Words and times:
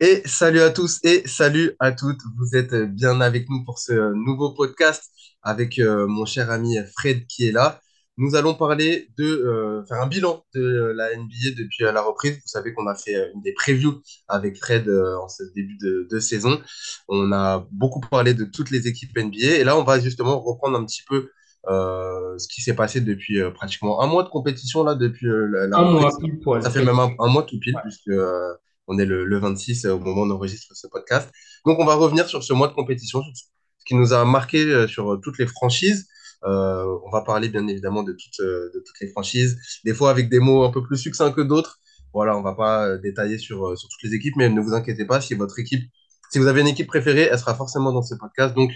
Et 0.00 0.22
salut 0.24 0.60
à 0.60 0.70
tous 0.70 0.98
et 1.04 1.22
salut 1.26 1.72
à 1.78 1.92
toutes. 1.92 2.20
Vous 2.38 2.56
êtes 2.56 2.74
bien 2.74 3.20
avec 3.20 3.48
nous 3.50 3.64
pour 3.64 3.78
ce 3.78 4.14
nouveau 4.14 4.52
podcast 4.54 5.10
avec 5.42 5.78
euh, 5.78 6.06
mon 6.06 6.24
cher 6.24 6.50
ami 6.50 6.76
Fred 6.96 7.26
qui 7.26 7.46
est 7.48 7.52
là. 7.52 7.80
Nous 8.16 8.34
allons 8.34 8.54
parler 8.54 9.08
de 9.18 9.24
euh, 9.24 9.84
faire 9.86 10.00
un 10.00 10.06
bilan 10.06 10.44
de 10.54 10.92
la 10.96 11.14
NBA 11.16 11.54
depuis 11.56 11.84
euh, 11.84 11.92
la 11.92 12.02
reprise. 12.02 12.34
Vous 12.34 12.40
savez 12.46 12.72
qu'on 12.72 12.86
a 12.86 12.94
fait 12.94 13.30
une 13.34 13.42
des 13.42 13.52
previews 13.52 14.00
avec 14.28 14.56
Fred 14.58 14.88
en 14.88 15.28
ce 15.28 15.42
début 15.54 15.76
de, 15.78 16.06
de 16.10 16.18
saison. 16.18 16.60
On 17.08 17.30
a 17.32 17.66
beaucoup 17.70 18.00
parlé 18.00 18.32
de 18.34 18.44
toutes 18.44 18.70
les 18.70 18.88
équipes 18.88 19.16
NBA 19.18 19.56
et 19.58 19.64
là 19.64 19.76
on 19.76 19.84
va 19.84 20.00
justement 20.00 20.40
reprendre 20.40 20.78
un 20.78 20.84
petit 20.86 21.02
peu 21.08 21.30
euh, 21.68 22.38
ce 22.38 22.48
qui 22.48 22.62
s'est 22.62 22.74
passé 22.74 23.02
depuis 23.02 23.38
euh, 23.40 23.50
pratiquement 23.50 24.00
un 24.02 24.06
mois 24.06 24.22
de 24.22 24.30
compétition 24.30 24.82
là 24.82 24.94
depuis 24.94 25.26
euh, 25.28 25.46
la, 25.46 25.66
la 25.66 25.76
Un 25.76 25.84
mois 25.90 26.10
reprise. 26.10 26.16
pile 26.18 26.40
poil. 26.40 26.62
Ça 26.62 26.70
fait 26.70 26.84
même 26.84 26.98
un, 26.98 27.10
un 27.18 27.28
mois 27.28 27.42
tout 27.42 27.58
pile 27.58 27.76
puisque 27.82 28.08
euh, 28.08 28.54
on 28.90 28.98
est 28.98 29.06
le, 29.06 29.24
le 29.24 29.38
26 29.38 29.86
au 29.86 29.98
moment 29.98 30.22
où 30.22 30.24
on 30.26 30.30
enregistre 30.30 30.74
ce 30.74 30.86
podcast. 30.88 31.30
Donc 31.64 31.78
on 31.78 31.86
va 31.86 31.94
revenir 31.94 32.28
sur 32.28 32.42
ce 32.42 32.52
mois 32.52 32.68
de 32.68 32.74
compétition, 32.74 33.22
ce 33.34 33.84
qui 33.86 33.94
nous 33.94 34.12
a 34.12 34.24
marqué 34.24 34.64
euh, 34.64 34.86
sur 34.88 35.18
toutes 35.22 35.38
les 35.38 35.46
franchises. 35.46 36.08
Euh, 36.44 36.98
on 37.04 37.10
va 37.10 37.22
parler 37.22 37.48
bien 37.48 37.66
évidemment 37.68 38.02
de 38.02 38.12
toutes, 38.12 38.40
euh, 38.40 38.70
les 39.00 39.08
franchises, 39.08 39.58
des 39.84 39.94
fois 39.94 40.10
avec 40.10 40.28
des 40.28 40.40
mots 40.40 40.64
un 40.64 40.70
peu 40.70 40.82
plus 40.82 40.96
succincts 40.98 41.32
que 41.32 41.42
d'autres. 41.42 41.78
Voilà, 42.12 42.36
on 42.36 42.42
va 42.42 42.54
pas 42.54 42.86
euh, 42.88 42.98
détailler 42.98 43.38
sur, 43.38 43.68
euh, 43.68 43.74
toutes 43.76 44.02
les 44.02 44.14
équipes, 44.14 44.34
mais 44.36 44.48
ne 44.48 44.60
vous 44.60 44.74
inquiétez 44.74 45.04
pas, 45.04 45.20
si 45.20 45.34
votre 45.34 45.58
équipe, 45.60 45.88
si 46.30 46.38
vous 46.38 46.46
avez 46.48 46.60
une 46.62 46.66
équipe 46.68 46.88
préférée, 46.88 47.28
elle 47.30 47.38
sera 47.38 47.54
forcément 47.54 47.92
dans 47.92 48.02
ce 48.02 48.14
podcast. 48.16 48.54
Donc 48.54 48.72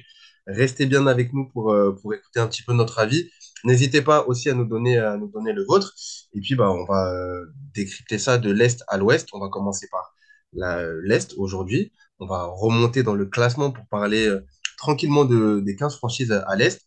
Restez 0.46 0.84
bien 0.86 1.06
avec 1.06 1.32
nous 1.32 1.50
euh, 1.70 1.96
pour 2.00 2.12
écouter 2.12 2.38
un 2.40 2.46
petit 2.46 2.62
peu 2.62 2.74
notre 2.74 2.98
avis. 2.98 3.30
N'hésitez 3.64 4.02
pas 4.02 4.26
aussi 4.26 4.50
à 4.50 4.54
nous 4.54 4.66
donner, 4.66 4.98
à 4.98 5.16
nous 5.16 5.28
donner 5.28 5.52
le 5.52 5.64
vôtre. 5.64 5.94
Et 6.34 6.40
puis, 6.40 6.54
bah, 6.54 6.70
on 6.70 6.84
va 6.84 7.12
euh, 7.14 7.46
décrypter 7.74 8.18
ça 8.18 8.38
de 8.38 8.50
l'Est 8.50 8.84
à 8.88 8.98
l'Ouest. 8.98 9.28
On 9.32 9.40
va 9.40 9.48
commencer 9.48 9.88
par 9.90 10.14
la- 10.52 10.86
l'Est 11.02 11.34
aujourd'hui. 11.36 11.92
On 12.20 12.26
va 12.26 12.44
remonter 12.44 13.02
dans 13.02 13.14
le 13.14 13.26
classement 13.26 13.70
pour 13.72 13.86
parler 13.88 14.26
euh, 14.28 14.40
tranquillement 14.78 15.24
de, 15.24 15.60
des 15.60 15.76
15 15.76 15.96
franchises 15.96 16.32
à, 16.32 16.40
à 16.48 16.56
l'Est. 16.56 16.80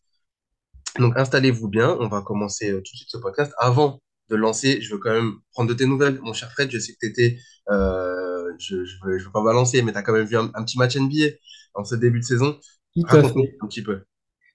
Donc, 0.99 1.17
installez-vous 1.17 1.67
bien. 1.69 1.95
On 1.99 2.07
va 2.07 2.21
commencer 2.21 2.71
euh, 2.71 2.77
tout 2.77 2.91
de 2.93 2.97
suite 2.97 3.09
ce 3.11 3.17
podcast. 3.17 3.53
Avant 3.59 4.01
de 4.29 4.35
lancer, 4.35 4.81
je 4.81 4.91
veux 4.93 4.99
quand 4.99 5.11
même 5.13 5.35
prendre 5.53 5.69
de 5.69 5.73
tes 5.75 5.85
nouvelles. 5.85 6.19
Mon 6.21 6.33
cher 6.33 6.51
Fred, 6.51 6.69
je 6.71 6.79
sais 6.79 6.93
que 6.93 6.99
tu 7.01 7.07
étais, 7.07 7.37
euh, 7.69 8.51
je 8.59 8.83
je 8.85 8.95
veux, 9.05 9.31
pas 9.31 9.43
balancer, 9.43 9.81
mais 9.83 9.91
tu 9.91 9.97
as 9.97 10.03
quand 10.03 10.13
même 10.13 10.25
vu 10.25 10.37
un, 10.37 10.51
un 10.55 10.63
petit 10.63 10.77
match 10.77 10.95
NBA 10.95 11.27
en 11.75 11.83
ce 11.85 11.95
début 11.95 12.19
de 12.19 12.25
saison. 12.25 12.59
Raconte-nous 13.03 13.45
un 13.61 13.67
petit 13.67 13.83
peu. 13.83 14.01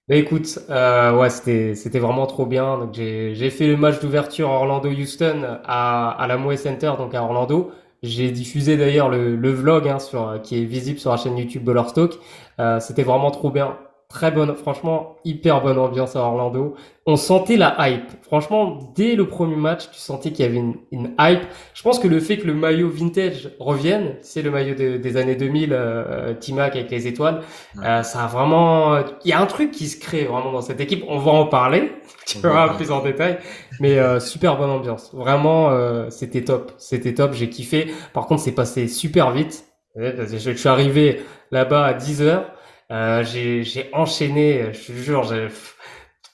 Bah 0.08 0.16
écoute, 0.16 0.58
euh, 0.68 1.16
ouais, 1.16 1.30
c'était 1.30 1.74
c'était 1.74 1.98
vraiment 2.00 2.26
trop 2.26 2.44
bien. 2.44 2.76
Donc 2.78 2.92
j'ai 2.94 3.34
j'ai 3.34 3.50
fait 3.50 3.66
le 3.68 3.76
match 3.76 4.00
d'ouverture 4.00 4.48
Orlando-Houston 4.50 5.58
à 5.64 6.10
à 6.10 6.26
la 6.26 6.36
Moe 6.38 6.56
Center, 6.56 6.92
donc 6.98 7.14
à 7.14 7.22
Orlando. 7.22 7.70
J'ai 8.02 8.30
diffusé 8.32 8.76
d'ailleurs 8.76 9.08
le 9.08 9.36
le 9.36 9.50
vlog 9.52 9.88
hein, 9.88 10.00
sur 10.00 10.40
qui 10.42 10.60
est 10.60 10.64
visible 10.64 10.98
sur 10.98 11.10
la 11.12 11.16
chaîne 11.16 11.38
YouTube 11.38 11.62
Ballerstock. 11.64 12.18
Euh, 12.58 12.80
c'était 12.80 13.04
vraiment 13.04 13.30
trop 13.30 13.50
bien. 13.50 13.78
Très 14.12 14.30
bonne, 14.30 14.54
franchement, 14.54 15.16
hyper 15.24 15.62
bonne 15.62 15.78
ambiance 15.78 16.16
à 16.16 16.20
Orlando. 16.20 16.74
On 17.06 17.16
sentait 17.16 17.56
la 17.56 17.74
hype. 17.88 18.04
Franchement, 18.20 18.92
dès 18.94 19.14
le 19.16 19.26
premier 19.26 19.56
match, 19.56 19.90
tu 19.90 19.98
sentais 19.98 20.32
qu'il 20.32 20.44
y 20.44 20.48
avait 20.48 20.58
une, 20.58 20.74
une 20.92 21.14
hype. 21.18 21.40
Je 21.72 21.82
pense 21.82 21.98
que 21.98 22.08
le 22.08 22.20
fait 22.20 22.36
que 22.36 22.46
le 22.46 22.52
maillot 22.52 22.90
vintage 22.90 23.48
revienne, 23.58 24.16
c'est 24.20 24.42
le 24.42 24.50
maillot 24.50 24.74
de- 24.74 24.98
des 24.98 25.16
années 25.16 25.34
2000, 25.34 25.70
euh, 25.72 26.34
T-Mac 26.34 26.76
avec 26.76 26.90
les 26.90 27.06
étoiles. 27.06 27.40
Ouais. 27.78 27.86
Euh, 27.86 28.02
ça 28.02 28.24
a 28.24 28.26
vraiment, 28.26 28.98
il 29.24 29.30
y 29.30 29.32
a 29.32 29.40
un 29.40 29.46
truc 29.46 29.70
qui 29.70 29.86
se 29.88 29.98
crée 29.98 30.24
vraiment 30.24 30.52
dans 30.52 30.60
cette 30.60 30.80
équipe. 30.82 31.04
On 31.08 31.16
va 31.18 31.32
en 31.32 31.46
parler, 31.46 31.92
tu 32.26 32.36
verras 32.38 32.66
parler. 32.66 32.76
plus 32.76 32.92
en 32.92 33.02
détail. 33.02 33.38
Mais 33.80 33.98
euh, 33.98 34.20
super 34.20 34.58
bonne 34.58 34.70
ambiance. 34.70 35.10
Vraiment, 35.14 35.70
euh, 35.70 36.10
c'était 36.10 36.44
top. 36.44 36.72
C'était 36.76 37.14
top. 37.14 37.32
J'ai 37.32 37.48
kiffé. 37.48 37.90
Par 38.12 38.26
contre, 38.26 38.42
c'est 38.42 38.52
passé 38.52 38.88
super 38.88 39.30
vite. 39.30 39.64
Ouais, 39.96 40.14
je 40.30 40.50
suis 40.52 40.68
arrivé 40.68 41.22
là-bas 41.50 41.86
à 41.86 41.94
10 41.94 42.20
heures. 42.20 42.44
Euh, 42.92 43.24
j'ai, 43.24 43.90
enchaîné. 43.92 44.72
Je 44.72 44.92
te 44.92 44.92
jure, 44.92 45.24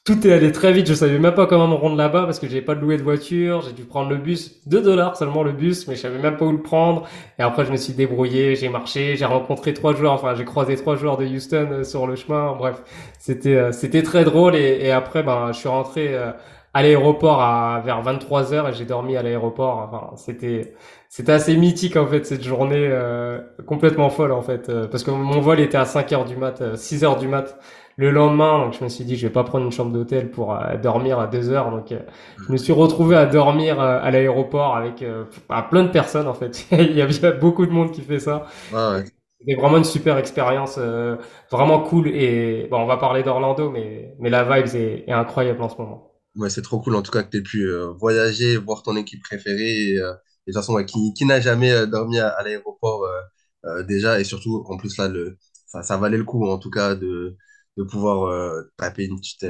tout 0.09 0.27
est 0.27 0.33
allé 0.33 0.53
très 0.53 0.73
vite. 0.73 0.87
Je 0.89 0.95
savais 0.95 1.19
même 1.19 1.35
pas 1.35 1.47
comment 1.47 1.69
me 1.69 1.75
rendre 1.75 1.97
là-bas 1.97 2.25
parce 2.25 2.39
que 2.39 2.49
j'ai 2.49 2.63
pas 2.63 2.75
de 2.75 2.81
louer 2.81 2.97
de 2.97 3.03
voiture. 3.03 3.61
J'ai 3.61 3.75
dû 3.75 3.85
prendre 3.85 4.09
le 4.09 4.17
bus, 4.17 4.67
2 4.67 4.81
dollars 4.81 5.19
seulement 5.19 5.43
le 5.43 5.53
bus, 5.53 5.87
mais 5.87 5.97
je 5.97 6.01
savais 6.01 6.19
même 6.19 6.39
pas 6.39 6.47
où 6.47 6.53
le 6.53 6.63
prendre. 6.63 7.07
Et 7.39 7.43
après, 7.43 7.67
je 7.67 7.73
me 7.73 7.77
suis 7.77 7.93
débrouillé, 7.93 8.57
j'ai 8.57 8.71
marché, 8.71 9.17
j'ai 9.17 9.27
rencontré 9.27 9.75
trois 9.75 9.95
joueurs, 9.95 10.15
enfin, 10.15 10.35
j'ai 10.35 10.47
croisé 10.47 10.77
trois 10.77 10.97
joueurs 10.97 11.19
de 11.19 11.27
Houston 11.27 11.69
euh, 11.71 11.85
sur 11.85 12.07
le 12.07 12.17
chemin. 12.17 12.55
Bref, 12.57 12.83
c'était 13.19 13.55
euh, 13.55 13.71
c'était 13.73 14.03
très 14.03 14.25
drôle. 14.25 14.57
Et, 14.57 14.91
après, 14.93 15.23
ben, 15.23 15.53
je 15.53 15.59
suis 15.59 15.69
rentré 15.69 16.15
euh, 16.15 16.31
à 16.73 16.83
l'aéroport 16.83 17.43
à 17.43 17.83
vers 17.85 18.01
23 18.01 18.55
heures 18.55 18.69
et 18.71 18.73
j'ai 18.73 18.87
dormi 18.87 19.15
à 19.15 19.23
l'aéroport. 19.23 19.91
Enfin, 19.93 20.17
c'était 20.17 20.73
c'était 21.09 21.33
assez 21.33 21.57
mythique 21.57 21.97
en 21.97 22.07
fait 22.07 22.25
cette 22.27 22.43
journée 22.45 22.87
euh, 22.91 23.41
complètement 23.67 24.11
folle 24.11 24.33
en 24.33 24.43
fait 24.43 24.69
euh, 24.69 24.87
parce 24.87 25.03
que 25.05 25.11
mon 25.11 25.41
vol 25.41 25.61
était 25.61 25.79
à 25.79 25.85
5 25.87 26.13
heures 26.13 26.25
du 26.27 26.37
mat, 26.37 26.61
euh, 26.61 26.77
6 26.77 27.03
heures 27.05 27.17
du 27.19 27.29
mat 27.29 27.59
le 27.97 28.11
lendemain. 28.11 28.59
Donc 28.65 28.75
je 28.79 28.85
me 28.85 28.89
suis 28.89 29.05
dit 29.05 29.17
je 29.17 29.27
vais 29.27 29.33
pas 29.33 29.45
prendre 29.45 29.65
une 29.65 29.73
chambre 29.73 29.93
d'hôtel 29.93 30.31
pour 30.31 30.55
euh, 30.55 30.77
dormir 30.77 31.19
à 31.19 31.27
2 31.27 31.51
heures. 31.51 31.71
Donc 31.71 31.93
euh, 31.93 32.01
je 32.47 32.53
me 32.53 32.57
suis 32.59 32.73
retrouvé 32.73 33.17
à 33.17 33.27
dormir 33.27 33.81
euh, 33.81 33.99
à 34.03 34.11
l'aéroport 34.11 34.77
avec 34.77 35.03
euh, 35.03 35.25
à 35.49 35.63
plein 35.63 35.85
de 35.85 35.89
personnes 35.91 36.29
en 36.29 36.35
fait. 36.35 36.67
Il 36.73 36.93
y 36.97 37.03
avait 37.03 37.33
beaucoup 37.39 37.67
de 37.67 37.73
monde 37.73 37.91
qui 37.93 38.03
fait 38.03 38.21
ça. 38.21 38.47
Ouais, 38.71 38.79
ouais. 38.93 39.05
C'était 39.41 39.55
vraiment 39.61 39.79
une 39.79 39.85
super 39.85 40.19
expérience, 40.19 40.77
euh, 40.79 41.17
vraiment 41.51 41.81
cool. 41.83 42.09
Et 42.09 42.67
bon, 42.71 42.79
on 42.81 42.87
va 42.87 42.97
parler 42.97 43.23
d'Orlando, 43.23 43.71
mais 43.71 44.15
mais 44.19 44.31
la 44.31 44.45
vibe 44.45 44.75
est, 44.75 45.05
est 45.09 45.13
incroyable 45.13 45.63
en 45.63 45.69
ce 45.69 45.77
moment. 45.79 46.13
Ouais, 46.37 46.51
c'est 46.51 46.63
trop 46.63 46.81
cool 46.81 46.95
en 46.95 47.03
tout 47.03 47.11
cas 47.11 47.23
que 47.23 47.31
tu 47.31 47.39
aies 47.39 47.43
pu 47.43 47.63
euh, 47.69 47.89
voyager, 47.93 48.57
voir 48.57 48.83
ton 48.83 48.97
équipe 48.97 49.23
préférée. 49.23 49.91
Et, 49.91 49.99
euh, 49.99 50.15
et 50.49 50.53
de 50.53 50.55
toute 50.55 50.63
façon, 50.67 50.85
qui, 50.85 51.15
qui 51.15 51.27
n'a 51.27 51.41
jamais 51.41 51.73
euh, 51.73 51.87
dormi 51.87 52.19
à, 52.21 52.31
à 52.31 52.43
l'aéroport 52.45 53.05
euh, 53.05 53.21
euh, 53.67 53.85
déjà, 53.85 54.21
et 54.21 54.25
surtout, 54.25 54.65
en 54.69 54.79
plus, 54.79 54.97
là, 54.99 55.09
le, 55.09 55.39
ça, 55.67 55.83
ça 55.85 55.99
valait 55.99 56.19
le 56.19 56.25
coup 56.25 56.47
en 56.49 56.59
tout 56.59 56.71
cas 56.71 56.97
de, 56.97 57.37
de 57.77 57.85
pouvoir 57.85 58.65
taper 58.79 59.05
une 59.07 59.19
petite, 59.21 59.47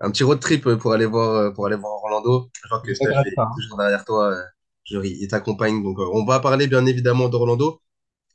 un 0.00 0.10
petit 0.10 0.24
road 0.24 0.40
trip 0.40 0.68
pour 0.76 0.92
aller 0.92 1.06
voir, 1.06 1.52
pour 1.54 1.66
aller 1.66 1.76
voir 1.76 1.92
Orlando. 2.04 2.50
Je 2.62 2.68
vois 2.68 2.80
que 2.80 2.88
Je 2.94 3.00
est 3.02 3.34
toujours 3.56 3.78
derrière 3.78 4.04
toi, 4.04 4.36
genre, 4.84 5.04
il 5.04 5.28
t'accompagne. 5.28 5.82
Donc, 5.82 5.98
on 6.00 6.24
va 6.26 6.40
parler 6.40 6.66
bien 6.68 6.86
évidemment 6.86 7.28
d'Orlando. 7.28 7.82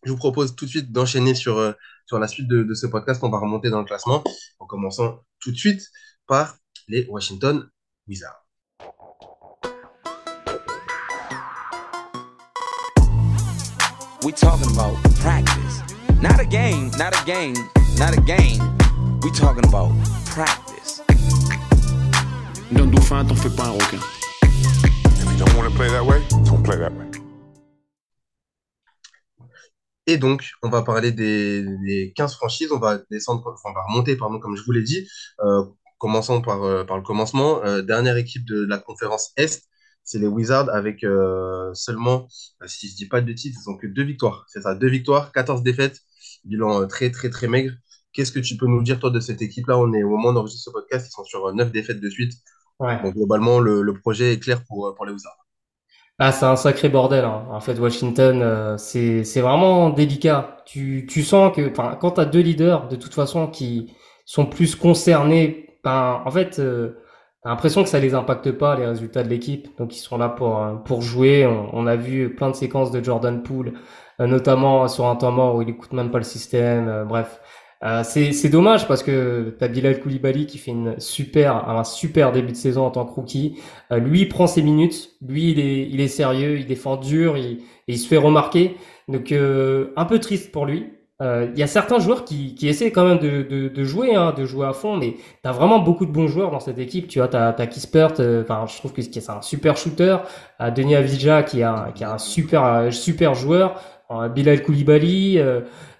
Je 0.05 0.11
vous 0.11 0.17
propose 0.17 0.55
tout 0.55 0.65
de 0.65 0.69
suite 0.69 0.91
d'enchaîner 0.91 1.35
sur, 1.35 1.75
sur 2.07 2.19
la 2.19 2.27
suite 2.27 2.47
de, 2.47 2.63
de 2.63 2.73
ce 2.75 2.87
podcast. 2.87 3.23
On 3.23 3.29
va 3.29 3.39
remonter 3.39 3.69
dans 3.69 3.79
le 3.79 3.85
classement 3.85 4.23
en 4.59 4.67
commençant 4.67 5.23
tout 5.39 5.51
de 5.51 5.57
suite 5.57 5.83
par 6.27 6.57
les 6.87 7.07
Washington 7.07 7.69
Wizards. 8.07 8.44
We 14.25 14.31
talking 14.31 14.71
about 14.73 14.95
practice. 15.19 15.83
Not 16.19 16.39
a 16.39 16.45
game, 16.45 16.89
not 16.97 17.13
a 17.13 17.23
game, 17.27 17.53
not 17.99 18.17
a 18.17 18.21
game. 18.21 18.59
We 19.21 19.29
talking 19.29 19.63
about 19.67 19.91
practice. 20.25 21.03
D'un 22.71 22.87
dauphin, 22.87 23.23
t'en 23.23 23.35
fais 23.35 23.55
pas 23.55 23.65
un 23.67 23.73
requin. 23.73 23.99
If 24.41 25.31
you 25.31 25.37
don't 25.37 25.55
want 25.55 25.69
to 25.69 25.77
play 25.77 25.89
that 25.89 26.03
way, 26.03 26.23
don't 26.43 26.63
play 26.63 26.75
that 26.77 26.91
way. 26.93 27.05
Et 30.07 30.17
donc, 30.17 30.49
on 30.63 30.69
va 30.69 30.81
parler 30.81 31.11
des, 31.11 31.63
des 31.85 32.11
15 32.15 32.33
franchises. 32.33 32.71
On 32.71 32.79
va 32.79 32.97
descendre, 33.11 33.43
enfin, 33.45 33.69
on 33.69 33.73
va 33.73 33.83
remonter, 33.87 34.15
pardon, 34.15 34.39
comme 34.39 34.55
je 34.55 34.63
vous 34.63 34.71
l'ai 34.71 34.81
dit. 34.81 35.07
Euh, 35.41 35.65
commençons 35.99 36.41
par, 36.41 36.63
euh, 36.63 36.83
par 36.83 36.97
le 36.97 37.03
commencement. 37.03 37.63
Euh, 37.63 37.83
dernière 37.83 38.17
équipe 38.17 38.43
de 38.45 38.65
la 38.65 38.79
conférence 38.79 39.33
Est, 39.37 39.69
c'est 40.05 40.19
les 40.19 40.27
Wizards 40.27 40.69
avec 40.69 41.03
euh, 41.03 41.73
seulement, 41.73 42.27
euh, 42.63 42.67
si 42.67 42.87
je 42.89 42.95
dis 42.95 43.07
pas 43.07 43.21
de 43.21 43.27
bêtises, 43.27 43.57
ils 43.61 43.69
ont 43.69 43.77
que 43.77 43.87
deux 43.87 44.03
victoires. 44.03 44.45
C'est 44.49 44.61
ça, 44.61 44.75
deux 44.75 44.89
victoires, 44.89 45.31
14 45.33 45.63
défaites. 45.63 45.99
Bilan 46.45 46.83
euh, 46.83 46.85
très, 46.87 47.11
très, 47.11 47.29
très 47.29 47.47
maigre. 47.47 47.73
Qu'est-ce 48.13 48.31
que 48.31 48.39
tu 48.39 48.57
peux 48.57 48.67
nous 48.67 48.83
dire, 48.83 48.99
toi, 48.99 49.09
de 49.11 49.19
cette 49.19 49.41
équipe-là? 49.41 49.77
On 49.79 49.91
est 49.93 50.03
au 50.03 50.09
moment 50.09 50.29
enregistre 50.29 50.65
ce 50.65 50.69
podcast, 50.71 51.07
ils 51.09 51.11
sont 51.13 51.25
sur 51.25 51.47
euh, 51.47 51.53
neuf 51.53 51.71
défaites 51.71 51.99
de 51.99 52.09
suite. 52.09 52.33
Ouais. 52.79 52.99
Donc, 53.03 53.15
globalement, 53.15 53.59
le, 53.59 53.81
le 53.83 53.93
projet 53.99 54.33
est 54.33 54.39
clair 54.39 54.63
pour, 54.65 54.93
pour 54.95 55.05
les 55.05 55.13
Wizards. 55.13 55.37
Ah, 56.17 56.31
c'est 56.31 56.45
un 56.45 56.55
sacré 56.55 56.87
bordel, 56.87 57.25
hein. 57.25 57.45
En 57.51 57.59
fait, 57.59 57.77
Washington, 57.77 58.41
euh, 58.41 58.77
c'est 58.77 59.41
vraiment 59.41 59.89
délicat. 59.89 60.57
Tu 60.65 61.05
tu 61.09 61.23
sens 61.23 61.53
que, 61.53 61.67
quand 61.69 62.11
t'as 62.11 62.25
deux 62.25 62.39
leaders, 62.39 62.87
de 62.87 62.95
toute 62.95 63.13
façon, 63.13 63.47
qui 63.47 63.93
sont 64.25 64.45
plus 64.45 64.75
concernés, 64.77 65.77
ben, 65.83 66.21
en 66.25 66.31
fait, 66.31 66.59
euh, 66.59 66.97
l'impression 67.49 67.83
que 67.83 67.89
ça 67.89 67.99
les 67.99 68.13
impacte 68.15 68.51
pas 68.51 68.75
les 68.77 68.85
résultats 68.85 69.23
de 69.23 69.29
l'équipe. 69.29 69.67
Donc 69.77 69.95
ils 69.95 69.99
sont 69.99 70.17
là 70.17 70.29
pour 70.29 70.59
euh, 70.61 70.73
pour 70.75 71.01
jouer. 71.01 71.45
On, 71.45 71.69
on 71.73 71.87
a 71.87 71.95
vu 71.95 72.33
plein 72.35 72.49
de 72.49 72.55
séquences 72.55 72.91
de 72.91 73.03
Jordan 73.03 73.43
Poole, 73.43 73.73
euh, 74.21 74.27
notamment 74.27 74.87
sur 74.87 75.05
un 75.07 75.15
temps 75.15 75.31
mort 75.31 75.55
où 75.55 75.61
il 75.61 75.69
écoute 75.69 75.93
même 75.93 76.11
pas 76.11 76.17
le 76.19 76.23
système. 76.23 76.87
euh, 76.87 77.05
bref. 77.05 77.39
Euh, 77.83 78.03
c'est 78.03 78.49
dommage 78.49 78.87
parce 78.87 79.03
que 79.03 79.55
t'as 79.59 79.67
Bilal 79.67 79.99
Koulibaly 79.99 80.47
qui 80.47 80.57
fait 80.57 80.71
une 80.71 80.99
super 80.99 81.69
un 81.69 81.83
super 81.83 82.31
début 82.31 82.51
de 82.53 82.57
saison 82.57 82.85
en 82.85 82.91
tant 82.91 83.05
que 83.05 83.11
rookie. 83.13 83.59
Euh, 83.91 83.99
lui, 83.99 84.25
prend 84.25 84.47
ses 84.47 84.63
minutes. 84.63 85.11
Lui, 85.21 85.51
il 85.51 85.59
est, 85.59 85.87
il 85.89 86.01
est 86.01 86.07
sérieux, 86.07 86.57
il 86.57 86.65
défend 86.65 86.95
dur, 86.97 87.37
il, 87.37 87.59
il 87.87 87.99
se 87.99 88.07
fait 88.07 88.17
remarquer. 88.17 88.77
Donc, 89.07 89.31
un 89.31 90.05
peu 90.05 90.19
triste 90.19 90.51
pour 90.51 90.65
lui. 90.65 90.91
Euh, 91.21 91.47
Il 91.53 91.59
y 91.59 91.63
a 91.63 91.67
certains 91.67 91.99
joueurs 91.99 92.25
qui, 92.25 92.55
essaient 92.63 92.91
quand 92.91 93.07
même 93.07 93.19
de, 93.19 93.83
jouer, 93.83 94.15
hein, 94.15 94.33
de 94.37 94.45
jouer 94.45 94.67
à 94.67 94.73
fond, 94.73 94.97
mais 94.97 95.15
t'as 95.43 95.51
vraiment 95.51 95.79
beaucoup 95.79 96.05
de 96.05 96.11
bons 96.11 96.27
joueurs 96.27 96.51
dans 96.51 96.59
cette 96.59 96.77
équipe. 96.79 97.07
Tu 97.07 97.19
vois, 97.19 97.27
t'as 97.29 97.49
as 97.49 97.67
Kispert, 97.67 98.19
euh, 98.19 98.43
je 98.67 98.77
trouve 98.77 98.91
que 98.93 99.01
c'est 99.01 99.29
un 99.29 99.41
super 99.41 99.77
shooter. 99.77 100.17
Denis 100.75 100.95
Avdija 100.95 101.43
qui 101.43 101.61
est 101.61 101.63
un, 101.63 101.91
qui 101.93 102.03
est 102.03 102.07
un 102.07 102.17
super, 102.17 102.65
euh, 102.65 102.91
super 102.91 103.33
joueur. 103.33 103.81
Bilal 104.35 104.61
Koulibaly. 104.61 105.39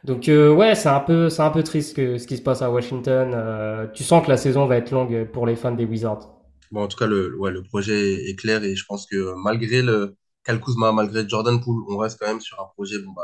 donc 0.04 0.26
ouais, 0.28 0.76
c'est 0.76 0.90
un 0.90 1.00
peu, 1.00 1.28
un 1.40 1.50
peu 1.50 1.64
triste 1.64 1.96
ce 1.96 2.28
qui 2.28 2.38
se 2.38 2.42
passe 2.44 2.62
à 2.62 2.70
Washington. 2.70 3.90
Tu 3.96 4.04
sens 4.04 4.24
que 4.24 4.30
la 4.30 4.38
saison 4.38 4.68
va 4.68 4.78
être 4.78 4.92
longue 4.92 5.26
pour 5.34 5.48
les 5.48 5.56
fans 5.56 5.72
des 5.72 5.86
Wizards. 5.86 6.30
Bon, 6.72 6.84
en 6.84 6.88
tout 6.88 6.98
cas, 6.98 7.08
le, 7.08 7.30
le 7.30 7.64
projet 7.64 8.30
est 8.30 8.36
clair 8.36 8.64
et 8.64 8.76
je 8.76 8.86
pense 8.86 9.08
que 9.08 9.34
malgré 9.44 9.82
le 9.82 10.18
Kyle 10.46 10.60
Kuzma, 10.60 10.92
malgré 10.92 11.28
Jordan 11.28 11.60
Poole, 11.60 11.84
on 11.90 11.98
reste 11.98 12.20
quand 12.20 12.28
même 12.28 12.42
sur 12.42 12.62
un 12.62 12.68
projet. 12.76 13.00
Bon, 13.00 13.12
bah, 13.14 13.24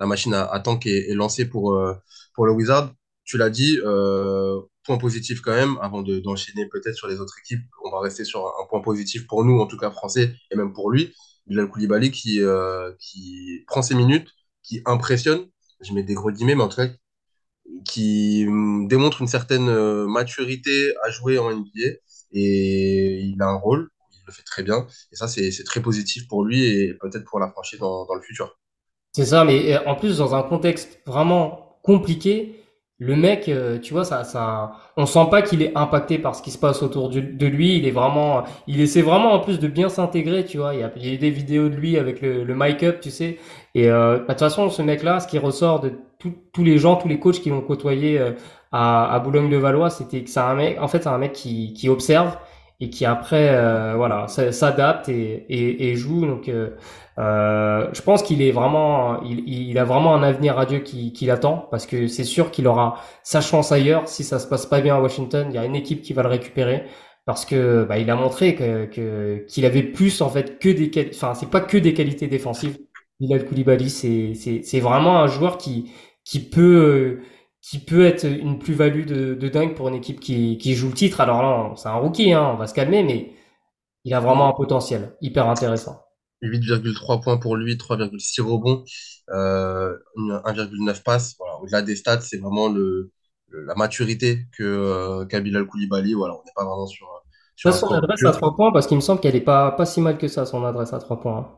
la 0.00 0.06
machine 0.06 0.34
à, 0.34 0.44
à 0.46 0.60
tank 0.60 0.86
est, 0.86 1.14
lancée 1.14 1.46
pour, 1.48 1.74
euh, 1.74 1.94
pour 2.34 2.46
le 2.46 2.52
Wizard. 2.52 2.92
Tu 3.24 3.38
l'as 3.38 3.50
dit, 3.50 3.78
euh, 3.84 4.60
point 4.84 4.98
positif 4.98 5.40
quand 5.40 5.52
même, 5.54 5.78
avant 5.82 6.02
de- 6.02 6.18
d'enchaîner 6.20 6.66
peut-être 6.68 6.96
sur 6.96 7.06
les 7.08 7.20
autres 7.20 7.34
équipes, 7.40 7.62
on 7.84 7.90
va 7.90 8.00
rester 8.00 8.24
sur 8.24 8.46
un, 8.46 8.66
point 8.68 8.80
positif 8.80 9.26
pour 9.26 9.44
nous, 9.44 9.60
en 9.60 9.66
tout 9.66 9.76
cas 9.76 9.90
français, 9.90 10.34
et 10.50 10.56
même 10.56 10.72
pour 10.72 10.90
lui. 10.90 11.14
Bilal 11.46 11.68
Koulibaly 11.68 12.10
qui, 12.10 12.40
euh, 12.42 12.92
qui 12.98 13.62
prend 13.66 13.82
ses 13.82 13.94
minutes, 13.94 14.28
qui 14.62 14.82
impressionne, 14.86 15.46
je 15.80 15.92
mets 15.92 16.02
des 16.02 16.14
gros 16.14 16.30
guillemets, 16.30 16.54
mais 16.54 16.62
en 16.62 16.68
tout 16.68 16.76
cas, 16.76 16.88
qui 17.84 18.44
hum, 18.48 18.88
démontre 18.88 19.20
une 19.22 19.28
certaine 19.28 19.70
maturité 20.06 20.94
à 21.04 21.10
jouer 21.10 21.38
en 21.38 21.50
NBA 21.50 21.88
et 22.32 23.20
il 23.22 23.40
a 23.42 23.46
un 23.48 23.56
rôle, 23.56 23.90
il 24.12 24.22
le 24.26 24.32
fait 24.32 24.42
très 24.44 24.62
bien 24.62 24.86
et 25.12 25.16
ça 25.16 25.28
c'est 25.28 25.50
c'est 25.50 25.64
très 25.64 25.82
positif 25.82 26.28
pour 26.28 26.44
lui 26.44 26.64
et 26.64 26.94
peut-être 26.94 27.24
pour 27.24 27.40
la 27.40 27.48
franchise 27.50 27.78
dans, 27.80 28.06
dans 28.06 28.14
le 28.14 28.22
futur. 28.22 28.58
C'est 29.12 29.24
ça, 29.26 29.44
mais 29.44 29.74
euh, 29.74 29.78
en 29.86 29.94
plus 29.96 30.18
dans 30.18 30.34
un 30.34 30.42
contexte 30.42 31.00
vraiment 31.06 31.78
compliqué, 31.82 32.56
le 32.98 33.16
mec, 33.16 33.48
euh, 33.48 33.78
tu 33.78 33.94
vois, 33.94 34.04
ça, 34.04 34.24
ça, 34.24 34.72
on 34.96 35.06
sent 35.06 35.26
pas 35.30 35.40
qu'il 35.42 35.62
est 35.62 35.72
impacté 35.76 36.18
par 36.18 36.34
ce 36.34 36.42
qui 36.42 36.50
se 36.50 36.58
passe 36.58 36.82
autour 36.82 37.08
de 37.08 37.46
lui. 37.46 37.76
Il 37.78 37.86
est 37.86 37.90
vraiment, 37.90 38.44
il 38.66 38.80
essaie 38.80 39.00
vraiment 39.02 39.32
en 39.32 39.40
plus 39.40 39.58
de 39.58 39.68
bien 39.68 39.88
s'intégrer, 39.88 40.44
tu 40.44 40.58
vois. 40.58 40.74
Il 40.74 40.80
y 40.80 40.82
a, 40.82 40.92
il 40.96 41.18
des 41.18 41.30
vidéos 41.30 41.68
de 41.70 41.74
lui 41.76 41.96
avec 41.98 42.20
le, 42.20 42.44
le 42.44 42.54
mic-up, 42.54 43.00
tu 43.00 43.10
sais. 43.10 43.38
Et 43.74 43.90
euh, 43.90 44.16
bah, 44.18 44.20
de 44.20 44.26
toute 44.28 44.38
façon, 44.40 44.68
ce 44.68 44.82
mec-là, 44.82 45.18
ce 45.20 45.26
qui 45.28 45.38
ressort 45.38 45.80
de 45.80 45.92
tout- 46.18 46.34
tous 46.52 46.62
les 46.62 46.76
gens, 46.78 46.96
tous 46.96 47.08
les 47.08 47.18
coachs 47.18 47.40
qui 47.40 47.48
l'ont 47.50 47.62
côtoyé 47.62 48.18
euh, 48.18 48.32
à, 48.70 49.12
à 49.14 49.18
Boulogne-le-Valois, 49.20 49.88
c'était 49.90 50.22
que 50.22 50.28
c'est 50.30 50.40
un 50.40 50.54
mec, 50.54 50.78
en 50.80 50.86
fait, 50.88 51.02
c'est 51.02 51.08
un 51.08 51.18
mec 51.18 51.32
qui, 51.32 51.72
qui 51.72 51.88
observe 51.88 52.36
et 52.80 52.90
qui 52.90 53.04
après, 53.04 53.50
euh, 53.50 53.94
voilà, 53.96 54.26
s'adapte 54.28 55.08
et, 55.08 55.44
et, 55.48 55.90
et 55.90 55.96
joue. 55.96 56.26
Donc 56.26 56.48
euh, 56.48 56.70
euh, 57.18 57.88
je 57.92 58.00
pense 58.02 58.22
qu'il 58.22 58.40
est 58.42 58.52
vraiment, 58.52 59.22
il, 59.22 59.46
il 59.48 59.78
a 59.78 59.84
vraiment 59.84 60.14
un 60.14 60.22
avenir 60.22 60.54
radieux 60.56 60.80
qui, 60.80 61.12
qui 61.12 61.26
l'attend 61.26 61.68
parce 61.70 61.86
que 61.86 62.06
c'est 62.06 62.24
sûr 62.24 62.50
qu'il 62.50 62.66
aura 62.66 63.00
sa 63.22 63.40
chance 63.40 63.72
ailleurs. 63.72 64.08
Si 64.08 64.24
ça 64.24 64.38
se 64.38 64.46
passe 64.48 64.66
pas 64.66 64.80
bien 64.80 64.96
à 64.96 65.00
Washington, 65.00 65.48
il 65.50 65.54
y 65.54 65.58
a 65.58 65.64
une 65.64 65.76
équipe 65.76 66.02
qui 66.02 66.12
va 66.14 66.22
le 66.22 66.28
récupérer 66.28 66.84
parce 67.26 67.44
que 67.44 67.84
bah, 67.84 67.98
il 67.98 68.10
a 68.10 68.16
montré 68.16 68.54
que 68.54 69.44
qu'il 69.46 69.64
avait 69.66 69.82
plus 69.82 70.20
en 70.22 70.28
fait 70.30 70.58
que 70.58 70.68
des 70.70 71.10
enfin 71.14 71.34
c'est 71.34 71.50
pas 71.50 71.60
que 71.60 71.76
des 71.78 71.94
qualités 71.94 72.26
défensives. 72.28 72.78
Bilal 73.20 73.44
Koulibaly, 73.46 73.90
c'est 73.90 74.34
c'est 74.62 74.80
vraiment 74.80 75.18
un 75.20 75.26
joueur 75.26 75.58
qui 75.58 75.90
qui 76.24 76.40
peut 76.40 77.20
qui 77.62 77.78
peut 77.78 78.06
être 78.06 78.24
une 78.24 78.58
plus-value 78.58 79.06
de, 79.06 79.34
de 79.34 79.48
dingue 79.48 79.74
pour 79.74 79.88
une 79.88 79.94
équipe 79.96 80.20
qui 80.20 80.58
qui 80.58 80.74
joue 80.74 80.88
le 80.88 80.94
titre. 80.94 81.20
Alors 81.20 81.42
là, 81.42 81.74
c'est 81.76 81.88
un 81.88 81.94
rookie, 81.96 82.32
hein, 82.32 82.50
on 82.54 82.56
va 82.56 82.66
se 82.66 82.74
calmer, 82.74 83.02
mais 83.02 83.32
il 84.04 84.14
a 84.14 84.20
vraiment 84.20 84.48
un 84.48 84.54
potentiel 84.54 85.16
hyper 85.22 85.48
intéressant. 85.48 86.02
8,3 86.42 87.20
points 87.20 87.36
pour 87.38 87.56
lui, 87.56 87.76
3,6 87.76 88.40
rebonds, 88.40 88.84
euh, 89.30 89.96
une- 90.16 90.40
1,9 90.44 91.02
passes. 91.02 91.34
Voilà, 91.38 91.56
au-delà 91.60 91.82
des 91.82 91.96
stats, 91.96 92.20
c'est 92.22 92.38
vraiment 92.38 92.68
le, 92.68 93.12
le- 93.48 93.64
la 93.64 93.74
maturité 93.74 94.46
que 94.56 94.62
euh, 94.64 95.26
qu'a 95.26 95.40
Bilal 95.40 95.66
Koulibaly. 95.66 96.14
Voilà, 96.14 96.34
on 96.34 96.44
n'est 96.44 96.52
pas 96.54 96.64
vraiment 96.64 96.86
sur 96.86 97.06
sur 97.56 97.70
Pas 97.70 97.72
un 97.72 97.78
son 97.78 97.90
adresse 97.94 98.26
à 98.26 98.32
pur. 98.32 98.32
trois 98.32 98.54
points 98.54 98.70
parce 98.70 98.86
qu'il 98.86 98.98
me 98.98 99.00
semble 99.00 99.22
qu'elle 99.22 99.34
est 99.34 99.40
pas, 99.40 99.72
pas 99.72 99.86
si 99.86 100.02
mal 100.02 100.18
que 100.18 100.28
ça, 100.28 100.44
son 100.44 100.62
adresse 100.66 100.92
à 100.92 100.98
trois 100.98 101.18
points. 101.20 101.38
hein. 101.38 101.48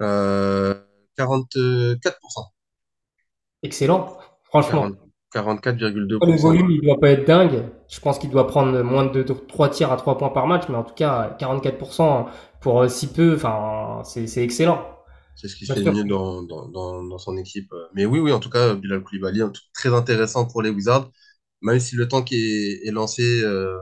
Euh, 0.00 0.74
44%, 1.16 2.52
Excellent. 3.64 4.16
Franchement. 4.44 4.92
40 4.92 5.11
44,2%. 5.32 6.24
Le 6.24 6.36
volume, 6.36 6.70
il 6.70 6.80
doit 6.82 6.98
pas 7.00 7.10
être 7.10 7.26
dingue. 7.26 7.64
Je 7.88 8.00
pense 8.00 8.18
qu'il 8.18 8.30
doit 8.30 8.46
prendre 8.46 8.80
moins 8.82 9.06
de 9.06 9.22
deux- 9.22 9.34
trois 9.34 9.68
tirs 9.68 9.90
à 9.92 9.96
trois 9.96 10.16
points 10.16 10.28
par 10.30 10.46
match, 10.46 10.64
mais 10.68 10.76
en 10.76 10.84
tout 10.84 10.94
cas, 10.94 11.34
44% 11.38 12.26
pour 12.60 12.80
euh, 12.82 12.88
si 12.88 13.08
peu, 13.12 13.34
enfin, 13.34 14.02
c'est, 14.04 14.42
excellent. 14.42 14.80
C'est 15.34 15.48
ce 15.48 15.56
qui 15.56 15.66
Bien 15.66 15.74
se 15.74 15.78
fait 15.78 15.82
sûr. 15.82 15.90
de 15.90 15.90
mieux 15.90 16.04
dans, 16.04 16.42
dans, 16.42 16.68
dans, 16.68 17.02
dans 17.04 17.18
son 17.18 17.36
équipe. 17.36 17.72
Mais 17.94 18.04
oui, 18.06 18.20
oui, 18.20 18.32
en 18.32 18.40
tout 18.40 18.50
cas, 18.50 18.74
Bilal 18.74 19.02
Koulibaly, 19.02 19.40
un 19.42 19.48
truc 19.50 19.64
très 19.72 19.92
intéressant 19.94 20.46
pour 20.46 20.62
les 20.62 20.70
Wizards, 20.70 21.10
même 21.62 21.80
si 21.80 21.96
le 21.96 22.08
temps 22.08 22.22
qui 22.22 22.36
est, 22.36 22.86
est 22.88 22.92
lancé 22.92 23.42
euh, 23.44 23.78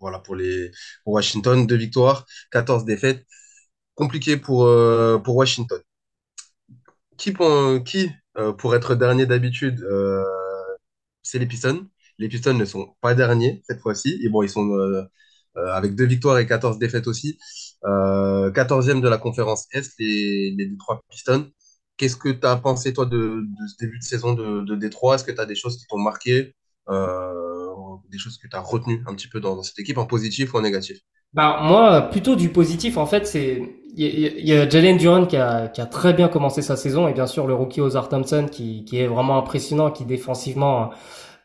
voilà, 0.00 0.18
pour, 0.20 0.36
les, 0.36 0.70
pour 1.04 1.14
Washington, 1.14 1.66
deux 1.66 1.76
victoires, 1.76 2.26
14 2.52 2.84
défaites, 2.84 3.26
compliqué 3.94 4.36
pour, 4.38 4.66
euh, 4.66 5.18
pour 5.18 5.36
Washington. 5.36 5.80
Qui, 7.16 7.32
pour, 7.32 7.82
qui 7.84 8.10
euh, 8.38 8.52
pour 8.52 8.74
être 8.76 8.94
dernier 8.94 9.26
d'habitude, 9.26 9.80
c'est 11.30 11.38
les 11.38 11.46
Pistons. 11.46 11.86
Les 12.18 12.28
Pistons 12.28 12.54
ne 12.54 12.64
sont 12.64 12.94
pas 13.00 13.14
derniers 13.14 13.62
cette 13.66 13.80
fois-ci. 13.80 14.20
Et 14.22 14.28
bon, 14.28 14.42
ils 14.42 14.50
sont 14.50 14.70
euh, 14.76 15.02
euh, 15.56 15.72
avec 15.72 15.94
deux 15.94 16.06
victoires 16.06 16.38
et 16.38 16.46
14 16.46 16.78
défaites 16.78 17.06
aussi. 17.06 17.38
Euh, 17.84 18.50
14e 18.52 19.00
de 19.00 19.08
la 19.08 19.18
conférence 19.18 19.66
Est, 19.72 19.92
les, 19.98 20.54
les 20.56 20.70
Pistons. 21.10 21.50
Qu'est-ce 21.96 22.16
que 22.16 22.30
tu 22.30 22.46
as 22.46 22.56
pensé, 22.56 22.92
toi, 22.92 23.06
de, 23.06 23.42
ce 23.68 23.76
début 23.84 23.98
de 23.98 24.04
saison 24.04 24.34
de, 24.34 24.76
Détroit? 24.76 25.16
Est-ce 25.16 25.24
que 25.24 25.32
tu 25.32 25.40
as 25.40 25.46
des 25.46 25.56
choses 25.56 25.78
qui 25.78 25.86
t'ont 25.86 25.98
marqué, 25.98 26.54
euh, 26.88 27.34
des 28.10 28.18
choses 28.18 28.38
que 28.38 28.46
tu 28.48 28.56
as 28.56 28.60
retenues 28.60 29.02
un 29.06 29.14
petit 29.14 29.28
peu 29.28 29.40
dans 29.40 29.62
cette 29.62 29.78
équipe, 29.80 29.98
en 29.98 30.06
positif 30.06 30.54
ou 30.54 30.58
en 30.58 30.62
négatif? 30.62 30.98
Bah, 31.34 31.60
moi, 31.62 32.02
plutôt 32.02 32.36
du 32.36 32.48
positif, 32.50 32.96
en 32.96 33.06
fait, 33.06 33.26
c'est, 33.26 33.62
il 33.96 34.46
y, 34.48 34.52
a- 34.52 34.68
Jalen 34.68 34.96
Duran 34.96 35.26
qui 35.26 35.36
a, 35.36 35.68
qui 35.68 35.80
a 35.80 35.86
très 35.86 36.12
bien 36.14 36.28
commencé 36.28 36.62
sa 36.62 36.76
saison 36.76 37.08
et 37.08 37.12
bien 37.12 37.26
sûr 37.26 37.46
le 37.46 37.54
rookie 37.54 37.80
Ozar 37.80 38.08
Thompson 38.08 38.46
qui, 38.50 38.84
qui 38.84 38.98
est 38.98 39.06
vraiment 39.06 39.36
impressionnant, 39.38 39.90
qui 39.90 40.04
défensivement 40.04 40.90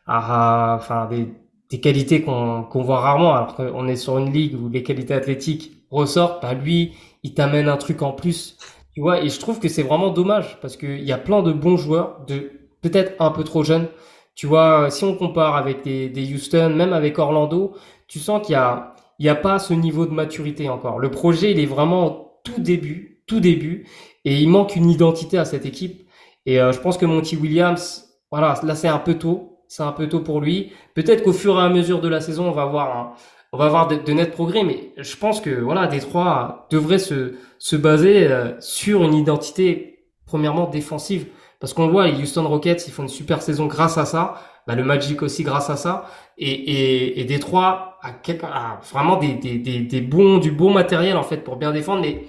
a, 0.06 0.72
a- 0.72 0.76
enfin, 0.76 1.06
des, 1.10 1.28
des 1.70 1.80
qualités 1.80 2.22
qu'on, 2.22 2.62
qu'on 2.64 2.82
voit 2.82 3.00
rarement 3.00 3.34
alors 3.34 3.54
qu'on 3.56 3.88
est 3.88 3.96
sur 3.96 4.18
une 4.18 4.32
ligue 4.32 4.54
où 4.60 4.68
les 4.68 4.82
qualités 4.82 5.14
athlétiques 5.14 5.72
ressortent, 5.90 6.42
bah, 6.42 6.54
lui, 6.54 6.92
il 7.22 7.34
t'amène 7.34 7.68
un 7.68 7.76
truc 7.76 8.02
en 8.02 8.12
plus, 8.12 8.56
tu 8.94 9.00
vois, 9.00 9.20
et 9.22 9.28
je 9.28 9.38
trouve 9.40 9.60
que 9.60 9.68
c'est 9.68 9.82
vraiment 9.82 10.10
dommage 10.10 10.58
parce 10.60 10.76
qu'il 10.76 11.02
y 11.04 11.12
a 11.12 11.18
plein 11.18 11.42
de 11.42 11.52
bons 11.52 11.76
joueurs, 11.76 12.20
de, 12.26 12.52
peut-être 12.82 13.14
un 13.20 13.30
peu 13.30 13.44
trop 13.44 13.62
jeunes, 13.64 13.88
tu 14.34 14.46
vois, 14.46 14.90
si 14.90 15.04
on 15.04 15.14
compare 15.16 15.56
avec 15.56 15.82
des, 15.84 16.08
des 16.08 16.32
Houston, 16.34 16.70
même 16.74 16.92
avec 16.92 17.18
Orlando, 17.18 17.74
tu 18.08 18.18
sens 18.18 18.44
qu'il 18.44 18.52
y 18.54 18.56
a, 18.56 18.93
il 19.18 19.24
n'y 19.24 19.28
a 19.28 19.34
pas 19.34 19.58
ce 19.58 19.74
niveau 19.74 20.06
de 20.06 20.12
maturité 20.12 20.68
encore. 20.68 20.98
Le 20.98 21.10
projet, 21.10 21.52
il 21.52 21.60
est 21.60 21.66
vraiment 21.66 22.40
tout 22.44 22.60
début, 22.60 23.22
tout 23.26 23.40
début, 23.40 23.86
et 24.24 24.38
il 24.40 24.48
manque 24.48 24.76
une 24.76 24.90
identité 24.90 25.38
à 25.38 25.44
cette 25.44 25.66
équipe. 25.66 26.06
Et 26.46 26.60
euh, 26.60 26.72
je 26.72 26.80
pense 26.80 26.98
que 26.98 27.06
Monty 27.06 27.36
Williams, 27.36 28.08
voilà, 28.30 28.58
là 28.62 28.74
c'est 28.74 28.88
un 28.88 28.98
peu 28.98 29.14
tôt, 29.14 29.58
c'est 29.68 29.82
un 29.82 29.92
peu 29.92 30.08
tôt 30.08 30.20
pour 30.20 30.40
lui. 30.40 30.72
Peut-être 30.94 31.22
qu'au 31.22 31.32
fur 31.32 31.58
et 31.58 31.62
à 31.62 31.68
mesure 31.68 32.00
de 32.00 32.08
la 32.08 32.20
saison, 32.20 32.48
on 32.48 32.52
va 32.52 32.66
voir, 32.66 32.96
un- 32.96 33.12
on 33.52 33.56
va 33.58 33.68
voir 33.68 33.86
de, 33.88 33.96
de 33.96 34.12
nets 34.12 34.32
progrès, 34.32 34.64
mais 34.64 34.92
je 34.98 35.16
pense 35.16 35.40
que 35.40 35.50
voilà, 35.50 35.86
Détroit 35.86 36.66
devrait 36.70 36.98
se 36.98 37.34
se 37.58 37.76
baser 37.76 38.26
euh, 38.28 38.52
sur 38.60 39.04
une 39.04 39.14
identité 39.14 40.04
premièrement 40.26 40.68
défensive, 40.68 41.26
parce 41.60 41.72
qu'on 41.72 41.88
voit 41.88 42.06
les 42.08 42.20
Houston 42.20 42.46
Rockets, 42.46 42.86
ils 42.88 42.92
font 42.92 43.04
une 43.04 43.08
super 43.08 43.40
saison 43.40 43.66
grâce 43.66 43.96
à 43.96 44.04
ça. 44.04 44.34
Bah, 44.66 44.74
le 44.74 44.84
Magic 44.84 45.22
aussi 45.22 45.42
grâce 45.42 45.68
à 45.70 45.76
ça 45.76 46.06
et, 46.38 46.50
et, 46.50 47.20
et 47.20 47.24
Détroit 47.24 47.98
a, 48.02 48.12
quelque- 48.12 48.46
a 48.46 48.80
vraiment 48.92 49.16
des, 49.16 49.34
des, 49.34 49.58
des, 49.58 49.80
des 49.80 50.00
bons, 50.00 50.38
du 50.38 50.50
bon 50.52 50.72
matériel 50.72 51.16
en 51.16 51.22
fait 51.22 51.38
pour 51.38 51.56
bien 51.56 51.72
défendre, 51.72 52.00
mais 52.02 52.22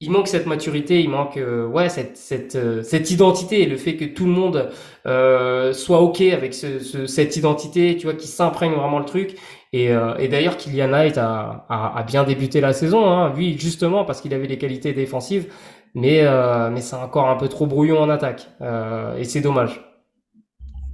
il 0.00 0.10
manque 0.10 0.26
cette 0.26 0.46
maturité, 0.46 1.00
il 1.00 1.08
manque 1.10 1.36
euh, 1.36 1.64
ouais 1.66 1.88
cette 1.88 2.16
cette 2.16 2.56
euh, 2.56 2.82
cette 2.82 3.10
identité 3.12 3.62
et 3.62 3.66
le 3.66 3.76
fait 3.76 3.96
que 3.96 4.04
tout 4.04 4.24
le 4.24 4.32
monde 4.32 4.70
euh, 5.06 5.72
soit 5.72 6.00
ok 6.00 6.20
avec 6.22 6.54
ce, 6.54 6.80
ce- 6.80 7.06
cette 7.06 7.36
identité, 7.36 7.96
tu 7.96 8.06
vois, 8.06 8.14
qui 8.14 8.26
s'imprègne 8.26 8.72
vraiment 8.72 8.98
le 8.98 9.04
truc. 9.04 9.36
Et, 9.72 9.90
euh, 9.92 10.16
et 10.18 10.28
d'ailleurs, 10.28 10.56
Kylian 10.56 10.88
Knight 10.88 11.18
a, 11.18 11.66
a, 11.68 11.98
a 11.98 12.02
bien 12.02 12.24
débuté 12.24 12.60
la 12.60 12.72
saison, 12.72 13.06
hein, 13.08 13.32
lui 13.36 13.56
justement 13.58 14.04
parce 14.04 14.20
qu'il 14.20 14.34
avait 14.34 14.48
les 14.48 14.58
qualités 14.58 14.92
défensives, 14.92 15.52
mais 15.94 16.22
mais 16.70 16.80
c'est 16.80 16.96
encore 16.96 17.28
un 17.28 17.36
peu 17.36 17.48
trop 17.48 17.66
brouillon 17.66 17.98
en 18.00 18.08
attaque 18.10 18.48
et 19.18 19.24
c'est 19.24 19.40
dommage. 19.40 19.91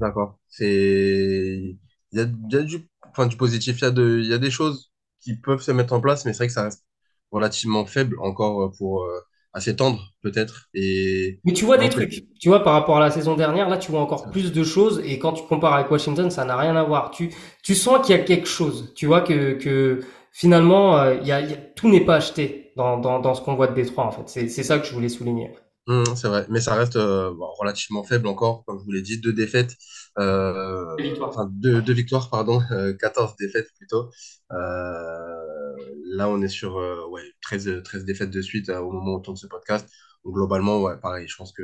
D'accord. 0.00 0.38
C'est, 0.48 1.76
il 2.12 2.18
y 2.18 2.20
a, 2.20 2.24
il 2.24 2.52
y 2.52 2.56
a 2.56 2.62
du, 2.62 2.88
enfin, 3.10 3.26
du 3.26 3.36
positif, 3.36 3.78
il 3.78 3.82
y 3.82 3.84
a 3.86 3.90
de, 3.90 4.20
il 4.22 4.26
y 4.28 4.32
a 4.34 4.38
des 4.38 4.50
choses 4.50 4.92
qui 5.20 5.36
peuvent 5.36 5.60
se 5.62 5.72
mettre 5.72 5.92
en 5.92 6.00
place, 6.00 6.24
mais 6.24 6.32
c'est 6.32 6.38
vrai 6.38 6.46
que 6.48 6.52
ça 6.52 6.62
reste 6.64 6.84
relativement 7.32 7.84
faible 7.86 8.18
encore 8.20 8.62
euh, 8.62 8.70
pour 8.78 9.04
euh, 9.04 9.20
à 9.52 9.60
s'étendre 9.60 10.14
peut-être. 10.22 10.68
Et 10.74 11.40
Mais 11.44 11.52
tu 11.52 11.64
vois 11.64 11.78
des 11.78 11.88
trucs, 11.88 12.24
tu 12.40 12.48
vois, 12.48 12.62
par 12.62 12.74
rapport 12.74 12.96
à 12.98 13.00
la 13.00 13.10
saison 13.10 13.34
dernière, 13.36 13.68
là, 13.68 13.78
tu 13.78 13.90
vois 13.90 14.00
encore 14.00 14.30
plus 14.30 14.52
de 14.52 14.64
choses, 14.64 15.00
et 15.04 15.18
quand 15.18 15.32
tu 15.32 15.44
compares 15.44 15.74
avec 15.74 15.90
Washington, 15.90 16.30
ça 16.30 16.44
n'a 16.44 16.56
rien 16.56 16.76
à 16.76 16.82
voir. 16.82 17.10
Tu, 17.10 17.30
tu 17.62 17.74
sens 17.74 18.04
qu'il 18.04 18.16
y 18.16 18.18
a 18.18 18.22
quelque 18.22 18.46
chose, 18.48 18.92
tu 18.96 19.06
vois, 19.06 19.20
que, 19.22 19.52
que 19.54 20.00
finalement, 20.32 20.98
euh, 20.98 21.14
il 21.20 21.26
y 21.26 21.32
a, 21.32 21.40
y 21.40 21.52
a- 21.54 21.56
tout 21.56 21.88
n'est 21.88 22.04
pas 22.04 22.16
acheté 22.16 22.72
dans, 22.76 22.98
dans, 22.98 23.20
dans 23.20 23.34
ce 23.34 23.40
qu'on 23.42 23.54
voit 23.54 23.68
de 23.68 23.74
Détroit, 23.74 24.04
en 24.04 24.10
fait. 24.10 24.28
C'est, 24.28 24.48
c'est 24.48 24.62
ça 24.64 24.78
que 24.78 24.86
je 24.86 24.92
voulais 24.92 25.08
souligner. 25.08 25.52
Hum, 25.88 26.04
c'est 26.16 26.28
vrai, 26.28 26.46
mais 26.50 26.60
ça 26.60 26.74
reste 26.74 26.96
euh, 26.96 27.32
bon, 27.34 27.46
relativement 27.58 28.04
faible 28.04 28.26
encore, 28.28 28.62
comme 28.66 28.78
je 28.78 28.84
vous 28.84 28.92
l'ai 28.92 29.00
dit, 29.02 29.20
deux 29.20 29.32
défaites, 29.32 29.74
euh, 30.18 30.94
Victoire. 30.98 31.30
enfin 31.30 31.48
deux, 31.50 31.80
deux 31.80 31.94
victoires, 31.94 32.28
pardon, 32.30 32.60
euh, 32.72 32.92
14 32.94 33.36
défaites 33.40 33.68
plutôt. 33.78 34.10
Euh, 34.52 35.74
là, 36.06 36.28
on 36.28 36.42
est 36.42 36.48
sur 36.48 36.76
euh, 36.78 37.06
ouais, 37.08 37.22
13, 37.42 37.82
13 37.84 38.04
défaites 38.04 38.30
de 38.30 38.42
suite 38.42 38.68
euh, 38.68 38.80
au 38.80 38.92
moment 38.92 39.12
où 39.14 39.16
on 39.16 39.20
tourne 39.20 39.36
ce 39.38 39.46
podcast. 39.46 39.88
Donc, 40.24 40.34
globalement, 40.34 40.82
ouais, 40.82 40.98
pareil, 41.00 41.26
je 41.28 41.36
pense 41.36 41.52
que 41.52 41.62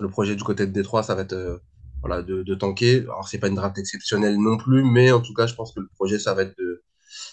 le 0.00 0.08
projet 0.10 0.36
du 0.36 0.42
côté 0.44 0.66
de 0.66 0.72
Détroit, 0.72 1.02
ça 1.02 1.14
va 1.14 1.22
être 1.22 1.32
euh, 1.32 1.58
voilà, 2.02 2.22
de, 2.22 2.42
de 2.42 2.54
tanker. 2.54 3.00
Alors, 3.04 3.26
c'est 3.28 3.38
pas 3.38 3.48
une 3.48 3.54
draft 3.54 3.78
exceptionnelle 3.78 4.38
non 4.38 4.58
plus, 4.58 4.84
mais 4.84 5.12
en 5.12 5.20
tout 5.22 5.32
cas, 5.34 5.46
je 5.46 5.54
pense 5.54 5.72
que 5.72 5.80
le 5.80 5.88
projet, 5.96 6.18
ça 6.18 6.34
va 6.34 6.42
être 6.42 6.56
de, 6.58 6.82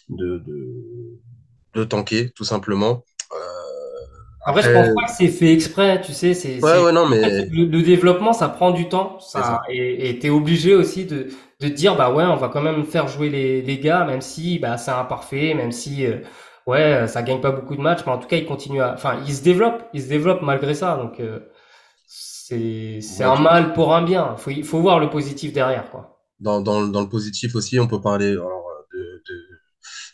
de, 0.10 0.38
de, 0.40 1.20
de 1.76 1.84
tanker, 1.84 2.32
tout 2.34 2.44
simplement. 2.46 3.06
Euh, 3.34 3.36
Après, 4.46 4.62
je 4.62 4.70
pense 4.72 4.88
après, 4.88 4.94
pas 4.94 5.06
que 5.06 5.12
c'est 5.12 5.28
fait 5.30 5.54
exprès, 5.54 6.02
tu 6.02 6.14
sais, 6.14 6.34
c'est, 6.34 6.62
ouais, 6.62 6.92
non, 6.92 7.08
mais 7.08 7.22
le, 7.50 7.66
le 7.66 7.82
développement, 7.82 8.34
ça 8.34 8.50
prend 8.50 8.72
du 8.72 8.90
temps, 8.90 9.20
ça, 9.20 9.42
ça. 9.44 9.62
et, 9.70 10.20
t'es 10.20 10.30
obligé 10.30 10.76
aussi 10.76 11.06
de, 11.06 11.28
de 11.60 11.68
dire, 11.68 11.96
bah 11.96 12.12
ouais, 12.14 12.24
on 12.26 12.36
va 12.36 12.50
quand 12.50 12.62
même 12.62 12.86
faire 12.86 13.08
jouer 13.08 13.30
les, 13.30 13.62
les 13.62 13.80
gars, 13.80 14.06
même 14.06 14.22
si, 14.22 14.60
bah, 14.60 14.78
c'est 14.78 14.92
imparfait, 14.92 15.54
même 15.54 15.72
si, 15.72 16.06
euh, 16.06 16.20
ouais, 16.68 17.08
ça 17.08 17.22
gagne 17.24 17.42
pas 17.42 17.52
beaucoup 17.52 17.76
de 17.76 17.82
matchs, 17.82 18.02
mais 18.06 18.12
en 18.14 18.18
tout 18.20 18.28
cas, 18.28 18.38
ils 18.38 18.46
continuent 18.46 18.82
à, 18.82 18.94
enfin, 18.94 19.20
ils 19.28 19.34
se 19.34 19.44
développent, 19.44 19.84
ils 19.94 20.02
se 20.04 20.10
développent 20.10 20.42
malgré 20.42 20.74
ça, 20.74 20.96
donc, 20.98 21.20
euh, 21.20 21.40
c'est, 22.06 23.00
c'est 23.02 23.24
un 23.24 23.38
mal 23.38 23.74
pour 23.74 23.96
un 23.96 24.04
bien. 24.04 24.36
Faut, 24.38 24.52
il 24.52 24.64
faut 24.66 24.80
voir 24.82 25.00
le 25.00 25.10
positif 25.10 25.54
derrière, 25.54 25.90
quoi. 25.92 26.20
dans, 26.40 26.62
dans, 26.62 26.88
dans 26.88 27.02
le 27.02 27.10
positif 27.10 27.56
aussi, 27.56 27.80
on 27.80 27.88
peut 27.88 28.02
parler 28.02 28.32
alors, 28.32 28.63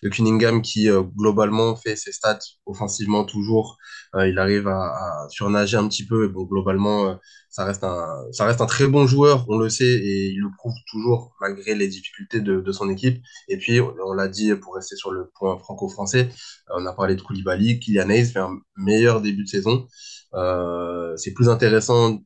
de 0.04 0.10
Cunningham 0.10 0.62
qui 0.62 0.90
euh, 0.90 1.02
globalement 1.02 1.76
fait 1.76 1.96
ses 1.96 2.12
stats 2.12 2.40
offensivement 2.66 3.24
toujours. 3.26 3.78
Euh, 4.16 4.28
il 4.28 4.38
arrive 4.40 4.68
à, 4.68 4.90
à 5.26 5.28
surnager 5.30 5.78
un 5.78 5.88
petit 5.88 6.06
peu. 6.06 6.28
Bon, 6.28 6.44
globalement, 6.44 7.10
euh, 7.10 7.16
ça 7.50 7.66
reste 7.66 7.84
un, 7.84 8.08
ça 8.32 8.46
reste 8.46 8.62
un 8.62 8.66
très 8.66 8.88
bon 8.88 9.08
joueur, 9.08 9.46
on 9.50 9.58
le 9.58 9.70
sait, 9.70 9.86
et 9.86 10.30
il 10.30 10.40
le 10.40 10.50
prouve 10.58 10.74
toujours 10.92 11.36
malgré 11.42 11.76
les 11.76 11.88
difficultés 11.88 12.42
de, 12.42 12.62
de 12.62 12.72
son 12.72 12.90
équipe. 12.90 13.22
Et 13.48 13.58
puis, 13.58 13.80
on, 13.82 14.14
l'a 14.14 14.28
dit 14.28 14.54
pour 14.56 14.76
rester 14.76 14.96
sur 14.96 15.12
le 15.12 15.30
point 15.36 15.58
franco-français, 15.58 16.30
euh, 16.70 16.74
on 16.78 16.86
a 16.86 16.94
parlé 16.94 17.16
de 17.16 17.22
Koulibaly, 17.22 17.80
Kylian 17.80 18.10
Hayes 18.10 18.26
fait 18.32 18.40
un 18.40 18.60
meilleur 18.78 19.22
début 19.22 19.44
de 19.44 19.50
saison. 19.50 19.88
Euh, 20.36 21.16
c'est 21.18 21.34
plus 21.34 21.50
intéressant 21.50 22.20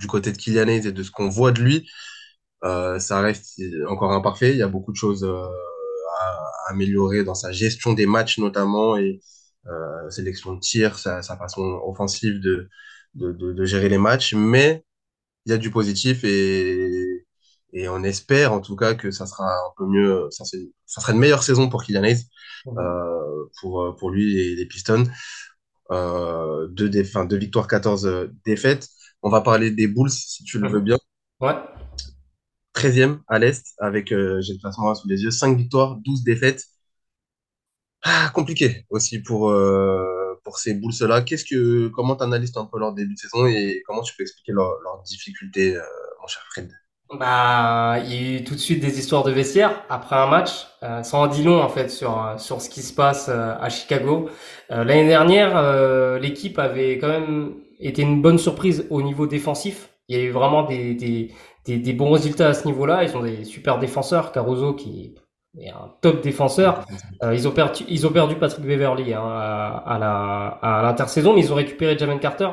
du 0.00 0.06
côté 0.06 0.32
de 0.32 0.36
Kylian 0.36 0.68
Hayes 0.68 0.86
et 0.88 0.92
de 0.92 1.02
ce 1.02 1.10
qu'on 1.10 1.28
voit 1.28 1.52
de 1.52 1.60
lui 1.62 1.86
euh, 2.64 2.98
ça 2.98 3.20
reste 3.20 3.60
encore 3.88 4.12
imparfait. 4.12 4.52
Il 4.52 4.58
y 4.58 4.62
a 4.62 4.68
beaucoup 4.68 4.92
de 4.92 4.96
choses 4.96 5.24
euh, 5.24 5.46
améliorer 6.68 7.24
dans 7.24 7.34
sa 7.34 7.52
gestion 7.52 7.92
des 7.94 8.06
matchs 8.06 8.38
notamment 8.38 8.96
et 8.96 9.20
euh, 9.66 10.10
sélection 10.10 10.54
de 10.54 10.60
tir, 10.60 10.98
sa, 10.98 11.22
sa 11.22 11.36
façon 11.36 11.62
offensive 11.84 12.40
de, 12.40 12.68
de, 13.14 13.32
de, 13.32 13.52
de 13.52 13.64
gérer 13.64 13.88
les 13.88 13.98
matchs. 13.98 14.34
Mais 14.34 14.84
il 15.46 15.50
y 15.52 15.54
a 15.54 15.58
du 15.58 15.70
positif 15.70 16.24
et, 16.24 17.26
et 17.72 17.88
on 17.88 18.02
espère 18.04 18.52
en 18.52 18.60
tout 18.60 18.76
cas 18.76 18.94
que 18.94 19.10
ça 19.10 19.26
sera 19.26 19.46
un 19.46 19.72
peu 19.76 19.86
mieux. 19.86 20.28
Ça, 20.30 20.44
ça 20.44 21.00
sera 21.00 21.12
une 21.12 21.18
meilleure 21.20 21.42
saison 21.42 21.68
pour 21.68 21.84
Kylian 21.84 22.04
Hayes, 22.04 22.24
euh, 22.78 23.46
pour, 23.60 23.96
pour 23.98 24.10
lui 24.10 24.38
et 24.40 24.56
les 24.56 24.66
Pistons. 24.66 25.04
Euh, 25.90 26.68
deux, 26.68 26.88
dé- 26.88 27.02
enfin, 27.02 27.24
deux 27.24 27.36
victoires, 27.38 27.66
14 27.68 28.06
euh, 28.06 28.28
défaites. 28.44 28.88
On 29.22 29.30
va 29.30 29.40
parler 29.40 29.70
des 29.70 29.86
Bulls 29.88 30.10
si 30.10 30.44
tu 30.44 30.58
le 30.58 30.68
veux 30.68 30.80
Mhm. 30.80 30.84
bien. 30.84 30.98
Ouais. 31.40 31.54
Treizième 32.78 33.20
à 33.28 33.38
l'Est 33.38 33.74
avec, 33.78 34.12
euh, 34.12 34.40
j'ai 34.40 34.52
le 34.54 34.60
classement 34.60 34.94
sous 34.94 35.08
les 35.08 35.22
yeux, 35.24 35.30
5 35.32 35.56
victoires, 35.56 35.96
12 35.96 36.22
défaites. 36.24 36.64
Ah, 38.02 38.30
compliqué 38.32 38.86
aussi 38.90 39.20
pour, 39.20 39.50
euh, 39.50 40.40
pour 40.44 40.58
ces 40.58 40.74
Bulls-là. 40.74 41.22
Que, 41.22 41.88
comment 41.88 42.16
tu 42.16 42.22
analyses 42.22 42.56
un 42.56 42.66
peu 42.66 42.78
leur 42.78 42.92
début 42.94 43.14
de 43.14 43.18
saison 43.18 43.46
et 43.46 43.82
comment 43.86 44.02
tu 44.02 44.14
peux 44.16 44.22
expliquer 44.22 44.52
leurs 44.52 44.78
leurs 44.84 45.02
difficultés, 45.02 45.76
euh, 45.76 45.82
mon 46.20 46.26
cher 46.28 46.42
Fred? 46.52 46.70
Bah, 47.10 47.96
il 48.04 48.12
y 48.14 48.16
a 48.16 48.38
eu 48.40 48.44
tout 48.44 48.54
de 48.54 48.60
suite 48.60 48.80
des 48.80 48.98
histoires 48.98 49.24
de 49.24 49.32
vestiaire 49.32 49.82
après 49.88 50.16
un 50.16 50.26
match. 50.26 50.66
Euh, 50.82 51.02
ça 51.02 51.16
en 51.16 51.26
dit 51.26 51.42
long 51.42 51.60
en 51.60 51.68
fait 51.68 51.88
sur 51.88 52.22
euh, 52.22 52.38
sur 52.38 52.60
ce 52.60 52.70
qui 52.70 52.82
se 52.82 52.92
passe 52.92 53.28
à 53.28 53.68
Chicago. 53.68 54.30
L'année 54.70 55.08
dernière, 55.08 55.52
l'équipe 56.20 56.58
avait 56.58 56.98
quand 56.98 57.08
même 57.08 57.54
été 57.80 58.02
une 58.02 58.22
bonne 58.22 58.38
surprise 58.38 58.86
au 58.90 59.02
niveau 59.02 59.26
défensif. 59.26 59.88
Il 60.08 60.16
y 60.16 60.20
a 60.20 60.22
eu 60.22 60.30
vraiment 60.30 60.62
des 60.62 61.32
des, 61.68 61.78
des 61.78 61.92
bons 61.92 62.10
résultats 62.10 62.48
à 62.48 62.54
ce 62.54 62.66
niveau-là. 62.66 63.04
Ils 63.04 63.16
ont 63.16 63.22
des 63.22 63.44
super 63.44 63.78
défenseurs, 63.78 64.32
Caruso 64.32 64.74
qui 64.74 65.14
est 65.60 65.70
un 65.70 65.92
top 66.00 66.22
défenseur. 66.22 66.84
Euh, 67.24 67.34
ils 67.34 67.48
ont 67.48 67.50
perdu 67.50 67.84
ils 67.88 68.06
ont 68.06 68.12
perdu 68.12 68.36
Patrick 68.36 68.64
Beverly 68.64 69.12
hein, 69.12 69.20
à, 69.24 69.82
à 69.84 69.98
la 69.98 70.46
à 70.62 70.82
l'intersaison, 70.82 71.34
mais 71.34 71.40
ils 71.40 71.52
ont 71.52 71.56
récupéré 71.56 71.98
Jalen 71.98 72.20
Carter. 72.20 72.48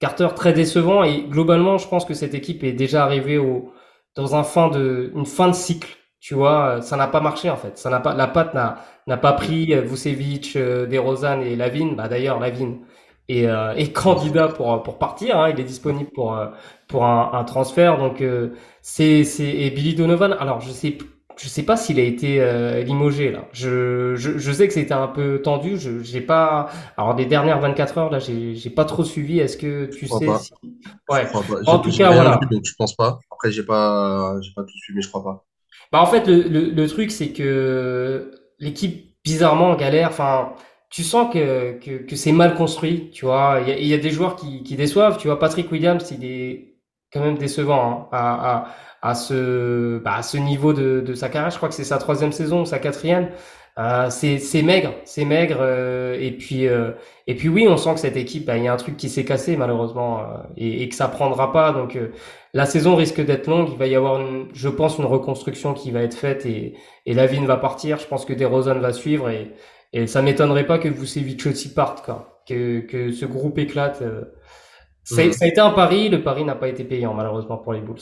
Carter 0.00 0.28
très 0.34 0.54
décevant 0.54 1.04
et 1.04 1.24
globalement, 1.24 1.76
je 1.76 1.86
pense 1.86 2.06
que 2.06 2.14
cette 2.14 2.32
équipe 2.34 2.64
est 2.64 2.72
déjà 2.72 3.04
arrivée 3.04 3.36
au 3.36 3.72
dans 4.14 4.34
un 4.36 4.42
fin 4.42 4.68
de, 4.70 5.12
une 5.14 5.26
fin 5.26 5.48
de 5.48 5.54
cycle. 5.54 5.96
Tu 6.20 6.34
vois, 6.34 6.80
ça 6.80 6.96
n'a 6.96 7.06
pas 7.08 7.20
marché 7.20 7.50
en 7.50 7.56
fait. 7.56 7.76
Ça 7.76 7.90
n'a 7.90 8.00
pas, 8.00 8.14
la 8.14 8.26
patte 8.26 8.54
n'a 8.54 9.16
pas 9.18 9.32
pris 9.34 9.74
euh, 9.74 9.82
Vucevic, 9.82 10.56
euh, 10.56 10.86
DeRozan 10.86 11.40
et 11.42 11.56
Lavine. 11.56 11.94
Bah 11.94 12.08
d'ailleurs 12.08 12.40
Lavine 12.40 12.80
est, 13.28 13.46
euh, 13.46 13.74
est 13.74 13.92
candidat 13.92 14.48
pour 14.48 14.82
pour 14.82 14.98
partir. 14.98 15.38
Hein. 15.38 15.50
Il 15.50 15.60
est 15.60 15.64
disponible 15.64 16.10
pour 16.12 16.34
euh, 16.36 16.46
pour 16.88 17.04
un, 17.04 17.30
un 17.32 17.44
transfert. 17.44 17.98
Donc 17.98 18.20
euh, 18.20 18.50
c'est 18.82 19.24
c'est 19.24 19.48
et 19.48 19.70
Billy 19.70 19.94
Donovan. 19.94 20.32
Alors 20.38 20.60
je 20.60 20.70
sais 20.70 20.98
je 21.38 21.48
sais 21.48 21.64
pas 21.64 21.76
s'il 21.76 22.00
a 22.00 22.02
été 22.02 22.40
euh, 22.40 22.82
limogé 22.82 23.30
là. 23.30 23.46
Je, 23.52 24.14
je 24.16 24.38
je 24.38 24.52
sais 24.52 24.66
que 24.68 24.74
c'était 24.74 24.94
un 24.94 25.08
peu 25.08 25.42
tendu. 25.42 25.78
Je 25.78 26.02
j'ai 26.02 26.20
pas. 26.22 26.68
Alors 26.96 27.14
des 27.14 27.26
dernières 27.26 27.60
24 27.60 27.98
heures 27.98 28.10
là, 28.10 28.18
j'ai 28.18 28.54
j'ai 28.54 28.70
pas 28.70 28.84
trop 28.84 29.04
suivi. 29.04 29.38
Est-ce 29.40 29.56
que 29.58 29.86
tu 29.86 30.06
sais 30.08 30.26
pas. 30.26 30.38
si 30.38 30.50
Je 31.10 31.14
Ouais. 31.14 31.26
crois 31.26 31.42
pas. 31.42 31.60
En 31.66 31.78
tout 31.78 31.90
cas 31.92 32.10
voilà. 32.12 32.38
vu, 32.40 32.46
donc 32.50 32.64
je 32.64 32.74
pense 32.78 32.94
pas. 32.96 33.18
Après, 33.30 33.50
j'ai 33.52 33.64
pas, 33.64 34.36
j'ai 34.42 34.52
pas 34.54 34.62
tout 34.62 34.76
suivi, 34.78 34.96
mais 34.96 35.02
je 35.02 35.08
crois 35.08 35.22
pas. 35.24 35.44
Bah 35.92 36.00
en 36.00 36.06
fait 36.06 36.26
le, 36.26 36.42
le, 36.42 36.70
le 36.70 36.88
truc 36.88 37.10
c'est 37.10 37.32
que 37.32 38.32
l'équipe 38.58 39.14
bizarrement 39.24 39.74
galère. 39.76 40.08
Enfin, 40.08 40.52
tu 40.96 41.02
sens 41.04 41.32
que 41.32 41.78
que, 41.80 42.06
que 42.06 42.16
c'est 42.16 42.32
mal 42.32 42.54
construit. 42.54 43.10
Tu 43.12 43.24
vois, 43.26 43.60
il 43.66 43.84
y 43.84 43.88
y 43.88 43.94
a 43.94 43.98
des 43.98 44.10
joueurs 44.10 44.36
qui 44.36 44.62
qui 44.62 44.76
déçoivent. 44.76 45.18
Tu 45.18 45.28
vois, 45.28 45.38
Patrick 45.38 45.70
Williams, 45.72 46.10
il 46.12 46.24
est 46.24 46.76
quand 47.12 47.20
même 47.20 47.38
décevant 47.38 47.82
hein, 47.82 48.08
à, 48.12 48.64
à 49.02 49.10
à 49.10 49.14
ce 49.14 49.98
bah, 49.98 50.14
à 50.16 50.22
ce 50.22 50.38
niveau 50.38 50.72
de 50.72 51.00
de 51.00 51.14
sa 51.14 51.28
carrière. 51.28 51.50
Je 51.50 51.56
crois 51.58 51.68
que 51.68 51.74
c'est 51.74 51.84
sa 51.84 51.98
troisième 51.98 52.32
saison 52.32 52.64
sa 52.64 52.78
quatrième. 52.78 53.30
Euh, 53.78 54.08
c'est 54.10 54.38
c'est 54.38 54.62
maigre, 54.62 54.94
c'est 55.04 55.24
maigre. 55.26 55.58
euh, 55.60 56.16
et 56.18 56.32
puis 56.32 56.66
euh, 56.66 56.92
et 57.26 57.34
puis 57.36 57.48
oui, 57.50 57.66
on 57.68 57.76
sent 57.76 57.94
que 57.94 58.00
cette 58.00 58.16
équipe, 58.16 58.46
bah, 58.46 58.56
il 58.56 58.64
y 58.64 58.68
a 58.68 58.72
un 58.72 58.76
truc 58.76 58.96
qui 58.96 59.08
s'est 59.10 59.24
cassé 59.24 59.56
malheureusement 59.56 60.20
euh, 60.20 60.24
et, 60.56 60.82
et 60.82 60.88
que 60.88 60.94
ça 60.94 61.08
prendra 61.08 61.52
pas. 61.52 61.72
Donc 61.72 61.96
euh, 61.96 62.08
la 62.54 62.64
saison 62.66 62.96
risque 62.96 63.20
d'être 63.24 63.46
longue. 63.48 63.68
Il 63.72 63.78
va 63.78 63.86
y 63.86 63.94
avoir, 63.94 64.20
une, 64.20 64.48
je 64.54 64.68
pense, 64.70 64.98
une 64.98 65.04
reconstruction 65.04 65.74
qui 65.74 65.90
va 65.90 66.00
être 66.02 66.14
faite 66.16 66.46
et, 66.46 66.74
et 67.04 67.14
Lavine 67.14 67.46
va 67.46 67.56
partir. 67.58 67.98
Je 67.98 68.06
pense 68.06 68.24
que 68.24 68.32
DeRozan 68.32 68.78
va 68.80 68.92
suivre 68.94 69.28
et, 69.30 69.52
et 69.92 70.06
ça 70.06 70.22
m'étonnerait 70.22 70.66
pas 70.66 70.78
que 70.78 70.88
Vucevic 70.88 71.46
aussi 71.46 71.72
parte, 71.74 72.04
quoi. 72.04 72.42
Que, 72.48 72.80
que 72.80 73.12
ce 73.12 73.26
groupe 73.26 73.58
éclate. 73.58 74.02
euh. 74.02 74.24
Ça, 75.04 75.22
Mhm. 75.22 75.32
ça 75.32 75.46
a 75.46 75.48
été 75.48 75.60
un 75.60 75.70
pari. 75.72 76.08
Le 76.10 76.22
pari 76.22 76.44
n'a 76.44 76.56
pas 76.56 76.68
été 76.68 76.84
payant, 76.84 77.14
malheureusement, 77.14 77.58
pour 77.58 77.72
les 77.74 77.80
Bulls. 77.82 78.00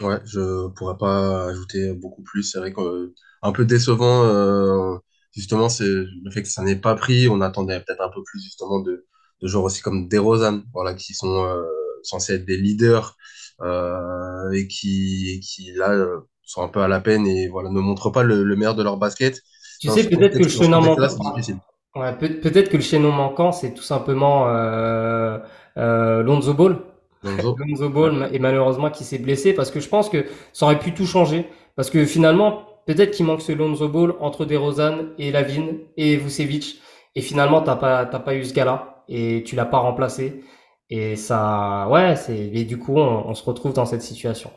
Ouais, 0.00 0.18
je 0.24 0.68
pourrais 0.74 0.96
pas 0.96 1.46
ajouter 1.48 1.92
beaucoup 1.94 2.22
plus. 2.24 2.42
C'est 2.42 2.58
vrai 2.58 2.72
qu'un 2.72 3.52
peu 3.52 3.64
décevant, 3.64 4.24
euh, 4.24 4.96
justement, 5.32 5.68
c'est 5.68 5.84
le 5.86 6.30
fait 6.32 6.42
que 6.42 6.48
ça 6.48 6.62
n'ait 6.62 6.74
pas 6.80 6.96
pris. 6.96 7.28
On 7.28 7.40
attendait 7.40 7.78
peut-être 7.80 8.00
un 8.02 8.08
peu 8.10 8.22
plus, 8.24 8.42
justement, 8.42 8.80
de, 8.80 9.06
de 9.40 9.46
joueurs 9.48 9.64
aussi 9.64 9.82
comme 9.82 10.08
DeRozan, 10.08 10.62
voilà, 10.72 10.94
qui 10.94 11.14
sont 11.14 11.44
euh, 11.44 11.62
censés 12.02 12.34
être 12.34 12.44
des 12.44 12.56
leaders 12.56 13.16
euh, 13.62 14.50
et 14.52 14.66
qui, 14.66 15.30
et 15.36 15.40
qui 15.40 15.72
là, 15.74 15.92
euh, 15.92 16.20
sont 16.42 16.62
un 16.62 16.68
peu 16.68 16.80
à 16.82 16.88
la 16.88 17.00
peine 17.00 17.26
et 17.28 17.48
voilà, 17.48 17.70
ne 17.70 17.80
montrent 17.80 18.10
pas 18.10 18.24
le, 18.24 18.42
le 18.42 18.56
meilleur 18.56 18.74
de 18.74 18.82
leur 18.82 18.96
basket. 18.96 19.40
Tu 19.84 19.90
sais, 19.90 20.08
peut-être 20.08 20.36
que 20.36 20.44
contexte-là, 20.44 20.80
manquant, 20.80 21.08
ouais, 21.96 22.16
peut- 22.18 22.40
peut-être 22.40 22.70
que 22.70 22.76
le 22.76 22.82
chaînon 22.82 23.12
manquant, 23.12 23.52
c'est 23.52 23.74
tout 23.74 23.82
simplement 23.82 24.48
euh, 24.48 25.38
euh, 25.78 26.22
Lonzo 26.22 26.54
Ball. 26.54 26.78
Lonzo, 27.22 27.56
Lonzo 27.58 27.88
ouais. 27.96 28.10
Ball 28.12 28.30
et 28.32 28.38
malheureusement 28.38 28.90
qui 28.90 29.04
s'est 29.04 29.18
blessé 29.18 29.54
parce 29.54 29.70
que 29.70 29.80
je 29.80 29.88
pense 29.88 30.08
que 30.10 30.26
ça 30.52 30.66
aurait 30.66 30.78
pu 30.78 30.92
tout 30.94 31.06
changer 31.06 31.48
parce 31.76 31.90
que 31.90 32.04
finalement 32.04 32.64
peut-être 32.86 33.12
qu'il 33.12 33.26
manque 33.26 33.40
ce 33.42 33.52
Lonzo 33.52 33.88
Ball 33.88 34.14
entre 34.20 34.44
DeRozan 34.44 35.06
et 35.18 35.32
Lavine 35.32 35.78
et 35.96 36.16
Vucevic 36.16 36.80
et 37.14 37.22
finalement 37.22 37.62
t'as 37.62 37.76
pas 37.76 38.06
t'as 38.06 38.18
pas 38.20 38.34
eu 38.34 38.44
ce 38.44 38.52
gars-là 38.54 39.04
et 39.08 39.42
tu 39.46 39.56
l'as 39.56 39.64
pas 39.66 39.78
remplacé 39.78 40.44
et 40.90 41.16
ça 41.16 41.88
ouais 41.90 42.16
c'est 42.16 42.36
et 42.38 42.64
du 42.64 42.78
coup 42.78 42.98
on, 42.98 43.28
on 43.28 43.34
se 43.34 43.44
retrouve 43.44 43.72
dans 43.72 43.86
cette 43.86 44.02
situation. 44.02 44.50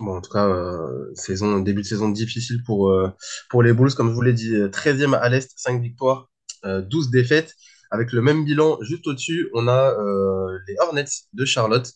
Bon, 0.00 0.16
en 0.16 0.20
tout 0.22 0.30
cas, 0.32 0.48
euh, 0.48 1.10
saison, 1.14 1.60
début 1.60 1.82
de 1.82 1.86
saison 1.86 2.08
difficile 2.08 2.62
pour, 2.64 2.90
euh, 2.90 3.10
pour 3.50 3.62
les 3.62 3.72
Bulls. 3.74 3.94
Comme 3.94 4.08
je 4.10 4.14
vous 4.14 4.22
l'ai 4.22 4.32
dit, 4.32 4.54
euh, 4.54 4.68
13e 4.70 5.14
à 5.14 5.28
l'Est, 5.28 5.52
5 5.56 5.82
victoires, 5.82 6.30
euh, 6.64 6.80
12 6.82 7.10
défaites. 7.10 7.54
Avec 7.90 8.12
le 8.12 8.22
même 8.22 8.44
bilan, 8.44 8.78
juste 8.82 9.06
au-dessus, 9.06 9.50
on 9.54 9.68
a 9.68 9.90
euh, 10.00 10.58
les 10.68 10.76
Hornets 10.80 11.04
de 11.34 11.44
Charlotte, 11.44 11.92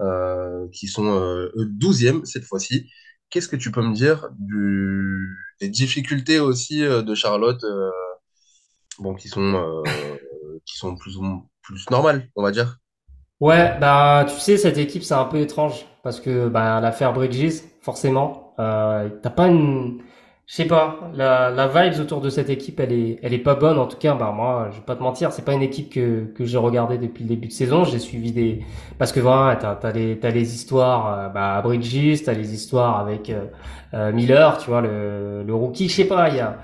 euh, 0.00 0.68
qui 0.72 0.86
sont 0.88 1.06
euh, 1.20 1.50
eux 1.56 1.66
12e 1.66 2.24
cette 2.26 2.44
fois-ci. 2.44 2.88
Qu'est-ce 3.30 3.48
que 3.48 3.56
tu 3.56 3.72
peux 3.72 3.82
me 3.82 3.94
dire 3.94 4.28
des 5.60 5.68
difficultés 5.68 6.40
aussi 6.40 6.84
euh, 6.84 7.02
de 7.02 7.14
Charlotte, 7.14 7.62
euh, 7.64 7.90
qui 9.18 9.28
sont, 9.28 9.54
euh, 9.54 9.82
plus 10.98 11.18
plus 11.62 11.90
normales, 11.90 12.30
on 12.36 12.42
va 12.42 12.50
dire? 12.52 12.78
Ouais, 13.40 13.78
bah 13.80 14.24
tu 14.28 14.34
sais, 14.40 14.56
cette 14.56 14.78
équipe 14.78 15.04
c'est 15.04 15.14
un 15.14 15.24
peu 15.24 15.38
étrange 15.38 15.86
parce 16.02 16.20
que 16.20 16.48
bah 16.48 16.80
l'affaire 16.80 17.12
Bridges, 17.12 17.62
forcément, 17.82 18.52
euh, 18.58 19.08
t'as 19.22 19.30
pas 19.30 19.46
une, 19.46 20.00
je 20.46 20.54
sais 20.56 20.64
pas, 20.64 20.98
la 21.14 21.48
la 21.50 21.68
vibes 21.68 22.00
autour 22.00 22.20
de 22.20 22.30
cette 22.30 22.50
équipe, 22.50 22.80
elle 22.80 22.92
est 22.92 23.20
elle 23.22 23.32
est 23.32 23.38
pas 23.38 23.54
bonne 23.54 23.78
en 23.78 23.86
tout 23.86 23.96
cas. 23.96 24.14
Bah 24.14 24.32
moi, 24.34 24.68
je 24.72 24.78
vais 24.78 24.84
pas 24.84 24.96
te 24.96 25.02
mentir, 25.04 25.30
c'est 25.32 25.44
pas 25.44 25.52
une 25.54 25.62
équipe 25.62 25.88
que 25.92 26.24
que 26.34 26.44
j'ai 26.44 26.58
regardé 26.58 26.98
depuis 26.98 27.22
le 27.22 27.28
début 27.28 27.46
de 27.46 27.52
saison. 27.52 27.84
J'ai 27.84 28.00
suivi 28.00 28.32
des 28.32 28.64
parce 28.98 29.12
que 29.12 29.20
voilà, 29.20 29.54
t'as 29.54 29.76
t'as 29.76 29.92
les 29.92 30.18
t'as 30.18 30.30
les 30.30 30.52
histoires 30.56 31.06
euh, 31.26 31.28
bah 31.28 31.60
Bridges, 31.62 32.24
t'as 32.24 32.32
les 32.32 32.52
histoires 32.54 32.98
avec 32.98 33.30
euh, 33.30 33.44
euh, 33.94 34.12
Miller, 34.12 34.58
tu 34.58 34.68
vois 34.70 34.80
le 34.80 35.44
le 35.46 35.54
rookie, 35.54 35.88
je 35.88 35.94
sais 35.94 36.04
pas, 36.08 36.28
il 36.28 36.36
y 36.36 36.40
a 36.40 36.58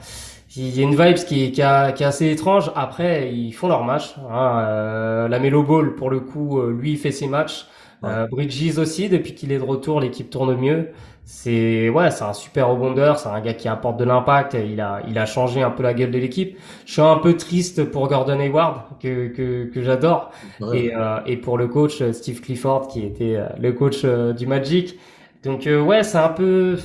il 0.56 0.76
y 0.76 0.80
a 0.80 0.82
une 0.84 0.94
vibe 0.96 1.16
qui 1.16 1.44
est, 1.44 1.50
qui, 1.52 1.62
a- 1.62 1.92
qui 1.92 2.02
est 2.02 2.06
assez 2.06 2.30
étrange. 2.30 2.70
Après, 2.76 3.32
ils 3.32 3.52
font 3.52 3.68
leur 3.68 3.84
match. 3.84 4.14
Hein. 4.30 4.58
Euh, 4.68 5.28
la 5.28 5.38
Melo 5.40 5.62
Ball, 5.62 5.94
pour 5.94 6.10
le 6.10 6.20
coup, 6.20 6.60
euh, 6.60 6.72
lui, 6.72 6.92
il 6.92 6.98
fait 6.98 7.10
ses 7.12 7.26
matchs. 7.28 7.66
Ouais. 8.02 8.10
Euh, 8.10 8.26
Bridges 8.30 8.78
aussi, 8.78 9.08
depuis 9.08 9.34
qu'il 9.34 9.50
est 9.52 9.58
de 9.58 9.62
retour, 9.64 10.00
l'équipe 10.00 10.30
tourne 10.30 10.54
mieux. 10.56 10.90
C'est 11.26 11.88
ouais, 11.88 12.10
c'est 12.10 12.24
un 12.24 12.34
super 12.34 12.68
rebondeur, 12.68 13.18
c'est 13.18 13.30
un 13.30 13.40
gars 13.40 13.54
qui 13.54 13.66
apporte 13.66 13.96
de 13.96 14.04
l'impact. 14.04 14.54
Il 14.62 14.78
a, 14.82 15.00
il 15.08 15.16
a 15.18 15.24
changé 15.24 15.62
un 15.62 15.70
peu 15.70 15.82
la 15.82 15.94
gueule 15.94 16.10
de 16.10 16.18
l'équipe. 16.18 16.58
Je 16.84 16.92
suis 16.92 17.00
un 17.02 17.16
peu 17.16 17.34
triste 17.36 17.84
pour 17.84 18.06
Gordon 18.08 18.38
Hayward 18.40 18.82
que 19.00 19.28
que, 19.28 19.64
que 19.72 19.82
j'adore 19.82 20.30
Ouais. 20.60 20.84
et 20.86 20.94
euh, 20.94 21.18
et 21.24 21.38
pour 21.38 21.56
le 21.56 21.66
coach 21.68 22.02
euh, 22.02 22.12
Steve 22.12 22.42
Clifford 22.42 22.88
qui 22.88 23.02
était 23.06 23.36
euh, 23.36 23.46
le 23.58 23.72
coach 23.72 24.04
du 24.04 24.46
Magic. 24.46 24.98
Donc 25.42 25.66
euh, 25.66 25.80
ouais, 25.80 26.02
c'est 26.02 26.18
un 26.18 26.28
peu 26.28 26.76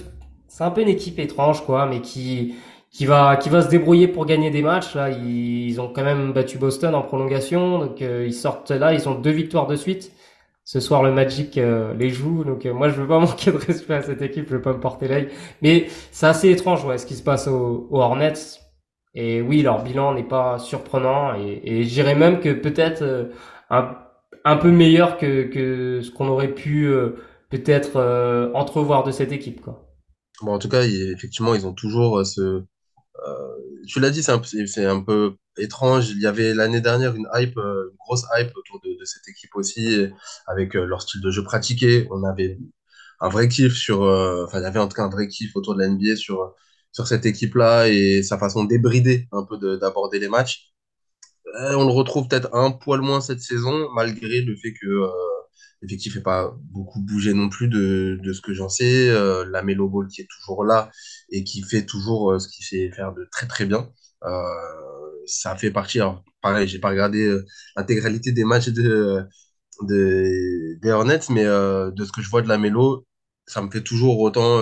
c'est 0.48 0.64
un 0.64 0.72
peu 0.72 0.82
une 0.82 0.90
équipe 0.90 1.20
étrange 1.20 1.66
quoi, 1.66 1.86
mais 1.86 2.02
qui 2.02 2.56
qui 2.91 3.05
va 3.05 3.38
qui 3.38 3.50
va 3.50 3.62
se 3.62 3.69
débrouiller 3.69 4.08
pour 4.08 4.25
gagner 4.25 4.51
des 4.51 4.62
matchs. 4.62 4.96
Là, 4.96 5.10
ils, 5.12 5.69
ils 5.69 5.81
ont 5.81 5.89
quand 5.91 6.03
même 6.03 6.34
battu 6.34 6.58
Boston 6.58 6.96
en 6.96 7.01
prolongation, 7.03 7.79
donc 7.79 8.01
euh, 8.01 8.25
ils 8.27 8.34
sortent 8.34 8.72
là, 8.72 8.93
ils 8.93 9.08
ont 9.10 9.15
deux 9.15 9.31
victoires 9.31 9.67
de 9.67 9.75
suite. 9.75 10.12
Ce 10.65 10.79
soir, 10.79 11.01
le 11.03 11.12
Magic 11.12 11.58
euh, 11.58 11.93
les 11.96 12.10
joue, 12.12 12.43
donc 12.43 12.65
euh, 12.65 12.74
moi 12.74 12.89
je 12.89 12.96
veux 13.01 13.08
pas 13.08 13.19
manquer 13.22 13.51
de 13.51 13.58
respect 13.58 13.96
à 13.96 14.01
cette 14.03 14.22
équipe, 14.22 14.48
je 14.50 14.55
veux 14.55 14.62
pas 14.62 14.74
me 14.74 14.79
porter 14.79 15.08
l'œil. 15.08 15.29
Mais 15.62 15.88
c'est 16.12 16.27
assez 16.27 16.50
étrange, 16.51 16.86
ouais, 16.86 16.98
ce 16.98 17.05
qui 17.05 17.15
se 17.15 17.24
passe 17.24 17.48
aux, 17.48 17.88
aux 17.91 18.00
Hornets. 18.00 18.34
Et 19.15 19.41
oui, 19.41 19.62
leur 19.63 19.84
bilan 19.84 20.13
n'est 20.13 20.24
pas 20.24 20.60
surprenant, 20.60 21.34
et, 21.36 21.62
et 21.63 21.84
je 21.84 21.89
dirais 21.89 22.15
même 22.15 22.39
que 22.39 22.53
peut-être 22.53 23.01
euh, 23.01 23.25
un 23.69 23.96
un 24.46 24.55
peu 24.58 24.72
meilleur 24.72 25.17
que 25.17 25.43
que 25.43 26.01
ce 26.01 26.12
qu'on 26.12 26.27
aurait 26.27 26.53
pu 26.53 26.86
euh, 26.88 27.15
peut-être 27.50 27.98
euh, 27.98 28.51
entrevoir 28.53 29.03
de 29.03 29.12
cette 29.12 29.31
équipe, 29.31 29.62
quoi. 29.62 29.86
Bon, 30.41 30.53
en 30.53 30.60
tout 30.60 30.69
cas, 30.69 30.84
effectivement, 30.86 31.53
ils 31.55 31.65
ont 31.67 31.74
toujours 31.74 32.25
ce. 32.25 32.63
Euh, 33.28 33.84
tu 33.88 34.00
l'as 34.00 34.10
dit, 34.12 34.24
c'est 34.24 34.32
un, 34.86 35.02
peu- 35.02 35.36
étrange. 35.58 36.10
Il 36.10 36.22
y 36.22 36.28
avait 36.28 36.54
l'année 36.54 36.82
dernière 36.82 37.16
une 37.16 37.28
hype, 37.36 37.58
euh, 37.58 37.90
une 37.92 37.98
grosse 37.98 38.24
hype 38.38 38.52
autour 38.56 38.80
de, 38.82 39.04
cette 39.06 39.28
équipe 39.28 39.56
aussi, 39.56 40.08
avec 40.48 40.76
euh, 40.76 40.86
leur 40.86 41.02
style 41.02 41.22
de 41.22 41.32
jeu 41.32 41.44
pratiqué. 41.44 42.08
On 42.12 42.24
avait 42.24 42.58
un 43.22 43.30
vrai 43.30 43.48
kiff 43.50 43.74
sur. 43.76 44.02
Enfin, 44.02 44.60
il 44.60 44.64
y 44.64 44.66
avait 44.66 44.80
en 44.80 44.88
tout 44.88 44.96
cas 44.96 45.04
un 45.04 45.10
vrai 45.10 45.28
kiff 45.28 45.56
autour 45.56 45.76
de 45.76 45.82
la 45.82 45.88
NBA 45.88 46.16
sur, 46.16 46.56
sur 46.92 47.08
cette 47.08 47.26
équipe-là 47.26 47.90
et 47.90 48.24
sa 48.24 48.38
façon 48.38 48.64
débridée 48.66 49.28
un 49.32 49.44
peu 49.44 49.58
de- 49.58 49.76
d'aborder 49.78 50.20
les 50.20 50.30
matchs. 50.30 50.74
On 51.54 51.86
le 51.86 51.92
retrouve 51.94 52.28
peut-être 52.28 52.50
un 52.54 52.72
poil 52.72 53.02
moins 53.02 53.22
cette 53.22 53.42
saison, 53.42 53.90
malgré 53.96 54.42
le 54.42 54.56
fait 54.58 54.74
que 54.74 54.88
l'effectif 55.81 56.15
n'est 56.15 56.21
pas 56.21 56.55
beaucoup 56.71 57.00
bougé 57.01 57.33
non 57.33 57.50
plus 57.50 57.67
de, 57.67 58.19
ce 58.33 58.41
que 58.41 58.53
j'en 58.53 58.69
sais. 58.69 59.09
Euh, 59.09 59.45
la 59.50 59.63
Melo 59.63 59.89
Ball 59.89 60.07
qui 60.07 60.21
est 60.21 60.27
toujours 60.29 60.63
là 60.63 60.91
et 61.29 61.43
qui 61.43 61.62
fait 61.63 61.86
toujours 61.86 62.31
euh, 62.31 62.39
ce 62.39 62.48
qu'il 62.48 62.65
sait 62.65 62.91
faire 62.91 63.13
de 63.13 63.27
très 63.31 63.48
très 63.48 63.65
bien. 63.65 63.91
Euh, 64.24 64.39
ça 65.25 65.55
fait 65.55 65.71
partie, 65.71 66.00
alors 66.00 66.24
pareil, 66.41 66.67
j'ai 66.67 66.79
pas 66.79 66.89
regardé 66.89 67.38
l'intégralité 67.75 68.31
des 68.31 68.43
matchs 68.43 68.69
de, 68.69 69.24
de, 69.83 70.79
des 70.81 70.91
Hornets, 70.91 71.19
mais 71.29 71.43
de 71.45 72.05
ce 72.05 72.12
que 72.12 72.21
je 72.21 72.29
vois 72.29 72.41
de 72.41 72.48
la 72.48 72.57
Melo, 72.57 73.05
ça 73.48 73.62
me 73.62 73.69
fait 73.71 73.83
toujours 73.83 74.19
autant 74.19 74.62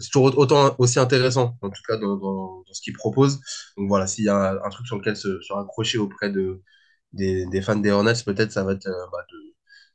c'est 0.00 0.10
toujours 0.10 0.36
autant 0.38 0.74
aussi 0.78 0.98
intéressant, 0.98 1.56
en 1.62 1.70
tout 1.70 1.82
cas 1.86 1.96
dans, 1.96 2.64
ce 2.72 2.80
qu'il 2.82 2.94
propose. 2.94 3.40
Donc 3.76 3.88
voilà, 3.88 4.06
s'il 4.06 4.24
y 4.24 4.28
a 4.28 4.60
un, 4.64 4.70
truc 4.70 4.86
sur 4.86 4.96
lequel 4.96 5.16
se 5.16 5.28
raccrocher 5.52 5.98
auprès 5.98 6.30
de, 6.30 6.62
des, 7.12 7.46
des 7.46 7.62
fans 7.62 7.76
des 7.76 7.90
Hornets, 7.90 8.14
peut-être 8.24 8.52
ça 8.52 8.64
va 8.64 8.72
être 8.72 8.86
euh, 8.88 9.06
bah, 9.12 9.18
de, 9.30 9.38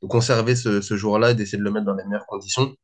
de 0.02 0.08
conserver 0.08 0.56
ce, 0.56 0.80
ce 0.80 0.96
joueur-là 0.96 1.32
et 1.32 1.34
d'essayer 1.34 1.58
de 1.58 1.64
le 1.64 1.70
mettre 1.70 1.86
dans 1.86 1.94
les 1.94 2.04
meilleures 2.04 2.26
conditions. 2.26 2.74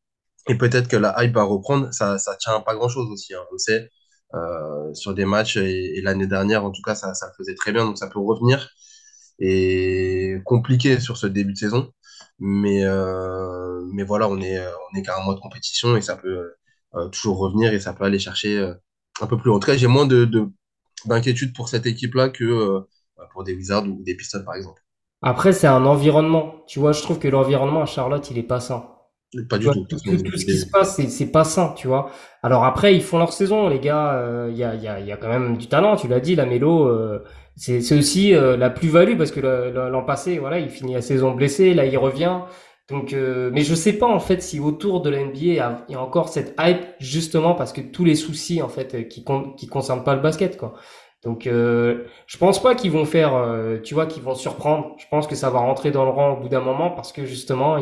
Et 0.49 0.57
peut-être 0.59 0.88
que 0.88 0.97
la 0.97 1.14
hype 1.25 1.35
va 1.35 1.44
reprendre, 1.44 1.92
ça, 1.92 2.18
ça 2.18 2.37
tient 2.37 2.61
pas 2.61 2.75
grand-chose 2.75 3.09
aussi, 3.11 3.35
hein, 3.35 3.40
on 3.53 3.59
sait, 3.59 3.90
euh, 4.35 4.94
sur 4.94 5.14
des 5.14 5.25
matchs. 5.27 5.57
Et, 5.59 5.99
et 5.99 6.03
l'année 6.03 6.27
dernière, 6.27 6.64
en 6.64 6.70
tout 6.73 6.83
cas, 6.83 6.94
ça, 6.94 7.14
ça 7.14 7.27
le 7.29 7.33
faisait 7.38 7.55
très 7.57 7.73
bien, 7.73 7.85
donc 7.87 7.99
ça 7.99 8.09
peut 8.09 8.20
revenir. 8.20 8.70
Et 9.40 10.37
compliqué 10.44 11.01
sur 11.01 11.16
ce 11.16 11.27
début 11.27 11.53
de 11.53 11.59
saison. 11.59 11.90
Mais, 12.38 12.85
euh, 12.85 13.83
mais 13.92 14.05
voilà, 14.05 14.29
on 14.29 14.40
est, 14.40 14.59
on 14.61 14.99
est 14.99 15.03
qu'à 15.03 15.18
mois 15.20 15.35
de 15.35 15.40
compétition 15.40 15.97
et 15.97 16.03
ça 16.03 16.16
peut 16.16 16.53
euh, 16.94 17.09
toujours 17.11 17.38
revenir 17.38 17.73
et 17.73 17.81
ça 17.81 17.92
peut 17.94 18.05
aller 18.05 18.18
chercher 18.18 18.59
euh, 18.59 18.75
un 19.20 19.27
peu 19.27 19.37
plus. 19.38 19.51
En 19.51 19.59
tout 19.59 19.66
cas, 19.66 19.77
j'ai 19.77 19.87
moins 19.88 20.07
de, 20.07 20.25
de, 20.25 20.47
d'inquiétude 21.07 21.55
pour 21.55 21.68
cette 21.68 21.87
équipe-là 21.87 22.31
que 22.31 22.44
euh, 22.44 22.81
pour 23.33 23.45
des 23.45 23.55
Wizards 23.55 23.87
ou 23.89 24.03
des 24.03 24.17
Pistons, 24.17 24.45
par 24.45 24.55
exemple. 24.57 24.83
Après, 25.23 25.53
c'est 25.53 25.67
un 25.67 25.87
environnement. 25.87 26.63
Tu 26.67 26.79
vois, 26.79 26.93
je 26.93 27.03
trouve 27.03 27.19
que 27.19 27.29
l'environnement 27.29 27.83
à 27.83 27.87
Charlotte, 27.87 28.31
il 28.31 28.39
est 28.39 28.43
pas 28.43 28.61
sain. 28.61 28.91
Pas 29.49 29.59
du 29.59 29.67
vois, 29.67 29.75
tout. 29.75 29.87
tout, 29.89 29.99
ce 30.39 30.47
qui 30.47 30.59
se 30.59 30.67
passe, 30.71 31.01
c'est 31.09 31.27
pas 31.33 31.45
sain, 31.45 31.75
tu 31.77 31.89
vois. 31.89 32.11
Alors 32.43 32.65
après, 32.65 32.95
ils 32.95 33.03
font 33.03 33.19
leur 33.19 33.33
saison, 33.33 33.69
les 33.69 33.81
gars. 33.81 34.15
euh, 34.17 34.49
Il 34.53 34.57
y 34.59 34.65
a, 34.65 34.75
il 34.75 34.83
y 34.83 34.89
a, 34.89 35.01
il 35.01 35.07
y 35.07 35.13
a 35.13 35.17
quand 35.17 35.29
même 35.29 35.57
du 35.59 35.69
talent, 35.69 35.97
tu 35.97 36.09
l'as 36.09 36.21
dit, 36.21 36.37
la 36.37 36.47
Mélo. 36.47 36.87
euh, 36.89 37.25
c'est 37.57 37.93
aussi 37.99 38.35
euh, 38.35 38.57
la 38.57 38.71
plus-value 38.71 39.17
parce 39.19 39.31
que 39.33 39.41
l'an 39.41 40.05
passé, 40.05 40.39
voilà, 40.39 40.59
il 40.61 40.71
finit 40.71 40.95
la 40.95 41.03
saison 41.03 41.33
blessé, 41.33 41.75
là, 41.75 41.87
il 41.87 41.99
revient. 41.99 42.41
Donc, 42.91 43.15
euh, 43.15 43.51
mais 43.53 43.63
je 43.63 43.75
sais 43.75 43.95
pas 43.95 44.07
en 44.07 44.21
fait 44.21 44.43
si 44.43 44.61
autour 44.61 45.01
de 45.01 45.09
la 45.11 45.21
NBA, 45.21 45.39
il 45.41 45.55
y 45.55 45.59
a, 45.61 45.85
il 45.89 45.93
y 45.93 45.95
a 45.97 46.01
encore 46.03 46.29
cette 46.29 46.55
hype 46.61 46.85
justement 47.01 47.55
parce 47.55 47.73
que 47.73 47.81
tous 47.81 48.05
les 48.05 48.15
soucis 48.15 48.61
en 48.61 48.69
fait 48.69 48.95
euh, 48.95 49.03
qui 49.05 49.25
con- 49.25 49.53
qui 49.55 49.67
concernent 49.69 50.05
pas 50.05 50.15
le 50.15 50.21
basket, 50.21 50.59
quoi. 50.59 50.75
Donc, 51.25 51.47
euh, 51.47 52.05
je 52.27 52.37
pense 52.39 52.63
pas 52.63 52.75
qu'ils 52.75 52.91
vont 52.93 53.05
faire, 53.07 53.35
euh, 53.35 53.79
tu 53.83 53.95
vois, 53.95 54.07
qu'ils 54.07 54.23
vont 54.23 54.35
surprendre. 54.35 54.95
Je 54.99 55.07
pense 55.11 55.27
que 55.27 55.35
ça 55.35 55.51
va 55.51 55.61
rentrer 55.61 55.91
dans 55.91 56.05
le 56.05 56.11
rang 56.11 56.33
au 56.35 56.41
bout 56.41 56.49
d'un 56.49 56.61
moment 56.61 56.91
parce 56.91 57.13
que 57.13 57.25
justement, 57.25 57.79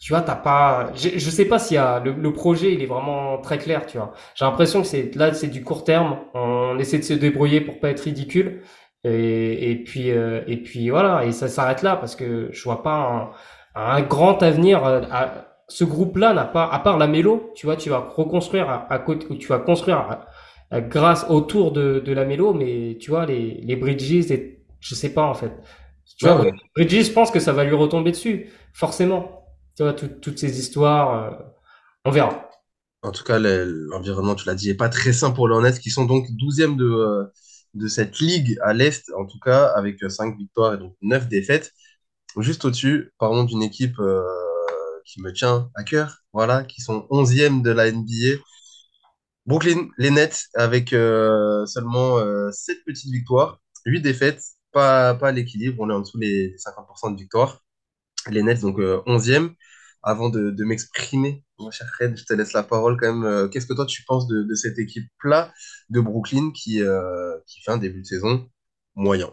tu 0.00 0.12
vois, 0.12 0.22
t'as 0.22 0.36
pas, 0.36 0.90
je, 0.94 1.18
je 1.18 1.30
sais 1.30 1.44
pas 1.46 1.58
s'il 1.58 1.74
y 1.74 1.78
a, 1.78 1.98
le, 2.00 2.32
projet, 2.32 2.72
il 2.72 2.82
est 2.82 2.86
vraiment 2.86 3.38
très 3.38 3.58
clair, 3.58 3.84
tu 3.86 3.98
vois. 3.98 4.12
J'ai 4.36 4.44
l'impression 4.44 4.80
que 4.82 4.86
c'est, 4.86 5.14
là, 5.16 5.34
c'est 5.34 5.48
du 5.48 5.64
court 5.64 5.82
terme. 5.84 6.18
On 6.34 6.78
essaie 6.78 6.98
de 6.98 7.02
se 7.04 7.14
débrouiller 7.14 7.60
pour 7.60 7.80
pas 7.80 7.90
être 7.90 8.00
ridicule. 8.02 8.62
Et, 9.04 9.82
puis, 9.84 10.10
euh, 10.12 10.42
et 10.46 10.56
puis 10.58 10.90
voilà. 10.90 11.24
Et 11.24 11.32
ça 11.32 11.48
s'arrête 11.48 11.82
là 11.82 11.96
parce 11.96 12.14
que 12.14 12.48
je 12.52 12.62
vois 12.64 12.82
pas 12.82 13.30
un, 13.74 13.80
un 13.96 14.02
grand 14.02 14.42
avenir. 14.42 14.84
euh, 14.86 15.02
à- 15.10 15.44
ce 15.70 15.84
groupe-là 15.84 16.32
n'a 16.32 16.44
pas, 16.46 16.66
à 16.66 16.78
part 16.78 16.96
la 16.96 17.06
mélo, 17.06 17.52
tu 17.54 17.66
vois, 17.66 17.76
tu 17.76 17.90
vas 17.90 17.98
reconstruire 17.98 18.70
à, 18.70 18.86
à 18.90 18.98
côté, 18.98 19.36
tu 19.38 19.48
vas 19.48 19.58
construire 19.58 19.98
à- 19.98 20.26
grâce 20.72 21.26
autour 21.30 21.72
de, 21.72 22.00
de 22.00 22.12
la 22.12 22.24
mélo, 22.24 22.52
mais 22.54 22.98
tu 23.00 23.10
vois, 23.10 23.26
les, 23.26 23.60
les 23.62 23.76
bridges, 23.76 24.30
et, 24.30 24.64
je 24.80 24.94
sais 24.94 25.12
pas, 25.14 25.24
en 25.26 25.34
fait. 25.34 25.52
Tu 26.18 26.24
Ouais, 26.24 26.30
vois, 26.30 26.36
ouais. 26.36 26.52
Bridges, 26.76 27.06
je 27.06 27.12
pense 27.12 27.30
que 27.30 27.40
ça 27.40 27.52
va 27.52 27.64
lui 27.64 27.74
retomber 27.74 28.10
dessus, 28.12 28.50
forcément. 28.72 29.46
Tu 29.76 29.82
vois, 29.82 29.92
tout- 29.94 30.08
toutes 30.08 30.38
ces 30.38 30.58
histoires, 30.60 31.32
euh, 31.32 31.44
on 32.04 32.10
verra. 32.10 32.50
En 33.02 33.12
tout 33.12 33.22
cas, 33.24 33.38
le- 33.38 33.86
l'environnement, 33.90 34.34
tu 34.34 34.46
l'as 34.46 34.54
dit, 34.54 34.70
est 34.70 34.74
pas 34.74 34.88
très 34.88 35.12
sain 35.12 35.30
pour 35.30 35.48
les 35.48 35.54
Hornets, 35.54 35.78
qui 35.78 35.90
sont 35.90 36.04
donc 36.04 36.26
douzième 36.32 36.76
de, 36.76 36.84
euh, 36.84 37.24
de 37.74 37.86
cette 37.88 38.18
ligue 38.18 38.58
à 38.62 38.72
l'Est, 38.74 39.10
en 39.16 39.24
tout 39.26 39.38
cas, 39.38 39.66
avec 39.76 40.02
euh, 40.02 40.08
5 40.08 40.36
victoires 40.36 40.74
et 40.74 40.78
donc 40.78 40.94
9 41.02 41.28
défaites. 41.28 41.72
Juste 42.38 42.64
au-dessus, 42.64 43.12
parlons 43.18 43.44
d'une 43.44 43.62
équipe 43.62 43.98
euh, 44.00 44.22
qui 45.06 45.22
me 45.22 45.32
tient 45.32 45.70
à 45.74 45.84
cœur, 45.84 46.18
voilà, 46.32 46.64
qui 46.64 46.80
sont 46.82 47.06
onzième 47.10 47.62
de 47.62 47.70
la 47.70 47.88
NBA. 47.88 48.42
Brooklyn, 49.48 49.88
les 49.96 50.10
Nets, 50.10 50.48
avec 50.54 50.92
euh, 50.92 51.64
seulement 51.64 52.18
euh, 52.18 52.50
7 52.52 52.84
petites 52.84 53.10
victoires, 53.10 53.62
8 53.86 54.02
défaites, 54.02 54.42
pas, 54.72 55.14
pas 55.14 55.32
l'équilibre, 55.32 55.78
on 55.80 55.88
est 55.88 55.94
en 55.94 56.00
dessous 56.00 56.18
des 56.18 56.54
50% 56.58 57.14
de 57.14 57.18
victoires. 57.18 57.62
Les 58.30 58.42
Nets, 58.42 58.60
donc 58.60 58.78
euh, 58.78 59.00
11e. 59.06 59.54
Avant 60.02 60.28
de, 60.28 60.54
m'exprimer, 60.64 61.44
mon 61.58 61.70
cher 61.70 61.88
Fred, 61.94 62.14
je 62.14 62.24
te 62.24 62.34
laisse 62.34 62.52
la 62.52 62.62
parole 62.62 62.98
quand 63.00 63.10
même. 63.10 63.24
Euh, 63.24 63.48
Qu'est-ce 63.48 63.66
que 63.66 63.72
toi 63.72 63.86
tu 63.86 64.04
penses 64.04 64.28
de, 64.28 64.54
cette 64.54 64.78
équipe-là 64.78 65.50
de 65.88 66.00
Brooklyn 66.00 66.52
qui, 66.54 66.82
euh, 66.82 67.34
qui 67.46 67.62
fait 67.62 67.70
un 67.70 67.78
début 67.78 68.02
de 68.02 68.06
saison 68.06 68.46
moyen? 68.96 69.30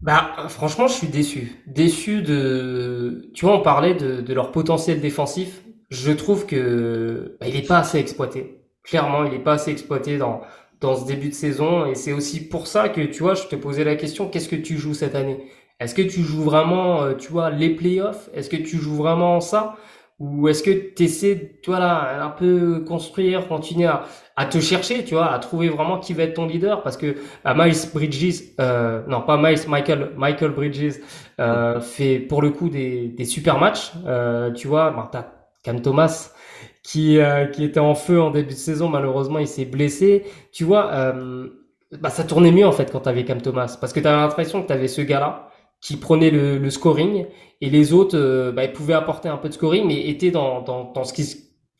Bah, 0.00 0.46
franchement, 0.48 0.88
je 0.88 0.94
suis 0.94 1.06
déçu. 1.06 1.62
Déçu 1.68 2.22
de, 2.22 3.30
tu 3.32 3.44
vois, 3.46 3.54
on 3.54 3.62
parlait 3.62 3.94
de, 3.94 4.34
leur 4.34 4.50
potentiel 4.50 5.00
défensif. 5.00 5.62
Je 5.88 6.10
trouve 6.10 6.46
que, 6.46 7.36
bah, 7.38 7.46
il 7.46 7.54
est 7.54 7.66
pas 7.66 7.78
assez 7.78 7.98
exploité. 7.98 8.61
Clairement, 8.84 9.24
il 9.24 9.34
est 9.34 9.38
pas 9.38 9.52
assez 9.54 9.70
exploité 9.70 10.18
dans, 10.18 10.42
dans 10.80 10.96
ce 10.96 11.06
début 11.06 11.28
de 11.28 11.34
saison. 11.34 11.86
Et 11.86 11.94
c'est 11.94 12.12
aussi 12.12 12.48
pour 12.48 12.66
ça 12.66 12.88
que, 12.88 13.00
tu 13.00 13.22
vois, 13.22 13.34
je 13.34 13.44
te 13.46 13.56
posais 13.56 13.84
la 13.84 13.96
question, 13.96 14.28
qu'est-ce 14.28 14.48
que 14.48 14.56
tu 14.56 14.76
joues 14.78 14.94
cette 14.94 15.14
année? 15.14 15.38
Est-ce 15.80 15.94
que 15.94 16.02
tu 16.02 16.22
joues 16.22 16.42
vraiment, 16.42 17.02
euh, 17.02 17.14
tu 17.14 17.30
vois, 17.30 17.50
les 17.50 17.70
playoffs? 17.70 18.28
Est-ce 18.34 18.50
que 18.50 18.56
tu 18.56 18.78
joues 18.78 18.96
vraiment 18.96 19.40
ça? 19.40 19.76
ou 20.18 20.46
est-ce 20.48 20.62
que 20.62 20.70
tu 20.70 21.04
essaies, 21.04 21.58
toi 21.64 21.80
là, 21.80 22.24
un 22.24 22.28
peu 22.30 22.84
construire, 22.86 23.48
continuer 23.48 23.86
à, 23.88 24.04
à 24.36 24.46
te 24.46 24.60
chercher, 24.60 25.04
tu 25.04 25.14
vois, 25.14 25.32
à 25.32 25.38
trouver 25.40 25.68
vraiment 25.68 25.98
qui 25.98 26.12
va 26.14 26.22
être 26.24 26.34
ton 26.34 26.46
leader? 26.46 26.82
Parce 26.84 26.96
que 26.96 27.16
bah, 27.42 27.54
Miles 27.56 27.74
Bridges, 27.92 28.42
euh, 28.60 29.02
non 29.08 29.22
pas 29.22 29.36
Miles, 29.36 29.58
Michael, 29.68 30.12
Michael 30.16 30.52
Bridges 30.52 31.00
euh, 31.40 31.80
fait 31.80 32.20
pour 32.20 32.40
le 32.40 32.50
coup 32.50 32.68
des, 32.68 33.08
des 33.08 33.24
super 33.24 33.58
matchs, 33.58 33.92
euh, 34.06 34.52
tu 34.52 34.68
vois, 34.68 34.90
bah, 34.92 35.08
t'as 35.10 35.26
Cam 35.64 35.80
Thomas 35.82 36.30
qui 36.82 37.18
euh, 37.18 37.46
qui 37.46 37.64
était 37.64 37.80
en 37.80 37.94
feu 37.94 38.20
en 38.20 38.30
début 38.30 38.54
de 38.54 38.58
saison, 38.58 38.88
malheureusement 38.88 39.38
il 39.38 39.46
s'est 39.48 39.64
blessé, 39.64 40.24
tu 40.52 40.64
vois, 40.64 40.92
euh, 40.92 41.48
bah 42.00 42.10
ça 42.10 42.24
tournait 42.24 42.52
mieux 42.52 42.66
en 42.66 42.72
fait 42.72 42.90
quand 42.90 43.00
t'avais 43.00 43.24
Cam 43.24 43.40
Thomas. 43.40 43.76
Parce 43.80 43.92
que 43.92 44.00
t'avais 44.00 44.16
l'impression 44.20 44.62
que 44.62 44.66
t'avais 44.68 44.88
ce 44.88 45.00
gars-là 45.02 45.50
qui 45.80 45.96
prenait 45.96 46.30
le, 46.30 46.58
le 46.58 46.70
scoring 46.70 47.26
et 47.60 47.70
les 47.70 47.92
autres, 47.92 48.16
euh, 48.18 48.52
bah, 48.52 48.64
ils 48.64 48.72
pouvaient 48.72 48.94
apporter 48.94 49.28
un 49.28 49.36
peu 49.36 49.48
de 49.48 49.54
scoring 49.54 49.86
mais 49.86 50.08
étaient 50.08 50.30
dans 50.30 50.62
dans, 50.62 50.92
dans 50.92 51.04
ce 51.04 51.12
qu'ils 51.12 51.26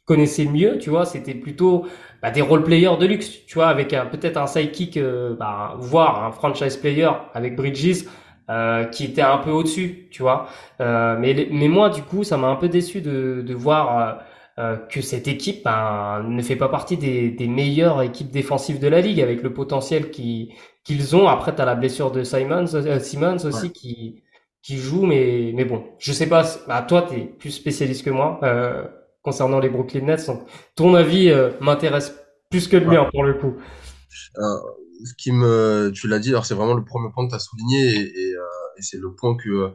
connaissaient 0.04 0.44
le 0.44 0.50
mieux, 0.50 0.78
tu 0.78 0.90
vois, 0.90 1.04
c'était 1.06 1.34
plutôt 1.34 1.86
bah, 2.22 2.30
des 2.30 2.42
role 2.42 2.64
players 2.64 2.96
de 2.98 3.06
luxe, 3.06 3.30
tu 3.46 3.54
vois, 3.54 3.68
avec 3.68 3.92
un, 3.92 4.06
peut-être 4.06 4.36
un 4.36 4.46
sidekick, 4.46 4.96
euh, 4.96 5.34
bah, 5.36 5.74
voire 5.78 6.24
un 6.24 6.32
franchise 6.32 6.76
player 6.76 7.08
avec 7.34 7.56
Bridges 7.56 8.04
euh, 8.50 8.84
qui 8.84 9.04
était 9.04 9.22
un 9.22 9.38
peu 9.38 9.50
au-dessus, 9.50 10.08
tu 10.10 10.22
vois. 10.22 10.48
Euh, 10.80 11.16
mais, 11.18 11.48
mais 11.52 11.68
moi, 11.68 11.88
du 11.90 12.02
coup, 12.02 12.24
ça 12.24 12.36
m'a 12.36 12.48
un 12.48 12.56
peu 12.56 12.68
déçu 12.68 13.00
de, 13.00 13.42
de 13.46 13.54
voir 13.54 14.18
euh, 14.58 14.76
que 14.76 15.00
cette 15.00 15.28
équipe 15.28 15.64
ben, 15.64 16.22
ne 16.28 16.42
fait 16.42 16.56
pas 16.56 16.68
partie 16.68 16.96
des, 16.96 17.30
des 17.30 17.48
meilleures 17.48 18.02
équipes 18.02 18.30
défensives 18.30 18.78
de 18.80 18.88
la 18.88 19.00
ligue 19.00 19.20
avec 19.20 19.42
le 19.42 19.52
potentiel 19.54 20.10
qui, 20.10 20.52
qu'ils 20.84 21.16
ont. 21.16 21.28
Après, 21.28 21.54
tu 21.54 21.62
as 21.62 21.64
la 21.64 21.74
blessure 21.74 22.10
de 22.10 22.22
Simons, 22.24 22.74
euh, 22.74 22.98
Simmons 23.00 23.44
aussi 23.46 23.66
Ouais. 23.66 23.72
qui, 23.72 24.22
qui 24.62 24.76
joue, 24.78 25.06
mais, 25.06 25.52
mais 25.54 25.64
bon, 25.64 25.84
je 25.98 26.12
sais 26.12 26.28
pas, 26.28 26.44
bah, 26.68 26.82
toi, 26.82 27.06
tu 27.08 27.16
es 27.16 27.24
plus 27.26 27.50
spécialiste 27.50 28.04
que 28.04 28.10
moi 28.10 28.38
euh, 28.42 28.84
concernant 29.22 29.58
les 29.60 29.68
Brooklyn 29.70 30.02
Nets, 30.02 30.26
donc 30.26 30.42
ton 30.76 30.94
avis 30.94 31.32
m'intéresse 31.60 32.14
plus 32.50 32.68
que 32.68 32.76
le 32.76 32.86
Ouais. 32.86 32.96
mien 32.96 33.08
pour 33.12 33.24
le 33.24 33.34
coup. 33.34 33.54
Ce 35.04 35.14
qui 35.14 35.32
me, 35.32 35.90
tu 35.94 36.06
l'as 36.08 36.18
dit, 36.18 36.30
alors 36.30 36.46
c'est 36.46 36.54
vraiment 36.54 36.74
le 36.74 36.84
premier 36.84 37.10
point 37.12 37.24
que 37.26 37.30
tu 37.30 37.36
as 37.36 37.40
souligné 37.40 37.80
et, 37.96 38.20
et, 38.20 38.30
et 38.76 38.82
c'est 38.82 38.98
le 38.98 39.14
point 39.14 39.36
que 39.36 39.72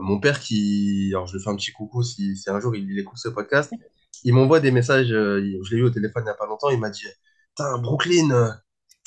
mon 0.00 0.20
père 0.20 0.40
qui, 0.40 1.10
alors 1.14 1.26
je 1.26 1.36
lui 1.36 1.42
fais 1.42 1.50
un 1.50 1.56
petit 1.56 1.72
coucou 1.72 2.02
si, 2.02 2.36
si 2.36 2.50
un 2.50 2.60
jour 2.60 2.74
il, 2.76 2.90
il 2.90 2.98
écoute 2.98 3.18
ce 3.18 3.28
podcast, 3.28 3.72
il 4.24 4.34
m'envoie 4.34 4.60
des 4.60 4.70
messages, 4.70 5.12
euh, 5.12 5.40
je 5.64 5.74
l'ai 5.74 5.80
eu 5.80 5.84
au 5.84 5.90
téléphone 5.90 6.22
il 6.22 6.26
n'y 6.26 6.30
a 6.30 6.34
pas 6.34 6.46
longtemps, 6.46 6.70
il 6.70 6.80
m'a 6.80 6.90
dit, 6.90 7.06
Putain, 7.50 7.78
Brooklyn, 7.78 8.30
euh, 8.30 8.50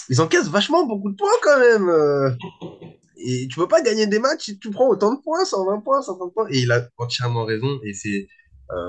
ils 0.10 0.22
encaissent 0.22 0.50
vachement 0.50 0.86
beaucoup 0.86 1.12
de 1.12 1.15
points 1.15 1.30
quand 1.43 1.60
même. 1.60 1.89
euh. 1.89 2.32
et 3.17 3.48
tu 3.48 3.60
peux 3.60 3.67
pas 3.67 3.82
gagner 3.82 4.08
des 4.08 4.19
matchs 4.19 4.45
si 4.45 4.60
tu 4.60 4.72
prends 4.72 4.88
autant 4.88 5.13
de 5.13 5.22
points, 5.22 5.45
120 5.45 5.82
points, 5.82 6.02
130 6.02 6.34
points. 6.34 6.48
Et 6.50 6.60
il 6.60 6.72
a 6.72 6.88
entièrement 6.98 7.45
raison. 7.45 7.80
Et 7.84 7.93
c'est 7.93 8.28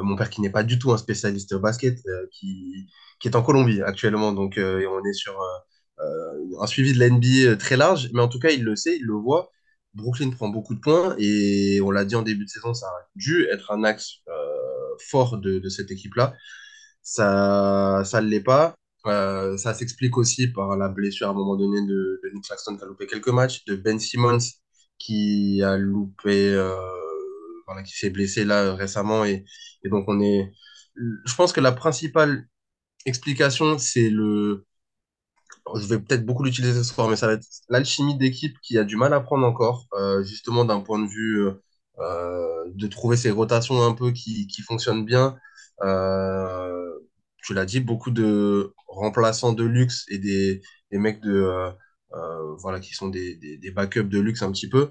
mon 0.03 0.15
père 0.15 0.29
qui 0.29 0.43
n'est 0.43 0.51
pas 0.51 0.63
du 0.63 0.79
tout 0.79 0.93
un 0.93 0.99
spécialiste 0.99 1.55
basket, 1.57 1.99
qui, 2.33 2.87
est 3.25 3.35
en 3.35 3.43
Colombie 3.43 3.81
actuellement. 3.83 4.33
Donc 4.33 4.55
on 4.59 5.05
est 5.05 5.13
sur 5.13 5.39
un 5.99 6.67
suivi 6.67 6.93
de 6.93 6.99
la 6.99 7.11
NBA 7.11 7.57
très 7.57 7.77
large. 7.77 8.11
Mais 8.15 8.23
en 8.23 8.29
tout 8.29 8.39
cas, 8.39 8.51
il 8.51 8.63
le 8.63 8.77
sait, 8.77 8.97
il 8.97 9.05
le 9.05 9.15
voit. 9.15 9.51
Brooklyn 9.95 10.31
prend 10.31 10.49
beaucoup 10.49 10.75
de 10.75 10.81
points 10.81 11.15
et 11.19 11.81
on 11.83 11.91
l'a 11.91 12.05
dit 12.05 12.15
en 12.15 12.23
début 12.23 12.45
de 12.45 12.51
saison, 12.51 12.75
ça 12.75 12.87
a 12.87 13.09
dû 13.17 13.47
être 13.47 13.73
un 13.73 13.85
axe 13.85 14.19
euh, 14.29 14.97
fort 15.09 15.39
de, 15.39 15.69
cette 15.69 15.91
équipe-là. 15.91 16.35
Ça, 17.03 18.03
ne 18.15 18.21
l'est 18.21 18.43
pas. 18.43 18.75
Euh, 19.07 19.57
ça 19.57 19.75
s'explique 19.75 20.17
aussi 20.19 20.49
par 20.49 20.77
la 20.77 20.89
blessure 20.89 21.29
à 21.29 21.31
un 21.31 21.35
moment 21.35 21.57
donné 21.57 21.87
de, 21.87 22.21
Nick 22.35 22.45
Claxton 22.45 22.77
qui 22.77 22.85
a 22.85 22.87
loupé 22.87 23.07
quelques 23.07 23.29
matchs, 23.29 23.65
de 23.65 23.75
Ben 23.75 23.99
Simmons 23.99 24.39
qui 24.99 25.63
a 25.63 25.77
loupé, 25.79 26.53
euh, 26.55 26.77
voilà, 27.67 27.83
qui 27.83 27.97
s'est 27.97 28.11
blessé 28.11 28.45
là 28.45 28.75
récemment 28.75 29.25
et 29.25 29.45
donc 29.85 30.05
on 30.09 30.21
est. 30.21 30.53
Je 30.97 31.35
pense 31.35 31.53
que 31.53 31.61
la 31.61 31.73
principale 31.73 32.47
explication, 33.07 33.79
c'est 33.79 34.11
le. 34.11 34.67
Je 35.77 35.87
vais 35.87 35.99
peut-être 36.01 36.25
beaucoup 36.27 36.43
l'utiliser 36.45 36.75
ce 36.75 36.85
soir, 36.85 37.09
mais 37.09 37.17
ça 37.17 37.27
va 37.27 37.35
être 37.35 37.47
l'alchimie 37.69 38.17
d'équipe 38.17 38.57
qui 38.63 38.79
a 38.79 38.85
du 38.85 38.97
mal 38.97 39.13
à 39.15 39.21
prendre 39.21 39.47
encore, 39.47 39.87
euh, 39.95 40.23
justement 40.25 40.65
d'un 40.65 40.81
point 40.81 40.99
de 40.99 41.09
vue 41.09 41.47
euh, 41.47 41.53
euh, 42.01 42.65
de 42.75 42.87
trouver 42.89 43.17
ces 43.17 43.31
rotations 43.31 43.83
un 43.85 43.95
peu 43.95 44.13
qui, 44.13 44.47
qui 44.47 44.63
fonctionnent 44.63 45.05
bien. 45.05 45.37
Tu 47.43 47.55
l'as 47.55 47.65
dit, 47.65 47.81
beaucoup 47.81 48.11
de 48.11 48.75
remplaçants 48.89 49.53
de 49.53 49.65
luxe 49.65 50.05
et 50.09 50.19
des, 50.19 50.61
des 50.91 50.99
mecs 50.99 51.21
de, 51.23 51.73
voilà, 52.59 52.81
qui 52.81 52.95
sont 52.95 53.09
des, 53.09 53.37
des, 53.37 53.71
backups 53.71 54.09
de 54.09 54.21
luxe 54.21 54.43
un 54.43 54.53
petit 54.53 54.69
peu. 54.69 54.91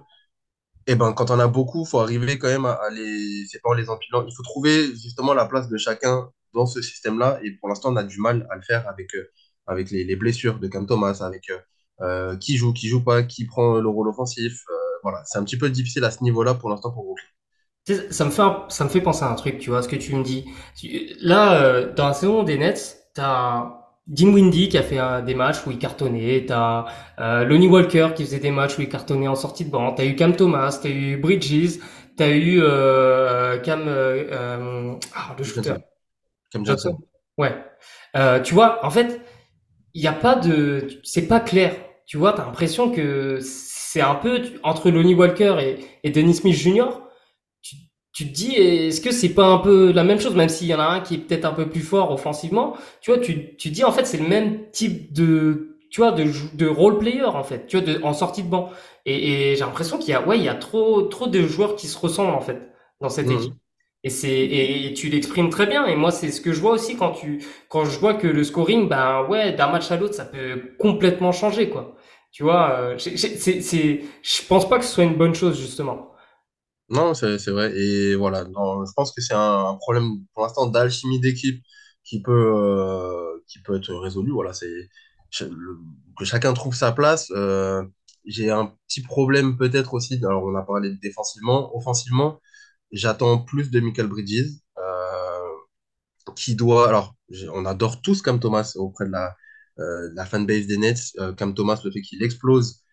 Et 0.87 0.95
ben, 0.95 1.13
quand 1.13 1.31
on 1.31 1.39
a 1.39 1.47
beaucoup, 1.47 1.85
faut 1.85 1.99
arriver 1.99 2.39
quand 2.39 2.47
même 2.47 2.65
à, 2.65 2.73
à 2.73 2.89
les, 2.89 3.45
c'est 3.49 3.61
pas 3.61 3.69
en 3.69 3.73
les 3.73 3.89
empilant. 3.89 4.25
Il 4.27 4.33
faut 4.35 4.43
trouver 4.43 4.87
justement 4.95 5.33
la 5.33 5.45
place 5.45 5.69
de 5.69 5.77
chacun 5.77 6.29
dans 6.53 6.65
ce 6.65 6.81
système-là. 6.81 7.39
Et 7.43 7.51
pour 7.57 7.69
l'instant, 7.69 7.93
on 7.93 7.95
a 7.97 8.03
du 8.03 8.19
mal 8.19 8.47
à 8.49 8.55
le 8.55 8.61
faire 8.63 8.87
avec, 8.87 9.09
avec 9.69 9.91
les, 9.91 10.03
les 10.05 10.15
blessures 10.17 10.60
de 10.60 10.67
Cam 10.67 10.86
Thomas, 10.88 11.19
avec 11.21 11.49
euh, 11.51 11.60
euh, 12.01 12.38
qui 12.38 12.58
joue, 12.58 12.73
qui 12.73 12.88
joue 12.89 13.03
pas, 13.03 13.23
qui 13.23 13.45
prend 13.45 13.75
le 13.79 13.89
rôle 13.89 14.10
offensif. 14.10 14.63
Euh, 14.69 14.73
voilà, 15.03 15.23
c'est 15.25 15.38
un 15.39 15.43
petit 15.45 15.58
peu 15.58 15.69
difficile 15.69 16.03
à 16.05 16.12
ce 16.12 16.23
niveau-là 16.23 16.55
pour 16.55 16.69
l'instant 16.69 16.91
pour 16.91 17.03
Brooklyn. 17.05 17.27
Ça 18.12 18.25
me 18.25 18.29
fait 18.29 18.41
un- 18.43 18.65
ça 18.69 18.84
me 18.84 18.89
fait 18.89 19.01
penser 19.01 19.23
à 19.23 19.29
un 19.32 19.36
truc, 19.36 19.58
tu 19.58 19.71
vois, 19.71 19.82
ce 19.82 19.88
que 19.89 19.95
tu 19.95 20.15
me 20.15 20.23
dis. 20.23 20.45
Là, 21.21 21.84
dans 21.86 22.08
la 22.08 22.13
saison 22.13 22.43
des 22.43 22.58
Nets, 22.58 22.97
t'as 23.15 23.73
Dinwiddie 24.05 24.69
qui 24.69 24.77
a 24.77 24.84
fait 24.84 24.99
des 25.25 25.34
matchs 25.34 25.65
où 25.65 25.71
il 25.71 25.79
cartonnait, 25.79 26.45
t'as 26.47 26.86
euh, 27.19 27.45
Lonnie 27.45 27.67
Walker 27.67 28.10
qui 28.15 28.25
faisait 28.25 28.39
des 28.39 28.51
matchs 28.51 28.77
où 28.77 28.82
il 28.82 28.89
cartonnait 28.89 29.27
en 29.27 29.36
sortie 29.36 29.65
de 29.65 29.71
banc, 29.71 29.93
t'as 29.93 30.05
eu 30.05 30.15
Cam 30.15 30.36
Thomas, 30.36 30.79
t'as 30.82 30.89
eu 30.89 31.17
Bridges, 31.17 31.79
t'as 32.15 32.29
eu 32.29 32.60
euh, 32.62 33.58
Cam 33.60 33.82
euh, 33.88 34.93
ah, 35.15 35.36
le 35.38 35.43
shooter. 35.43 35.73
Cam 36.51 36.65
Johnson. 36.65 36.91
Johnson. 36.91 37.03
Ouais. 37.38 38.41
Tu 38.43 38.53
vois, 38.53 38.86
en 38.86 38.89
fait, 38.91 39.21
il 39.99 40.03
n'y 40.03 40.07
a 40.07 40.13
pas 40.13 40.35
de, 40.35 40.88
c'est 41.03 41.27
pas 41.27 41.39
clair. 41.41 41.75
Tu 42.05 42.17
vois, 42.17 42.33
t'as 42.33 42.45
l'impression 42.45 42.89
que 42.91 43.39
c'est 43.41 44.01
un 44.01 44.15
peu 44.15 44.41
entre 44.63 44.89
Lonnie 44.89 45.13
Walker 45.13 45.57
et, 45.62 45.77
et 46.03 46.09
Dennis 46.12 46.35
Smith 46.35 46.55
Jr. 46.55 47.01
Tu, 47.62 47.75
tu 48.13 48.27
te 48.29 48.33
dis, 48.33 48.55
est-ce 48.55 49.01
que 49.01 49.12
c'est 49.12 49.33
pas 49.35 49.45
un 49.47 49.59
peu 49.59 49.91
la 49.91 50.03
même 50.03 50.19
chose, 50.21 50.35
même 50.35 50.49
s'il 50.49 50.67
y 50.67 50.73
en 50.73 50.79
a 50.79 50.85
un 50.85 51.01
qui 51.01 51.15
est 51.15 51.17
peut-être 51.19 51.45
un 51.45 51.53
peu 51.53 51.69
plus 51.69 51.81
fort 51.81 52.12
offensivement? 52.12 52.77
Tu 53.01 53.12
vois, 53.12 53.19
tu, 53.19 53.55
tu 53.57 53.69
te 53.69 53.73
dis 53.75 53.83
en 53.83 53.91
fait 53.91 54.05
c'est 54.05 54.17
le 54.17 54.27
même 54.27 54.69
type 54.71 55.13
de, 55.13 55.77
tu 55.91 56.01
vois, 56.01 56.12
de, 56.13 56.25
de 56.55 56.67
role 56.67 56.97
player 56.99 57.23
en 57.25 57.43
fait, 57.43 57.67
tu 57.67 57.77
vois, 57.77 57.85
de, 57.85 58.01
en 58.03 58.13
sortie 58.13 58.43
de 58.43 58.49
banc. 58.49 58.69
Et, 59.05 59.51
et 59.51 59.55
j'ai 59.55 59.62
l'impression 59.65 59.97
qu'il 59.97 60.09
y 60.12 60.13
a, 60.13 60.25
ouais, 60.25 60.38
il 60.39 60.43
y 60.45 60.49
a 60.49 60.55
trop, 60.55 61.03
trop 61.03 61.27
de 61.27 61.41
joueurs 61.47 61.75
qui 61.75 61.88
se 61.88 61.97
ressemblent 61.97 62.33
en 62.35 62.41
fait 62.41 62.71
dans 63.01 63.09
cette 63.09 63.31
équipe. 63.31 63.53
Et 64.03 64.09
c'est 64.09 64.29
et, 64.29 64.93
tu 64.93 65.09
l'exprimes 65.09 65.49
très 65.49 65.67
bien. 65.67 65.85
Et 65.85 65.95
moi, 65.95 66.12
c'est 66.12 66.31
ce 66.31 66.41
que 66.41 66.53
je 66.53 66.62
vois 66.62 66.71
aussi 66.71 66.95
quand 66.95 67.12
tu 67.12 67.43
quand 67.69 67.85
je 67.85 67.99
vois 67.99 68.13
que 68.13 68.27
le 68.27 68.43
scoring, 68.43 68.88
ben 68.88 69.25
ouais, 69.27 69.53
d'un 69.53 69.69
match 69.69 69.91
à 69.91 69.97
l'autre, 69.97 70.15
ça 70.15 70.25
peut 70.25 70.73
complètement 70.79 71.31
changer, 71.31 71.69
quoi. 71.69 71.95
Tu 72.31 72.43
vois, 72.43 72.71
euh, 72.79 72.97
c'est 72.97 73.17
c'est, 73.17 74.01
je 74.21 74.47
pense 74.47 74.69
pas 74.69 74.79
que 74.79 74.85
ce 74.85 74.91
soit 74.93 75.03
une 75.03 75.17
bonne 75.17 75.35
chose 75.35 75.59
justement. 75.59 76.13
Non, 76.89 77.13
c'est 77.13 77.38
vrai. 77.49 77.71
Et 77.77 78.15
voilà, 78.15 78.45
je 78.45 78.91
pense 78.95 79.13
que 79.13 79.21
c'est 79.21 79.33
un, 79.35 79.75
problème 79.79 80.25
pour 80.33 80.43
l'instant 80.43 80.65
d'alchimie 80.67 81.19
d'équipe 81.19 81.63
qui 82.03 82.21
peut, 82.21 82.53
euh, 82.55 83.43
qui 83.47 83.59
peut 83.62 83.77
être 83.77 83.93
résolu. 83.93 84.31
Voilà, 84.31 84.53
c'est 84.53 84.89
que 86.17 86.25
chacun 86.25 86.53
trouve 86.53 86.75
sa 86.75 86.91
place. 86.91 87.31
Euh, 87.31 87.83
j'ai 88.25 88.49
un 88.51 88.73
petit 88.88 89.01
problème 89.03 89.57
peut-être 89.57 89.93
aussi. 89.93 90.19
Alors, 90.25 90.43
on 90.45 90.55
a 90.55 90.63
parlé 90.63 90.91
défensivement, 91.01 91.75
offensivement. 91.75 92.39
J'attends 92.91 93.39
plus 93.39 93.69
de 93.71 93.80
Michael 93.80 94.08
Bridges, 94.08 94.49
euh, 94.78 95.41
qui 96.36 96.56
doit. 96.56 96.88
Alors, 96.89 97.15
on 97.54 97.65
adore 97.65 98.02
tous 98.02 98.21
Cam 98.21 98.39
Thomas 98.39 98.73
auprès 98.75 99.06
de 99.06 99.12
la, 99.12 99.36
euh, 99.80 100.25
fanbase 100.25 100.67
des 100.67 100.78
Nets. 100.78 101.13
Euh, 101.19 101.34
Cam 101.34 101.54
Thomas, 101.54 101.80
le 101.84 101.91
fait 101.91 102.02
qu'il 102.02 102.23
explose, 102.23 102.84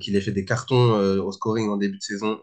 qu'il 0.00 0.16
ait 0.16 0.20
fait 0.20 0.32
des 0.32 0.44
cartons 0.44 0.92
au 1.20 1.32
scoring 1.32 1.68
en 1.70 1.76
début 1.78 1.96
de 1.98 2.02
saison, 2.02 2.38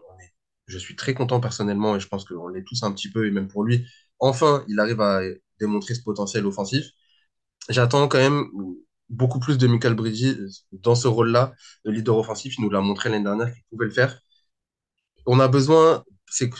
je 0.66 0.78
suis 0.78 0.96
très 0.96 1.14
content 1.14 1.40
personnellement 1.40 1.96
et 1.96 2.00
je 2.00 2.08
pense 2.08 2.24
qu'on 2.24 2.48
l'est 2.48 2.64
tous 2.64 2.82
un 2.82 2.92
petit 2.92 3.10
peu, 3.10 3.26
et 3.26 3.30
même 3.30 3.48
pour 3.48 3.64
lui. 3.64 3.86
Enfin, 4.18 4.64
il 4.68 4.80
arrive 4.80 5.00
à 5.00 5.20
démontrer 5.60 5.94
ce 5.94 6.02
potentiel 6.02 6.46
offensif. 6.46 6.86
J'attends 7.68 8.08
quand 8.08 8.18
même 8.18 8.46
beaucoup 9.08 9.38
plus 9.40 9.58
de 9.58 9.66
Michael 9.68 9.94
Bridges 9.94 10.36
dans 10.72 10.94
ce 10.96 11.08
rôle-là 11.08 11.54
de 11.84 11.90
leader 11.92 12.16
offensif. 12.18 12.56
Il 12.58 12.62
nous 12.64 12.70
l'a 12.70 12.80
montré 12.80 13.10
l'année 13.10 13.24
dernière 13.24 13.52
qu'il 13.52 13.62
pouvait 13.70 13.86
le 13.86 13.92
faire 13.92 14.20
on 15.26 15.40
a 15.40 15.48
besoin, 15.48 16.04
c'est 16.32 16.50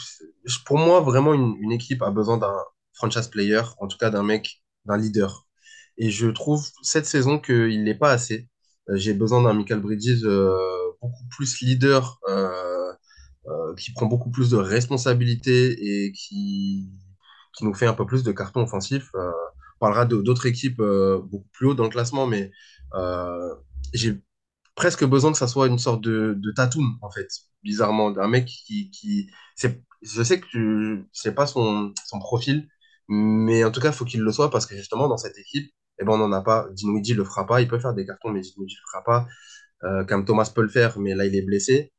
pour 0.66 0.78
moi 0.78 1.00
vraiment 1.00 1.32
une, 1.34 1.72
équipe 1.72 2.02
a 2.02 2.10
besoin 2.10 2.36
d'un 2.36 2.56
franchise 2.92 3.28
player, 3.28 3.62
en 3.78 3.88
tout 3.88 3.96
cas 3.96 4.10
d'un 4.10 4.22
mec, 4.22 4.62
d'un 4.84 4.98
leader. 4.98 5.46
Et 5.96 6.10
je 6.10 6.28
trouve 6.28 6.68
cette 6.82 7.06
saison 7.06 7.38
qu'il 7.38 7.82
n'est 7.84 7.94
pas 7.94 8.12
assez. 8.12 8.48
Euh, 8.90 8.96
J'ai 8.96 9.14
besoin 9.14 9.42
d'un 9.42 9.54
Michael 9.54 9.80
Bridges 9.80 10.24
euh, 10.24 10.56
beaucoup 11.00 11.24
plus 11.30 11.60
leader, 11.62 12.20
euh, 12.28 12.92
qui 13.76 13.92
prend 13.92 14.06
beaucoup 14.06 14.30
plus 14.30 14.50
de 14.50 14.56
responsabilités 14.56 16.06
et 16.06 16.12
qui, 16.12 16.90
qui 17.56 17.64
nous 17.64 17.74
fait 17.74 17.86
un 17.86 17.94
peu 17.94 18.06
plus 18.06 18.22
de 18.22 18.32
cartons 18.32 18.62
offensifs. 18.62 19.10
Euh, 19.14 19.30
on 19.76 19.86
parlera 19.86 20.04
d'autres 20.04 20.46
équipes 20.46 20.80
beaucoup 20.80 21.48
plus 21.52 21.68
haut 21.68 21.74
dans 21.74 21.84
le 21.84 21.90
classement, 21.90 22.26
mais 22.26 22.52
j'ai 23.94 24.22
presque 24.74 25.04
besoin 25.04 25.32
que 25.32 25.38
ça 25.38 25.48
soit 25.48 25.66
une 25.68 25.78
sorte 25.78 26.02
de, 26.02 26.34
de 26.36 26.52
Tatum, 26.52 26.98
en 27.02 27.10
fait, 27.10 27.28
bizarrement, 27.62 28.10
d'un 28.10 28.28
mec 28.28 28.46
qui, 28.46 28.90
qui 28.90 29.30
c'est 29.56 29.82
je 30.02 30.22
sais 30.22 30.40
que 30.40 31.04
sais 31.12 31.32
pas 31.34 31.46
son, 31.46 31.92
son 32.06 32.18
profil, 32.18 32.68
mais 33.08 33.64
en 33.64 33.70
tout 33.70 33.80
cas, 33.80 33.92
faut 33.92 34.04
qu'il 34.04 34.20
le 34.22 34.32
soit 34.32 34.50
parce 34.50 34.66
que 34.66 34.76
justement, 34.76 35.08
dans 35.08 35.16
cette 35.16 35.38
équipe, 35.38 35.72
eh 36.00 36.04
ben, 36.04 36.12
on 36.12 36.18
n'en 36.18 36.32
a 36.32 36.42
pas. 36.42 36.68
Dinwiddie 36.72 37.14
le 37.14 37.24
fera 37.24 37.46
pas. 37.46 37.60
Il 37.60 37.68
peut 37.68 37.78
faire 37.78 37.94
des 37.94 38.06
cartons, 38.06 38.30
mais 38.30 38.40
Dinwiddie 38.40 38.74
le 38.74 38.90
fera 38.90 39.04
pas. 39.04 39.26
Euh, 39.84 40.04
Cam 40.04 40.24
Thomas 40.24 40.50
peut 40.54 40.62
le 40.62 40.68
faire, 40.68 40.98
mais 40.98 41.14
là, 41.14 41.26
il 41.26 41.34
est 41.36 41.42
blessé. 41.42 41.92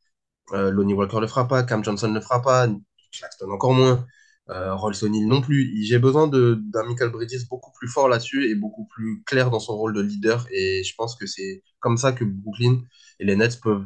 Euh, 0.53 0.71
Lonnie 0.71 0.93
Walker 0.93 1.19
le 1.21 1.27
fera 1.27 1.47
pas. 1.47 1.63
Cam 1.63 1.83
Johnson 1.83 2.11
le 2.13 2.21
fera 2.21 2.41
pas. 2.41 2.67
Claxton 3.13 3.51
encore 3.51 3.73
moins. 3.73 4.05
Euh, 4.49 4.75
Rolls 4.75 4.95
O'Neill 5.03 5.27
non 5.27 5.41
plus. 5.41 5.73
J'ai 5.83 5.99
besoin 5.99 6.27
d'un 6.27 6.83
Michael 6.85 7.11
Bridges 7.11 7.47
beaucoup 7.49 7.71
plus 7.71 7.87
fort 7.87 8.09
là-dessus 8.09 8.49
et 8.49 8.55
beaucoup 8.55 8.85
plus 8.85 9.23
clair 9.25 9.49
dans 9.49 9.59
son 9.59 9.77
rôle 9.77 9.93
de 9.93 10.01
leader. 10.01 10.45
Et 10.51 10.83
je 10.83 10.93
pense 10.95 11.15
que 11.15 11.25
c'est 11.25 11.63
comme 11.79 11.97
ça 11.97 12.11
que 12.11 12.25
Brooklyn 12.25 12.81
et 13.19 13.25
les 13.25 13.35
Nets 13.35 13.59
peuvent 13.61 13.85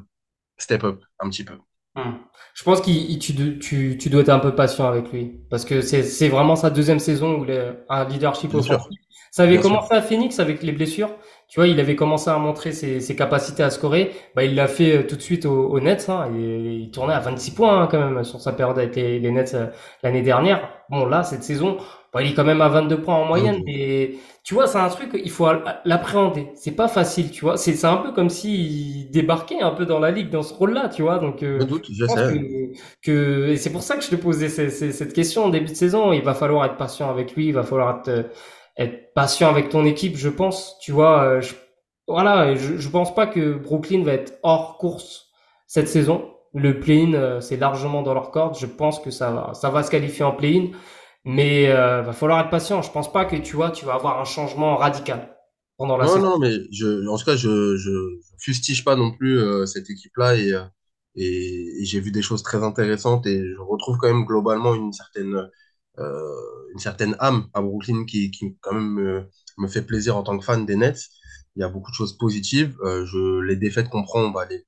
step 0.58 0.84
up 0.84 1.04
un 1.20 1.30
petit 1.30 1.44
peu. 1.44 1.54
Hmm. 1.96 2.14
Je 2.54 2.64
pense 2.64 2.82
que 2.82 3.18
tu, 3.18 3.60
tu, 3.60 3.98
tu, 3.98 4.10
dois 4.10 4.22
être 4.22 4.30
un 4.30 4.40
peu 4.40 4.54
patient 4.56 4.88
avec 4.88 5.12
lui 5.12 5.42
parce 5.50 5.66
que 5.66 5.82
c'est 5.82 6.30
vraiment 6.30 6.56
sa 6.56 6.70
deuxième 6.70 7.00
saison 7.00 7.40
où 7.40 7.44
il 7.44 7.52
a 7.52 7.76
un 7.90 8.08
leadership 8.08 8.54
au 8.54 8.62
Ça 8.62 9.44
avait 9.44 9.60
commencé 9.60 9.94
à 9.94 10.02
Phoenix 10.02 10.40
avec 10.40 10.64
les 10.64 10.72
blessures. 10.72 11.12
Tu 11.48 11.60
vois, 11.60 11.68
il 11.68 11.80
avait 11.80 11.96
commencé 11.96 12.30
à 12.30 12.38
montrer 12.38 12.74
ses, 12.74 13.00
ses 13.00 13.16
capacités 13.16 13.64
à 13.64 13.70
scorer. 13.70 14.12
Bah, 14.36 14.44
il 14.44 14.54
l'a 14.56 14.68
fait 14.68 14.98
euh, 14.98 15.08
tout 15.08 15.16
de 15.16 15.22
suite 15.22 15.46
aux, 15.46 15.80
Nets. 15.80 16.10
Hein, 16.10 16.30
et 16.36 16.74
il 16.74 16.92
tournait 16.92 17.14
à 17.14 17.20
26 17.20 17.52
points 17.52 17.84
hein, 17.84 17.88
quand 17.90 18.00
même 18.00 18.24
sur 18.26 18.42
sa 18.42 18.52
période 18.52 18.78
avec 18.78 18.96
les, 18.98 19.20
les 19.20 19.32
Nets 19.32 19.54
euh, 19.54 19.68
l'année 20.04 20.22
dernière. 20.22 20.70
Bon, 20.90 21.06
là, 21.06 21.24
cette 21.24 21.44
saison, 21.44 21.78
bah, 22.14 22.22
il 22.24 22.32
est 22.32 22.34
quand 22.34 22.44
même 22.44 22.62
à 22.62 22.70
22 22.70 23.02
points 23.02 23.16
en 23.16 23.26
moyenne. 23.26 23.62
Et 23.68 24.18
tu 24.44 24.54
vois, 24.54 24.66
c'est 24.68 24.78
un 24.78 24.90
truc, 24.90 25.10
il 25.14 25.30
faut 25.30 25.48
l'appréhender. 25.86 26.50
C'est 26.56 26.72
pas 26.72 26.88
facile, 26.88 27.32
tu 27.32 27.42
vois. 27.42 27.58
C'est 27.58 27.86
un 27.86 27.98
peu 27.98 28.12
comme 28.12 28.30
s'il 28.30 29.12
débarquait 29.12 29.62
un 29.62 29.72
peu 29.72 29.86
dans 29.86 30.00
la 30.00 30.12
ligue 30.12 30.30
dans 30.30 30.42
ce 30.42 30.54
rôle-là, 30.54 30.90
tu 30.90 31.02
vois. 31.02 31.20
Donc, 31.20 31.44
euh, 31.44 31.60
doute, 31.60 31.86
je, 31.92 32.06
sais. 32.06 32.72
Que, 33.04 33.50
et 33.50 33.58
c'est 33.58 33.72
pour 33.72 33.84
ça 33.84 33.98
que 33.98 34.04
je 34.04 34.10
te 34.10 34.16
posais 34.16 34.50
cette, 34.50 35.14
question 35.14 35.46
en 35.46 35.50
début 35.50 35.68
de 35.68 35.76
saison. 35.76 36.12
Il 36.12 36.24
va 36.24 36.34
falloir 36.34 36.66
être 36.66 36.78
patient 36.78 37.10
avec 37.10 37.36
lui. 37.36 37.48
Il 37.48 37.54
va 37.54 37.64
falloir 37.64 38.00
être, 38.00 38.32
être 38.78 39.14
patient 39.14 39.50
avec 39.50 39.70
ton 39.70 39.86
équipe, 39.86 40.18
je 40.18 40.30
pense. 40.30 40.78
Tu 40.80 40.92
vois, 40.92 41.24
euh, 41.24 41.42
je, 41.42 41.56
voilà, 42.08 42.56
je, 42.56 42.78
je 42.78 42.90
pense 42.90 43.14
pas 43.14 43.28
que 43.28 43.54
Brooklyn 43.54 44.04
va 44.04 44.14
être 44.14 44.34
hors 44.44 44.78
course 44.78 45.28
cette 45.68 45.88
saison. 45.88 46.34
Le 46.54 46.80
play-in, 46.80 47.14
euh, 47.14 47.42
c'est 47.42 47.58
largement 47.58 48.02
dans 48.02 48.14
leur 48.14 48.32
corde. 48.32 48.58
Je 48.58 48.66
pense 48.66 49.00
que 49.00 49.12
ça 49.12 49.32
va, 49.32 49.54
ça 49.54 49.70
va 49.70 49.84
se 49.84 49.92
qualifier 49.92 50.26
en 50.26 50.32
play-in. 50.32 50.72
Mais 51.26 51.70
euh, 51.70 52.02
va 52.02 52.14
falloir 52.14 52.40
être 52.40 52.50
patient. 52.50 52.82
Je 52.82 52.92
pense 52.92 53.12
pas 53.12 53.26
que 53.26 53.36
tu 53.36 53.56
vois, 53.56 53.72
tu 53.72 53.86
vas 53.86 53.96
avoir 53.96 54.20
un 54.22 54.26
changement 54.26 54.78
radical 54.78 55.38
pendant 55.78 55.98
la 55.98 56.06
non, 56.06 56.20
Non, 56.20 56.40
mais 56.40 56.54
je, 56.72 57.08
en 57.08 57.18
tout 57.18 57.26
cas, 57.26 57.36
je, 57.36 57.78
je, 57.78 57.92
fustige 58.40 58.84
pas 58.84 58.96
non 58.96 59.12
plus 59.12 59.40
euh, 59.40 59.66
cette 59.66 59.90
équipe-là 59.90 60.36
et, 60.36 60.54
euh, 60.54 60.64
et, 61.16 61.84
j'ai 61.84 62.00
vu 62.00 62.12
des 62.12 62.22
choses 62.22 62.44
très 62.44 62.64
intéressantes 62.64 63.26
et 63.28 63.40
je 63.40 63.60
retrouve 63.60 63.98
quand 63.98 64.08
même 64.08 64.26
globalement 64.26 64.76
une 64.76 64.94
certaine, 64.94 65.36
euh, 65.36 65.48
une 65.98 66.80
certaine 66.80 67.16
âme 67.20 67.48
à 67.54 67.62
Brooklyn 67.62 68.06
qui, 68.06 68.32
quand 68.62 68.74
même 68.74 68.94
me, 68.94 69.30
me, 69.58 69.68
fait 69.68 69.82
plaisir 69.82 70.16
en 70.16 70.24
tant 70.24 70.38
que 70.38 70.46
fan 70.46 70.66
des 70.66 70.76
Nets. 70.76 71.00
Il 71.56 71.62
y 71.62 71.64
a 71.64 71.70
beaucoup 71.70 71.92
de 71.92 71.96
choses 71.96 72.18
positives. 72.18 72.78
Euh, 72.84 73.06
je, 73.06 73.42
les 73.42 73.56
défaites 73.56 73.90
qu'on 73.90 74.04
prend, 74.04 74.22
on 74.22 74.32
va 74.32 74.46
les, 74.46 74.64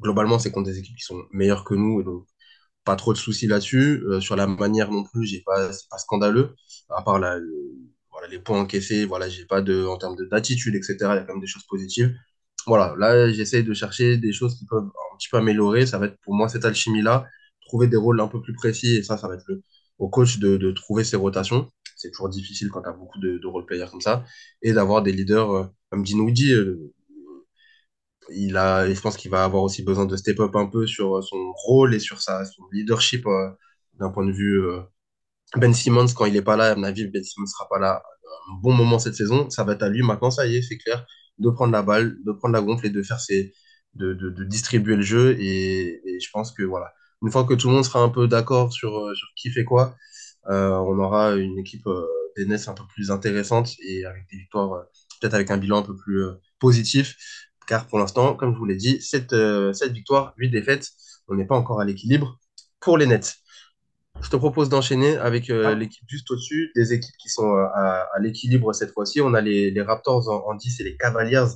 globalement, 0.00 0.38
c'est 0.38 0.50
contre 0.50 0.70
des 0.70 0.78
équipes 0.78 0.96
qui 0.96 1.04
sont 1.04 1.22
meilleures 1.32 1.64
que 1.64 1.74
nous 1.74 2.00
et 2.00 2.04
donc 2.04 2.26
pas 2.84 2.96
trop 2.96 3.12
de 3.12 3.18
soucis 3.18 3.46
là-dessus. 3.46 4.02
Euh, 4.08 4.20
sur 4.20 4.36
la 4.36 4.46
manière 4.46 4.90
non 4.90 5.04
plus, 5.04 5.26
j'ai 5.26 5.42
pas, 5.42 5.68
pas 5.90 5.98
scandaleux. 5.98 6.54
À 6.90 7.02
part 7.02 7.20
les 8.30 8.38
points 8.38 8.60
encaissés, 8.60 9.04
voilà, 9.06 9.28
j'ai 9.28 9.44
pas 9.46 9.62
de, 9.62 9.84
en 9.86 9.98
termes 9.98 10.16
d'attitude, 10.30 10.74
etc. 10.74 10.96
Il 11.00 11.02
y 11.02 11.04
a 11.18 11.22
quand 11.22 11.34
même 11.34 11.40
des 11.40 11.46
choses 11.46 11.64
positives. 11.68 12.14
Voilà, 12.66 12.94
là, 12.98 13.30
j'essaye 13.32 13.64
de 13.64 13.74
chercher 13.74 14.16
des 14.18 14.32
choses 14.32 14.56
qui 14.58 14.66
peuvent 14.66 14.84
un 14.84 15.16
petit 15.18 15.28
peu 15.30 15.38
améliorer. 15.38 15.86
Ça 15.86 15.98
va 15.98 16.06
être 16.06 16.18
pour 16.22 16.34
moi 16.34 16.48
cette 16.48 16.64
alchimie-là, 16.64 17.26
trouver 17.66 17.86
des 17.88 17.96
rôles 17.96 18.20
un 18.20 18.28
peu 18.28 18.40
plus 18.42 18.54
précis. 18.54 18.96
Et 18.96 19.02
ça, 19.02 19.16
ça 19.18 19.28
va 19.28 19.34
être 19.34 19.44
le, 19.48 19.62
au 20.00 20.08
coach 20.08 20.38
de, 20.38 20.56
de 20.56 20.72
trouver 20.72 21.04
ses 21.04 21.16
rotations. 21.16 21.70
C'est 21.96 22.10
toujours 22.10 22.30
difficile 22.30 22.70
quand 22.70 22.82
tu 22.82 22.88
as 22.88 22.92
beaucoup 22.92 23.18
de, 23.20 23.38
de 23.38 23.46
role-players 23.46 23.86
comme 23.90 24.00
ça. 24.00 24.24
Et 24.62 24.72
d'avoir 24.72 25.02
des 25.02 25.12
leaders, 25.12 25.50
euh, 25.52 25.64
comme 25.90 26.02
Dinwiddie, 26.02 26.52
euh, 26.54 26.92
il 28.32 28.56
a, 28.56 28.92
je 28.92 29.00
pense 29.00 29.16
qu'il 29.16 29.30
va 29.30 29.44
avoir 29.44 29.62
aussi 29.62 29.82
besoin 29.82 30.06
de 30.06 30.16
step 30.16 30.40
up 30.40 30.54
un 30.56 30.66
peu 30.66 30.86
sur 30.86 31.22
son 31.22 31.52
rôle 31.52 31.94
et 31.94 31.98
sur 32.00 32.20
sa, 32.20 32.44
son 32.44 32.62
leadership 32.72 33.26
euh, 33.26 33.50
d'un 33.98 34.10
point 34.10 34.24
de 34.26 34.32
vue 34.32 34.62
euh, 34.62 34.80
Ben 35.56 35.74
Simmons 35.74 36.08
quand 36.14 36.26
il 36.26 36.36
est 36.36 36.42
pas 36.42 36.56
là. 36.56 36.72
À 36.72 36.76
mon 36.76 36.84
avis, 36.84 37.06
Ben 37.06 37.22
Simmons 37.24 37.46
sera 37.46 37.68
pas 37.68 37.78
là 37.78 38.02
un 38.50 38.54
bon 38.62 38.72
moment 38.72 38.98
cette 38.98 39.14
saison. 39.16 39.50
Ça 39.50 39.64
va 39.64 39.74
être 39.74 39.82
à 39.82 39.88
lui 39.88 40.02
maintenant. 40.02 40.30
Ça 40.30 40.46
y 40.46 40.56
est, 40.56 40.62
c'est 40.62 40.78
clair, 40.78 41.06
de 41.38 41.50
prendre 41.50 41.72
la 41.72 41.82
balle, 41.82 42.16
de 42.24 42.32
prendre 42.32 42.54
la 42.54 42.62
gonfle 42.62 42.86
et 42.86 42.90
de 42.90 43.02
faire 43.02 43.20
ses, 43.20 43.52
de, 43.94 44.14
de, 44.14 44.44
distribuer 44.44 44.96
le 44.96 45.02
jeu. 45.02 45.36
Et, 45.40 46.02
je 46.20 46.28
pense 46.32 46.52
que 46.52 46.62
voilà, 46.62 46.92
une 47.22 47.30
fois 47.30 47.44
que 47.44 47.54
tout 47.54 47.68
le 47.68 47.74
monde 47.74 47.84
sera 47.84 48.00
un 48.02 48.08
peu 48.08 48.28
d'accord 48.28 48.72
sur, 48.72 48.96
euh, 48.98 49.14
sur 49.14 49.28
qui 49.36 49.50
fait 49.50 49.64
quoi, 49.64 49.96
euh, 50.48 50.70
on 50.70 50.98
aura 50.98 51.34
une 51.36 51.58
équipe 51.58 51.86
euh, 51.86 52.06
des 52.36 52.46
Nets 52.46 52.68
un 52.68 52.74
peu 52.74 52.84
plus 52.94 53.10
intéressante 53.10 53.72
et 53.86 54.04
avec 54.06 54.24
des 54.30 54.38
victoires, 54.38 54.84
peut-être 55.20 55.34
avec 55.34 55.50
un 55.50 55.58
bilan 55.58 55.78
un 55.78 55.82
peu 55.82 55.96
plus 55.96 56.24
positif 56.58 57.16
car 57.70 57.86
pour 57.86 58.00
l'instant, 58.00 58.34
comme 58.34 58.52
je 58.52 58.58
vous 58.58 58.64
l'ai 58.64 58.74
dit, 58.74 59.00
cette, 59.00 59.32
euh, 59.32 59.72
cette 59.72 59.92
victoire, 59.92 60.34
8 60.38 60.50
défaites, 60.50 60.88
on 61.28 61.36
n'est 61.36 61.46
pas 61.46 61.54
encore 61.54 61.80
à 61.80 61.84
l'équilibre 61.84 62.40
pour 62.80 62.98
les 62.98 63.06
Nets. 63.06 63.36
Je 64.20 64.28
te 64.28 64.34
propose 64.34 64.68
d'enchaîner 64.68 65.16
avec 65.16 65.50
euh, 65.50 65.76
l'équipe 65.76 66.04
juste 66.08 66.28
au-dessus, 66.32 66.72
des 66.74 66.92
équipes 66.92 67.14
qui 67.22 67.28
sont 67.28 67.54
euh, 67.54 67.66
à, 67.72 68.08
à 68.12 68.18
l'équilibre 68.18 68.72
cette 68.72 68.92
fois-ci. 68.92 69.20
On 69.20 69.34
a 69.34 69.40
les, 69.40 69.70
les 69.70 69.82
Raptors 69.82 70.28
en, 70.28 70.50
en, 70.50 70.54
10 70.56 70.80
et 70.80 70.84
les 70.84 70.96
Cavaliers 70.96 71.46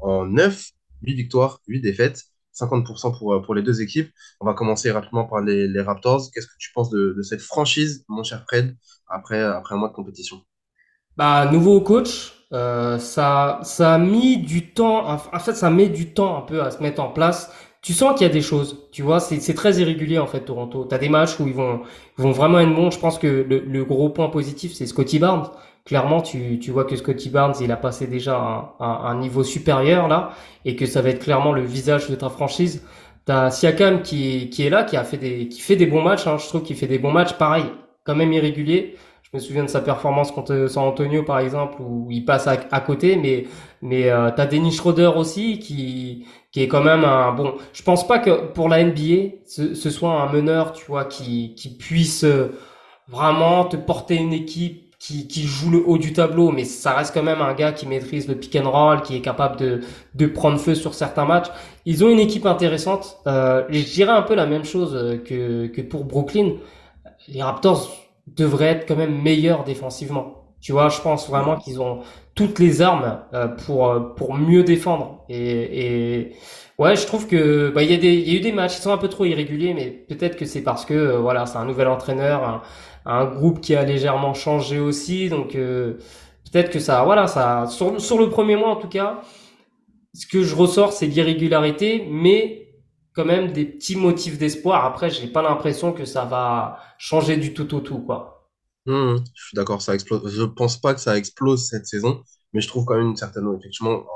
en 0.00 0.24
9, 0.24 0.70
8 1.02 1.14
victoires, 1.14 1.60
8 1.68 1.82
défaites, 1.82 2.22
50% 2.58 3.18
pour, 3.18 3.42
pour 3.42 3.54
les 3.54 3.62
deux 3.62 3.80
équipes. 3.82 4.10
On 4.40 4.46
va 4.46 4.54
commencer 4.54 4.90
rapidement 4.90 5.24
par 5.24 5.40
les, 5.40 5.80
Raptors. 5.80 6.30
Qu'est-ce 6.32 6.46
que 6.46 6.58
tu 6.58 6.72
penses 6.72 6.90
de, 6.90 7.20
cette 7.22 7.40
franchise, 7.40 8.04
mon 8.08 8.22
cher 8.22 8.44
Fred, 8.46 8.76
après, 9.08 9.40
un 9.42 9.76
mois 9.76 9.88
de 9.88 9.94
compétition? 9.94 10.42
Bah, 11.16 11.48
nouveau 11.50 11.80
coach, 11.80 12.32
euh, 12.52 12.98
ça, 12.98 13.60
ça 13.62 13.94
a 13.94 13.98
mis 13.98 14.38
du 14.38 14.72
temps. 14.72 15.08
En 15.08 15.18
fait, 15.38 15.54
ça 15.54 15.70
met 15.70 15.88
du 15.88 16.12
temps 16.12 16.38
un 16.38 16.42
peu 16.42 16.62
à 16.62 16.70
se 16.70 16.82
mettre 16.82 17.02
en 17.02 17.10
place. 17.10 17.52
Tu 17.82 17.92
sens 17.92 18.16
qu'il 18.16 18.26
y 18.26 18.30
a 18.30 18.32
des 18.32 18.42
choses. 18.42 18.88
Tu 18.92 19.02
vois, 19.02 19.20
c'est 19.20 19.54
très 19.54 19.76
irrégulier 19.80 20.18
en 20.18 20.26
fait 20.26 20.40
Toronto. 20.40 20.84
T'as 20.84 20.98
des 20.98 21.08
matchs 21.08 21.38
où 21.40 21.46
ils 21.46 21.54
vont, 21.54 21.82
vraiment 22.16 22.58
être 22.60 22.74
bons. 22.74 22.90
Je 22.90 22.98
pense 22.98 23.18
que 23.18 23.26
le 23.26 23.84
gros 23.84 24.10
point 24.10 24.28
positif, 24.28 24.74
c'est 24.74 24.86
Scotty 24.86 25.18
Barnes. 25.18 25.48
Clairement, 25.88 26.20
tu, 26.20 26.58
tu 26.58 26.70
vois 26.70 26.84
que 26.84 26.96
Scotty 26.96 27.30
Barnes, 27.30 27.54
il 27.62 27.72
a 27.72 27.76
passé 27.78 28.06
déjà 28.06 28.36
un, 28.38 28.72
un, 28.78 29.04
un, 29.06 29.14
niveau 29.18 29.42
supérieur 29.42 30.06
là, 30.06 30.32
et 30.66 30.76
que 30.76 30.84
ça 30.84 31.00
va 31.00 31.08
être 31.08 31.20
clairement 31.20 31.52
le 31.52 31.62
visage 31.62 32.10
de 32.10 32.14
ta 32.14 32.28
franchise. 32.28 32.84
T'as 33.24 33.50
Siakam 33.50 34.02
qui, 34.02 34.50
qui 34.50 34.66
est 34.66 34.70
là, 34.70 34.84
qui 34.84 34.98
a 34.98 35.04
fait 35.04 35.16
des, 35.16 35.48
qui 35.48 35.62
fait 35.62 35.76
des 35.76 35.86
bons 35.86 36.02
matchs. 36.02 36.26
Hein. 36.26 36.36
Je 36.36 36.46
trouve 36.46 36.62
qu'il 36.62 36.76
fait 36.76 36.88
des 36.88 36.98
bons 36.98 37.10
matchs, 37.10 37.32
pareil, 37.38 37.64
quand 38.04 38.14
même 38.14 38.30
irrégulier. 38.34 38.96
Je 39.22 39.30
me 39.32 39.40
souviens 39.40 39.64
de 39.64 39.70
sa 39.70 39.80
performance 39.80 40.30
contre 40.30 40.66
San 40.68 40.84
Antonio, 40.84 41.22
par 41.22 41.38
exemple, 41.38 41.80
où 41.80 42.08
il 42.10 42.26
passe 42.26 42.46
à, 42.46 42.58
à 42.70 42.80
côté, 42.80 43.16
mais 43.16 43.46
mais 43.80 44.10
euh, 44.10 44.30
t'as 44.36 44.44
Dennis 44.44 44.72
Schroeder 44.72 45.12
aussi 45.16 45.58
qui 45.58 46.26
qui 46.52 46.62
est 46.62 46.68
quand 46.68 46.82
même 46.82 47.04
un 47.04 47.32
bon. 47.32 47.54
Je 47.72 47.82
pense 47.82 48.06
pas 48.06 48.18
que 48.18 48.52
pour 48.52 48.68
la 48.68 48.84
NBA 48.84 49.38
ce, 49.46 49.74
ce 49.74 49.88
soit 49.88 50.20
un 50.20 50.30
meneur, 50.30 50.72
tu 50.74 50.84
vois, 50.84 51.06
qui 51.06 51.54
qui 51.54 51.76
puisse 51.78 52.24
euh, 52.24 52.48
vraiment 53.08 53.64
te 53.64 53.76
porter 53.76 54.16
une 54.16 54.34
équipe 54.34 54.87
qui, 54.98 55.28
qui 55.28 55.44
joue 55.44 55.70
le 55.70 55.82
haut 55.86 55.98
du 55.98 56.12
tableau, 56.12 56.50
mais 56.50 56.64
ça 56.64 56.92
reste 56.94 57.14
quand 57.14 57.22
même 57.22 57.40
un 57.40 57.54
gars 57.54 57.72
qui 57.72 57.86
maîtrise 57.86 58.26
le 58.28 58.34
pick 58.34 58.56
and 58.56 58.70
roll, 58.70 59.02
qui 59.02 59.16
est 59.16 59.20
capable 59.20 59.56
de, 59.56 59.80
de 60.14 60.26
prendre 60.26 60.58
feu 60.58 60.74
sur 60.74 60.94
certains 60.94 61.24
matchs. 61.24 61.48
Ils 61.86 62.04
ont 62.04 62.08
une 62.10 62.18
équipe 62.18 62.46
intéressante. 62.46 63.18
Euh, 63.26 63.64
je 63.68 63.84
dirais 63.84 64.12
un 64.12 64.22
peu 64.22 64.34
la 64.34 64.46
même 64.46 64.64
chose 64.64 64.94
euh, 64.96 65.16
que, 65.18 65.66
que 65.68 65.82
pour 65.82 66.04
Brooklyn. 66.04 66.54
Les 67.28 67.42
Raptors 67.42 67.90
devrait 68.26 68.66
être 68.66 68.88
quand 68.88 68.96
même 68.96 69.20
meilleur 69.22 69.64
défensivement. 69.64 70.34
Tu 70.60 70.72
vois, 70.72 70.88
je 70.88 71.00
pense 71.00 71.28
vraiment 71.28 71.56
qu'ils 71.56 71.80
ont 71.80 72.00
toutes 72.34 72.58
les 72.58 72.82
armes 72.82 73.20
euh, 73.34 73.48
pour 73.48 73.88
euh, 73.88 74.00
pour 74.00 74.34
mieux 74.34 74.64
défendre. 74.64 75.24
Et, 75.28 76.20
et 76.20 76.32
ouais, 76.78 76.96
je 76.96 77.06
trouve 77.06 77.26
que 77.28 77.70
bah 77.70 77.82
il 77.82 77.90
y 77.90 77.94
a 77.94 77.98
des 77.98 78.14
il 78.14 78.32
y 78.32 78.36
a 78.36 78.38
eu 78.38 78.40
des 78.40 78.52
matchs 78.52 78.76
qui 78.76 78.82
sont 78.82 78.92
un 78.92 78.98
peu 78.98 79.08
trop 79.08 79.24
irréguliers, 79.24 79.74
mais 79.74 79.86
peut-être 79.90 80.36
que 80.36 80.44
c'est 80.46 80.62
parce 80.62 80.84
que 80.84 81.16
voilà, 81.16 81.46
c'est 81.46 81.58
un 81.58 81.64
nouvel 81.64 81.88
entraîneur, 81.88 82.44
un, 82.44 82.62
un, 83.08 83.24
groupe 83.26 83.60
qui 83.60 83.74
a 83.74 83.84
légèrement 83.84 84.34
changé 84.34 84.78
aussi, 84.78 85.28
donc 85.28 85.52
peut-être 85.52 86.70
que 86.70 86.78
ça 86.78 87.02
voilà 87.04 87.26
ça 87.26 87.66
sur 87.66 88.18
le 88.18 88.28
premier 88.28 88.56
mois 88.56 88.70
en 88.70 88.76
tout 88.76 88.88
cas, 88.88 89.22
ce 90.14 90.26
que 90.26 90.42
je 90.42 90.54
ressors 90.54 90.92
c'est 90.92 91.06
l'irrégularité, 91.06 92.06
mais 92.10 92.68
quand 93.18 93.24
même 93.24 93.52
des 93.52 93.64
petits 93.64 93.96
motifs 93.96 94.38
d'espoir. 94.38 94.84
Après, 94.84 95.10
j'ai 95.10 95.26
pas 95.26 95.42
l'impression 95.42 95.92
que 95.92 96.04
ça 96.04 96.24
va 96.24 96.78
changer 96.98 97.36
du 97.36 97.52
tout 97.52 97.74
au 97.74 97.80
tout, 97.80 97.98
quoi. 97.98 98.48
Mmh, 98.86 99.16
je 99.34 99.44
suis 99.44 99.56
d'accord, 99.56 99.82
ça 99.82 99.92
explose. 99.94 100.32
Je 100.32 100.44
pense 100.44 100.80
pas 100.80 100.94
que 100.94 101.00
ça 101.00 101.18
explose 101.18 101.66
cette 101.68 101.86
saison, 101.86 102.22
mais 102.52 102.60
je 102.60 102.68
trouve 102.68 102.84
quand 102.84 102.96
même 102.96 103.08
une 103.08 103.16
certaine, 103.16 103.52
effectivement, 103.58 104.06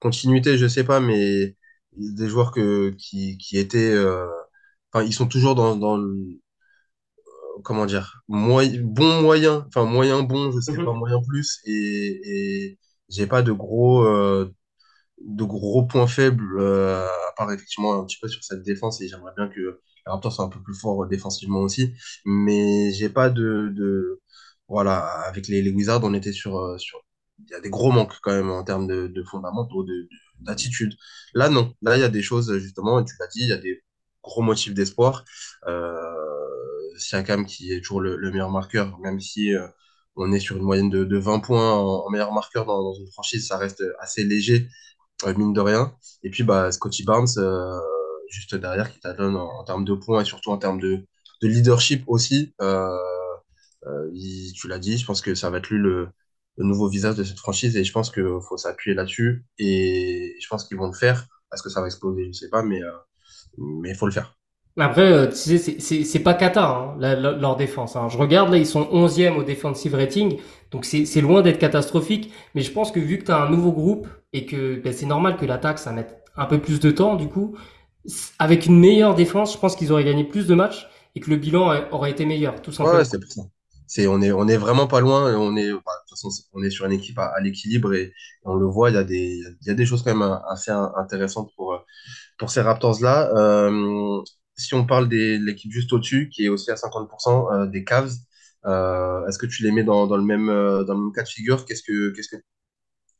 continuité, 0.00 0.58
je 0.58 0.66
sais 0.68 0.84
pas, 0.84 1.00
mais 1.00 1.56
des 1.96 2.28
joueurs 2.28 2.52
que, 2.52 2.90
qui, 2.98 3.38
étaient, 3.54 3.90
euh, 3.90 4.26
enfin, 4.92 5.02
ils 5.02 5.14
sont 5.14 5.28
toujours 5.28 5.54
dans, 5.54 5.74
dans 5.74 5.98
euh, 5.98 6.41
comment 7.64 7.86
dire, 7.86 8.22
bon 8.28 9.20
moyen, 9.22 9.64
enfin, 9.68 9.84
moyen 9.84 10.22
bon, 10.22 10.50
je 10.52 10.60
sais 10.60 10.78
mmh 10.78 10.84
pas, 10.84 10.92
moyen 10.92 11.20
plus, 11.28 11.60
et, 11.66 12.20
et 12.24 12.78
j'ai 13.08 13.26
pas 13.26 13.42
de 13.42 13.52
gros, 13.52 14.04
euh, 14.04 14.52
de 15.24 15.44
gros 15.44 15.86
points 15.86 16.06
faibles, 16.06 16.58
euh, 16.60 17.06
à 17.06 17.32
part 17.36 17.52
effectivement 17.52 18.00
un 18.00 18.04
petit 18.04 18.18
peu 18.20 18.28
sur 18.28 18.42
cette 18.44 18.62
défense, 18.62 19.00
et 19.00 19.08
j'aimerais 19.08 19.32
bien 19.36 19.48
que 19.48 19.60
Les 19.60 20.12
Raptors 20.12 20.32
sont 20.32 20.44
un 20.44 20.48
peu 20.48 20.62
plus 20.62 20.74
forts 20.74 21.06
défensivement 21.06 21.60
aussi, 21.60 21.94
mais 22.24 22.92
j'ai 22.92 23.08
pas 23.08 23.30
de, 23.30 23.72
de 23.76 24.20
voilà, 24.68 24.98
avec 25.28 25.48
les, 25.48 25.62
les 25.62 25.70
Wizards, 25.70 26.02
on 26.04 26.14
était 26.14 26.32
sur, 26.32 26.58
euh, 26.58 26.78
sur, 26.78 27.00
il 27.38 27.50
y 27.52 27.54
a 27.54 27.60
des 27.60 27.70
gros 27.70 27.92
manques 27.92 28.14
quand 28.22 28.32
même 28.32 28.50
en 28.50 28.64
termes 28.64 28.86
de, 28.86 29.06
de 29.08 29.22
fondamentaux, 29.24 29.84
de, 29.84 29.92
de- 29.92 30.08
d'attitude. 30.40 30.94
Là, 31.34 31.48
non. 31.48 31.74
Là, 31.82 31.96
il 31.96 32.00
y 32.00 32.04
a 32.04 32.08
des 32.08 32.22
choses, 32.22 32.56
justement, 32.58 33.00
et 33.00 33.04
tu 33.04 33.14
l'as 33.20 33.26
dit, 33.28 33.40
il 33.42 33.48
y 33.48 33.52
a 33.52 33.58
des 33.58 33.82
gros 34.22 34.42
motifs 34.42 34.74
d'espoir. 34.74 35.24
Euh, 35.66 36.11
Siakam 37.02 37.46
qui 37.46 37.72
est 37.72 37.80
toujours 37.80 38.00
le, 38.00 38.16
le 38.16 38.30
meilleur 38.30 38.50
marqueur, 38.50 38.98
même 39.00 39.20
si 39.20 39.54
euh, 39.54 39.66
on 40.16 40.32
est 40.32 40.40
sur 40.40 40.56
une 40.56 40.62
moyenne 40.62 40.90
de, 40.90 41.04
de 41.04 41.18
20 41.18 41.40
points 41.40 41.72
en, 41.72 42.08
meilleur 42.10 42.32
marqueur 42.32 42.66
dans, 42.66 42.94
une 42.94 43.10
franchise, 43.12 43.46
ça 43.46 43.58
reste 43.58 43.82
assez 44.00 44.24
léger, 44.24 44.68
euh, 45.24 45.34
mine 45.34 45.52
de 45.52 45.60
rien. 45.60 45.94
Et 46.22 46.30
puis, 46.30 46.42
bah, 46.44 46.72
Scotty 46.72 47.04
Barnes, 47.04 47.28
euh, 47.38 47.78
juste 48.30 48.54
derrière, 48.54 48.92
qui 48.92 49.00
t'adonne 49.00 49.36
en, 49.36 49.60
en 49.60 49.64
termes 49.64 49.84
de 49.84 49.94
points 49.94 50.22
et 50.22 50.24
surtout 50.24 50.50
en 50.50 50.58
termes 50.58 50.80
de, 50.80 51.04
de 51.42 51.48
leadership 51.48 52.04
aussi. 52.06 52.54
Tu 54.54 54.68
l'as 54.68 54.78
dit, 54.78 54.98
je 54.98 55.06
pense 55.06 55.20
que 55.20 55.34
ça 55.34 55.50
va 55.50 55.58
être 55.58 55.70
lui 55.70 55.78
le, 55.78 56.08
nouveau 56.58 56.88
visage 56.88 57.16
de 57.16 57.24
cette 57.24 57.38
franchise 57.38 57.76
et 57.76 57.84
je 57.84 57.92
pense 57.92 58.10
qu'il 58.10 58.38
faut 58.48 58.56
s'appuyer 58.56 58.94
là-dessus 58.94 59.44
et 59.58 60.36
je 60.40 60.48
pense 60.48 60.64
qu'ils 60.66 60.76
vont 60.76 60.86
le 60.86 60.92
faire. 60.92 61.26
Est-ce 61.52 61.62
que 61.62 61.70
ça 61.70 61.80
va 61.80 61.86
exploser? 61.86 62.26
Je 62.26 62.32
sais 62.32 62.50
pas, 62.50 62.62
mais 62.62 62.80
il 63.84 63.94
faut 63.96 64.06
le 64.06 64.12
faire. 64.12 64.36
Après, 64.78 65.02
euh, 65.12 65.26
tu 65.28 65.58
sais, 65.58 66.04
c'est 66.04 66.18
pas 66.20 66.32
Qatar, 66.34 66.70
hein, 66.76 66.96
la- 66.98 67.14
la- 67.14 67.32
leur 67.32 67.56
défense. 67.56 67.94
Hein. 67.96 68.08
Je 68.08 68.16
regarde 68.16 68.50
là, 68.50 68.56
ils 68.56 68.66
sont 68.66 68.88
11e 68.90 69.36
au 69.36 69.42
defensive 69.42 69.94
rating, 69.94 70.38
donc 70.70 70.86
c'est 70.86 71.04
c'est 71.04 71.20
loin 71.20 71.42
d'être 71.42 71.58
catastrophique. 71.58 72.32
Mais 72.54 72.62
je 72.62 72.72
pense 72.72 72.90
que 72.90 72.98
vu 73.00 73.18
que 73.18 73.24
tu 73.26 73.32
as 73.32 73.42
un 73.42 73.50
nouveau 73.50 73.72
groupe 73.72 74.08
et 74.32 74.46
que 74.46 74.76
ben, 74.80 74.92
c'est 74.94 75.04
normal 75.06 75.36
que 75.36 75.44
l'attaque 75.44 75.78
ça 75.78 75.92
mette 75.92 76.24
un 76.36 76.46
peu 76.46 76.58
plus 76.60 76.80
de 76.80 76.90
temps, 76.90 77.16
du 77.16 77.28
coup, 77.28 77.54
avec 78.38 78.66
une 78.66 78.78
meilleure 78.80 79.14
défense, 79.14 79.54
je 79.54 79.58
pense 79.58 79.76
qu'ils 79.76 79.92
auraient 79.92 80.04
gagné 80.04 80.24
plus 80.24 80.46
de 80.46 80.54
matchs 80.54 80.88
et 81.14 81.20
que 81.20 81.30
le 81.30 81.36
bilan 81.36 81.74
aurait 81.92 82.10
été 82.12 82.26
meilleur, 82.26 82.62
tout 82.62 82.72
Ouais, 82.78 82.90
ouais, 82.96 83.04
simplement. 83.04 83.04
c'est 83.04 83.20
pour 83.20 83.30
ça. 83.30 83.42
C'est, 83.86 84.06
on 84.06 84.20
est, 84.22 84.32
on 84.32 84.48
est 84.48 84.56
vraiment 84.56 84.86
pas 84.86 85.00
loin. 85.00 85.36
On 85.36 85.54
est, 85.56 85.70
bah, 85.72 85.78
de 85.78 86.08
toute 86.08 86.10
façon, 86.18 86.30
on 86.54 86.62
est 86.62 86.70
sur 86.70 86.86
une 86.86 86.92
équipe 86.92 87.18
à, 87.18 87.26
à 87.26 87.40
l'équilibre 87.40 87.92
et, 87.94 88.12
on 88.44 88.54
le 88.56 88.66
voit, 88.66 88.90
il 88.90 88.94
y 88.94 88.96
a 88.98 89.04
des, 89.04 89.42
il 89.60 89.66
y 89.68 89.70
a 89.70 89.74
des 89.74 89.86
choses 89.86 90.02
quand 90.02 90.14
même 90.14 90.38
assez 90.48 90.70
in- 90.70 90.92
intéressantes 90.96 91.50
pour, 91.56 91.74
euh, 91.74 91.78
pour 92.38 92.50
ces 92.50 92.62
Raptors-là. 92.62 93.30
Euh, 93.36 94.22
si 94.56 94.74
on 94.74 94.86
parle 94.86 95.08
de 95.08 95.38
l'équipe 95.44 95.72
juste 95.72 95.92
au-dessus, 95.92 96.28
qui 96.30 96.44
est 96.44 96.48
aussi 96.48 96.70
à 96.70 96.76
50% 96.76 97.52
euh, 97.52 97.66
des 97.66 97.84
Cavs, 97.84 98.12
euh, 98.66 99.26
est-ce 99.26 99.38
que 99.38 99.46
tu 99.46 99.62
les 99.64 99.72
mets 99.72 99.84
dans, 99.84 100.06
dans 100.06 100.16
le 100.16 100.24
même, 100.24 100.48
euh, 100.50 100.84
dans 100.84 100.94
le 100.94 101.00
même 101.04 101.12
cas 101.12 101.22
de 101.22 101.28
figure? 101.28 101.64
Qu'est-ce 101.66 101.82
que, 101.82 102.10
qu'est-ce 102.14 102.28
que, 102.28 102.36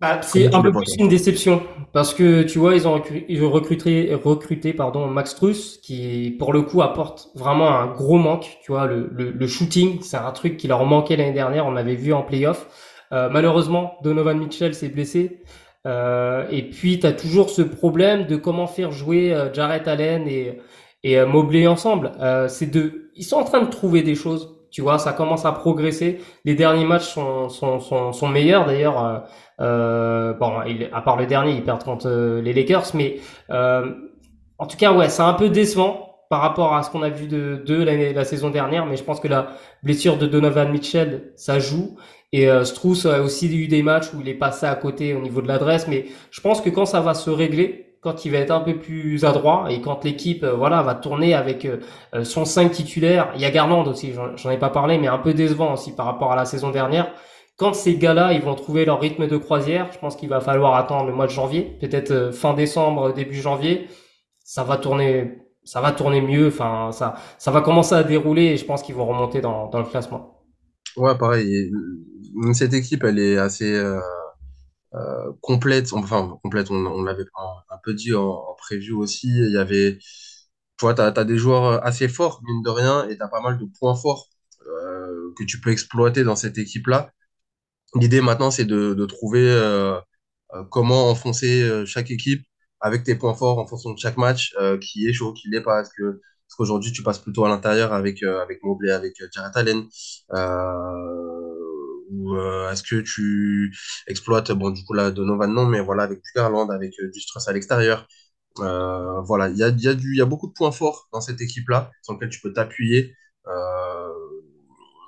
Bah, 0.01 0.21
c'est 0.23 0.53
un 0.53 0.61
peu 0.61 0.73
plus 0.73 0.97
une 0.99 1.09
déception 1.09 1.63
parce 1.93 2.13
que 2.13 2.43
tu 2.43 2.59
vois 2.59 2.75
ils 2.75 2.89
ont 2.89 2.99
recru- 2.99 3.25
ils 3.29 3.45
ont 3.45 3.53
recruté 3.53 4.13
recruté 4.13 4.73
pardon 4.73 5.07
Max 5.07 5.31
Strus 5.31 5.79
qui 5.81 6.35
pour 6.41 6.53
le 6.53 6.63
coup 6.63 6.83
apporte 6.83 7.29
vraiment 7.37 7.69
un 7.79 7.87
gros 7.87 8.19
manque 8.19 8.59
tu 8.65 8.73
vois 8.73 8.87
le 8.89 9.09
le, 9.13 9.31
le 9.31 9.47
shooting 9.47 10.01
c'est 10.03 10.17
un 10.17 10.33
truc 10.33 10.57
qui 10.57 10.67
leur 10.67 10.85
manquait 10.87 11.15
l'année 11.15 11.33
dernière 11.33 11.67
on 11.67 11.71
l'avait 11.71 11.95
vu 11.95 12.13
en 12.13 12.23
playoff. 12.23 12.67
Euh, 13.13 13.29
malheureusement 13.31 13.95
Donovan 14.03 14.37
Mitchell 14.39 14.75
s'est 14.75 14.89
blessé. 14.89 15.43
Euh, 15.87 16.47
et 16.51 16.69
puis 16.69 16.99
tu 16.99 17.07
as 17.07 17.13
toujours 17.13 17.51
ce 17.51 17.63
problème 17.63 18.27
de 18.27 18.35
comment 18.37 18.67
faire 18.67 18.91
jouer 18.91 19.37
Jarrett 19.53 19.87
Allen 19.87 20.27
et 20.27 20.59
et 21.05 21.19
euh, 21.19 21.27
Mobley 21.27 21.67
ensemble. 21.67 22.13
Euh, 22.21 22.49
ces 22.49 22.67
deux 22.67 23.11
ils 23.17 23.25
sont 23.25 23.37
en 23.37 23.45
train 23.45 23.61
de 23.61 23.69
trouver 23.71 24.03
des 24.03 24.15
choses. 24.15 24.59
Tu 24.71 24.81
vois 24.81 24.99
ça 24.99 25.13
commence 25.13 25.45
à 25.45 25.53
progresser. 25.53 26.21
Les 26.45 26.55
derniers 26.55 26.85
matchs 26.87 27.09
sont 27.09 27.49
sont 27.49 27.81
sont, 27.81 28.13
sont 28.13 28.29
meilleurs 28.29 28.67
d'ailleurs. 28.67 29.05
Euh, 29.05 29.19
euh, 29.61 30.33
bon, 30.35 30.63
il, 30.67 30.89
à 30.93 31.03
part 31.03 31.17
le 31.17 31.27
dernier, 31.27 31.53
ils 31.53 31.63
perdent 31.65 31.85
contre 31.85 32.09
euh, 32.09 32.41
les 32.43 32.53
Lakers, 32.53 32.87
mais 32.95 33.21
euh, 33.51 33.93
en 34.59 34.67
tout 34.67 34.77
cas, 34.77 34.93
ouais, 34.93 35.09
c'est 35.09 35.23
un 35.23 35.35
peu 35.35 35.51
décevant 35.51 36.17
par 36.31 36.41
rapport 36.41 36.75
à 36.75 36.83
ce 36.83 36.91
qu'on 36.91 37.03
a 37.03 37.11
vu 37.11 37.27
de 37.27 37.63
de 37.65 37.83
l'année, 37.83 38.13
la 38.13 38.25
saison 38.25 38.51
dernière, 38.51 38.87
mais 38.87 38.97
je 38.97 39.05
pense 39.05 39.21
que 39.21 39.29
la 39.29 39.49
blessure 39.83 40.17
de 40.17 40.27
Donovan 40.27 40.71
Mitchell, 40.71 41.33
ça 41.37 41.59
joue. 41.59 41.97
Et 42.33 42.49
euh, 42.49 42.63
a 42.65 43.21
aussi 43.21 43.55
eu 43.55 43.69
des 43.69 43.83
matchs 43.83 44.13
où 44.15 44.21
il 44.23 44.29
est 44.29 44.35
passé 44.35 44.65
à 44.65 44.75
côté 44.75 45.13
au 45.15 45.21
niveau 45.21 45.43
de 45.43 45.49
l'adresse, 45.49 45.87
mais 45.87 46.07
je 46.31 46.41
pense 46.41 46.63
que 46.63 46.71
quand 46.71 46.87
ça 46.87 47.01
va 47.01 47.13
se 47.13 47.29
régler, 47.29 47.92
quand 48.03 48.25
il 48.25 48.33
va 48.33 48.39
être 48.39 48.51
un 48.51 48.61
peu 48.61 48.79
plus 48.79 49.25
adroit 49.25 49.67
et 49.71 49.81
quand 49.81 50.05
l'équipe 50.05 50.43
euh, 50.45 50.55
voilà 50.55 50.83
va 50.83 50.95
tourner 50.95 51.35
avec 51.35 51.65
euh, 51.65 51.79
euh, 52.15 52.25
son 52.25 52.45
5 52.45 52.71
titulaire, 52.71 53.33
il 53.37 53.41
y 53.41 53.47
a 53.47 53.51
Garland 53.51 53.87
aussi, 53.87 54.13
j'en 54.37 54.51
ai 54.51 54.59
pas 54.59 54.71
parlé, 54.71 54.99
mais 54.99 55.09
un 55.09 55.19
peu 55.19 55.33
décevant 55.33 55.73
aussi 55.73 55.95
par 55.95 56.07
rapport 56.07 56.33
à 56.33 56.37
la 56.37 56.45
saison 56.45 56.71
dernière 56.71 57.13
quand 57.57 57.75
ces 57.75 57.97
gars-là, 57.97 58.33
ils 58.33 58.43
vont 58.43 58.55
trouver 58.55 58.85
leur 58.85 59.01
rythme 59.01 59.29
de 59.29 59.37
croisière, 59.37 59.91
je 59.93 59.99
pense 59.99 60.17
qu'il 60.17 60.29
va 60.29 60.41
falloir 60.41 60.75
attendre 60.75 61.07
le 61.07 61.15
mois 61.15 61.27
de 61.27 61.31
janvier, 61.31 61.77
peut-être 61.81 62.11
euh, 62.11 62.33
fin 62.33 62.55
décembre, 62.55 63.13
début 63.13 63.41
janvier, 63.41 63.89
ça 64.43 64.65
va 64.65 64.77
tourner, 64.79 65.39
ça 65.63 65.81
va 65.81 65.93
tourner 65.93 66.21
mieux, 66.21 66.49
enfin, 66.49 66.91
ça, 66.93 67.15
ça 67.39 67.51
va 67.51 67.61
commencer 67.61 67.95
à 67.95 68.03
dérouler 68.03 68.47
et 68.47 68.57
je 68.57 68.65
pense 68.65 68.83
qu'ils 68.83 68.95
vont 68.95 69.07
remonter 69.07 69.41
dans, 69.41 69.69
dans 69.69 69.79
le 69.79 69.85
classement. 69.85 70.43
Ouais, 70.97 71.17
pareil. 71.17 71.55
et, 71.55 72.53
Cette 72.53 72.75
équipe, 72.75 73.05
elle 73.05 73.19
est 73.19 73.39
assez 73.39 73.81
complète. 75.41 75.93
Enfin, 75.93 76.37
complète, 76.43 76.71
on, 76.71 76.85
on 76.85 77.03
l'avait 77.03 77.25
dit 77.91 78.15
en, 78.15 78.23
en 78.29 78.55
preview 78.55 78.99
aussi. 79.01 79.29
Il 79.29 79.53
y 79.53 79.59
avait, 79.59 79.99
tu 79.99 80.83
vois, 80.83 80.95
t'as, 80.95 81.13
t'as 81.13 81.25
des 81.25 81.39
joueurs 81.39 81.85
assez 81.85 82.09
forts, 82.09 82.41
mine 82.45 82.63
de 82.63 82.71
rien, 82.71 83.09
et 83.09 83.17
t'as 83.19 83.29
pas 83.29 83.41
mal 83.41 83.59
de 83.59 83.65
points 83.79 83.95
forts 83.97 84.29
euh, 84.67 85.33
que 85.37 85.45
tu 85.45 85.61
peux 85.61 85.71
exploiter 85.71 86.25
dans 86.25 86.37
cette 86.37 86.59
équipe-là. 86.59 87.13
L'idée 87.95 88.21
maintenant, 88.21 88.51
c'est 88.51 88.65
de, 88.65 89.05
trouver 89.07 89.49
euh, 89.51 89.99
euh, 90.55 90.65
comment 90.71 91.11
enfoncer 91.11 91.63
euh, 91.63 91.87
chaque 91.87 92.11
équipe 92.11 92.45
avec 92.81 93.05
tes 93.05 93.15
points 93.15 93.35
forts 93.35 93.59
en 93.59 93.67
fonction 93.67 93.93
de 93.93 93.99
chaque 93.99 94.17
match, 94.17 94.55
euh, 94.61 94.79
qui 94.79 95.07
est 95.09 95.13
chaud, 95.13 95.33
qui 95.33 95.49
l'est 95.51 95.61
pas. 95.63 95.81
Est-ce 95.83 95.91
que, 95.97 96.21
parce 96.49 96.57
qu'aujourd'hui, 96.57 96.93
tu 96.93 97.03
passes 97.03 97.19
plutôt 97.19 97.45
à 97.45 97.49
l'intérieur 97.49 97.93
avec, 97.93 98.23
euh, 98.23 98.41
avec 98.43 98.63
Mobley, 98.63 98.91
avec 98.93 99.21
euh, 99.21 99.29
Jarrett 99.33 99.57
Allen, 99.57 99.85
euh, 100.35 101.42
ou 102.13 102.37
euh, 102.37 102.71
est-ce 102.71 102.83
que 102.83 103.01
tu 103.01 103.75
exploites, 104.07 104.53
bon, 104.53 104.71
du 104.71 104.85
coup, 104.85 104.95
là, 104.95 105.11
Donovan, 105.11 105.53
non, 105.53 105.67
mais 105.67 105.81
voilà, 105.81 106.05
avec 106.05 106.23
du 106.23 106.31
Garland, 106.37 106.69
avec 106.71 106.95
euh, 107.01 107.11
du 107.11 107.21
Struss 107.21 107.49
à 107.49 107.53
l'extérieur. 107.53 108.07
Euh, 108.61 109.21
voilà, 109.23 109.49
il 109.49 109.57
y 109.57 109.63
a, 109.65 109.69
y 109.71 109.89
a 109.89 109.95
y 109.99 110.21
a 110.21 110.27
beaucoup 110.27 110.49
de 110.49 110.53
points 110.53 110.73
forts 110.73 111.09
dans 111.13 111.21
cette 111.21 111.41
équipe-là, 111.41 111.91
sur 112.03 112.15
lesquels 112.15 112.31
tu 112.31 112.41
peux 112.41 112.53
t'appuyer. 112.53 113.15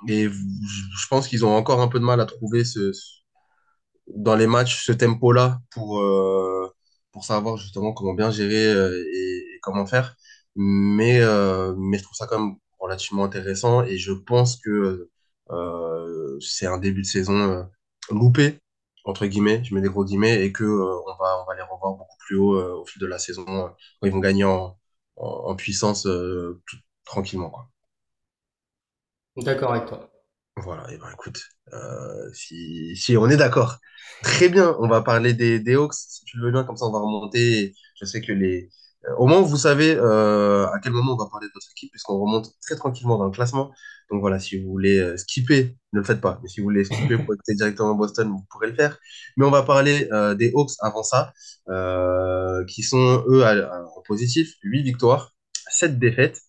Et 0.07 0.29
je 0.29 1.07
pense 1.09 1.27
qu'ils 1.27 1.45
ont 1.45 1.55
encore 1.55 1.81
un 1.81 1.87
peu 1.87 1.99
de 1.99 2.05
mal 2.05 2.19
à 2.21 2.25
trouver 2.25 2.63
ce, 2.63 2.91
dans 4.07 4.35
les 4.35 4.47
matchs 4.47 4.85
ce 4.85 4.91
tempo-là 4.91 5.59
pour, 5.71 5.99
euh, 5.99 6.71
pour 7.11 7.23
savoir 7.25 7.57
justement 7.57 7.93
comment 7.93 8.13
bien 8.13 8.31
gérer 8.31 8.67
euh, 8.67 9.03
et, 9.13 9.59
comment 9.61 9.85
faire. 9.85 10.15
Mais, 10.55 11.21
euh, 11.21 11.73
mais 11.77 11.97
je 11.97 12.03
trouve 12.03 12.15
ça 12.15 12.27
quand 12.27 12.39
même 12.39 12.55
relativement 12.79 13.23
intéressant 13.25 13.83
et 13.83 13.97
je 13.97 14.11
pense 14.13 14.57
que 14.57 15.09
c'est 16.41 16.67
un 16.67 16.77
début 16.77 17.01
de 17.01 17.07
saison 17.07 17.33
euh, 17.37 17.63
loupé, 18.11 18.59
entre 19.05 19.25
guillemets, 19.27 19.63
je 19.63 19.73
mets 19.75 19.81
des 19.81 19.89
gros 19.89 20.05
guillemets, 20.05 20.43
et 20.45 20.51
que 20.51 20.63
euh, 20.63 20.99
on 21.07 21.15
va, 21.17 21.41
on 21.43 21.45
va 21.45 21.55
les 21.55 21.61
revoir 21.61 21.93
beaucoup 21.95 22.17
plus 22.19 22.35
haut 22.37 22.55
euh, 22.59 22.73
au 22.81 22.85
fil 22.85 23.01
de 23.01 23.07
la 23.07 23.19
saison, 23.19 23.45
euh, 23.47 23.69
ils 24.03 24.11
vont 24.11 24.19
gagner 24.19 24.43
en, 24.45 24.77
en, 25.17 25.27
en 25.27 25.55
puissance 25.55 26.05
euh, 26.07 26.61
tout- 26.67 26.77
tranquillement, 27.05 27.49
quoi. 27.49 27.69
D'accord 29.37 29.71
avec 29.71 29.85
toi. 29.87 30.11
Voilà, 30.57 30.89
et 30.91 30.97
ben 30.97 31.09
écoute, 31.11 31.41
euh, 31.73 32.31
si, 32.33 32.95
si 32.95 33.17
on 33.17 33.27
est 33.29 33.35
d'accord, 33.37 33.77
très 34.23 34.47
bien, 34.47 34.73
on 34.79 34.87
va 34.87 35.01
parler 35.01 35.33
des, 35.33 35.59
des 35.59 35.75
Hawks, 35.75 35.93
si 35.95 36.23
tu 36.23 36.37
le 36.37 36.45
veux 36.45 36.51
bien, 36.51 36.63
comme 36.63 36.77
ça 36.77 36.85
on 36.85 36.91
va 36.93 36.99
remonter. 36.99 37.75
Je 37.99 38.05
sais 38.05 38.21
que 38.21 38.31
les... 38.31 38.69
euh, 39.09 39.15
Au 39.17 39.27
moins, 39.27 39.41
vous 39.41 39.57
savez 39.57 39.95
euh, 39.95 40.67
à 40.67 40.79
quel 40.79 40.91
moment 40.93 41.13
on 41.13 41.17
va 41.17 41.29
parler 41.29 41.47
de 41.47 41.53
votre 41.53 41.67
équipe, 41.71 41.91
puisqu'on 41.91 42.19
remonte 42.19 42.49
très 42.61 42.75
tranquillement 42.75 43.17
dans 43.17 43.25
le 43.25 43.31
classement. 43.31 43.71
Donc 44.11 44.21
voilà, 44.21 44.39
si 44.39 44.61
vous 44.61 44.69
voulez 44.69 44.99
euh, 44.99 45.17
skipper, 45.17 45.77
ne 45.93 45.99
le 45.99 46.05
faites 46.05 46.21
pas, 46.21 46.39
mais 46.43 46.49
si 46.49 46.59
vous 46.61 46.65
voulez 46.65 46.83
skipper 46.85 47.17
pour 47.17 47.33
écouter 47.33 47.55
directement 47.55 47.95
Boston, 47.95 48.29
vous 48.29 48.45
pourrez 48.51 48.67
le 48.67 48.75
faire. 48.75 48.97
Mais 49.37 49.45
on 49.45 49.51
va 49.51 49.63
parler 49.63 50.07
euh, 50.11 50.35
des 50.35 50.51
Hawks 50.55 50.71
avant 50.81 51.03
ça, 51.03 51.33
qui 52.67 52.83
sont 52.83 53.23
eux 53.27 53.43
à- 53.45 53.51
à- 53.51 53.83
en 53.97 54.01
positif, 54.01 54.53
8 54.63 54.83
victoires, 54.83 55.33
7 55.69 55.99
défaites. 55.99 56.41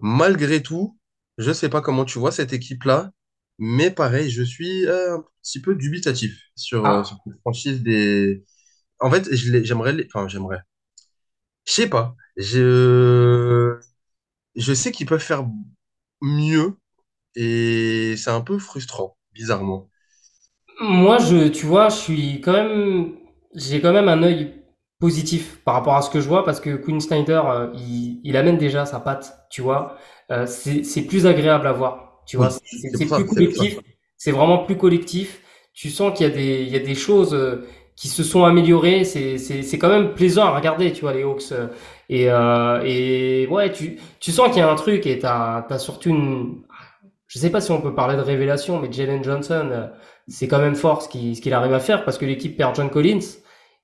Malgré 0.00 0.62
tout, 0.62 0.98
je 1.38 1.52
sais 1.52 1.68
pas 1.68 1.80
comment 1.80 2.04
tu 2.04 2.18
vois 2.18 2.32
cette 2.32 2.52
équipe-là, 2.52 3.10
mais 3.58 3.90
pareil, 3.90 4.30
je 4.30 4.42
suis 4.42 4.86
un 4.88 5.24
petit 5.42 5.60
peu 5.60 5.74
dubitatif 5.74 6.38
sur, 6.56 6.88
euh, 6.88 7.02
sur 7.04 7.16
Ah, 7.16 7.24
cette 7.24 7.40
franchise 7.40 7.82
des. 7.82 8.44
En 9.00 9.10
fait, 9.10 9.28
j'aimerais 9.34 9.92
les... 9.94 10.06
Enfin, 10.14 10.28
j'aimerais. 10.28 10.60
Je 11.64 11.72
sais 11.72 11.88
pas. 11.88 12.16
Je 12.36 13.78
je 14.56 14.74
sais 14.74 14.92
qu'ils 14.92 15.06
peuvent 15.06 15.20
faire 15.22 15.46
mieux 16.22 16.78
et 17.36 18.16
c'est 18.18 18.30
un 18.30 18.42
peu 18.42 18.58
frustrant, 18.60 19.18
bizarrement. 19.32 19.90
moi, 20.80 21.18
je, 21.18 21.48
tu 21.48 21.66
vois, 21.66 21.88
je 21.88 21.96
suis 21.96 22.40
quand 22.40 22.52
même, 22.52 23.12
j'ai 23.54 23.80
quand 23.80 23.92
même 23.92 24.08
un 24.08 24.22
œil 24.22 24.54
positif 24.98 25.58
par 25.64 25.74
rapport 25.74 25.94
à 25.96 26.02
ce 26.02 26.10
que 26.10 26.20
je 26.20 26.28
vois 26.28 26.44
parce 26.44 26.60
que 26.60 26.76
Quinn 26.76 27.00
Snyder, 27.00 27.40
euh, 27.46 27.70
il, 27.74 28.20
il 28.24 28.36
amène 28.36 28.58
déjà 28.58 28.86
sa 28.86 29.00
patte, 29.00 29.34
tu 29.50 29.62
vois. 29.62 29.96
Euh, 30.30 30.46
c'est, 30.46 30.84
c'est 30.84 31.02
plus 31.02 31.26
agréable 31.26 31.66
à 31.66 31.72
voir, 31.72 32.22
tu 32.26 32.36
vois. 32.36 32.48
Oui, 32.92 32.94
C'est 32.94 33.06
plus 33.12 33.26
ça. 33.26 33.26
collectif, 33.26 33.80
c'est 34.16 34.32
vraiment 34.32 34.58
plus 34.64 34.76
collectif. 34.76 35.40
Tu 35.74 35.90
sens 35.90 36.16
qu'il 36.16 36.26
y 36.26 36.30
a 36.30 36.32
des, 36.34 36.62
il 36.62 36.68
y 36.68 36.76
a 36.76 36.80
des 36.80 36.94
choses 36.94 37.34
euh, 37.34 37.66
qui 37.96 38.08
se 38.08 38.22
sont 38.22 38.44
améliorées. 38.44 39.04
C'est, 39.04 39.38
c'est, 39.38 39.62
c'est 39.62 39.78
quand 39.78 39.88
même 39.88 40.14
plaisant 40.14 40.44
à 40.44 40.56
regarder, 40.56 40.92
tu 40.92 41.02
vois, 41.02 41.12
les 41.12 41.22
Hawks. 41.22 41.52
euh. 41.52 41.68
Et, 42.08 42.30
euh, 42.30 42.82
et 42.84 43.46
ouais, 43.48 43.72
tu, 43.72 43.98
tu 44.20 44.32
sens 44.32 44.48
qu'il 44.48 44.58
y 44.58 44.60
a 44.60 44.70
un 44.70 44.74
truc 44.74 45.06
et 45.06 45.18
t'as, 45.18 45.62
t'as 45.62 45.78
surtout 45.78 46.10
une, 46.10 46.62
je 47.26 47.38
sais 47.38 47.48
pas 47.50 47.62
si 47.62 47.70
on 47.70 47.80
peut 47.80 47.94
parler 47.94 48.16
de 48.16 48.20
révélation, 48.20 48.78
mais 48.78 48.92
Jalen 48.92 49.24
Johnson, 49.24 49.68
euh, 49.72 49.86
c'est 50.28 50.48
quand 50.48 50.58
même 50.58 50.74
fort 50.74 51.00
ce 51.00 51.08
qu'il, 51.08 51.34
ce 51.34 51.40
qu'il 51.40 51.54
arrive 51.54 51.72
à 51.72 51.80
faire 51.80 52.04
parce 52.04 52.18
que 52.18 52.26
l'équipe 52.26 52.56
perd 52.58 52.76
John 52.76 52.90
Collins. 52.90 53.20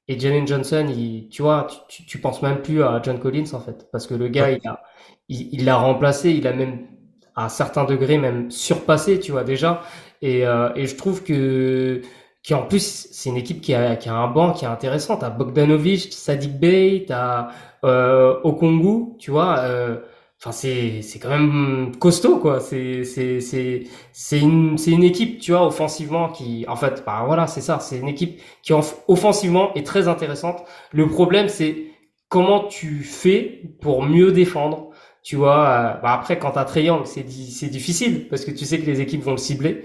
Et 0.07 0.19
Jalen 0.19 0.47
Johnson, 0.47 0.87
il, 0.95 1.29
tu 1.31 1.41
vois, 1.41 1.67
tu, 1.89 2.05
tu, 2.05 2.19
penses 2.19 2.43
même 2.43 2.61
plus 2.61 2.83
à 2.83 3.01
John 3.03 3.19
Collins 3.19 3.55
en 3.55 3.61
fait, 3.61 3.89
parce 3.91 4.07
que 4.07 4.15
le 4.15 4.29
gars, 4.29 4.51
il 4.51 4.67
a, 4.69 4.83
il, 5.31 5.65
l'a 5.65 5.77
remplacé, 5.77 6.31
il 6.31 6.47
a 6.47 6.53
même 6.53 6.87
à 7.35 7.49
certains 7.49 7.85
degrés 7.85 8.19
même 8.19 8.51
surpassé, 8.51 9.19
tu 9.21 9.33
vois 9.33 9.45
déjà. 9.45 9.83
Et, 10.21 10.47
euh, 10.47 10.71
et 10.77 10.87
je 10.87 10.97
trouve 10.97 11.25
que 11.25 12.03
qui 12.49 12.55
en 12.55 12.63
plus 12.63 13.09
c'est 13.13 13.29
une 13.29 13.37
équipe 13.37 13.61
qui 13.61 13.75
a, 13.75 13.95
qui 13.97 14.09
a 14.09 14.15
un 14.15 14.29
banc 14.29 14.53
qui 14.55 14.65
est 14.65 14.69
intéressant. 14.69 15.19
T'as 15.19 15.29
Bogdanovic, 15.29 16.15
Sadik 16.15 16.59
Bey, 16.59 17.05
t'as 17.07 17.49
euh, 17.85 18.41
Okongu, 18.43 19.19
tu 19.19 19.31
vois. 19.31 19.59
Euh, 19.61 19.99
Enfin, 20.41 20.53
c'est 20.53 21.03
c'est 21.03 21.19
quand 21.19 21.31
même 21.31 21.97
costaud 21.99 22.39
quoi. 22.39 22.61
C'est 22.61 23.03
c'est 23.05 23.41
c'est 23.41 23.83
c'est 24.13 24.39
une 24.41 24.79
c'est 24.79 24.93
une 24.93 25.03
équipe, 25.03 25.41
tu 25.41 25.51
vois, 25.53 25.67
offensivement 25.67 26.29
qui 26.31 26.65
en 26.69 26.77
fait, 26.77 27.03
bah 27.05 27.25
voilà, 27.27 27.49
c'est 27.49 27.61
ça. 27.61 27.81
C'est 27.81 27.99
une 27.99 28.07
équipe 28.09 28.41
qui 28.63 28.73
offensivement 29.09 29.75
est 29.75 29.85
très 29.85 30.07
intéressante. 30.09 30.63
Le 30.93 31.09
problème, 31.09 31.49
c'est 31.49 31.87
comment 32.29 32.65
tu 32.69 33.03
fais 33.03 33.63
pour 33.81 34.03
mieux 34.05 34.31
défendre. 34.33 34.91
Tu 35.25 35.35
vois, 35.37 35.69
euh, 35.69 36.01
bah 36.03 36.13
après 36.13 36.39
quand 36.39 36.53
t'as 36.53 36.65
Triangle, 36.65 37.07
c'est 37.07 37.29
c'est 37.29 37.69
difficile 37.69 38.29
parce 38.29 38.45
que 38.45 38.53
tu 38.53 38.65
sais 38.65 38.79
que 38.81 38.87
les 38.87 39.01
équipes 39.01 39.23
vont 39.23 39.33
le 39.33 39.39
cibler. 39.39 39.85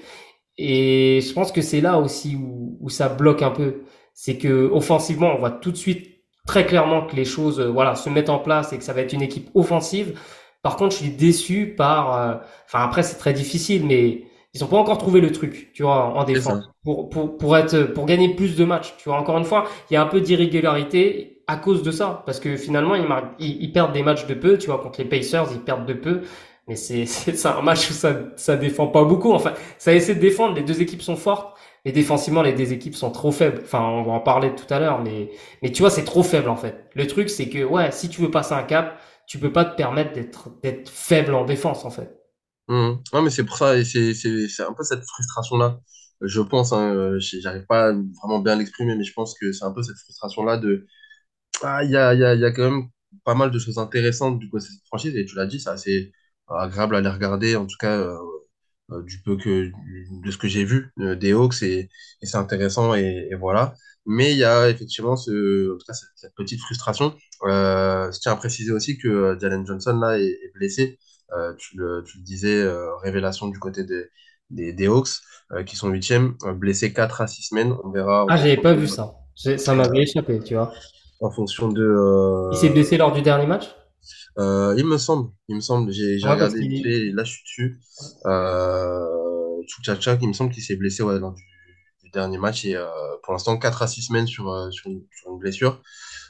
Et 0.57 1.21
je 1.27 1.33
pense 1.33 1.51
que 1.51 1.61
c'est 1.61 1.81
là 1.81 1.97
aussi 1.99 2.35
où, 2.35 2.77
où 2.79 2.89
ça 2.89 3.09
bloque 3.09 3.41
un 3.41 3.51
peu. 3.51 3.81
C'est 4.13 4.37
que 4.37 4.69
offensivement, 4.71 5.33
on 5.35 5.39
voit 5.39 5.51
tout 5.51 5.71
de 5.71 5.77
suite 5.77 6.09
très 6.47 6.65
clairement 6.65 7.05
que 7.07 7.15
les 7.15 7.25
choses, 7.25 7.59
euh, 7.59 7.69
voilà, 7.69 7.95
se 7.95 8.09
mettent 8.09 8.29
en 8.29 8.39
place 8.39 8.73
et 8.73 8.77
que 8.77 8.83
ça 8.83 8.93
va 8.93 9.01
être 9.01 9.13
une 9.13 9.21
équipe 9.21 9.49
offensive. 9.55 10.19
Par 10.61 10.75
contre, 10.77 10.91
je 10.95 11.01
suis 11.03 11.11
déçu 11.11 11.73
par. 11.75 12.15
euh, 12.17 12.35
Enfin, 12.67 12.79
après, 12.83 13.03
c'est 13.03 13.17
très 13.17 13.33
difficile, 13.33 13.85
mais 13.85 14.23
ils 14.53 14.63
ont 14.63 14.67
pas 14.67 14.77
encore 14.77 14.97
trouvé 14.99 15.21
le 15.21 15.31
truc, 15.31 15.71
tu 15.73 15.83
vois, 15.83 16.05
en 16.17 16.23
défense 16.23 16.57
pour 16.83 17.09
pour 17.09 17.37
pour 17.37 17.57
être 17.57 17.83
pour 17.93 18.05
gagner 18.05 18.35
plus 18.35 18.55
de 18.55 18.65
matchs. 18.65 18.93
Tu 18.97 19.09
vois, 19.09 19.17
encore 19.19 19.37
une 19.37 19.45
fois, 19.45 19.65
il 19.89 19.93
y 19.93 19.97
a 19.97 20.01
un 20.01 20.05
peu 20.07 20.21
d'irrégularité 20.21 21.43
à 21.47 21.57
cause 21.57 21.83
de 21.83 21.91
ça, 21.91 22.23
parce 22.25 22.39
que 22.39 22.55
finalement, 22.55 22.95
ils, 22.95 23.05
marquent- 23.07 23.35
ils, 23.39 23.61
ils 23.63 23.71
perdent 23.73 23.93
des 23.93 24.03
matchs 24.03 24.25
de 24.27 24.33
peu. 24.33 24.57
Tu 24.57 24.67
vois, 24.67 24.79
contre 24.79 25.01
les 25.01 25.07
Pacers, 25.09 25.47
ils 25.51 25.59
perdent 25.59 25.85
de 25.85 25.93
peu. 25.93 26.21
Mais 26.67 26.75
c'est 26.75 27.05
c'est 27.07 27.35
c'est 27.35 27.47
un 27.47 27.61
match 27.61 27.89
où 27.89 27.93
ça 27.93 28.15
ça 28.37 28.55
défend 28.57 28.87
pas 28.87 29.03
beaucoup. 29.03 29.31
Enfin, 29.33 29.53
ça 29.77 29.93
essaie 29.93 30.15
de 30.15 30.19
défendre. 30.19 30.55
Les 30.55 30.63
deux 30.63 30.81
équipes 30.81 31.01
sont 31.01 31.15
fortes, 31.17 31.57
mais 31.85 31.91
défensivement, 31.91 32.41
les 32.41 32.53
deux 32.53 32.71
équipes 32.73 32.95
sont 32.95 33.11
trop 33.11 33.31
faibles. 33.31 33.61
Enfin, 33.63 33.81
on 33.81 34.03
va 34.03 34.13
en 34.13 34.19
parler 34.19 34.55
tout 34.55 34.71
à 34.73 34.79
l'heure, 34.79 35.01
mais 35.01 35.29
mais 35.61 35.71
tu 35.71 35.81
vois, 35.81 35.89
c'est 35.91 36.05
trop 36.05 36.23
faible 36.23 36.49
en 36.49 36.55
fait. 36.57 36.89
Le 36.95 37.07
truc, 37.07 37.29
c'est 37.29 37.49
que 37.49 37.63
ouais, 37.63 37.91
si 37.91 38.09
tu 38.09 38.21
veux 38.21 38.31
passer 38.31 38.53
un 38.53 38.63
cap, 38.63 38.99
tu 39.27 39.39
peux 39.39 39.51
pas 39.51 39.65
te 39.65 39.75
permettre 39.75 40.13
d'être 40.13 40.49
d'être 40.61 40.89
faible 40.89 41.33
en 41.35 41.45
défense 41.45 41.85
en 41.85 41.89
fait. 41.91 42.09
Mhm. 42.69 43.01
Non, 43.13 43.21
mais 43.21 43.29
c'est 43.29 43.43
pour 43.45 43.57
ça, 43.57 43.77
et 43.77 43.83
c'est 43.85 44.13
c'est- 44.13 44.47
c'est 44.47 44.63
un 44.63 44.73
peu 44.73 44.83
cette 44.83 45.03
frustration-là. 45.05 45.79
Je 46.21 46.39
pense, 46.41 46.71
hein, 46.71 46.93
euh, 46.95 47.19
j'arrive 47.19 47.65
pas 47.67 47.89
à 47.89 47.93
vraiment 47.93 48.39
bien 48.39 48.55
l'exprimer, 48.55 48.95
mais 48.95 49.03
je 49.03 49.11
pense 49.13 49.37
que 49.37 49.51
c'est 49.51 49.65
un 49.65 49.73
peu 49.73 49.83
cette 49.83 49.97
frustration-là 49.97 50.57
de 50.57 50.85
Ah, 51.63 51.83
il 51.83 51.91
y 51.91 51.97
a, 51.97 52.13
y 52.15 52.19
y 52.19 52.45
a 52.45 52.51
quand 52.51 52.69
même 52.71 52.89
pas 53.25 53.35
mal 53.35 53.51
de 53.51 53.59
choses 53.59 53.77
intéressantes 53.79 54.39
du 54.39 54.49
de 54.49 54.59
cette 54.59 54.85
franchise, 54.87 55.15
et 55.15 55.25
tu 55.25 55.35
l'as 55.35 55.45
dit, 55.47 55.59
c'est 55.59 55.69
assez 55.71 56.13
agréable 56.49 56.95
à 56.95 57.01
les 57.01 57.09
regarder, 57.09 57.55
en 57.55 57.65
tout 57.65 57.77
cas, 57.79 57.97
euh, 57.97 58.17
euh, 58.91 59.03
du 59.03 59.21
peu 59.21 59.37
que, 59.37 59.71
de 60.23 60.31
ce 60.31 60.37
que 60.37 60.47
j'ai 60.47 60.63
vu 60.65 60.91
euh, 60.99 61.15
des 61.15 61.33
Hawks, 61.33 61.61
et, 61.63 61.89
et 62.21 62.25
c'est 62.25 62.37
intéressant, 62.37 62.95
et, 62.95 63.27
et 63.31 63.35
voilà. 63.35 63.73
Mais 64.05 64.31
il 64.33 64.37
y 64.37 64.43
a 64.43 64.69
effectivement 64.69 65.15
ce, 65.15 65.73
en 65.73 65.77
tout 65.77 65.85
cas, 65.87 65.93
cette, 65.93 66.09
cette 66.15 66.35
petite 66.35 66.59
frustration. 66.61 67.15
Euh, 67.45 68.11
je 68.11 68.19
tiens 68.19 68.33
à 68.33 68.35
préciser 68.35 68.71
aussi 68.71 68.97
que 68.97 69.37
Jalen 69.39 69.65
Johnson, 69.65 69.97
là, 69.97 70.19
est, 70.19 70.25
est 70.27 70.51
blessé. 70.55 70.99
Tu 71.57 71.77
le, 71.77 72.03
tu 72.05 72.19
le 72.19 72.23
disais, 72.23 72.63
révélation 73.01 73.47
du 73.47 73.57
côté 73.57 73.83
des, 73.83 74.05
des, 74.51 74.71
des 74.71 74.87
Hawks, 74.87 75.09
qui 75.65 75.75
sont 75.75 75.89
huitièmes, 75.89 76.35
euh, 76.45 76.53
blessé 76.53 76.93
4 76.93 77.21
à 77.21 77.27
6 77.27 77.43
semaines. 77.43 77.73
On 77.83 77.91
verra 77.91 78.25
Ah, 78.29 78.37
j'avais 78.37 78.57
pas 78.57 78.73
vu 78.73 78.87
ça. 78.87 79.15
Ça 79.35 79.73
m'avait 79.73 80.03
échappé, 80.03 80.39
tu 80.43 80.53
vois. 80.53 80.71
en 81.21 81.31
fonction 81.31 81.69
de, 81.69 82.51
Il 82.51 82.57
s'est 82.57 82.69
blessé 82.69 82.97
lors 82.97 83.11
du 83.11 83.21
dernier 83.21 83.45
match? 83.47 83.65
Euh, 84.39 84.75
il 84.77 84.85
me 84.85 84.97
semble, 84.97 85.31
il 85.47 85.55
me 85.57 85.61
semble, 85.61 85.91
j'ai 85.91 86.17
Ouais, 86.23 86.37
parce 86.37 86.53
regardé 86.53 86.59
et 86.85 87.11
là 87.11 87.23
je 87.23 87.31
suis 87.33 87.43
dessus. 87.43 87.79
Euh, 88.25 89.07
il 90.21 90.27
me 90.27 90.33
semble 90.33 90.51
qu'il 90.51 90.63
s'est 90.63 90.75
blessé 90.75 91.03
ouais, 91.03 91.19
lors 91.19 91.33
du, 91.33 91.43
du 92.03 92.09
dernier 92.11 92.37
match 92.37 92.65
et 92.65 92.75
euh, 92.75 92.85
pour 93.23 93.33
l'instant 93.33 93.57
4 93.57 93.81
à 93.83 93.87
6 93.87 94.03
semaines 94.03 94.27
sur, 94.27 94.49
euh, 94.51 94.71
sur, 94.71 94.89
une, 94.91 95.03
sur 95.15 95.31
une 95.31 95.39
blessure. 95.39 95.81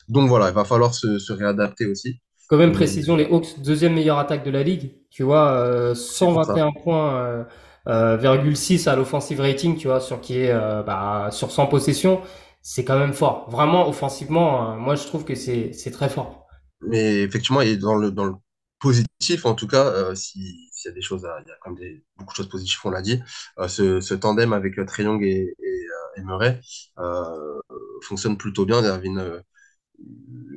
Donc 0.10 0.30
voilà, 0.30 0.50
il 0.50 0.56
va 0.56 0.66
falloir 0.66 0.94
se, 0.96 1.20
se 1.20 1.34
réadapter 1.34 1.86
aussi. 1.88 2.22
Quand 2.48 2.58
même, 2.58 2.72
précision, 2.72 3.16
les 3.16 3.26
Hawks, 3.26 3.60
deuxième 3.62 3.94
meilleure 3.94 4.20
attaque 4.20 4.44
de 4.44 4.52
la 4.52 4.64
ligue. 4.64 4.92
Tu 5.10 5.24
vois, 5.24 5.52
euh, 5.52 5.96
c'est 6.18 6.28
pour 6.28 6.44
ça. 6.44 6.56
121 6.56 6.72
points, 6.72 7.46
euh, 7.88 8.18
virgule 8.18 8.56
6 8.58 8.88
à 8.88 8.96
l'offensive 8.96 9.40
rating, 9.40 9.78
tu 9.78 9.88
vois, 9.88 10.00
sur 10.00 10.22
qui 10.22 10.40
est, 10.40 10.52
euh, 10.52 10.84
bah, 10.84 11.30
sur 11.32 11.52
100 11.52 11.68
possessions. 11.68 12.22
C'est 12.62 12.86
quand 12.86 13.00
même 13.00 13.14
fort. 13.14 13.50
Vraiment, 13.50 13.88
offensivement, 13.88 14.74
euh, 14.74 14.76
moi, 14.76 14.96
je 14.96 15.06
trouve 15.06 15.26
que 15.26 15.36
c'est 15.36 15.72
très 15.92 16.10
fort. 16.10 16.43
Mais 16.88 17.22
effectivement, 17.22 17.62
et 17.62 17.78
dans 17.78 17.96
le, 17.96 18.12
dans 18.12 18.26
le 18.26 18.34
positif, 18.80 19.46
en 19.46 19.56
tout 19.56 19.68
cas, 19.68 19.86
euh, 19.88 20.16
si, 20.16 20.70
s'il 20.74 20.90
y 20.90 20.92
a 20.92 20.96
des 20.96 21.02
choses, 21.02 21.28
il 21.46 21.48
y 21.48 21.52
a 21.52 21.56
quand 21.62 21.72
même 21.72 22.02
beaucoup 22.18 22.34
de 22.34 22.38
choses 22.38 22.50
positives, 22.50 22.80
on 22.84 22.90
l'a 22.92 23.02
dit, 23.02 23.22
euh, 23.60 23.68
ce, 24.02 24.14
tandem 24.14 24.54
avec 24.54 24.76
Trae 24.86 25.04
Young 25.04 25.24
et, 25.24 25.56
et, 25.58 25.86
euh, 26.20 26.24
Murray 26.24 26.60
fonctionne 28.02 28.38
plutôt 28.38 28.66
bien. 28.66 28.82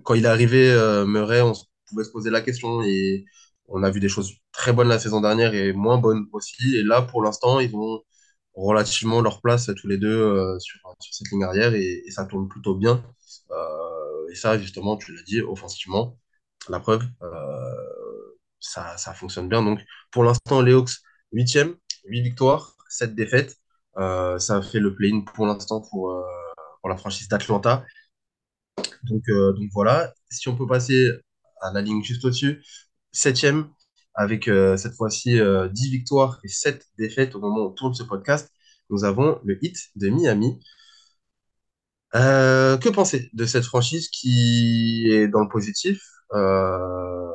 Quand 0.05 0.15
il 0.15 0.25
est 0.25 0.29
arrivé, 0.29 0.75
Murray, 1.07 1.41
on 1.41 1.53
pouvait 1.89 2.05
se 2.05 2.11
poser 2.11 2.31
la 2.31 2.41
question 2.41 2.83
et 2.83 3.25
on 3.69 3.83
a 3.83 3.91
vu 3.91 4.01
des 4.01 4.09
choses 4.09 4.33
très 4.53 4.73
bonnes 4.73 4.89
la 4.89 4.99
saison 4.99 5.21
dernière 5.21 5.55
et 5.55 5.73
moins 5.73 5.99
bonnes 5.99 6.27
aussi. 6.33 6.77
Et 6.77 6.83
là, 6.83 7.03
pour 7.03 7.23
l'instant, 7.23 7.61
ils 7.61 7.75
ont 7.75 8.03
relativement 8.55 9.21
leur 9.21 9.41
place 9.43 9.71
tous 9.77 9.89
les 9.89 9.99
deux 9.99 10.59
sur, 10.61 10.81
sur 11.01 11.15
cette 11.15 11.31
ligne 11.31 11.45
arrière 11.45 11.75
et, 11.75 12.03
ça 12.11 12.25
tourne 12.27 12.49
plutôt 12.49 12.75
bien. 12.75 13.03
Ça, 14.37 14.59
justement, 14.59 14.97
tu 14.97 15.15
l'as 15.15 15.23
dit, 15.23 15.41
offensivement, 15.43 16.19
la 16.69 16.81
preuve, 16.81 17.05
euh, 17.23 18.37
ça, 18.61 18.97
fonctionne 19.15 19.49
bien. 19.49 19.63
Donc, 19.63 19.81
pour 20.11 20.25
l'instant, 20.25 20.63
les 20.63 20.73
Hawks, 20.73 20.93
huitième, 21.33 21.77
huit 22.05 22.23
victoires, 22.23 22.77
sept 22.89 23.15
défaites. 23.15 23.57
Euh, 23.99 24.39
ça 24.39 24.61
fait 24.63 24.81
le 24.81 24.95
play-in 24.95 25.23
pour 25.23 25.47
l'instant 25.47 25.81
pour, 25.81 26.11
euh, 26.13 26.23
la 26.85 26.97
franchise 26.97 27.29
d'Atlanta. 27.29 27.85
Donc, 29.05 29.25
voilà, 29.73 30.13
si 30.31 30.49
on 30.49 30.57
peut 30.57 30.67
passer 30.67 31.11
à 31.61 31.73
la 31.73 31.83
ligne 31.83 32.03
juste 32.03 32.25
au-dessus, 32.25 32.63
septième, 33.13 33.69
avec 34.15 34.45
cette 34.45 34.95
fois-ci 34.95 35.39
euh, 35.39 35.69
10 35.69 35.91
victoires 35.91 36.41
et 36.45 36.49
7 36.49 36.85
défaites 36.99 37.35
au 37.35 37.41
moment 37.41 37.59
où 37.63 37.69
on 37.69 37.73
tourne 37.73 37.95
ce 37.95 38.03
podcast, 38.03 38.51
nous 38.91 39.05
avons 39.05 39.41
le 39.45 39.59
hit 39.65 39.77
de 39.97 40.09
Miami. 40.09 40.61
Euh, 42.15 42.79
que 42.79 42.89
penser 42.89 43.31
de 43.35 43.45
cette 43.47 43.65
franchise 43.65 44.09
qui 44.09 45.07
est 45.11 45.29
dans 45.29 45.41
le 45.43 45.49
positif, 45.49 46.01
euh, 46.35 47.29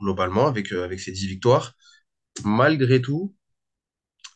globalement, 0.00 0.46
avec, 0.48 0.72
euh, 0.72 0.84
avec 0.84 1.00
ses 1.00 1.12
10 1.12 1.26
victoires? 1.28 1.74
Malgré 2.44 3.02
tout, 3.02 3.34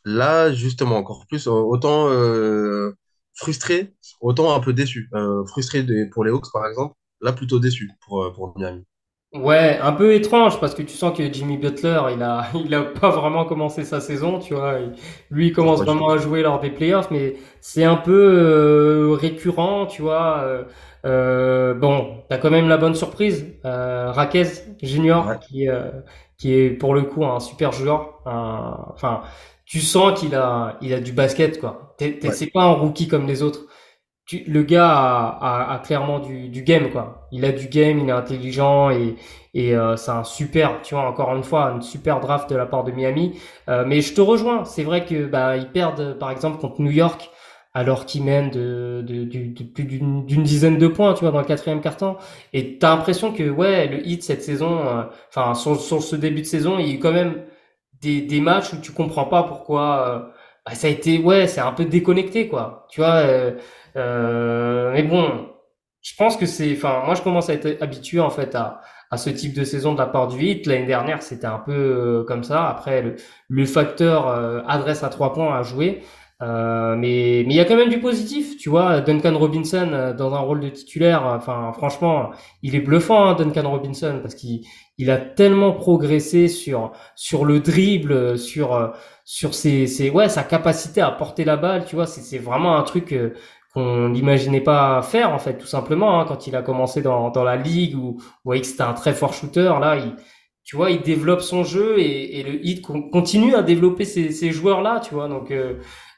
là, 0.05 0.53
justement, 0.53 0.97
encore 0.97 1.27
plus, 1.27 1.47
autant 1.47 2.09
euh, 2.11 2.93
frustré, 3.35 3.95
autant 4.21 4.55
un 4.55 4.61
peu 4.61 4.73
déçu. 4.73 5.09
Euh, 5.15 5.45
frustré 5.47 5.85
pour 6.13 6.25
les 6.25 6.31
Hawks, 6.31 6.53
par 6.53 6.67
exemple, 6.67 6.95
là, 7.21 7.33
plutôt 7.33 7.59
déçu 7.59 7.91
pour, 8.07 8.25
euh, 8.25 8.33
pour 8.33 8.57
Miami. 8.59 8.85
Ouais, 9.33 9.79
un 9.81 9.93
peu 9.93 10.13
étrange 10.15 10.61
parce 10.61 10.75
que 10.75 10.83
tu 10.83 10.95
sens 10.95 11.17
que 11.17 11.33
Jimmy 11.33 11.57
Butler, 11.57 12.03
il 12.15 12.23
a, 12.23 12.49
il 12.55 12.75
a 12.75 12.83
pas 12.83 13.09
vraiment 13.09 13.47
commencé 13.47 13.83
sa 13.83 13.99
saison, 14.01 14.39
tu 14.39 14.53
vois. 14.55 14.79
Il- 14.81 14.93
lui, 15.31 15.47
il 15.49 15.53
commence 15.55 15.83
vraiment 15.83 16.11
à 16.11 16.19
jouer 16.19 16.43
lors 16.43 16.61
des 16.61 16.69
playoffs, 16.71 17.11
mais 17.11 17.37
c'est 17.63 17.85
un 17.85 17.97
peu 17.97 18.13
euh, 18.13 19.13
récurrent, 19.15 19.87
tu 19.87 20.03
vois. 20.03 20.41
Euh, 20.43 20.65
euh, 21.07 21.73
bon, 21.73 22.23
t'as 22.29 22.37
quand 22.37 22.51
même 22.51 22.69
la 22.69 22.77
bonne 22.77 22.95
surprise, 22.95 23.47
euh, 23.65 24.11
Raquez 24.13 24.45
Ouais, 25.17 25.17
Junior, 25.17 25.39
qui, 25.41 25.67
euh, 25.67 25.91
qui 26.37 26.53
est 26.55 26.71
pour 26.71 26.95
le 26.95 27.03
coup 27.03 27.25
un 27.25 27.41
super 27.41 27.73
joueur. 27.73 28.21
Un- 28.27 28.85
enfin, 28.93 29.23
tu 29.65 29.81
sens 29.81 30.19
qu'il 30.21 30.35
a, 30.35 30.77
il 30.83 30.93
a 30.93 31.01
du 31.01 31.13
basket, 31.13 31.59
quoi. 31.59 31.95
T'es, 31.97 32.19
t'es- 32.19 32.31
ouais, 32.31 32.33
c'est 32.33 32.51
pas 32.51 32.65
un 32.65 32.73
rookie 32.73 33.09
comme 33.09 33.27
les 33.27 33.43
autres 33.43 33.65
le 34.41 34.63
gars 34.63 34.89
a, 34.91 35.71
a, 35.71 35.75
a 35.75 35.79
clairement 35.79 36.19
du, 36.21 36.49
du 36.49 36.63
game 36.63 36.91
quoi. 36.91 37.29
Il 37.33 37.45
a 37.45 37.53
du 37.53 37.69
game, 37.69 37.99
il 38.01 38.09
est 38.09 38.13
intelligent 38.13 38.91
et, 38.91 39.17
et 39.55 39.75
euh, 39.77 39.97
c'est 39.97 40.11
un 40.11 40.25
super, 40.25 40.81
tu 40.83 40.95
vois, 40.95 41.05
encore 41.09 41.35
une 41.35 41.43
fois, 41.45 41.71
une 41.73 41.83
super 41.83 42.21
draft 42.21 42.49
de 42.51 42.57
la 42.57 42.67
part 42.67 42.85
de 42.85 42.93
Miami. 42.93 43.39
Euh, 43.69 43.85
mais 43.87 44.01
je 44.01 44.15
te 44.15 44.21
rejoins, 44.21 44.65
c'est 44.65 44.85
vrai 44.85 45.05
que 45.05 45.27
bah 45.27 45.57
ils 45.57 45.71
perdent 45.71 46.19
par 46.19 46.31
exemple 46.31 46.59
contre 46.59 46.81
New 46.81 46.91
York 46.91 47.31
alors 47.75 48.05
qu'ils 48.05 48.23
mènent 48.25 48.51
de, 48.51 49.03
de, 49.07 49.25
de- 49.25 49.65
plus 49.65 49.85
d'une 49.85 50.43
dizaine 50.43 50.77
de 50.79 50.89
points, 50.89 51.15
tu 51.15 51.21
vois, 51.21 51.31
dans 51.33 51.39
le 51.39 51.47
quatrième 51.47 51.81
quart-temps. 51.81 52.19
Et 52.53 52.77
t'as 52.79 52.91
l'impression 52.95 53.33
que 53.33 53.49
ouais, 53.49 53.87
le 53.89 54.07
hit 54.07 54.23
cette 54.23 54.43
saison, 54.43 54.87
euh, 54.87 55.05
enfin 55.31 55.55
sur, 55.55 55.81
sur 55.81 56.03
ce 56.03 56.15
début 56.17 56.43
de 56.43 56.47
saison, 56.47 56.79
il 56.79 56.87
y 56.87 56.91
a 56.91 56.95
eu 56.95 56.99
quand 56.99 57.13
même 57.13 57.43
des, 58.01 58.21
des 58.23 58.41
matchs 58.41 58.73
où 58.73 58.77
tu 58.81 58.93
comprends 58.93 59.25
pas 59.27 59.43
pourquoi 59.45 60.09
euh, 60.09 60.19
bah, 60.67 60.75
ça 60.75 60.87
a 60.89 60.91
été 60.91 61.19
ouais 61.19 61.47
c'est 61.47 61.61
un 61.61 61.73
peu 61.73 61.85
déconnecté 61.85 62.49
quoi 62.49 62.87
tu 62.91 63.01
vois 63.01 63.17
euh, 63.25 63.53
mais 63.95 65.03
bon 65.03 65.49
je 66.03 66.15
pense 66.17 66.37
que 66.37 66.47
c'est 66.47 66.73
enfin 66.73 67.03
moi 67.05 67.15
je 67.15 67.23
commence 67.23 67.49
à 67.49 67.55
être 67.55 67.81
habitué 67.83 68.21
en 68.21 68.31
fait 68.31 68.55
à 68.55 68.81
à 69.11 69.19
ce 69.19 69.29
type 69.29 69.53
de 69.55 69.63
saison 69.63 69.93
de 69.93 69.99
la 69.99 70.07
part 70.07 70.27
du 70.27 70.43
Hit. 70.43 70.67
L'année 70.67 70.87
dernière, 70.87 71.21
c'était 71.23 71.47
un 71.47 71.59
peu 71.59 71.73
euh, 71.75 72.25
comme 72.25 72.43
ça. 72.45 72.67
Après, 72.71 73.03
le, 73.03 73.17
le 73.49 73.67
facteur 73.67 74.27
euh, 74.29 74.63
adresse 74.67 75.05
à 75.05 75.11
trois 75.11 75.35
points 75.35 75.55
a 75.55 75.63
joué. 75.63 76.01
Euh, 76.41 76.97
mais 76.97 77.45
mais 77.47 77.53
il 77.53 77.57
y 77.57 77.61
a 77.61 77.67
quand 77.67 77.77
même 77.77 77.91
du 77.91 78.01
positif, 78.01 78.57
tu 78.57 78.71
vois. 78.71 79.03
Duncan 79.03 79.39
Robinson 79.39 79.91
euh, 79.93 80.13
dans 80.15 80.35
un 80.35 80.39
rôle 80.41 80.61
de 80.61 80.71
titulaire, 80.71 81.25
enfin 81.27 81.73
franchement, 81.75 82.31
il 82.63 82.75
est 82.75 82.81
bluffant, 82.81 83.25
hein, 83.27 83.35
Duncan 83.35 83.71
Robinson, 83.71 84.19
parce 84.23 84.35
qu'il 84.35 84.63
il 84.99 85.11
a 85.11 85.19
tellement 85.19 85.73
progressé 85.73 86.49
sur 86.49 86.93
sur 87.15 87.45
le 87.45 87.61
dribble, 87.61 88.39
sur 88.39 88.93
sur 89.25 89.55
ses, 89.55 89.87
ses 89.87 90.11
ouais 90.11 90.29
sa 90.29 90.43
capacité 90.43 91.01
à 91.01 91.11
porter 91.11 91.45
la 91.45 91.57
balle, 91.57 91.85
tu 91.85 91.95
vois. 91.97 92.07
C'est 92.07 92.23
c'est 92.23 92.39
vraiment 92.39 92.77
un 92.77 92.83
truc 92.83 93.13
euh, 93.13 93.35
qu'on 93.73 94.09
n'imaginait 94.11 94.61
pas 94.61 95.03
faire 95.03 95.33
en 95.33 95.39
fait, 95.39 95.59
tout 95.59 95.67
simplement. 95.67 96.21
Hein, 96.21 96.25
quand 96.29 96.47
il 96.47 96.57
a 96.57 96.63
commencé 96.63 97.03
dans 97.03 97.31
dans 97.31 97.45
la 97.45 97.57
ligue 97.57 97.97
où 97.97 98.19
vous 98.19 98.23
voyez 98.45 98.61
que 98.63 98.67
c'était 98.69 98.83
un 98.83 98.95
très 98.95 99.15
fort 99.15 99.33
shooter, 99.35 99.73
là 99.81 99.97
il 99.97 100.15
tu 100.65 100.77
vois, 100.77 100.91
il 100.93 101.03
développe 101.03 101.41
son 101.43 101.65
jeu 101.65 101.99
et, 101.99 102.39
et 102.39 102.43
le 102.45 102.65
hit 102.65 102.83
continue 102.83 103.55
à 103.57 103.63
développer 103.63 104.05
ces, 104.05 104.31
ces 104.31 104.53
joueurs-là, 104.53 105.01
tu 105.01 105.13
vois. 105.15 105.27
Donc, 105.29 105.51
euh, 105.51 105.75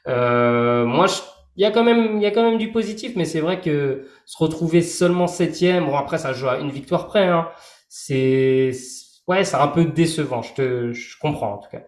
euh, 0.07 0.85
moi, 0.85 1.07
il 1.55 1.63
y 1.63 1.65
a 1.65 1.71
quand 1.71 1.83
même, 1.83 2.17
il 2.17 2.21
y 2.21 2.25
a 2.27 2.31
quand 2.31 2.43
même 2.47 2.59
du 2.59 2.71
positif, 2.71 3.13
mais 3.15 3.25
c'est 3.25 3.39
vrai 3.39 3.59
que 3.61 4.05
se 4.25 4.37
retrouver 4.37 4.81
seulement 4.81 5.27
septième, 5.27 5.85
bon 5.85 5.95
après 5.97 6.17
ça 6.19 6.33
joue 6.33 6.47
à 6.47 6.59
une 6.59 6.69
victoire 6.69 7.07
près, 7.07 7.27
hein, 7.27 7.49
c'est, 7.89 8.71
ouais, 9.27 9.43
c'est 9.45 9.55
un 9.55 9.67
peu 9.67 9.85
décevant. 9.85 10.41
Je 10.41 10.53
te, 10.53 10.93
je 10.93 11.17
comprends 11.19 11.53
en 11.53 11.57
tout 11.57 11.69
cas. 11.71 11.81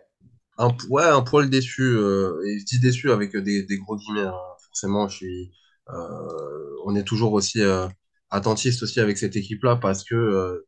Un, 0.59 0.70
ouais, 0.89 1.03
un 1.03 1.22
poil 1.22 1.49
déçu. 1.49 1.82
Euh, 1.84 2.41
et 2.45 2.59
je 2.59 2.65
dis 2.65 2.80
déçu 2.80 3.11
avec 3.11 3.36
des, 3.36 3.63
des 3.63 3.78
gros 3.78 3.95
guillemets. 3.95 4.22
hein. 4.28 4.34
Forcément, 4.80 5.07
je 5.09 5.15
suis. 5.17 5.51
euh, 5.89 6.75
on 6.86 6.95
est 6.95 7.03
toujours 7.03 7.34
aussi 7.34 7.61
euh, 7.61 7.88
attentiste 8.30 8.84
aussi 8.84 8.99
avec 8.99 9.17
cette 9.17 9.36
équipe-là 9.36 9.78
parce 9.78 10.03
que 10.03 10.15
euh, 10.15 10.67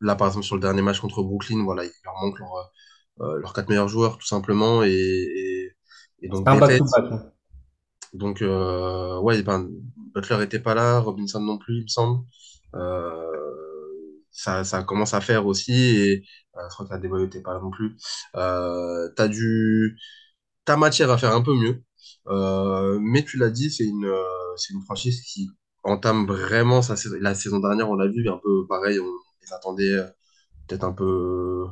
là, 0.00 0.16
par 0.16 0.28
exemple, 0.28 0.46
sur 0.46 0.56
le 0.56 0.62
dernier 0.62 0.82
match 0.82 1.00
contre 1.00 1.22
Brooklyn, 1.22 1.64
voilà, 1.64 1.84
il 1.84 1.92
leur 2.04 2.14
manque 2.22 2.38
leur, 2.40 2.72
leurs 3.40 3.52
quatre 3.54 3.68
meilleurs 3.68 3.88
joueurs 3.88 4.18
tout 4.18 4.26
simplement 4.26 4.82
et, 4.84 4.90
et, 4.90 5.72
et 6.22 6.28
donc 6.28 6.48
un 6.50 6.56
back-to-back. 6.56 7.12
hein. 7.12 7.32
Donc, 8.14 8.42
euh, 8.42 9.20
ouais, 9.20 9.42
ben, 9.42 9.68
Butler 10.14 10.42
était 10.44 10.60
pas 10.60 10.74
là, 10.74 10.98
Robinson 11.00 11.40
non 11.40 11.58
plus, 11.58 11.78
il 11.78 11.82
me 11.84 11.88
semble. 11.88 12.24
Euh, 12.74 13.26
ça, 14.30 14.64
ça 14.64 14.82
commence 14.84 15.14
à 15.14 15.20
faire 15.20 15.46
aussi, 15.46 15.72
et 15.72 16.24
euh, 16.56 16.60
je 16.68 16.74
crois 16.74 16.86
que 16.86 16.90
la 16.90 16.96
Adebayo 16.96 17.26
était 17.26 17.42
pas 17.42 17.54
là 17.54 17.60
non 17.60 17.70
plus. 17.70 17.96
Euh, 18.36 19.08
t'as 19.16 19.28
du, 19.28 19.98
t'as 20.64 20.76
matière 20.76 21.10
à 21.10 21.18
faire 21.18 21.34
un 21.34 21.42
peu 21.42 21.54
mieux. 21.54 21.82
Euh, 22.28 22.98
mais 23.00 23.24
tu 23.24 23.38
l'as 23.38 23.50
dit, 23.50 23.70
c'est 23.70 23.84
une, 23.84 24.06
euh, 24.06 24.56
c'est 24.56 24.72
une 24.74 24.82
franchise 24.82 25.22
qui 25.22 25.50
entame 25.82 26.26
vraiment 26.26 26.82
sa 26.82 26.96
saison. 26.96 27.16
La 27.20 27.34
saison 27.34 27.60
dernière, 27.60 27.88
on 27.90 27.94
l'a 27.94 28.08
vu, 28.08 28.28
un 28.28 28.38
peu 28.42 28.66
pareil, 28.68 28.98
on 29.00 29.12
les 29.42 29.52
attendait 29.52 29.92
euh, 29.92 30.06
peut-être 30.68 30.84
un 30.84 30.92
peu, 30.92 31.66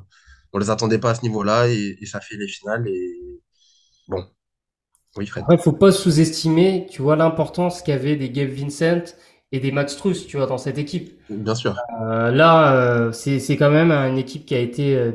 on 0.52 0.58
les 0.58 0.70
attendait 0.70 0.98
pas 0.98 1.10
à 1.10 1.14
ce 1.14 1.22
niveau-là, 1.22 1.68
et, 1.68 1.98
et 2.00 2.06
ça 2.06 2.20
fait 2.20 2.36
les 2.36 2.48
finales, 2.48 2.88
et 2.88 3.40
bon, 4.08 4.24
oui, 5.16 5.26
Fred. 5.26 5.44
Après, 5.44 5.58
faut 5.58 5.72
pas 5.72 5.92
sous-estimer, 5.92 6.86
tu 6.90 7.02
vois, 7.02 7.16
l'importance 7.16 7.82
qu'avaient 7.82 8.16
des 8.16 8.30
Gabe 8.30 8.50
Vincent 8.50 9.14
et 9.52 9.60
des 9.60 9.72
Max 9.72 9.94
Strus, 9.94 10.26
tu 10.26 10.36
vois, 10.36 10.46
dans 10.46 10.58
cette 10.58 10.78
équipe. 10.78 11.18
Bien 11.30 11.54
sûr. 11.54 11.76
Euh, 12.02 12.30
là, 12.30 12.74
euh, 12.74 13.12
c'est 13.12 13.38
c'est 13.38 13.56
quand 13.56 13.70
même 13.70 13.90
une 13.90 14.18
équipe 14.18 14.44
qui 14.44 14.54
a 14.54 14.58
été 14.60 14.96
euh, 14.96 15.12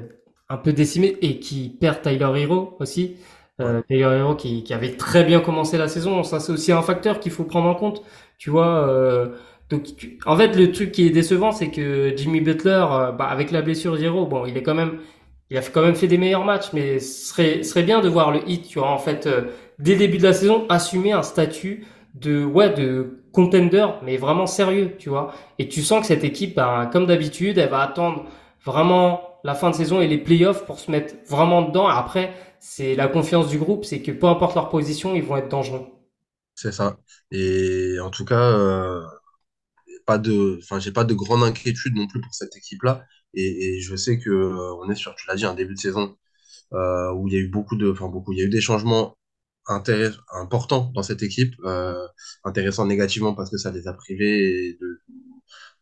un 0.49 0.57
peu 0.57 0.73
décimée 0.73 1.17
et 1.21 1.39
qui 1.39 1.69
perd 1.69 2.01
Tyler 2.01 2.31
Hero 2.35 2.75
aussi. 2.79 3.17
Euh, 3.61 3.81
Hero 3.89 4.35
qui, 4.35 4.63
qui 4.63 4.73
avait 4.73 4.95
très 4.97 5.23
bien 5.23 5.39
commencé 5.39 5.77
la 5.77 5.87
saison. 5.87 6.23
Ça, 6.23 6.39
c'est 6.39 6.51
aussi 6.51 6.71
un 6.71 6.81
facteur 6.81 7.19
qu'il 7.19 7.31
faut 7.31 7.43
prendre 7.43 7.67
en 7.69 7.75
compte. 7.75 8.01
Tu 8.37 8.49
vois. 8.49 8.87
euh, 8.87 9.29
donc, 9.69 9.95
tu- 9.95 10.17
en 10.25 10.35
fait, 10.37 10.55
le 10.55 10.71
truc 10.71 10.91
qui 10.91 11.05
est 11.07 11.09
décevant, 11.11 11.51
c'est 11.51 11.69
que 11.71 12.13
Jimmy 12.17 12.41
Butler, 12.41 12.85
euh, 12.91 13.11
bah, 13.11 13.25
avec 13.25 13.51
la 13.51 13.61
blessure 13.61 13.97
d'Hero, 13.97 14.25
bon, 14.25 14.45
il 14.47 14.57
est 14.57 14.63
quand 14.63 14.73
même, 14.73 14.99
il 15.51 15.57
a 15.57 15.61
quand 15.61 15.81
même 15.83 15.95
fait 15.95 16.07
des 16.07 16.17
meilleurs 16.17 16.45
matchs, 16.45 16.73
mais 16.73 16.99
ce 16.99 17.27
serait, 17.29 17.63
serait 17.63 17.83
bien 17.83 18.01
de 18.01 18.09
voir 18.09 18.31
le 18.31 18.39
hit, 18.49 18.67
tu 18.67 18.79
vois, 18.79 18.89
en 18.89 18.97
fait, 18.97 19.27
euh, 19.27 19.43
dès 19.79 19.93
le 19.93 19.99
début 19.99 20.17
de 20.17 20.23
la 20.23 20.33
saison, 20.33 20.65
assumer 20.69 21.11
un 21.11 21.21
statut 21.23 21.85
de, 22.15 22.43
ouais, 22.43 22.71
de 22.73 23.19
contender, 23.31 23.85
mais 24.03 24.17
vraiment 24.17 24.47
sérieux, 24.47 24.95
tu 24.97 25.09
vois. 25.09 25.31
Et 25.59 25.67
tu 25.67 25.81
sens 25.81 26.01
que 26.01 26.07
cette 26.07 26.23
équipe, 26.23 26.55
ben, 26.55 26.87
comme 26.91 27.05
d'habitude, 27.05 27.57
elle 27.59 27.69
va 27.69 27.81
attendre 27.81 28.25
vraiment 28.65 29.21
la 29.43 29.53
fin 29.55 29.69
de 29.69 29.75
saison 29.75 30.01
et 30.01 30.07
les 30.07 30.17
playoffs 30.17 30.65
pour 30.65 30.79
se 30.79 30.89
mettre 30.91 31.15
vraiment 31.29 31.61
dedans. 31.63 31.87
Après, 31.87 32.31
c'est 32.63 32.95
la 32.95 33.09
confiance 33.09 33.49
du 33.49 33.57
groupe, 33.59 33.83
c'est 33.83 34.01
que 34.01 34.11
peu 34.13 34.25
importe 34.25 34.55
leur 34.55 34.69
position, 34.69 35.15
ils 35.15 35.23
vont 35.23 35.35
être 35.35 35.49
dangereux. 35.49 35.85
C'est 36.55 36.71
ça. 36.71 36.97
Et 37.29 37.99
en 37.99 38.09
tout 38.09 38.23
cas, 38.23 38.51
euh, 38.57 39.03
pas 40.05 40.17
de, 40.17 40.59
enfin, 40.63 40.79
j'ai 40.79 40.93
pas 40.93 41.03
de 41.03 41.13
grande 41.13 41.43
inquiétude 41.43 41.93
non 41.95 42.07
plus 42.07 42.21
pour 42.21 42.33
cette 42.33 42.55
équipe-là. 42.55 43.05
Et, 43.33 43.81
je 43.81 43.95
sais 43.97 44.17
que 44.17 44.29
euh, 44.29 44.91
est 44.91 44.95
sur, 44.95 45.13
tu 45.15 45.27
l'as 45.27 45.35
dit, 45.35 45.45
un 45.45 45.55
début 45.55 45.73
de 45.73 45.79
saison 45.79 46.15
euh, 46.73 47.11
où 47.13 47.27
il 47.27 47.33
y 47.33 47.37
a 47.37 47.39
eu 47.41 47.49
beaucoup 47.49 47.75
de, 47.75 47.93
il 48.31 48.37
y 48.37 48.41
a 48.41 48.45
eu 48.45 48.49
des 48.49 48.61
changements 48.61 49.17
importants 49.67 50.91
dans 50.95 51.03
cette 51.03 51.23
équipe, 51.23 51.55
intéressants 52.45 52.85
négativement 52.85 53.33
parce 53.35 53.49
que 53.49 53.57
ça 53.57 53.71
les 53.71 53.87
a 53.87 53.93
privés 53.93 54.77
de, 54.81 55.01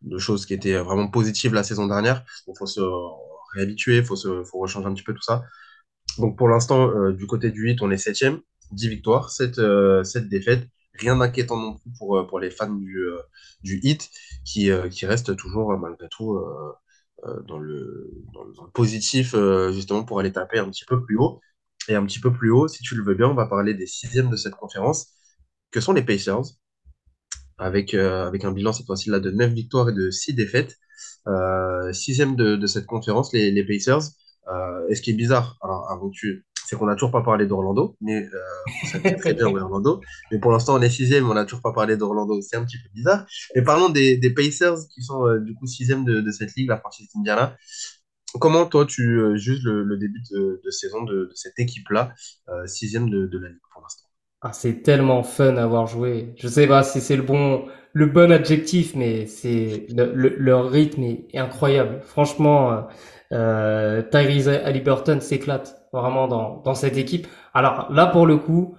de 0.02 0.18
choses 0.18 0.46
qui 0.46 0.54
étaient 0.54 0.78
vraiment 0.80 1.10
positives 1.10 1.54
la 1.54 1.64
saison 1.64 1.88
dernière. 1.88 2.24
Donc 2.48 2.58
faut 2.58 2.68
se 2.68 2.82
réhabituer, 3.54 4.04
faut 4.04 4.16
se, 4.16 4.44
faut 4.44 4.60
rechanger 4.60 4.88
un 4.88 4.94
petit 4.94 5.04
peu 5.04 5.14
tout 5.14 5.22
ça. 5.22 5.44
Donc 6.18 6.38
pour 6.38 6.50
l'instant, 6.50 6.90
euh, 6.90 7.14
du 7.14 7.28
côté 7.28 7.52
du 7.52 7.64
8, 7.64 7.82
on 7.82 7.92
est 7.92 7.98
septième, 7.98 8.42
10 8.72 8.90
victoires, 8.90 9.30
7, 9.30 9.60
euh, 9.60 10.04
7 10.04 10.30
défaites. 10.30 10.68
Rien 10.94 11.16
d'inquiétant 11.18 11.58
non 11.58 11.78
plus 11.78 11.92
pour, 11.98 12.18
euh, 12.18 12.28
pour 12.28 12.40
les 12.40 12.52
fans 12.52 12.74
du, 12.74 12.98
euh, 12.98 13.20
du 13.64 13.80
hit 13.84 14.10
qui, 14.46 14.70
qui 14.90 15.06
restent 15.06 15.36
toujours 15.36 15.78
malgré 15.78 16.08
tout 16.10 16.40
dans 17.48 17.60
le, 17.60 18.12
dans 18.34 18.44
le, 18.44 18.72
positif 18.74 19.36
justement 19.72 20.04
pour 20.04 20.20
aller 20.20 20.32
taper 20.32 20.60
un 20.60 20.70
petit 20.70 20.86
peu 20.86 21.04
plus 21.04 21.18
haut. 21.18 21.40
Et 21.88 21.96
un 21.96 22.06
petit 22.06 22.20
peu 22.20 22.32
plus 22.34 22.52
haut, 22.52 22.68
si 22.68 22.84
tu 22.84 22.96
le 22.96 23.04
veux 23.04 23.16
bien, 23.16 23.28
on 23.28 23.34
va 23.36 23.48
parler 23.48 23.74
des 23.74 23.88
sixièmes 23.88 24.30
de 24.30 24.36
cette 24.36 24.56
conférence, 24.56 25.08
que 25.72 25.80
sont 25.82 25.94
les 25.94 26.04
Pacers, 26.04 26.44
avec, 27.58 27.94
avec 27.94 28.46
un 28.46 28.52
bilan 28.52 28.74
cette 28.74 28.86
fois-ci 28.86 29.10
là 29.10 29.20
de 29.20 29.32
9 29.32 29.52
victoires 29.54 29.90
et 29.90 29.94
de 29.94 30.10
6 30.10 30.34
défaites. 30.34 30.78
Sixième 31.94 32.36
de, 32.36 32.56
de 32.56 32.68
cette 32.68 32.86
conférence, 32.86 33.34
les, 33.34 33.52
les 33.52 33.66
Pacers. 33.66 34.02
Euh, 34.52 34.88
et 34.90 34.96
ce 34.96 35.02
qui 35.02 35.12
est 35.12 35.16
bizarre, 35.16 35.58
alors 35.62 35.90
avant 35.90 36.10
que 36.10 36.44
c'est 36.66 36.78
qu'on 36.78 36.86
n'a 36.86 36.94
toujours 36.94 37.12
pas 37.12 37.22
parlé 37.22 37.48
d'Orlando, 37.48 37.98
mais 38.02 38.30
euh, 38.34 39.18
très 39.20 39.34
bien 39.34 39.48
Orlando. 39.48 40.02
Mais 40.32 40.40
pour 40.40 40.52
l'instant, 40.52 40.76
on 40.76 40.82
est 40.82 40.90
sixième, 40.90 41.30
on 41.30 41.34
n'a 41.34 41.44
toujours 41.44 41.62
pas 41.62 41.74
parlé 41.74 41.98
d'Orlando, 41.98 42.40
c'est 42.42 42.56
un 42.56 42.64
petit 42.64 42.78
peu 42.78 42.90
bizarre. 42.94 43.26
Mais 43.56 43.62
parlons 43.62 43.90
des, 43.90 44.34
Pacers 44.34 44.78
qui 44.94 45.02
sont 45.02 45.26
euh, 45.26 45.40
du 45.40 45.54
coup 45.54 45.68
sixième 45.68 46.06
de, 46.06 46.22
de 46.22 46.32
cette 46.32 46.56
ligue, 46.56 46.70
la 46.70 46.78
franchise 46.78 47.10
d'Indiana. 47.14 47.58
Comment 48.40 48.66
toi 48.66 48.86
tu 48.86 49.20
juges 49.36 49.66
le, 49.66 49.98
début 49.98 50.22
de, 50.32 50.62
saison 50.70 51.04
de, 51.04 51.30
cette 51.36 51.60
équipe-là, 51.60 52.14
sixième 52.66 53.10
de, 53.10 53.28
de 53.28 53.38
la 53.38 53.50
ligue 53.50 53.60
pour 53.74 53.82
l'instant? 53.82 54.08
Ah, 54.42 54.54
c'est 54.54 54.84
tellement 54.84 55.22
fun 55.22 55.58
à 55.58 55.64
avoir 55.64 55.86
joué. 55.86 56.34
Je 56.38 56.48
sais 56.48 56.66
pas 56.66 56.82
si 56.82 57.02
c'est 57.02 57.18
le 57.18 57.24
bon, 57.24 57.68
le 57.92 58.06
bon 58.06 58.32
adjectif, 58.32 58.96
mais 58.96 59.28
c'est 59.28 59.86
le- 59.90 60.36
leur 60.38 60.72
rythme 60.72 61.04
est 61.04 61.38
incroyable. 61.38 62.00
Franchement, 62.04 62.88
euh, 63.32 64.02
Tyrese 64.02 64.48
Haliburton 64.48 65.20
s'éclate 65.22 65.88
vraiment 65.94 66.28
dans, 66.28 66.62
dans 66.64 66.76
cette 66.76 66.98
équipe. 66.98 67.28
Alors 67.54 67.92
là, 67.92 68.08
pour 68.08 68.26
le 68.26 68.38
coup, 68.38 68.76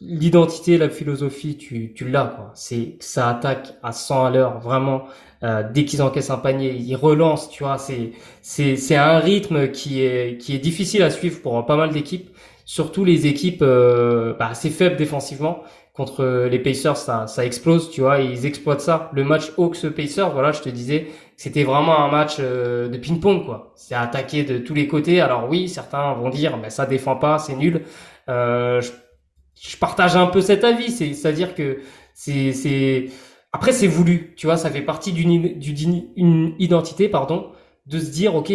l'identité, 0.00 0.78
la 0.78 0.88
philosophie, 0.90 1.56
tu, 1.56 1.92
tu 1.94 2.08
l'as. 2.08 2.50
C'est, 2.54 2.96
ça 3.00 3.28
attaque 3.28 3.74
à 3.82 3.92
100 3.92 4.24
à 4.26 4.30
l'heure, 4.30 4.60
vraiment. 4.60 5.04
Euh, 5.42 5.62
dès 5.72 5.84
qu'ils 5.84 6.02
encaissent 6.02 6.30
un 6.30 6.38
panier, 6.38 6.72
ils 6.74 6.96
relancent, 6.96 7.50
tu 7.50 7.64
vois. 7.64 7.78
C'est, 7.78 8.12
c'est, 8.42 8.76
c'est 8.76 8.96
un 8.96 9.18
rythme 9.18 9.70
qui 9.70 10.02
est, 10.02 10.38
qui 10.38 10.54
est 10.54 10.58
difficile 10.58 11.02
à 11.02 11.10
suivre 11.10 11.40
pour 11.42 11.64
pas 11.66 11.76
mal 11.76 11.90
d'équipes 11.90 12.30
surtout 12.70 13.04
les 13.04 13.26
équipes 13.26 13.62
euh, 13.62 14.32
bah, 14.38 14.46
assez 14.50 14.70
faibles 14.70 14.96
défensivement. 14.96 15.64
Contre 15.92 16.46
les 16.48 16.60
Pacers, 16.60 16.96
ça, 16.96 17.26
ça 17.26 17.44
explose, 17.44 17.90
tu 17.90 18.00
vois, 18.00 18.20
et 18.20 18.26
ils 18.26 18.46
exploitent 18.46 18.80
ça. 18.80 19.10
Le 19.12 19.24
match 19.24 19.50
Hawks-Pacers, 19.58 20.30
voilà, 20.30 20.52
je 20.52 20.60
te 20.60 20.68
disais, 20.68 21.08
c'était 21.40 21.64
vraiment 21.64 21.98
un 22.00 22.10
match 22.10 22.36
euh, 22.38 22.90
de 22.90 22.98
ping-pong, 22.98 23.46
quoi. 23.46 23.72
C'est 23.74 23.94
attaqué 23.94 24.44
de 24.44 24.58
tous 24.58 24.74
les 24.74 24.86
côtés. 24.86 25.22
Alors 25.22 25.48
oui, 25.48 25.70
certains 25.70 26.12
vont 26.12 26.28
dire, 26.28 26.58
mais 26.58 26.68
ça 26.68 26.84
défend 26.84 27.16
pas, 27.16 27.38
c'est 27.38 27.56
nul. 27.56 27.80
Euh, 28.28 28.82
je, 28.82 28.90
je 29.58 29.74
partage 29.78 30.16
un 30.16 30.26
peu 30.26 30.42
cet 30.42 30.64
avis, 30.64 30.90
c'est, 30.90 31.14
c'est-à-dire 31.14 31.54
que 31.54 31.78
c'est, 32.12 32.52
c'est, 32.52 33.06
après 33.54 33.72
c'est 33.72 33.86
voulu, 33.86 34.34
tu 34.36 34.48
vois, 34.48 34.58
ça 34.58 34.70
fait 34.70 34.82
partie 34.82 35.12
d'une, 35.12 35.58
d'une 35.58 36.10
une 36.14 36.54
identité, 36.58 37.08
pardon, 37.08 37.52
de 37.86 37.98
se 37.98 38.10
dire, 38.10 38.34
ok, 38.34 38.52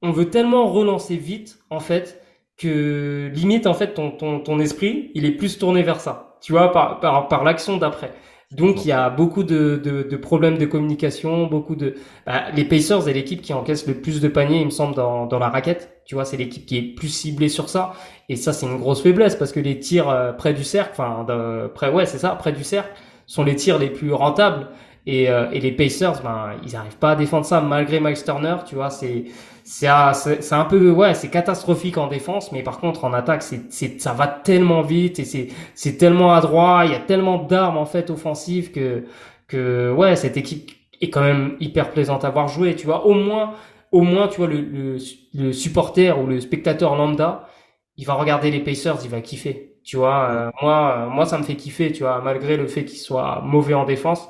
on 0.00 0.10
veut 0.10 0.30
tellement 0.30 0.72
relancer 0.72 1.16
vite, 1.16 1.58
en 1.68 1.80
fait, 1.80 2.22
que 2.56 3.30
limite 3.34 3.66
en 3.66 3.74
fait 3.74 3.92
ton, 3.92 4.10
ton, 4.10 4.40
ton 4.40 4.58
esprit 4.58 5.10
il 5.14 5.26
est 5.26 5.32
plus 5.32 5.58
tourné 5.58 5.82
vers 5.82 6.00
ça 6.00 6.38
tu 6.40 6.52
vois 6.52 6.72
par, 6.72 7.00
par, 7.00 7.28
par 7.28 7.44
l'action 7.44 7.76
d'après 7.76 8.14
donc 8.52 8.84
il 8.84 8.88
y 8.88 8.92
a 8.92 9.10
beaucoup 9.10 9.42
de, 9.42 9.80
de, 9.82 10.02
de 10.04 10.16
problèmes 10.16 10.56
de 10.56 10.66
communication 10.66 11.46
beaucoup 11.46 11.74
de 11.74 11.94
bah, 12.26 12.44
les 12.54 12.64
Pacers 12.64 13.08
est 13.08 13.12
l'équipe 13.12 13.42
qui 13.42 13.52
encaisse 13.52 13.86
le 13.88 13.94
plus 14.00 14.20
de 14.20 14.28
paniers 14.28 14.60
il 14.60 14.66
me 14.66 14.70
semble 14.70 14.94
dans, 14.94 15.26
dans 15.26 15.40
la 15.40 15.48
raquette 15.48 16.00
tu 16.06 16.14
vois 16.14 16.24
c'est 16.24 16.36
l'équipe 16.36 16.64
qui 16.64 16.76
est 16.78 16.82
plus 16.94 17.08
ciblée 17.08 17.48
sur 17.48 17.68
ça 17.68 17.94
et 18.28 18.36
ça 18.36 18.52
c'est 18.52 18.66
une 18.66 18.78
grosse 18.78 19.02
faiblesse 19.02 19.34
parce 19.34 19.50
que 19.52 19.58
les 19.58 19.80
tirs 19.80 20.08
euh, 20.08 20.32
près 20.32 20.54
du 20.54 20.62
cercle 20.62 20.92
enfin 20.92 21.24
de- 21.24 21.66
près 21.68 21.90
ouais 21.90 22.06
c'est 22.06 22.18
ça 22.18 22.30
près 22.36 22.52
du 22.52 22.62
cercle 22.62 22.90
sont 23.26 23.42
les 23.42 23.56
tirs 23.56 23.78
les 23.78 23.90
plus 23.90 24.12
rentables 24.12 24.68
Et, 25.06 25.28
euh, 25.30 25.48
et 25.52 25.60
les 25.60 25.70
Pacers, 25.72 26.20
ben, 26.22 26.50
ils 26.64 26.72
n'arrivent 26.72 26.96
pas 26.98 27.12
à 27.12 27.16
défendre 27.16 27.46
ça 27.46 27.60
malgré 27.60 28.00
Miles 28.00 28.20
Turner, 28.24 28.56
tu 28.66 28.74
vois. 28.74 28.90
C'est 28.90 29.24
c'est 29.68 29.88
un, 29.88 30.64
peu 30.64 30.90
ouais, 30.92 31.14
c'est 31.14 31.28
catastrophique 31.28 31.98
en 31.98 32.06
défense, 32.06 32.52
mais 32.52 32.62
par 32.62 32.78
contre 32.78 33.04
en 33.04 33.12
attaque, 33.12 33.42
c'est 33.42 33.72
c'est 33.72 34.00
ça 34.00 34.12
va 34.12 34.28
tellement 34.28 34.82
vite 34.82 35.18
et 35.18 35.24
c'est 35.24 35.48
c'est 35.74 35.96
tellement 35.98 36.34
adroit. 36.34 36.82
Il 36.86 36.92
y 36.92 36.94
a 36.94 37.00
tellement 37.00 37.38
d'armes 37.38 37.76
en 37.78 37.86
fait 37.86 38.10
offensives 38.10 38.70
que 38.72 39.04
que 39.48 39.92
ouais, 39.92 40.14
cette 40.16 40.36
équipe 40.36 40.70
est 41.00 41.10
quand 41.10 41.20
même 41.22 41.56
hyper 41.60 41.90
plaisante 41.90 42.24
à 42.24 42.30
voir 42.30 42.48
jouer. 42.48 42.76
Tu 42.76 42.86
vois, 42.86 43.06
au 43.06 43.14
moins 43.14 43.54
au 43.92 44.02
moins 44.02 44.28
tu 44.28 44.38
vois 44.38 44.46
le, 44.48 44.60
le, 44.60 44.98
le 45.34 45.52
supporter 45.52 46.12
ou 46.20 46.26
le 46.26 46.40
spectateur 46.40 46.94
lambda, 46.96 47.48
il 47.96 48.06
va 48.06 48.14
regarder 48.14 48.50
les 48.50 48.60
Pacers, 48.60 48.98
il 49.04 49.10
va 49.10 49.20
kiffer. 49.20 49.74
Tu 49.84 49.96
vois, 49.96 50.30
euh, 50.30 50.50
moi, 50.62 51.06
euh, 51.06 51.10
moi, 51.10 51.26
ça 51.26 51.38
me 51.38 51.44
fait 51.44 51.54
kiffer, 51.56 51.92
tu 51.92 52.02
vois, 52.02 52.20
malgré 52.20 52.56
le 52.56 52.66
fait 52.66 52.84
qu'ils 52.84 52.98
soient 52.98 53.40
mauvais 53.44 53.74
en 53.74 53.84
défense, 53.84 54.28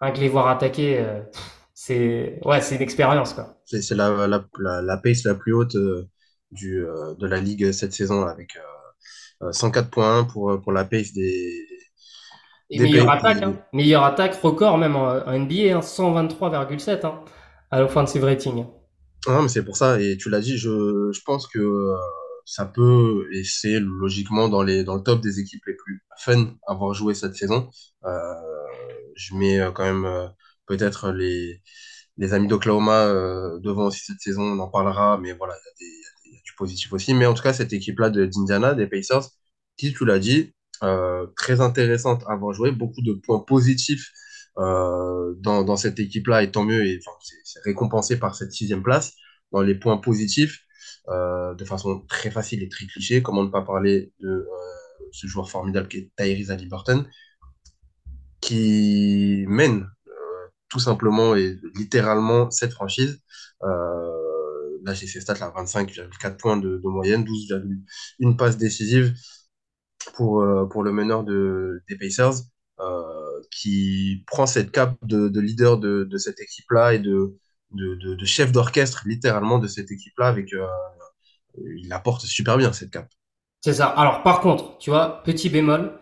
hein, 0.00 0.10
que 0.12 0.20
les 0.20 0.28
voir 0.28 0.48
attaquer, 0.48 0.98
euh, 1.00 1.20
c'est, 1.86 2.40
ouais, 2.44 2.60
c'est 2.60 2.76
une 2.76 2.82
expérience, 2.82 3.34
quoi. 3.34 3.62
C'est 3.64 3.82
c'est 3.82 3.94
la, 3.94 4.26
la, 4.26 4.44
la, 4.58 4.82
la 4.82 4.96
pace 4.98 5.24
la 5.24 5.34
plus 5.34 5.52
haute 5.52 5.74
euh, 5.76 6.08
du, 6.50 6.84
euh, 6.84 7.14
de 7.16 7.26
la 7.26 7.40
ligue 7.40 7.72
cette 7.72 7.92
saison, 7.92 8.22
avec 8.26 8.56
euh, 9.42 9.52
104 9.52 9.90
points 9.90 10.24
pour, 10.24 10.60
pour 10.62 10.72
la 10.72 10.84
pace 10.84 11.12
des, 11.12 11.52
Et 12.70 12.78
des 12.78 12.84
meilleure 12.84 13.10
attaque, 13.10 13.42
hein. 13.42 13.56
Meilleure 13.72 14.04
attaque 14.04 14.34
record 14.40 14.78
même 14.78 14.94
en, 14.94 15.08
en 15.26 15.32
NBA, 15.38 15.76
hein, 15.76 15.82
123,7 15.82 17.04
hein, 17.04 17.24
à 17.72 17.80
l'offensive 17.80 18.22
rating. 18.24 18.66
Non, 19.26 19.42
mais 19.42 19.48
c'est 19.48 19.64
pour 19.64 19.76
ça, 19.76 20.00
et 20.00 20.16
tu 20.16 20.30
l'as 20.30 20.40
dit, 20.40 20.56
je, 20.56 21.10
je 21.12 21.20
pense 21.24 21.48
que 21.48 21.58
euh, 21.58 21.96
ça 22.44 22.64
peut, 22.64 23.26
et 23.32 23.42
c'est 23.44 23.80
logiquement 23.80 24.48
dans 24.48 24.62
les, 24.62 24.84
dans 24.84 24.94
le 24.96 25.02
top 25.02 25.20
des 25.20 25.40
équipes 25.40 25.64
les 25.66 25.74
plus 25.74 26.04
fun 26.18 26.54
à 26.68 26.72
avoir 26.72 26.94
joué 26.94 27.12
cette 27.14 27.34
saison. 27.34 27.68
Euh, 28.04 28.34
je 29.16 29.34
mets 29.34 29.58
euh, 29.60 29.72
quand 29.72 29.84
même 29.84 30.04
euh, 30.04 30.28
peut-être 30.66 31.12
les, 31.12 31.62
les 32.16 32.34
amis 32.34 32.48
d'Oklahoma 32.48 33.06
euh, 33.06 33.58
devant 33.60 33.86
aussi 33.86 34.00
cette 34.00 34.20
saison, 34.20 34.42
on 34.42 34.58
en 34.58 34.68
parlera, 34.68 35.18
mais 35.18 35.32
voilà, 35.32 35.54
il 35.80 36.32
y 36.32 36.36
a 36.36 36.40
du 36.44 36.52
positif 36.56 36.92
aussi. 36.92 37.14
Mais 37.14 37.26
en 37.26 37.34
tout 37.34 37.42
cas, 37.42 37.52
cette 37.52 37.72
équipe-là 37.72 38.10
de- 38.10 38.26
d'Indiana, 38.26 38.74
des 38.74 38.86
Pacers, 38.86 39.28
qui, 39.76 39.92
tu 39.92 40.04
l'as 40.04 40.18
dit, 40.18 40.54
euh, 40.82 41.26
très 41.36 41.60
intéressante 41.60 42.22
à 42.26 42.32
avoir 42.32 42.52
joué, 42.54 42.70
beaucoup 42.72 43.02
de 43.02 43.14
points 43.14 43.40
positifs 43.40 44.10
euh, 44.58 45.34
dans, 45.38 45.64
dans 45.64 45.76
cette 45.76 45.98
équipe-là, 46.00 46.42
et 46.42 46.50
tant 46.50 46.64
mieux, 46.64 46.86
et 46.86 46.98
enfin, 47.00 47.16
c'est 47.44 47.60
récompensé 47.64 48.18
par 48.18 48.34
cette 48.34 48.52
sixième 48.52 48.82
place 48.82 49.12
dans 49.52 49.62
les 49.62 49.74
points 49.74 49.98
positifs, 49.98 50.60
euh, 51.08 51.54
de 51.54 51.64
façon 51.64 52.00
très 52.08 52.30
facile 52.30 52.62
et 52.62 52.68
très 52.68 52.86
cliché. 52.86 53.22
Comment 53.22 53.44
ne 53.44 53.50
pas 53.50 53.62
parler 53.62 54.12
de 54.20 54.28
euh, 54.28 54.44
ce 55.12 55.26
joueur 55.26 55.50
formidable 55.50 55.88
qui 55.88 55.98
est 55.98 56.10
Tyrese 56.16 56.50
Haliburton, 56.50 57.06
qui 58.40 59.44
mène 59.48 59.88
tout 60.68 60.80
simplement 60.80 61.36
et 61.36 61.58
littéralement 61.74 62.50
cette 62.50 62.72
franchise. 62.72 63.20
Euh, 63.62 64.78
là, 64.84 64.94
j'ai 64.94 65.06
ces 65.06 65.20
stats 65.20 65.38
là, 65.38 65.52
25,4 65.56 66.36
points 66.36 66.56
de, 66.56 66.80
moyenne, 66.84 67.24
12,1 67.24 68.36
passes 68.36 68.56
décisives 68.56 69.14
pour, 70.14 70.42
euh, 70.42 70.66
pour 70.66 70.82
le 70.82 70.92
meneur 70.92 71.24
de, 71.24 71.82
des 71.88 71.96
Pacers, 71.96 72.34
euh, 72.80 73.40
qui 73.50 74.24
prend 74.26 74.46
cette 74.46 74.70
cape 74.70 74.96
de, 75.02 75.28
de 75.28 75.40
leader 75.40 75.78
de, 75.78 76.16
cette 76.16 76.40
équipe-là 76.40 76.94
et 76.94 76.98
de, 76.98 77.36
de, 77.72 78.24
chef 78.24 78.52
d'orchestre 78.52 79.02
littéralement 79.06 79.58
de 79.58 79.68
cette 79.68 79.90
équipe-là 79.90 80.28
avec 80.28 80.52
il 81.78 81.92
apporte 81.92 82.22
super 82.22 82.58
bien 82.58 82.72
cette 82.72 82.90
cape. 82.90 83.08
C'est 83.62 83.74
ça. 83.74 83.86
Alors, 83.86 84.22
par 84.22 84.40
contre, 84.40 84.78
tu 84.78 84.90
vois, 84.90 85.22
petit 85.24 85.48
bémol, 85.48 85.98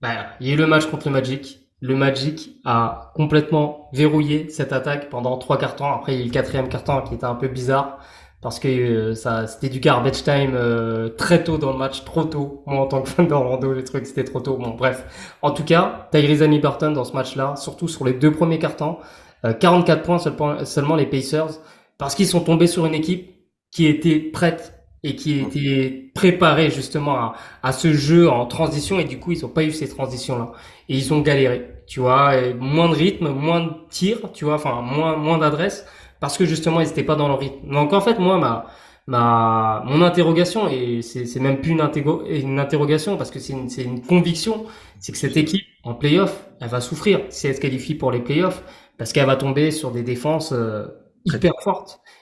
bah, 0.00 0.36
il 0.40 0.46
y 0.46 0.50
a 0.50 0.54
eu 0.54 0.56
le 0.56 0.66
match 0.66 0.86
contre 0.86 1.08
le 1.08 1.12
Magic. 1.12 1.61
Le 1.82 1.96
Magic 1.96 2.60
a 2.64 3.10
complètement 3.16 3.88
verrouillé 3.92 4.48
cette 4.50 4.72
attaque 4.72 5.10
pendant 5.10 5.36
trois 5.36 5.58
quarts 5.58 5.74
temps. 5.74 5.92
Après, 5.92 6.14
il 6.14 6.18
y 6.18 6.22
a 6.22 6.22
eu 6.22 6.28
le 6.28 6.32
quatrième 6.32 6.68
quart 6.68 6.84
temps 6.84 7.02
qui 7.02 7.12
était 7.12 7.24
un 7.24 7.34
peu 7.34 7.48
bizarre 7.48 7.98
parce 8.40 8.60
que 8.60 8.68
euh, 8.68 9.14
ça, 9.16 9.48
c'était 9.48 9.68
du 9.68 9.80
garbage 9.80 10.22
time 10.22 10.52
euh, 10.54 11.08
très 11.08 11.42
tôt 11.42 11.58
dans 11.58 11.72
le 11.72 11.78
match, 11.78 12.04
trop 12.04 12.22
tôt. 12.22 12.62
Moi, 12.66 12.80
en 12.80 12.86
tant 12.86 13.02
que 13.02 13.08
fan 13.08 13.26
d'Orlando, 13.26 13.74
trouvé 13.82 14.02
que 14.02 14.06
c'était 14.06 14.22
trop 14.22 14.38
tôt. 14.38 14.56
Bon, 14.58 14.70
bref. 14.70 15.34
En 15.42 15.50
tout 15.50 15.64
cas, 15.64 16.08
Tyrese 16.12 16.42
Haliburton 16.42 16.92
dans 16.92 17.04
ce 17.04 17.14
match-là, 17.14 17.56
surtout 17.56 17.88
sur 17.88 18.04
les 18.04 18.12
deux 18.12 18.30
premiers 18.30 18.60
quarts 18.60 18.76
temps, 18.76 19.00
euh, 19.44 19.52
44 19.52 20.02
points 20.02 20.64
seulement 20.64 20.94
les 20.94 21.06
Pacers, 21.06 21.58
parce 21.98 22.14
qu'ils 22.14 22.28
sont 22.28 22.42
tombés 22.42 22.68
sur 22.68 22.86
une 22.86 22.94
équipe 22.94 23.28
qui 23.72 23.86
était 23.86 24.20
prête 24.20 24.81
et 25.04 25.16
qui 25.16 25.40
était 25.40 26.10
préparée 26.14 26.70
justement 26.70 27.16
à, 27.16 27.34
à 27.62 27.72
ce 27.72 27.92
jeu 27.92 28.28
en 28.30 28.46
transition 28.46 29.00
et 29.00 29.04
du 29.04 29.18
coup 29.18 29.32
ils 29.32 29.44
ont 29.44 29.48
pas 29.48 29.64
eu 29.64 29.72
ces 29.72 29.88
transitions 29.88 30.38
là 30.38 30.52
et 30.88 30.96
ils 30.96 31.12
ont 31.12 31.20
galéré 31.20 31.68
tu 31.86 32.00
vois 32.00 32.36
et 32.36 32.54
moins 32.54 32.88
de 32.88 32.94
rythme 32.94 33.28
moins 33.30 33.60
de 33.62 33.70
tir 33.90 34.30
tu 34.32 34.44
vois 34.44 34.54
enfin 34.54 34.80
moins 34.82 35.16
moins 35.16 35.38
d'adresse 35.38 35.86
parce 36.20 36.38
que 36.38 36.44
justement 36.44 36.80
ils 36.80 36.88
étaient 36.88 37.02
pas 37.02 37.16
dans 37.16 37.26
leur 37.28 37.40
rythme. 37.40 37.68
Donc 37.72 37.92
en 37.92 38.00
fait 38.00 38.18
moi 38.18 38.38
ma 38.38 38.66
ma 39.08 39.82
mon 39.86 40.00
interrogation 40.02 40.68
et 40.68 41.02
c'est 41.02 41.26
c'est 41.26 41.40
même 41.40 41.60
plus 41.60 41.72
une, 41.72 41.82
une 42.30 42.58
interrogation 42.60 43.16
parce 43.16 43.30
que 43.32 43.40
c'est 43.40 43.52
une 43.52 43.68
c'est 43.68 43.82
une 43.82 44.00
conviction 44.02 44.64
c'est 45.00 45.10
que 45.12 45.18
cette 45.18 45.36
équipe 45.36 45.64
en 45.82 45.94
playoff 45.94 46.46
elle 46.60 46.68
va 46.68 46.80
souffrir 46.80 47.20
si 47.30 47.48
elle 47.48 47.56
se 47.56 47.60
qualifie 47.60 47.94
pour 47.96 48.12
les 48.12 48.20
playoffs 48.20 48.62
parce 48.98 49.12
qu'elle 49.12 49.26
va 49.26 49.34
tomber 49.36 49.72
sur 49.72 49.90
des 49.90 50.02
défenses 50.04 50.52
euh, 50.52 50.86
hyper 51.24 51.52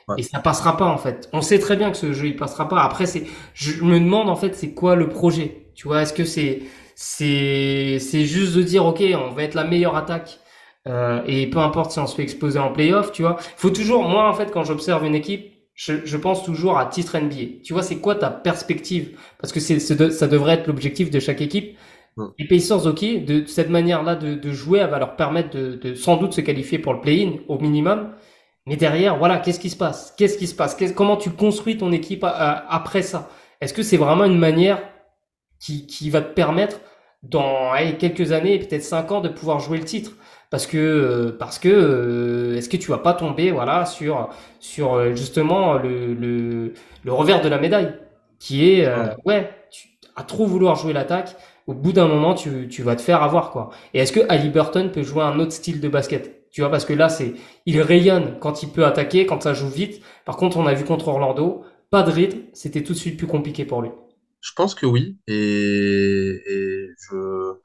Ouais. 0.09 0.17
et 0.17 0.23
ça 0.23 0.41
passera 0.41 0.77
pas 0.77 0.87
en 0.87 0.99
fait. 0.99 1.29
On 1.33 1.41
sait 1.41 1.59
très 1.59 1.77
bien 1.77 1.91
que 1.91 1.97
ce 1.97 2.13
jeu 2.13 2.27
il 2.29 2.37
passera 2.37 2.69
pas. 2.69 2.83
Après 2.83 3.07
c'est 3.07 3.25
je 3.55 3.83
me 3.85 3.99
demande 4.01 4.29
en 4.29 4.37
fait 4.37 4.55
c'est 4.55 4.73
quoi 4.75 4.97
le 4.97 5.09
projet. 5.09 5.67
Tu 5.75 5.89
vois, 5.89 6.03
est-ce 6.03 6.13
que 6.13 6.25
c'est 6.25 6.63
c'est 6.97 7.99
c'est 8.01 8.25
juste 8.25 8.55
de 8.57 8.63
dire 8.63 8.85
OK, 8.87 9.03
on 9.15 9.31
va 9.33 9.45
être 9.45 9.55
la 9.55 9.65
meilleure 9.65 9.97
attaque 9.97 10.41
euh, 10.89 11.23
et 11.27 11.49
peu 11.49 11.59
importe 11.59 11.93
si 11.93 11.99
on 11.99 12.07
se 12.07 12.15
fait 12.17 12.23
exploser 12.23 12.59
en 12.59 12.73
playoff, 12.73 13.13
tu 13.13 13.23
vois. 13.23 13.37
Faut 13.57 13.71
toujours 13.71 14.03
moi 14.05 14.29
en 14.29 14.35
fait 14.35 14.51
quand 14.51 14.65
j'observe 14.65 15.05
une 15.05 15.15
équipe, 15.15 15.53
je, 15.75 16.05
je 16.05 16.17
pense 16.17 16.45
toujours 16.45 16.79
à 16.79 16.87
titre 16.87 17.17
NBA. 17.17 17.61
Tu 17.65 17.73
vois, 17.73 17.83
c'est 17.83 17.97
quoi 17.99 18.15
ta 18.17 18.31
perspective? 18.31 19.17
Parce 19.39 19.53
que 19.53 19.61
c'est 19.61 19.95
de- 19.97 20.11
ça 20.11 20.27
devrait 20.29 20.55
être 20.55 20.67
l'objectif 20.67 21.11
de 21.11 21.21
chaque 21.21 21.41
équipe. 21.41 21.77
Les 22.39 22.47
Pacers, 22.47 22.87
ok, 22.87 23.25
de 23.25 23.47
cette 23.47 23.71
manière-là 23.71 24.15
de, 24.17 24.35
de 24.35 24.53
jouer, 24.53 24.81
elle 24.81 24.91
va 24.91 24.99
leur 24.99 25.17
permettre 25.17 25.51
de, 25.57 25.77
de 25.77 25.95
sans 25.95 26.17
doute 26.17 26.33
se 26.35 26.41
qualifier 26.41 26.79
pour 26.79 26.93
le 26.93 27.01
play-in 27.01 27.35
au 27.49 27.59
minimum. 27.59 28.13
Mais 28.71 28.77
derrière, 28.77 29.19
voilà, 29.19 29.39
qu'est-ce 29.39 29.61
qui 29.61 29.71
se 29.71 29.77
passe? 29.77 30.15
Qu'est-ce 30.17 30.39
qui 30.39 30.49
se 30.49 30.57
passe? 30.57 30.77
Comment 30.97 31.19
tu 31.19 31.31
construis 31.33 31.79
ton 31.79 31.93
équipe 31.93 32.25
à- 32.25 32.31
à- 32.31 32.75
après 32.77 33.03
ça? 33.03 33.31
Est-ce 33.61 33.75
que 33.75 33.83
c'est 33.85 33.99
vraiment 33.99 34.25
une 34.27 34.39
manière 34.39 34.81
qui, 35.61 35.87
qui 35.87 36.11
va 36.11 36.23
te 36.23 36.33
permettre 36.35 36.81
dans 37.23 37.73
allez, 37.73 37.97
quelques 37.99 38.33
années, 38.33 38.59
peut-être 38.59 38.83
cinq 38.85 39.13
ans, 39.13 39.21
de 39.21 39.29
pouvoir 39.29 39.61
jouer 39.61 39.79
le 39.79 39.85
titre? 39.85 40.13
Parce 40.51 40.67
que 40.67 40.79
euh, 40.79 41.37
parce 41.39 41.59
que 41.61 41.69
euh, 41.71 42.57
est-ce 42.57 42.69
que 42.69 42.77
tu 42.79 42.91
vas 42.91 42.99
pas 42.99 43.15
tomber 43.15 43.53
voilà 43.53 43.87
sur 43.87 44.31
sur 44.61 44.95
euh, 44.95 45.15
justement 45.15 45.75
le, 45.75 46.15
le 46.15 46.75
le 47.05 47.13
revers 47.13 47.41
de 47.43 47.49
la 47.49 47.59
médaille? 47.59 47.95
Qui 48.41 48.73
est 48.73 48.87
euh, 48.87 49.09
ouais. 49.27 49.51
tu 49.71 49.89
à 50.17 50.25
trop 50.25 50.47
vouloir 50.47 50.77
jouer 50.77 50.93
l'attaque 50.95 51.37
au 51.69 51.75
bout 51.75 51.93
d'un 51.93 52.09
moment 52.09 52.35
tu 52.35 52.69
tu 52.69 52.83
vas 52.83 52.97
te 52.97 53.03
faire 53.03 53.23
avoir 53.23 53.53
quoi. 53.53 53.71
Et 53.95 54.01
est-ce 54.01 54.13
que 54.13 54.21
Haliburton 54.29 54.91
peut 54.93 55.03
jouer 55.05 55.23
un 55.25 55.39
autre 55.41 55.53
style 55.53 55.81
de 55.81 55.89
basket? 55.89 56.40
Tu 56.51 56.61
vois 56.61 56.71
parce 56.71 56.85
que 56.85 56.93
là 56.93 57.09
c'est 57.09 57.35
il 57.67 57.81
rayonne 57.81 58.39
quand 58.41 58.63
il 58.63 58.71
peut 58.71 58.85
attaquer 58.85 59.27
quand 59.27 59.43
ça 59.43 59.55
joue 59.55 59.69
vite 59.69 60.03
par 60.25 60.37
contre 60.37 60.57
on 60.57 60.67
a 60.67 60.75
vu 60.75 60.85
contre 60.85 61.09
Orlando 61.09 61.65
pas 61.91 62.03
de 62.03 62.11
rythme 62.11 62.41
c'était 62.53 62.83
tout 62.83 62.93
de 62.93 62.99
suite 62.99 63.17
plus 63.17 63.27
compliqué 63.27 63.65
pour 63.65 63.83
lui 63.83 63.91
Je 64.41 64.53
pense 64.57 64.75
que 64.75 64.87
oui. 64.87 65.19
Et, 65.27 66.41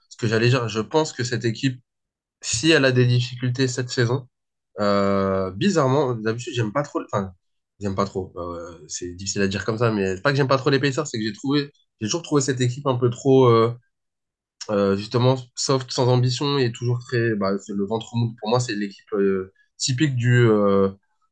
ce 0.09 0.17
que 0.17 0.27
j'allais 0.27 0.49
dire, 0.49 0.67
je 0.69 0.79
pense 0.81 1.13
que 1.13 1.23
cette 1.23 1.45
équipe, 1.45 1.81
si 2.41 2.71
elle 2.71 2.85
a 2.85 2.91
des 2.91 3.05
difficultés 3.05 3.67
cette 3.67 3.89
saison, 3.89 4.27
euh, 4.79 5.51
bizarrement, 5.51 6.15
d'habitude, 6.15 6.53
j'aime 6.55 6.73
pas 6.73 6.83
trop, 6.83 7.01
enfin, 7.11 7.33
j'aime 7.79 7.95
pas 7.95 8.05
trop, 8.05 8.33
euh, 8.37 8.83
c'est 8.87 9.13
difficile 9.15 9.41
à 9.41 9.47
dire 9.47 9.65
comme 9.65 9.77
ça, 9.77 9.91
mais 9.91 10.19
pas 10.21 10.31
que 10.31 10.37
j'aime 10.37 10.47
pas 10.47 10.57
trop 10.57 10.69
les 10.69 10.79
Pacers, 10.79 11.07
c'est 11.07 11.17
que 11.17 11.23
j'ai 11.25 11.33
trouvé, 11.33 11.71
toujours 12.01 12.21
trouvé 12.23 12.41
cette 12.41 12.61
équipe 12.61 12.87
un 12.87 12.95
peu 12.97 13.09
trop, 13.09 13.45
euh, 13.47 13.73
euh, 14.71 14.95
justement, 14.95 15.37
soft, 15.55 15.91
sans 15.91 16.07
ambition 16.09 16.57
et 16.57 16.71
toujours 16.71 16.99
très, 16.99 17.35
bah, 17.35 17.51
le 17.67 17.85
ventre 17.85 18.15
mou. 18.15 18.35
Pour 18.39 18.49
moi, 18.49 18.59
c'est 18.59 18.75
l'équipe 18.75 19.13
euh, 19.13 19.53
typique 19.77 20.15
du, 20.15 20.47
euh, 20.47 20.89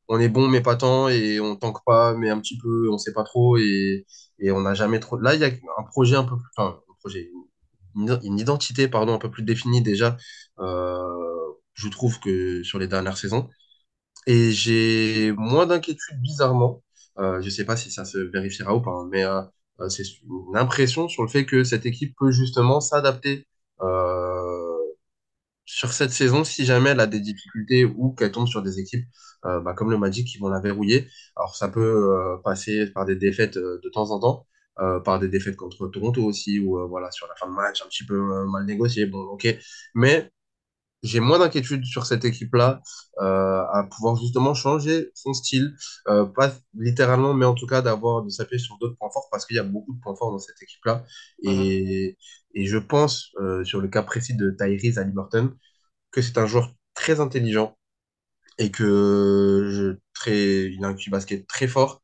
on 0.08 0.20
est 0.20 0.30
bon 0.30 0.48
mais 0.50 0.62
pas 0.62 0.76
tant 0.76 1.08
et 1.10 1.40
on 1.40 1.56
tanque 1.56 1.84
pas 1.86 2.14
mais 2.16 2.30
un 2.30 2.40
petit 2.40 2.58
peu, 2.58 2.90
on 2.92 2.98
sait 2.98 3.14
pas 3.14 3.24
trop 3.24 3.58
et, 3.58 4.06
et 4.40 4.52
on 4.52 4.62
n'a 4.62 4.74
jamais 4.76 5.00
trop. 5.00 5.18
Là, 5.18 5.34
il 5.36 5.42
y 5.42 5.46
a 5.46 5.48
un 5.48 5.84
projet 5.84 6.16
un 6.16 6.24
peu 6.24 6.36
plus, 6.38 6.50
enfin, 6.58 6.80
un 6.90 6.94
projet, 7.00 7.32
une, 7.96 8.40
identité, 8.40 8.88
pardon, 8.88 9.14
un 9.16 9.20
peu 9.20 9.32
plus 9.32 9.44
définie 9.44 9.82
déjà. 9.82 10.18
Je 10.60 11.88
trouve 11.90 12.20
que 12.20 12.64
sur 12.64 12.80
les 12.80 12.88
dernières 12.88 13.18
saisons. 13.18 13.50
Et 14.28 14.52
j'ai 14.52 15.34
moins 15.34 15.66
d'inquiétude 15.68 16.22
bizarrement. 16.22 16.84
Je 17.18 17.50
sais 17.50 17.66
pas 17.66 17.78
si 17.78 17.92
ça 17.92 18.06
se 18.06 18.18
vérifiera 18.20 18.76
ou 18.76 18.82
pas, 18.82 18.92
hein, 18.92 19.10
mais 19.12 19.24
c'est 19.90 20.04
une 20.24 20.58
impression 20.58 21.08
sur 21.10 21.24
le 21.24 21.30
fait 21.30 21.46
que 21.46 21.64
cette 21.64 21.86
équipe 21.86 22.16
peut 22.18 22.32
justement 22.32 22.82
s'adapter 22.82 23.48
euh, 23.82 24.78
sur 25.66 25.94
cette 25.94 26.12
saison 26.12 26.44
si 26.44 26.66
jamais 26.66 26.92
elle 26.92 27.00
a 27.00 27.08
des 27.08 27.20
difficultés 27.20 27.86
ou 27.86 28.14
qu'elle 28.14 28.32
tombe 28.32 28.48
sur 28.48 28.62
des 28.62 28.80
équipes 28.80 29.06
euh, 29.46 29.62
bah, 29.62 29.74
comme 29.74 29.92
le 29.92 29.98
Magic 29.98 30.28
qui 30.28 30.38
vont 30.38 30.50
la 30.50 30.60
verrouiller. 30.60 31.08
Alors 31.36 31.56
ça 31.56 31.70
peut 31.70 31.82
euh, 31.82 32.38
passer 32.44 32.88
par 32.92 33.06
des 33.06 33.16
défaites 33.16 33.58
euh, 33.58 33.80
de 33.84 33.90
temps 33.90 34.12
en 34.12 34.20
temps, 34.20 34.48
euh, 34.80 35.00
par 35.00 35.20
des 35.20 35.30
défaites 35.30 35.56
contre 35.56 35.88
Toronto 35.88 36.24
aussi, 36.24 36.60
ou 36.60 36.80
euh, 36.80 36.86
voilà, 36.88 37.12
sur 37.12 37.28
la 37.28 37.36
fin 37.36 37.48
de 37.48 37.54
match 37.54 37.82
un 37.84 37.88
petit 37.88 38.06
peu 38.06 38.16
euh, 38.16 38.46
mal 38.48 38.66
négocié, 38.66 39.06
bon 39.06 39.20
ok. 39.24 39.48
Mais 39.96 40.32
j'ai 41.04 41.20
moins 41.20 41.40
d'inquiétude 41.40 41.86
sur 41.86 42.06
cette 42.06 42.26
équipe-là, 42.26 42.82
euh, 43.22 43.24
à 43.74 43.84
pouvoir 43.92 44.16
justement 44.16 44.54
changer 44.54 45.12
son 45.16 45.34
style, 45.34 45.76
euh, 46.08 46.26
pas 46.26 46.54
littéralement, 46.78 47.34
mais 47.34 47.46
en 47.46 47.54
tout 47.56 47.68
cas 47.68 47.82
d'avoir 47.82 48.24
de 48.24 48.30
s'appuyer 48.30 48.60
sur 48.64 48.78
d'autres 48.80 48.96
points 48.98 49.10
forts 49.12 49.28
parce 49.32 49.46
qu'il 49.46 49.58
y 49.58 49.60
a 49.60 49.64
beaucoup 49.64 49.94
de 49.94 50.00
points 50.02 50.16
forts 50.16 50.32
dans 50.32 50.40
cette 50.40 50.62
équipe-là. 50.62 51.04
Et, 51.44 52.18
et 52.56 52.66
je 52.68 52.78
pense, 52.78 53.32
euh, 53.42 53.64
sur 53.66 53.82
le 53.82 53.88
cas 53.90 54.04
précis 54.04 54.36
de 54.36 54.52
Tyrese 54.52 54.98
Haliburton, 54.98 55.54
que 56.12 56.22
c'est 56.22 56.38
un 56.38 56.48
joueur 56.48 56.74
très 56.96 57.20
intelligent 57.20 57.78
et 58.60 58.72
que 58.72 59.70
je, 59.72 59.98
très, 60.14 60.72
il 60.72 60.84
a 60.86 60.90
un 60.90 60.96
QI 60.96 61.10
basket 61.12 61.48
très 61.48 61.68
fort. 61.68 62.02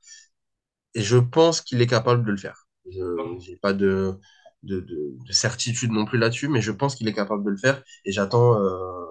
Et 0.96 1.02
je 1.02 1.18
pense 1.18 1.62
qu'il 1.62 1.82
est 1.82 1.88
capable 1.88 2.26
de 2.26 2.32
le 2.32 2.38
faire. 2.38 2.68
Je 2.92 3.50
n'ai 3.52 3.58
pas 3.58 3.74
de, 3.74 4.20
de, 4.64 4.80
de, 4.82 5.18
de 5.26 5.32
certitude 5.32 5.92
non 5.92 6.06
plus 6.06 6.18
là-dessus, 6.18 6.48
mais 6.50 6.62
je 6.62 6.72
pense 6.72 6.96
qu'il 6.96 7.08
est 7.08 7.14
capable 7.14 7.44
de 7.46 7.50
le 7.52 7.58
faire. 7.58 7.84
Et 8.06 8.12
j'attends 8.12 8.56
euh, 8.62 9.06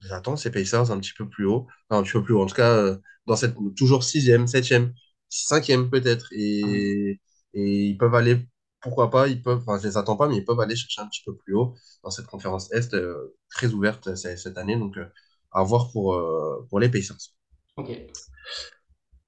j'attends 0.00 0.36
ces 0.36 0.50
Pacers 0.50 0.90
un 0.90 0.98
petit 1.00 1.12
peu 1.16 1.28
plus 1.28 1.46
haut. 1.46 1.66
Un 1.90 2.02
petit 2.02 2.12
peu 2.12 2.22
plus 2.22 2.34
haut. 2.34 2.42
En 2.42 2.46
tout 2.46 2.54
cas, 2.54 2.72
euh, 2.76 2.96
dans 3.26 3.36
cette, 3.36 3.54
toujours 3.76 4.04
sixième, 4.04 4.46
septième, 4.46 4.94
cinquième 5.28 5.90
peut-être. 5.90 6.28
Et, 6.32 7.20
et 7.54 7.84
ils 7.86 7.98
peuvent 7.98 8.14
aller, 8.14 8.46
pourquoi 8.80 9.10
pas, 9.10 9.28
ils 9.28 9.42
peuvent, 9.42 9.62
enfin, 9.66 9.78
je 9.78 9.88
les 9.88 9.96
attends 9.96 10.16
pas, 10.16 10.28
mais 10.28 10.36
ils 10.36 10.44
peuvent 10.44 10.60
aller 10.60 10.76
chercher 10.76 11.02
un 11.02 11.08
petit 11.08 11.22
peu 11.24 11.36
plus 11.36 11.54
haut 11.54 11.74
dans 12.04 12.10
cette 12.10 12.26
conférence 12.26 12.72
Est 12.72 12.94
euh, 12.94 13.36
très 13.50 13.68
ouverte 13.72 14.14
cette, 14.14 14.58
année. 14.58 14.76
Donc, 14.76 14.96
à 15.52 15.62
voir 15.64 15.90
pour, 15.92 16.18
pour 16.68 16.80
les 16.80 16.88
Pacers. 16.88 17.16
Ok. 17.76 17.90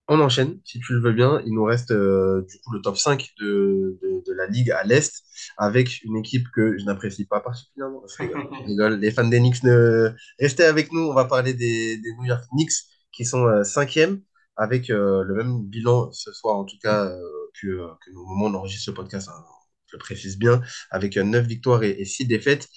On 0.09 0.21
enchaîne, 0.21 0.61
si 0.65 0.81
tu 0.81 0.93
le 0.95 1.01
veux 1.01 1.13
bien. 1.13 1.41
Il 1.47 1.55
nous 1.55 1.65
reste 1.65 1.91
euh, 1.93 2.43
du 2.49 2.59
coup 2.61 2.73
le 2.75 2.83
top 2.83 2.99
5 2.99 3.31
de, 3.41 3.99
de, 4.03 4.23
de 4.27 4.33
la 4.35 4.47
Ligue 4.47 4.71
à 4.73 4.83
l'Est 4.85 5.23
avec 5.57 6.03
une 6.05 6.17
équipe 6.17 6.49
que 6.55 6.77
je 6.77 6.85
n'apprécie 6.85 7.25
pas 7.25 7.41
particulièrement. 7.41 8.03
Je 8.09 8.23
rigole, 8.23 8.49
je 8.61 8.65
rigole. 8.67 8.99
Les 9.01 9.11
fans 9.11 9.27
des 9.29 9.39
Knicks, 9.39 9.63
ne... 9.63 10.11
restez 10.41 10.65
avec 10.65 10.93
nous. 10.93 11.03
On 11.03 11.15
va 11.15 11.25
parler 11.25 11.55
des, 11.55 11.97
des 11.99 12.13
New 12.19 12.25
York 12.25 12.45
Knicks 12.53 12.73
qui 13.13 13.25
sont 13.25 13.47
euh, 13.47 13.63
cinquièmes 13.65 14.21
avec 14.57 14.91
euh, 14.91 15.23
le 15.25 15.35
même 15.35 15.63
bilan 15.67 16.11
ce 16.13 16.33
soir, 16.33 16.57
en 16.57 16.65
tout 16.65 16.77
cas, 16.83 17.07
euh, 17.07 17.19
que, 17.61 17.67
que 18.05 18.11
au 18.15 18.27
moment 18.27 18.47
où 18.47 18.49
on 18.51 18.55
enregistre 18.55 18.87
ce 18.87 18.91
podcast. 18.91 19.29
hein. 19.29 19.45
je 19.87 19.97
le 19.97 20.01
précise 20.01 20.37
bien, 20.39 20.61
avec 20.91 21.17
euh, 21.17 21.23
9 21.25 21.47
victoires 21.47 21.83
et, 21.85 21.91
et 22.01 22.05
6 22.05 22.27
défaites. 22.27 22.69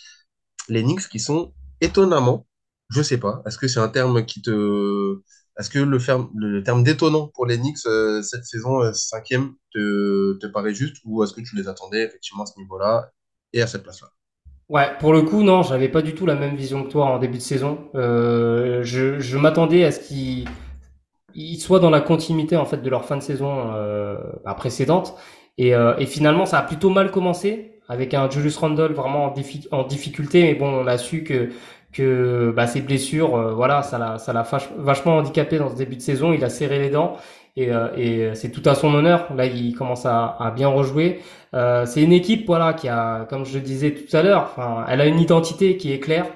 Les 0.70 0.84
Knicks 0.84 1.08
qui 1.10 1.20
sont 1.20 1.54
étonnamment, 1.82 2.48
je 2.90 3.02
sais 3.02 3.18
pas, 3.18 3.42
est-ce 3.46 3.58
que 3.58 3.68
c'est 3.68 3.80
un 3.80 3.90
terme 3.90 4.26
qui 4.26 4.42
te 4.42 5.22
est-ce 5.58 5.70
que 5.70 5.80
le, 5.80 6.00
ferme- 6.00 6.30
le 6.36 6.64
terme 6.64 6.84
détonnant 6.84 7.28
pour 7.30 7.46
les 7.46 7.58
Knicks 7.58 7.86
euh, 7.88 8.22
cette 8.22 8.46
saison, 8.46 8.82
euh, 8.82 8.94
cinquième, 8.94 9.56
te, 9.74 10.38
te 10.40 10.48
paraît 10.48 10.74
juste 10.74 10.98
ou 11.06 11.24
est-ce 11.24 11.34
que 11.34 11.42
tu 11.42 11.56
les 11.56 11.68
attendais 11.68 12.04
effectivement 12.04 12.44
à 12.44 12.48
ce 12.48 12.60
niveau-là 12.60 13.12
et 13.54 13.62
à 13.62 13.68
cette 13.68 13.84
place-là? 13.84 14.10
Ouais, 14.68 14.88
pour 15.00 15.14
le 15.14 15.22
coup, 15.22 15.44
non, 15.44 15.62
j'avais 15.62 15.90
pas 15.90 16.02
du 16.02 16.16
tout 16.16 16.26
la 16.26 16.34
même 16.36 16.56
vision 16.56 16.84
que 16.84 16.90
toi 16.90 17.06
en 17.06 17.20
début 17.20 17.38
de 17.38 17.44
saison. 17.44 17.78
Euh, 17.94 18.82
je 18.84 19.20
je 19.20 19.38
m'attendais 19.38 19.84
à 19.86 19.92
ce 19.92 20.00
qu'ils 20.00 20.48
ils 21.36 21.60
soient 21.60 21.80
dans 21.80 21.92
la 21.92 22.02
continuité 22.02 22.58
en 22.58 22.66
fait 22.66 22.78
de 22.80 22.90
leur 22.90 23.06
fin 23.06 23.18
de 23.18 23.24
saison 23.24 23.74
euh, 23.76 24.18
bah, 24.46 24.56
précédente. 24.56 25.16
Et, 25.58 25.76
euh, 25.76 25.96
et 25.98 26.06
finalement, 26.08 26.46
ça 26.48 26.60
a 26.60 26.64
plutôt 26.64 26.90
mal 26.90 27.12
commencé 27.12 27.80
avec 27.90 28.14
un 28.14 28.30
Julius 28.30 28.58
Randle 28.58 28.94
vraiment 28.94 29.34
en 29.72 29.84
difficulté. 29.86 30.44
Mais 30.44 30.56
bon, 30.56 30.68
on 30.70 30.88
a 30.88 30.98
su 30.98 31.24
que 31.24 31.50
que 31.96 32.52
bah, 32.56 32.68
ses 32.68 32.82
blessures, 32.82 33.36
euh, 33.36 33.54
voilà, 33.54 33.82
ça 33.84 33.98
l'a 33.98 34.18
ça 34.18 34.34
l'a 34.34 34.44
vach- 34.44 34.70
vachement 34.78 35.18
handicapé 35.18 35.58
dans 35.58 35.70
ce 35.70 35.76
début 35.76 35.96
de 35.96 36.02
saison. 36.02 36.34
Il 36.34 36.44
a 36.44 36.50
serré 36.50 36.80
les 36.80 36.90
dents. 36.90 37.18
Et, 37.58 37.72
euh, 37.72 37.88
et 37.96 38.36
c'est 38.36 38.52
tout 38.52 38.62
à 38.70 38.76
son 38.76 38.94
honneur. 38.94 39.28
Là, 39.36 39.46
il 39.46 39.74
commence 39.76 40.06
à, 40.06 40.36
à 40.40 40.52
bien 40.52 40.68
rejouer. 40.68 41.22
Euh, 41.54 41.86
c'est 41.86 42.02
une 42.04 42.12
équipe, 42.14 42.46
voilà, 42.48 42.74
qui 42.74 42.90
a, 42.90 43.26
comme 43.30 43.46
je 43.46 43.54
le 43.56 43.62
disais 43.62 43.94
tout 43.94 44.16
à 44.18 44.22
l'heure, 44.24 44.56
elle 44.90 45.00
a 45.02 45.06
une 45.06 45.20
identité 45.20 45.78
qui 45.78 45.94
est 45.94 46.00
claire. 46.00 46.28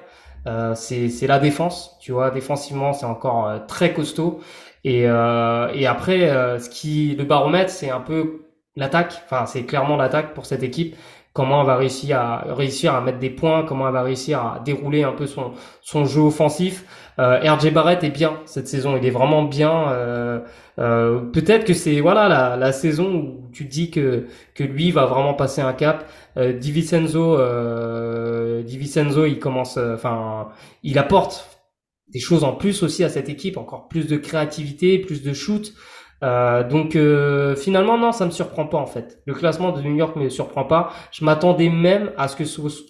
Euh, 0.48 0.74
c'est 0.76 1.28
la 1.28 1.40
défense, 1.40 1.98
tu 2.02 2.12
vois. 2.14 2.32
Défensivement, 2.32 2.94
c'est 2.94 3.06
encore 3.06 3.48
euh, 3.48 3.60
très 3.68 3.94
costaud. 3.94 4.40
Et, 4.86 5.04
euh, 5.08 5.68
et 5.74 5.88
après, 5.88 6.30
ce 6.60 6.70
qui 6.70 7.16
le 7.18 7.26
baromètre, 7.26 7.70
c'est 7.72 7.90
un 7.90 8.00
peu 8.00 8.46
l'attaque. 8.78 9.22
Enfin, 9.26 9.46
c'est 9.46 9.64
clairement 9.66 9.98
l'attaque 9.98 10.34
pour 10.34 10.46
cette 10.46 10.64
équipe. 10.64 10.96
Comment 11.40 11.62
elle 11.62 11.68
va 11.68 11.78
réussir 11.78 12.20
à 12.20 12.54
réussir 12.54 12.94
à 12.94 13.00
mettre 13.00 13.18
des 13.20 13.30
points, 13.30 13.64
comment 13.64 13.88
elle 13.88 13.94
va 13.94 14.02
réussir 14.02 14.40
à 14.40 14.62
dérouler 14.66 15.04
un 15.04 15.14
peu 15.14 15.26
son 15.26 15.54
son 15.80 16.04
jeu 16.04 16.20
offensif. 16.20 16.84
Euh, 17.18 17.40
RJ 17.40 17.72
Barrett 17.72 18.04
est 18.04 18.10
bien 18.10 18.42
cette 18.44 18.68
saison, 18.68 18.98
il 18.98 19.06
est 19.06 19.10
vraiment 19.10 19.44
bien. 19.44 19.90
Euh, 19.90 20.40
euh, 20.80 21.22
peut-être 21.22 21.64
que 21.64 21.74
c'est 21.74 22.02
voilà 22.02 22.28
la, 22.28 22.58
la 22.58 22.74
saison 22.74 23.16
où 23.16 23.50
tu 23.54 23.66
te 23.68 23.72
dis 23.72 23.90
que 23.90 24.28
que 24.54 24.66
lui 24.66 24.92
va 24.92 25.06
vraiment 25.06 25.34
passer 25.34 25.62
un 25.62 25.72
cap. 25.72 26.10
Euh, 26.36 26.52
Di 26.52 26.74
Vincenzo, 26.74 27.38
euh, 27.40 28.62
Di 28.64 28.78
Vincenzo, 28.78 29.26
il 29.26 29.40
commence, 29.40 29.78
euh, 29.78 29.96
enfin, 29.96 30.50
il 30.84 31.00
apporte 31.00 31.62
des 32.10 32.20
choses 32.20 32.44
en 32.44 32.52
plus 32.52 32.84
aussi 32.84 33.06
à 33.06 33.10
cette 33.10 33.30
équipe, 33.30 33.56
encore 33.56 33.88
plus 33.88 34.08
de 34.08 34.18
créativité, 34.18 35.00
plus 35.00 35.24
de 35.24 35.32
shoot. 35.32 35.74
Euh, 36.22 36.68
donc 36.68 36.96
euh, 36.96 37.56
finalement 37.56 37.98
non, 37.98 38.12
ça 38.12 38.26
me 38.26 38.32
surprend 38.32 38.66
pas 38.66 38.78
en 38.78 38.86
fait. 38.86 39.22
Le 39.26 39.34
classement 39.34 39.72
de 39.72 39.82
New 39.82 39.96
York 39.96 40.16
me 40.16 40.30
surprend 40.30 40.66
pas. 40.66 40.92
Je 41.12 41.24
m'attendais 41.24 41.70
même 41.70 42.12
à 42.18 42.28
ce 42.28 42.36
que 42.36 42.44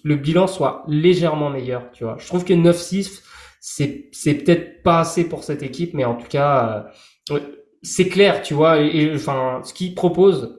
le 0.04 0.16
bilan 0.16 0.46
soit 0.46 0.82
légèrement 0.88 1.50
meilleur, 1.50 1.90
tu 1.92 2.04
vois. 2.04 2.16
Je 2.18 2.26
trouve 2.26 2.44
que 2.44 2.54
9-6 2.54 3.22
c'est 3.60 4.08
c'est 4.12 4.34
peut-être 4.34 4.82
pas 4.82 5.00
assez 5.00 5.28
pour 5.28 5.44
cette 5.44 5.62
équipe, 5.62 5.94
mais 5.94 6.04
en 6.04 6.14
tout 6.14 6.26
cas 6.28 6.90
euh, 7.30 7.40
c'est 7.82 8.08
clair, 8.08 8.42
tu 8.42 8.54
vois. 8.54 8.80
Et, 8.80 8.88
et, 8.88 9.14
enfin, 9.14 9.60
ce 9.64 9.72
qu'ils 9.74 9.94
proposent, 9.94 10.58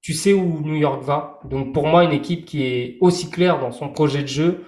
tu 0.00 0.12
sais 0.12 0.32
où 0.32 0.60
New 0.62 0.76
York 0.76 1.02
va. 1.02 1.40
Donc 1.44 1.72
pour 1.74 1.86
moi, 1.86 2.04
une 2.04 2.12
équipe 2.12 2.44
qui 2.44 2.64
est 2.64 2.98
aussi 3.00 3.30
claire 3.30 3.58
dans 3.60 3.72
son 3.72 3.88
projet 3.88 4.22
de 4.22 4.28
jeu 4.28 4.64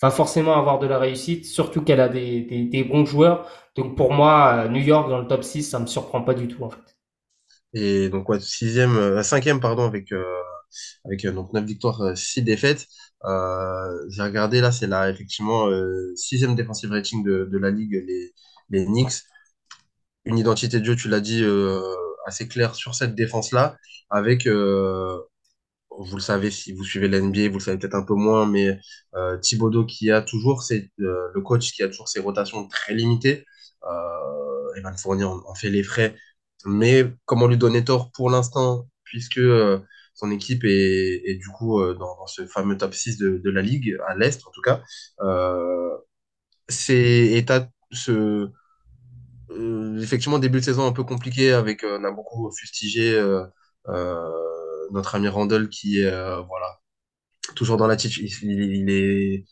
va 0.00 0.10
forcément 0.10 0.56
avoir 0.56 0.78
de 0.78 0.86
la 0.86 0.98
réussite, 0.98 1.44
surtout 1.44 1.82
qu'elle 1.82 2.00
a 2.00 2.08
des, 2.08 2.42
des, 2.42 2.64
des 2.64 2.84
bons 2.84 3.04
joueurs. 3.04 3.46
Donc 3.78 3.96
pour 3.96 4.12
moi, 4.12 4.64
euh, 4.64 4.68
New 4.68 4.82
York 4.82 5.08
dans 5.08 5.20
le 5.20 5.26
top 5.26 5.44
6, 5.44 5.62
ça 5.62 5.78
me 5.78 5.86
surprend 5.86 6.22
pas 6.22 6.34
du 6.34 6.48
tout 6.48 6.64
en 6.64 6.70
fait. 6.70 6.96
Et 7.74 8.08
donc, 8.08 8.28
ouais, 8.28 8.40
sixième, 8.40 8.96
euh, 8.96 9.22
cinquième, 9.22 9.60
pardon, 9.60 9.84
avec, 9.84 10.10
euh, 10.12 10.24
avec 11.04 11.26
donc 11.26 11.52
9 11.52 11.64
victoires, 11.64 12.00
euh, 12.02 12.14
6 12.14 12.42
défaites. 12.42 12.86
J'ai 13.24 14.22
regardé 14.22 14.60
là, 14.60 14.72
c'est 14.72 14.86
là, 14.86 15.10
effectivement, 15.10 15.68
sixième 16.14 16.54
defensive 16.54 16.90
rating 16.90 17.24
de, 17.24 17.58
la 17.58 17.70
ligue, 17.70 18.02
les, 18.06 18.32
les 18.70 18.86
Knicks. 18.86 19.22
Une 20.24 20.38
identité 20.38 20.80
de 20.80 20.84
jeu, 20.84 20.96
tu 20.96 21.08
l'as 21.08 21.20
dit, 21.20 21.44
assez 22.26 22.48
claire 22.48 22.74
sur 22.74 22.94
cette 22.94 23.14
défense-là, 23.14 23.76
avec, 24.10 24.46
euh, 24.46 25.18
vous 25.98 26.16
le 26.16 26.22
savez, 26.22 26.50
si 26.50 26.72
vous 26.72 26.84
suivez 26.84 27.08
l'NBA, 27.08 27.48
vous 27.48 27.58
le 27.58 27.60
savez 27.60 27.78
peut-être 27.78 27.94
un 27.94 28.04
peu 28.04 28.14
moins, 28.14 28.46
mais 28.46 28.78
euh, 29.16 29.36
Thibodeau 29.38 29.84
qui 29.86 30.10
a 30.10 30.22
toujours 30.22 30.62
ses, 30.62 30.90
euh, 31.00 31.28
le 31.34 31.40
coach 31.42 31.72
qui 31.72 31.82
a 31.82 31.88
toujours 31.88 32.08
ses 32.08 32.20
rotations 32.20 32.68
très 32.68 32.94
limitées. 32.94 33.44
Euh, 33.88 34.74
Evan 34.76 34.96
Fournier 34.96 35.24
en, 35.24 35.42
en 35.46 35.54
fait 35.54 35.70
les 35.70 35.82
frais, 35.82 36.14
mais 36.66 37.04
comment 37.24 37.46
lui 37.46 37.56
donner 37.56 37.84
tort 37.84 38.10
pour 38.12 38.30
l'instant, 38.30 38.88
puisque 39.04 39.38
euh, 39.38 39.80
son 40.14 40.30
équipe 40.30 40.64
est, 40.64 41.38
du 41.38 41.48
coup 41.48 41.80
euh, 41.80 41.94
dans, 41.94 42.26
ce 42.26 42.46
fameux 42.46 42.76
top 42.76 42.94
6 42.94 43.18
de, 43.18 43.50
la 43.50 43.62
ligue, 43.62 43.96
à 44.06 44.14
l'Est 44.16 44.46
en 44.46 44.50
tout 44.50 44.62
cas, 44.62 44.82
c'est 46.68 47.44
effectivement 50.00 50.38
début 50.38 50.60
de 50.60 50.64
saison 50.64 50.86
un 50.86 50.92
peu 50.92 51.04
compliqué 51.04 51.52
avec 51.52 51.84
on 51.84 52.04
a 52.04 52.10
beaucoup 52.10 52.50
fustigé 52.52 53.18
notre 54.90 55.14
ami 55.14 55.28
Randall 55.28 55.68
qui 55.68 56.00
est 56.00 56.10
voilà 56.10 56.80
toujours 57.56 57.76
dans 57.78 57.86
l'attitude 57.86 58.28
il, 58.42 58.60
il, 58.60 58.90
est 58.90 59.44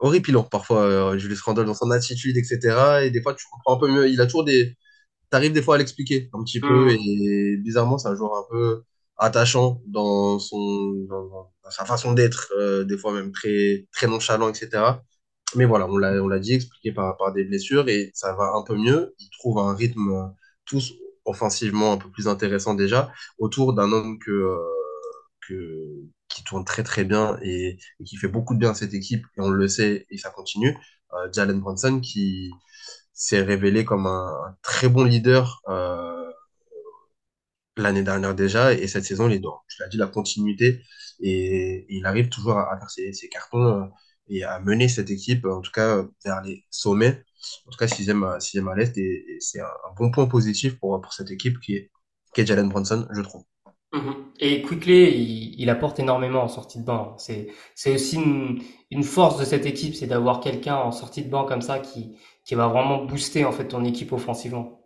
horripilant 0.00 0.44
parfois 0.44 0.82
euh, 0.82 1.18
Julius 1.18 1.40
Randle 1.42 1.66
dans 1.66 1.74
son 1.74 1.90
attitude 1.90 2.36
etc 2.36 3.02
et 3.04 3.10
des 3.10 3.22
fois 3.22 3.34
tu 3.34 3.44
comprends 3.50 3.76
un 3.76 3.78
peu 3.78 3.88
mieux. 3.92 4.08
Il 4.08 4.20
a 4.20 4.26
toujours 4.26 4.44
des 4.44 4.76
t'arrives 5.30 5.52
des 5.52 5.62
fois 5.62 5.76
à 5.76 5.78
l'expliquer 5.78 6.30
un 6.32 6.42
petit 6.44 6.60
peu. 6.60 6.66
Hum, 6.66 6.88
et 6.88 7.56
bizarrement 7.58 7.98
c'est 7.98 8.08
un 8.08 8.16
joueur 8.16 8.34
un 8.34 8.44
peu 8.50 8.82
attachant 9.16 9.82
dans 9.86 10.38
son 10.38 11.06
dans, 11.08 11.28
dans 11.64 11.70
sa 11.70 11.84
façon 11.84 12.12
d'être 12.12 12.52
euh, 12.58 12.84
des 12.84 12.96
fois 12.96 13.12
même 13.12 13.32
très 13.32 13.86
très 13.92 14.06
nonchalant 14.06 14.48
etc 14.48 14.98
mais 15.56 15.64
voilà, 15.64 15.88
on 15.88 15.96
l'a, 15.96 16.38
dit, 16.38 16.54
expliqué 16.54 16.92
par, 16.92 17.16
par 17.16 17.32
des 17.32 17.44
blessures 17.44 17.88
et 17.88 18.10
ça 18.14 18.34
va 18.34 18.52
un 18.54 18.62
peu 18.62 18.76
mieux. 18.76 19.14
Ils 19.18 19.30
trouvent 19.38 19.58
un 19.58 19.74
rythme 19.74 20.10
euh, 20.10 20.26
tous 20.66 20.92
offensivement 21.24 21.92
un 21.92 21.98
peu 21.98 22.10
plus 22.10 22.28
intéressant 22.28 22.74
déjà 22.74 23.12
autour 23.38 23.74
d'un 23.74 23.92
homme 23.92 24.18
que, 24.18 24.30
euh, 24.30 24.58
que, 25.46 25.54
qui 26.38 26.44
tourne 26.44 26.64
très 26.64 26.84
très 26.84 27.04
bien 27.04 27.38
et, 27.42 27.78
qui 28.04 28.16
fait 28.16 28.28
beaucoup 28.28 28.54
de 28.54 28.60
bien 28.60 28.70
à 28.70 28.74
cette 28.74 28.94
équipe 28.94 29.24
et 29.36 29.40
on 29.40 29.50
le 29.50 29.68
sait 29.68 30.06
et 30.10 30.18
ça 30.18 30.30
continue. 30.30 30.76
Euh, 31.14 31.28
Jalen 31.32 31.60
Brunson 31.60 32.00
qui 32.00 32.52
s'est 33.12 33.42
révélé 33.42 33.84
comme 33.84 34.06
un, 34.06 34.56
très 34.62 34.88
bon 34.88 35.04
leader 35.04 35.60
euh, 35.68 36.30
l'année 37.76 38.02
dernière 38.02 38.34
déjà 38.34 38.72
et 38.72 38.86
cette 38.88 39.04
saison 39.04 39.28
il 39.28 39.34
est 39.34 39.38
dans, 39.40 39.60
tu 39.68 39.82
l'as 39.82 39.88
dit, 39.88 39.96
la 39.96 40.06
continuité 40.06 40.82
et, 41.20 41.86
il 41.88 42.06
arrive 42.06 42.28
toujours 42.28 42.58
à, 42.58 42.78
faire 42.78 42.90
ses, 42.90 43.28
cartons 43.28 43.82
euh, 43.82 43.86
et 44.28 44.44
à 44.44 44.60
mener 44.60 44.88
cette 44.88 45.10
équipe 45.10 45.44
en 45.46 45.60
tout 45.60 45.72
cas 45.72 46.04
vers 46.24 46.42
les 46.42 46.64
sommets 46.70 47.24
en 47.66 47.70
tout 47.70 47.78
cas 47.78 47.88
sixième, 47.88 48.24
sixième 48.40 48.68
à 48.68 48.74
l'Est 48.76 48.96
et, 48.98 49.24
et 49.28 49.40
c'est 49.40 49.60
un, 49.60 49.64
un 49.64 49.94
bon 49.96 50.10
point 50.10 50.26
positif 50.26 50.78
pour, 50.78 51.00
pour 51.00 51.12
cette 51.12 51.30
équipe 51.30 51.58
qui 51.60 51.74
est, 51.76 51.90
qui 52.34 52.42
est 52.42 52.46
Jalen 52.46 52.68
Brunson 52.68 53.08
je 53.12 53.22
trouve 53.22 53.44
Mhm. 53.92 54.32
Et 54.40 54.62
Quickley, 54.62 55.12
il, 55.18 55.54
il 55.60 55.70
apporte 55.70 55.98
énormément 55.98 56.42
en 56.42 56.48
sortie 56.48 56.78
de 56.78 56.84
banc. 56.84 57.16
C'est, 57.18 57.48
c'est 57.74 57.94
aussi 57.94 58.16
une, 58.16 58.62
une 58.90 59.02
force 59.02 59.38
de 59.38 59.44
cette 59.44 59.64
équipe, 59.66 59.94
c'est 59.94 60.06
d'avoir 60.06 60.40
quelqu'un 60.40 60.76
en 60.76 60.92
sortie 60.92 61.22
de 61.24 61.30
banc 61.30 61.44
comme 61.46 61.62
ça 61.62 61.78
qui, 61.78 62.16
qui 62.44 62.54
va 62.54 62.68
vraiment 62.68 63.04
booster 63.04 63.44
en 63.46 63.52
fait 63.52 63.68
ton 63.68 63.84
équipe 63.84 64.12
offensivement. 64.12 64.80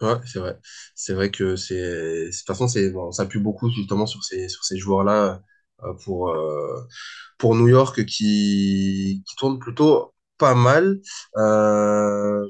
Ouais, 0.00 0.14
c'est 0.26 0.38
vrai. 0.38 0.56
C'est 0.94 1.12
vrai 1.14 1.30
que 1.30 1.56
c'est, 1.56 1.74
de 1.74 2.30
toute 2.30 2.46
façon, 2.46 2.68
c'est, 2.68 2.90
bon, 2.90 3.08
on 3.08 3.12
s'appuie 3.12 3.40
beaucoup 3.40 3.68
justement 3.70 4.06
sur 4.06 4.22
ces, 4.22 4.48
sur 4.48 4.62
ces 4.64 4.78
joueurs-là 4.78 5.42
euh, 5.82 5.92
pour, 6.04 6.30
euh, 6.30 6.86
pour 7.38 7.56
New 7.56 7.68
York 7.68 8.04
qui, 8.06 9.22
qui 9.26 9.36
tournent 9.36 9.58
plutôt 9.58 10.14
pas 10.38 10.54
mal. 10.54 11.00
Euh, 11.36 12.48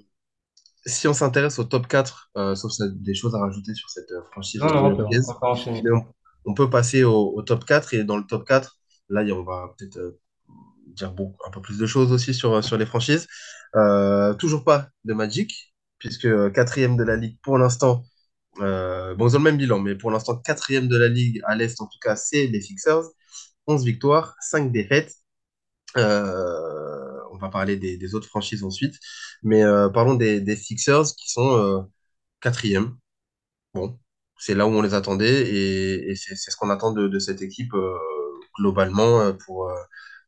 si 0.89 1.09
on 1.09 1.15
s'intéresse 1.15 1.59
au 1.59 1.65
top 1.65 1.87
4, 1.87 2.31
euh, 2.37 2.55
sauf 2.55 2.73
si 2.73 2.83
des 2.97 3.15
choses 3.15 3.35
à 3.35 3.39
rajouter 3.39 3.75
sur 3.75 3.89
cette 3.91 4.11
euh, 4.13 4.23
franchise 4.33 4.61
Non, 4.61 4.73
non, 4.73 4.87
on 4.87 4.97
peut, 4.97 5.05
on 6.47 6.55
on, 6.63 6.69
passer 6.69 7.05
au, 7.05 7.35
au 7.37 7.43
top 7.43 7.65
4 7.65 7.95
et 7.95 8.05
dans 8.05 8.17
le 8.17 8.25
top 8.25 8.47
4, 8.47 8.79
là, 9.11 9.23
on 9.35 9.45
va 9.45 9.75
peut-être 9.79 9.99
euh, 9.99 10.21
dire 10.89 11.13
bon, 11.13 11.37
un 11.47 11.51
peu 11.51 11.61
plus 11.63 11.79
de 11.79 11.87
choses 11.87 12.13
aussi 12.13 12.35
sur, 12.35 12.63
sur 12.65 12.77
les 12.77 12.87
franchises. 12.87 13.27
Euh, 13.77 14.35
toujours 14.35 14.65
pas 14.65 14.89
de 15.05 15.15
Magic, 15.15 15.75
puisque 15.99 16.29
quatrième 16.53 16.97
de 16.97 17.05
la 17.05 17.17
ligue 17.17 17.39
pour 17.43 17.59
l'instant. 17.59 18.05
bon, 18.59 19.29
ils 19.29 19.37
ont 19.37 19.39
le 19.39 19.45
même 19.45 19.57
bilan, 19.59 19.79
mais 19.81 19.95
pour 19.95 20.11
l'instant, 20.11 20.37
quatrième 20.37 20.89
de 20.89 20.97
la 20.97 21.09
ligue 21.09 21.41
à 21.45 21.55
l'Est, 21.55 21.81
en 21.81 21.87
tout 21.87 21.99
cas, 22.03 22.17
c'est 22.17 22.47
les 22.47 22.61
Sixers. 22.61 23.05
11 23.67 23.85
victoires, 23.85 24.35
5 24.41 24.73
défaites. 24.73 25.13
Euh, 25.97 26.98
on 27.39 27.47
va 27.47 27.51
parler 27.51 27.77
des, 27.77 28.15
autres 28.15 28.29
franchises 28.29 28.65
ensuite. 28.65 28.95
Mais 29.43 29.63
euh, 29.63 29.89
parlons 29.89 30.15
des, 30.15 30.57
Sixers 30.57 31.15
qui 31.17 31.31
sont 31.31 31.57
euh, 31.57 31.81
quatrième. 32.41 32.97
Bon, 33.75 33.99
c'est 34.39 34.55
là 34.55 34.67
où 34.67 34.71
on 34.71 34.83
les 34.83 34.95
attendait 34.95 35.43
et, 35.43 36.15
c'est 36.17 36.35
ce 36.37 36.57
qu'on 36.57 36.71
attend 36.71 36.93
de, 36.93 37.19
cette 37.19 37.43
équipe 37.43 37.75
euh, 37.75 37.97
globalement 38.59 39.33
pour, 39.35 39.71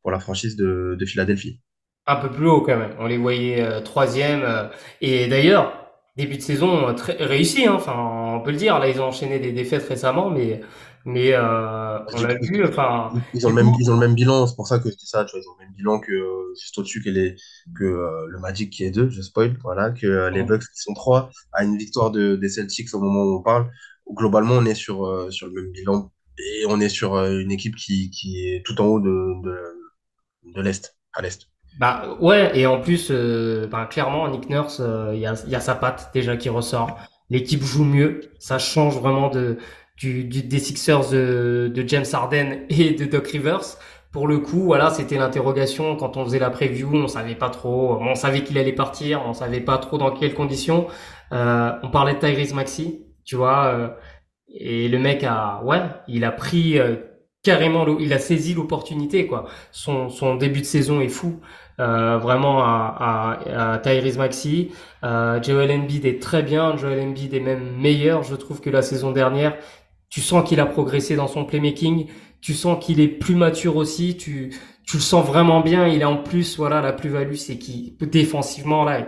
pour 0.03 0.11
la 0.11 0.21
franchise 0.21 0.57
de, 0.57 0.97
de 0.99 1.07
Philadelphie. 1.07 1.61
Un 2.07 2.17
peu 2.17 2.31
plus 2.31 2.49
haut 2.49 2.63
quand 2.63 2.77
même. 2.77 2.95
On 2.99 3.07
les 3.07 3.19
voyait 3.19 3.83
troisième. 3.83 4.71
et 5.01 5.29
d'ailleurs, 5.29 5.81
début 6.17 6.37
de 6.37 6.43
saison 6.43 6.95
très 6.95 7.13
réussi. 7.15 7.67
Hein, 7.67 7.79
on 7.87 8.41
peut 8.41 8.51
le 8.51 8.57
dire. 8.57 8.79
Là, 8.79 8.89
ils 8.89 9.01
ont 9.01 9.07
enchaîné 9.07 9.39
des 9.39 9.53
défaites 9.53 9.87
récemment, 9.89 10.31
mais 10.31 10.61
mais 11.05 11.33
euh, 11.33 11.99
on 12.13 12.25
a 12.25 12.35
vu. 12.35 12.65
Enfin, 12.67 13.13
Ils 13.35 13.47
ont 13.47 13.51
le 13.51 13.57
même, 13.57 13.73
ils 13.79 13.91
ont 13.91 13.95
le 13.95 14.01
même 14.01 14.15
bilan, 14.15 14.47
c'est 14.47 14.57
pour 14.57 14.67
ça 14.67 14.79
que 14.79 14.91
je 14.91 14.97
dis 14.97 15.07
ça, 15.07 15.25
tu 15.25 15.33
vois, 15.33 15.41
ils 15.41 15.49
ont 15.49 15.55
le 15.59 15.65
même 15.67 15.75
bilan 15.75 16.01
que 16.01 16.13
euh, 16.13 16.55
juste 16.61 16.77
au-dessus 16.79 17.03
que, 17.03 17.11
les, 17.11 17.37
que 17.77 17.85
euh, 17.85 18.27
le 18.29 18.39
Magic 18.39 18.71
qui 18.71 18.85
est 18.85 18.91
deux, 18.91 19.09
je 19.11 19.23
spoil, 19.23 19.57
voilà, 19.63 19.91
que 19.91 20.29
les 20.31 20.43
Bucks 20.43 20.63
qui 20.63 20.81
sont 20.81 20.95
trois, 20.95 21.31
à 21.53 21.65
une 21.65 21.77
victoire 21.77 22.11
de, 22.11 22.37
des 22.37 22.49
Celtics 22.49 22.93
au 22.95 23.01
moment 23.01 23.23
où 23.25 23.39
on 23.39 23.43
parle. 23.43 23.71
Globalement, 24.13 24.55
on 24.55 24.65
est 24.65 24.75
sur, 24.75 25.33
sur 25.33 25.47
le 25.47 25.53
même 25.53 25.71
bilan 25.71 26.11
et 26.39 26.65
on 26.69 26.81
est 26.81 26.89
sur 26.89 27.17
une 27.17 27.53
équipe 27.53 27.77
qui, 27.77 28.11
qui 28.11 28.49
est 28.49 28.65
tout 28.67 28.81
en 28.81 28.87
haut 28.87 29.01
de, 29.01 29.43
de, 29.45 30.53
de 30.55 30.61
l'Est, 30.61 30.97
à 31.13 31.23
l'Est. 31.23 31.49
Bah 31.79 32.17
ouais, 32.21 32.59
et 32.59 32.67
en 32.67 32.81
plus, 32.81 33.13
bah, 33.71 33.87
clairement, 33.87 34.29
Nick 34.29 34.49
Nurse, 34.51 34.83
il 35.15 35.21
y 35.21 35.27
a, 35.27 35.35
il 35.47 35.51
y 35.51 35.55
a 35.55 35.61
sa 35.61 35.77
patte 35.77 36.11
déjà 36.13 36.37
qui 36.37 36.49
ressort. 36.49 36.99
L'équipe 37.31 37.63
joue 37.63 37.85
mieux, 37.85 38.23
ça 38.41 38.59
change 38.59 38.99
vraiment 38.99 39.31
de 39.31 39.59
du, 40.01 40.25
du- 40.25 40.43
des 40.43 40.59
Sixers 40.59 41.11
de, 41.11 41.71
de 41.75 41.89
James 41.89 42.07
Harden 42.13 42.49
et 42.71 42.93
de 42.93 43.05
Doc 43.05 43.29
Rivers. 43.29 43.77
Pour 44.13 44.27
le 44.27 44.39
coup, 44.39 44.63
voilà, 44.65 44.91
c'était 44.91 45.17
l'interrogation 45.19 45.95
quand 45.97 46.17
on 46.17 46.25
faisait 46.25 46.41
la 46.41 46.51
preview, 46.51 46.91
on 46.93 47.07
savait 47.07 47.37
pas 47.37 47.49
trop, 47.51 47.97
on 48.01 48.17
savait 48.17 48.43
qu'il 48.43 48.59
allait 48.59 48.73
partir, 48.73 49.23
on 49.25 49.35
savait 49.35 49.61
pas 49.61 49.79
trop 49.79 49.99
dans 49.99 50.11
quelles 50.11 50.35
conditions. 50.35 50.89
Euh, 51.33 51.71
on 51.85 51.91
parlait 51.91 52.15
de 52.15 52.19
Tyrese 52.19 52.53
Maxey, 52.55 53.03
tu 53.25 53.37
vois, 53.37 53.67
euh, 53.67 53.89
et 54.53 54.89
le 54.89 54.99
mec 54.99 55.23
a, 55.23 55.63
ouais, 55.65 55.83
il 56.09 56.25
a 56.25 56.33
pris 56.33 56.77
euh, 56.81 56.97
carrément, 57.45 57.87
il 58.01 58.13
a 58.13 58.19
saisi 58.19 58.53
l'opportunité, 58.55 59.29
quoi. 59.29 59.45
Son, 59.71 60.09
son 60.09 60.35
début 60.35 60.61
de 60.61 60.67
saison 60.67 61.01
est 61.01 61.09
fou, 61.09 61.41
euh, 61.79 62.19
vraiment 62.19 62.65
à, 62.65 63.39
à, 63.47 63.75
à 63.75 63.79
Tyrese 63.79 64.19
Maxey. 64.19 64.71
Euh, 65.05 65.41
Joel 65.41 65.71
Embiid 65.71 66.05
est 66.05 66.21
très 66.21 66.43
bien, 66.43 66.77
Joel 66.77 67.01
Embiid 67.01 67.33
est 67.33 67.41
même 67.41 67.77
meilleur, 67.77 68.25
je 68.25 68.35
trouve, 68.35 68.61
que 68.61 68.71
la 68.71 68.83
saison 68.83 69.13
dernière. 69.13 69.57
Tu 70.11 70.21
sens 70.21 70.49
qu'il 70.49 70.61
a 70.61 70.67
progressé 70.67 71.17
dans 71.17 71.29
son 71.29 71.45
playmaking, 71.45 72.07
tu 72.41 72.55
sens 72.55 72.85
qu'il 72.85 73.01
est 73.01 73.09
plus 73.09 73.37
mature 73.37 73.77
aussi, 73.77 74.17
tu, 74.17 74.53
tu 74.87 74.97
le 74.97 75.03
sens 75.03 75.25
vraiment 75.27 75.61
bien. 75.61 75.87
Il 75.89 76.03
a 76.03 76.11
en 76.11 76.17
plus, 76.17 76.57
voilà, 76.59 76.81
la 76.81 76.93
plus-value, 76.93 77.35
c'est 77.37 77.59
qu'il 77.59 77.97
défensivement 77.99 78.85
là, 78.85 79.07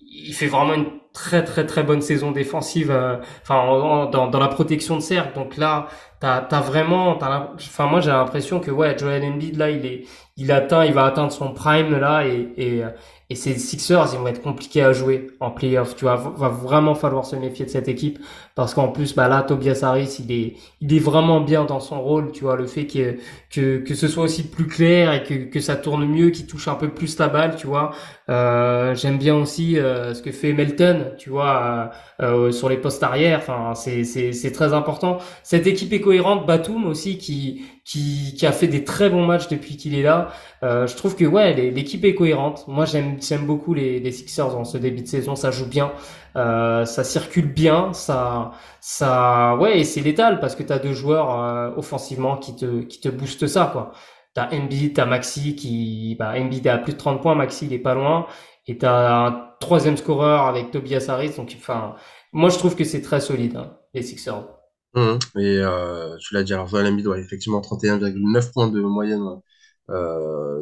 il 0.00 0.32
fait 0.34 0.46
vraiment 0.46 0.74
une 0.74 0.86
très 1.12 1.44
très 1.44 1.64
très 1.66 1.82
bonne 1.82 2.02
saison 2.02 2.30
défensive 2.30 2.90
euh, 2.90 3.16
enfin 3.42 3.56
en- 3.56 3.80
en- 3.80 4.06
dans, 4.06 4.28
dans 4.28 4.38
la 4.38 4.48
protection 4.48 4.96
de 4.96 5.00
cercle. 5.00 5.34
Donc 5.34 5.56
là 5.56 5.88
t'as 6.20 6.40
t'as 6.42 6.60
vraiment 6.60 7.10
enfin 7.18 7.86
moi 7.86 8.00
j'ai 8.00 8.10
l'impression 8.10 8.60
que 8.60 8.70
ouais 8.70 8.96
Joel 8.98 9.24
Embiid 9.24 9.56
là 9.56 9.70
il 9.70 9.86
est 9.86 10.04
il 10.36 10.52
atteint 10.52 10.84
il 10.84 10.92
va 10.92 11.04
atteindre 11.06 11.32
son 11.32 11.52
prime 11.52 11.96
là 11.98 12.26
et 12.26 12.52
et 12.56 12.84
euh, 12.84 12.90
et 13.30 13.34
ces 13.34 13.58
Sixers 13.58 14.06
ils 14.12 14.18
vont 14.18 14.26
être 14.28 14.42
compliqués 14.42 14.82
à 14.82 14.92
jouer 14.92 15.28
en 15.40 15.50
playoff. 15.50 15.96
Tu 15.96 16.04
vois 16.04 16.16
va 16.16 16.48
vraiment 16.48 16.94
falloir 16.94 17.24
se 17.24 17.34
méfier 17.36 17.64
de 17.64 17.70
cette 17.70 17.88
équipe 17.88 18.18
parce 18.56 18.74
qu'en 18.74 18.88
plus 18.88 19.14
bah 19.14 19.28
là 19.28 19.42
Tobias 19.42 19.80
Harris 19.82 20.16
il 20.18 20.32
est 20.32 20.56
il 20.80 20.92
est 20.92 20.98
vraiment 20.98 21.40
bien 21.40 21.64
dans 21.64 21.78
son 21.78 22.02
rôle 22.02 22.32
tu 22.32 22.42
vois 22.42 22.56
le 22.56 22.66
fait 22.66 22.86
que 22.88 23.16
que 23.50 23.78
que 23.78 23.94
ce 23.94 24.08
soit 24.08 24.24
aussi 24.24 24.42
plus 24.48 24.66
clair 24.66 25.12
et 25.12 25.22
que 25.22 25.34
que 25.48 25.60
ça 25.60 25.76
tourne 25.76 26.04
mieux 26.06 26.30
qu'il 26.30 26.46
touche 26.48 26.66
un 26.66 26.74
peu 26.74 26.88
plus 26.88 27.18
la 27.18 27.28
balle 27.28 27.54
tu 27.56 27.68
vois 27.68 27.92
euh, 28.28 28.94
j'aime 28.94 29.18
bien 29.18 29.36
aussi 29.36 29.78
euh, 29.78 30.14
ce 30.14 30.22
que 30.22 30.32
fait 30.32 30.52
Melton, 30.52 31.12
tu 31.18 31.30
vois, 31.30 31.92
euh, 32.20 32.48
euh, 32.48 32.52
sur 32.52 32.68
les 32.68 32.76
postes 32.76 33.02
arrière. 33.02 33.38
Enfin, 33.38 33.74
c'est 33.74 34.52
très 34.52 34.72
important. 34.72 35.18
Cette 35.42 35.66
équipe 35.66 35.92
est 35.92 36.00
cohérente. 36.00 36.46
Batum 36.46 36.86
aussi 36.86 37.18
qui 37.18 37.64
qui 37.84 38.34
qui 38.36 38.46
a 38.46 38.52
fait 38.52 38.66
des 38.68 38.84
très 38.84 39.10
bons 39.10 39.24
matchs 39.24 39.48
depuis 39.48 39.76
qu'il 39.76 39.94
est 39.94 40.02
là. 40.02 40.28
Euh, 40.62 40.86
je 40.86 40.96
trouve 40.96 41.14
que 41.16 41.24
ouais, 41.24 41.54
l'équipe 41.70 42.04
est 42.04 42.14
cohérente. 42.14 42.64
Moi, 42.68 42.84
j'aime 42.84 43.18
beaucoup 43.46 43.74
les 43.74 44.00
les 44.00 44.12
Sixers 44.12 44.56
en 44.56 44.64
ce 44.64 44.78
début 44.78 45.02
de 45.02 45.08
saison. 45.08 45.36
Ça 45.36 45.50
joue 45.50 45.66
bien, 45.66 45.92
euh, 46.36 46.84
ça 46.84 47.02
circule 47.04 47.52
bien, 47.52 47.92
ça 47.92 48.52
ça 48.80 49.56
ouais, 49.56 49.80
et 49.80 49.84
c'est 49.84 50.02
létal 50.02 50.38
parce 50.40 50.54
que 50.54 50.62
t'as 50.62 50.78
deux 50.78 50.92
joueurs 50.92 51.40
euh, 51.40 51.70
offensivement 51.76 52.36
qui 52.36 52.54
te 52.56 52.82
qui 52.82 53.00
te 53.00 53.08
boostent 53.08 53.46
ça 53.46 53.70
quoi. 53.72 53.92
T'as 54.34 54.50
Embiid, 54.54 54.94
t'as 54.94 55.06
Maxi 55.06 55.56
qui, 55.56 56.14
bah, 56.18 56.34
Embiid 56.36 56.66
à 56.68 56.76
plus 56.78 56.92
de 56.92 56.98
30 56.98 57.22
points, 57.22 57.34
Maxi 57.34 57.66
il 57.66 57.72
est 57.72 57.78
pas 57.78 57.94
loin, 57.94 58.26
et 58.66 58.76
t'as 58.76 59.28
un 59.28 59.50
troisième 59.60 59.96
scoreur 59.96 60.42
avec 60.42 60.70
Tobias 60.70 61.06
Harris, 61.08 61.32
donc 61.36 61.54
enfin, 61.56 61.94
moi 62.32 62.50
je 62.50 62.58
trouve 62.58 62.76
que 62.76 62.84
c'est 62.84 63.00
très 63.00 63.20
solide, 63.20 63.56
hein, 63.56 63.78
les 63.94 64.02
Sixers. 64.02 64.46
Mhm. 64.94 65.18
Et 65.38 65.58
euh, 65.62 66.16
tu 66.18 66.34
l'as 66.34 66.42
dit, 66.42 66.52
alors 66.52 66.66
Joel 66.66 66.86
Embiid, 66.86 67.06
ouais, 67.06 67.20
effectivement 67.20 67.60
31,9 67.60 68.52
points 68.52 68.68
de 68.68 68.80
moyenne 68.80 69.40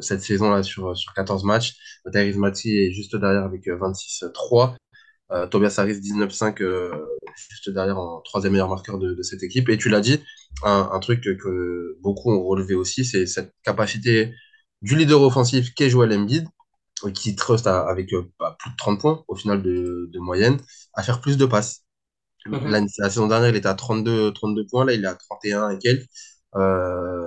cette 0.00 0.20
saison-là 0.20 0.62
sur, 0.62 0.96
sur 0.96 1.12
14 1.14 1.44
matchs. 1.44 1.74
Tyrese 2.12 2.36
Maxey 2.36 2.70
est 2.70 2.92
juste 2.92 3.16
derrière 3.16 3.44
avec 3.44 3.66
euh, 3.68 3.76
26-3. 3.78 4.74
Euh, 5.34 5.46
Tobias 5.48 5.74
Harris 5.78 6.00
19-5 6.00 6.60
euh, 6.62 6.92
juste 7.50 7.70
derrière 7.70 7.98
en 7.98 8.20
troisième 8.22 8.52
meilleur 8.52 8.68
marqueur 8.68 8.98
de, 8.98 9.14
de 9.14 9.22
cette 9.22 9.42
équipe. 9.42 9.68
Et 9.68 9.78
tu 9.78 9.88
l'as 9.88 10.00
dit, 10.00 10.22
un, 10.64 10.90
un 10.92 11.00
truc 11.00 11.22
que, 11.22 11.98
beaucoup 12.02 12.30
ont 12.32 12.44
relevé 12.44 12.74
aussi, 12.74 13.04
c'est 13.04 13.26
cette 13.26 13.52
capacité 13.62 14.34
du 14.82 14.96
leader 14.96 15.22
offensif 15.22 15.74
qu'est 15.74 15.90
Joel 15.90 16.12
Embiid, 16.18 16.46
qui 17.14 17.36
trust 17.36 17.66
à- 17.66 17.88
avec 17.88 18.12
euh, 18.14 18.22
bah, 18.40 18.56
plus 18.58 18.70
de 18.70 18.76
30 18.76 19.00
points 19.00 19.24
au 19.28 19.34
final 19.36 19.62
de, 19.62 20.08
de 20.12 20.18
moyenne, 20.20 20.58
à 20.94 21.02
faire 21.02 21.20
plus 21.20 21.36
de 21.38 21.46
passes. 21.46 21.82
La, 22.64 22.80
Mhm. 22.80 22.86
la 22.98 23.10
saison 23.10 23.26
dernière, 23.28 23.50
il 23.50 23.56
était 23.56 23.68
à 23.68 23.74
32, 23.74 24.32
32 24.32 24.66
points. 24.66 24.84
Là, 24.84 24.94
il 24.94 25.04
est 25.04 25.06
à 25.08 25.14
31 25.14 25.70
et 25.70 25.78
quelques. 25.78 26.08
Euh, 26.56 27.26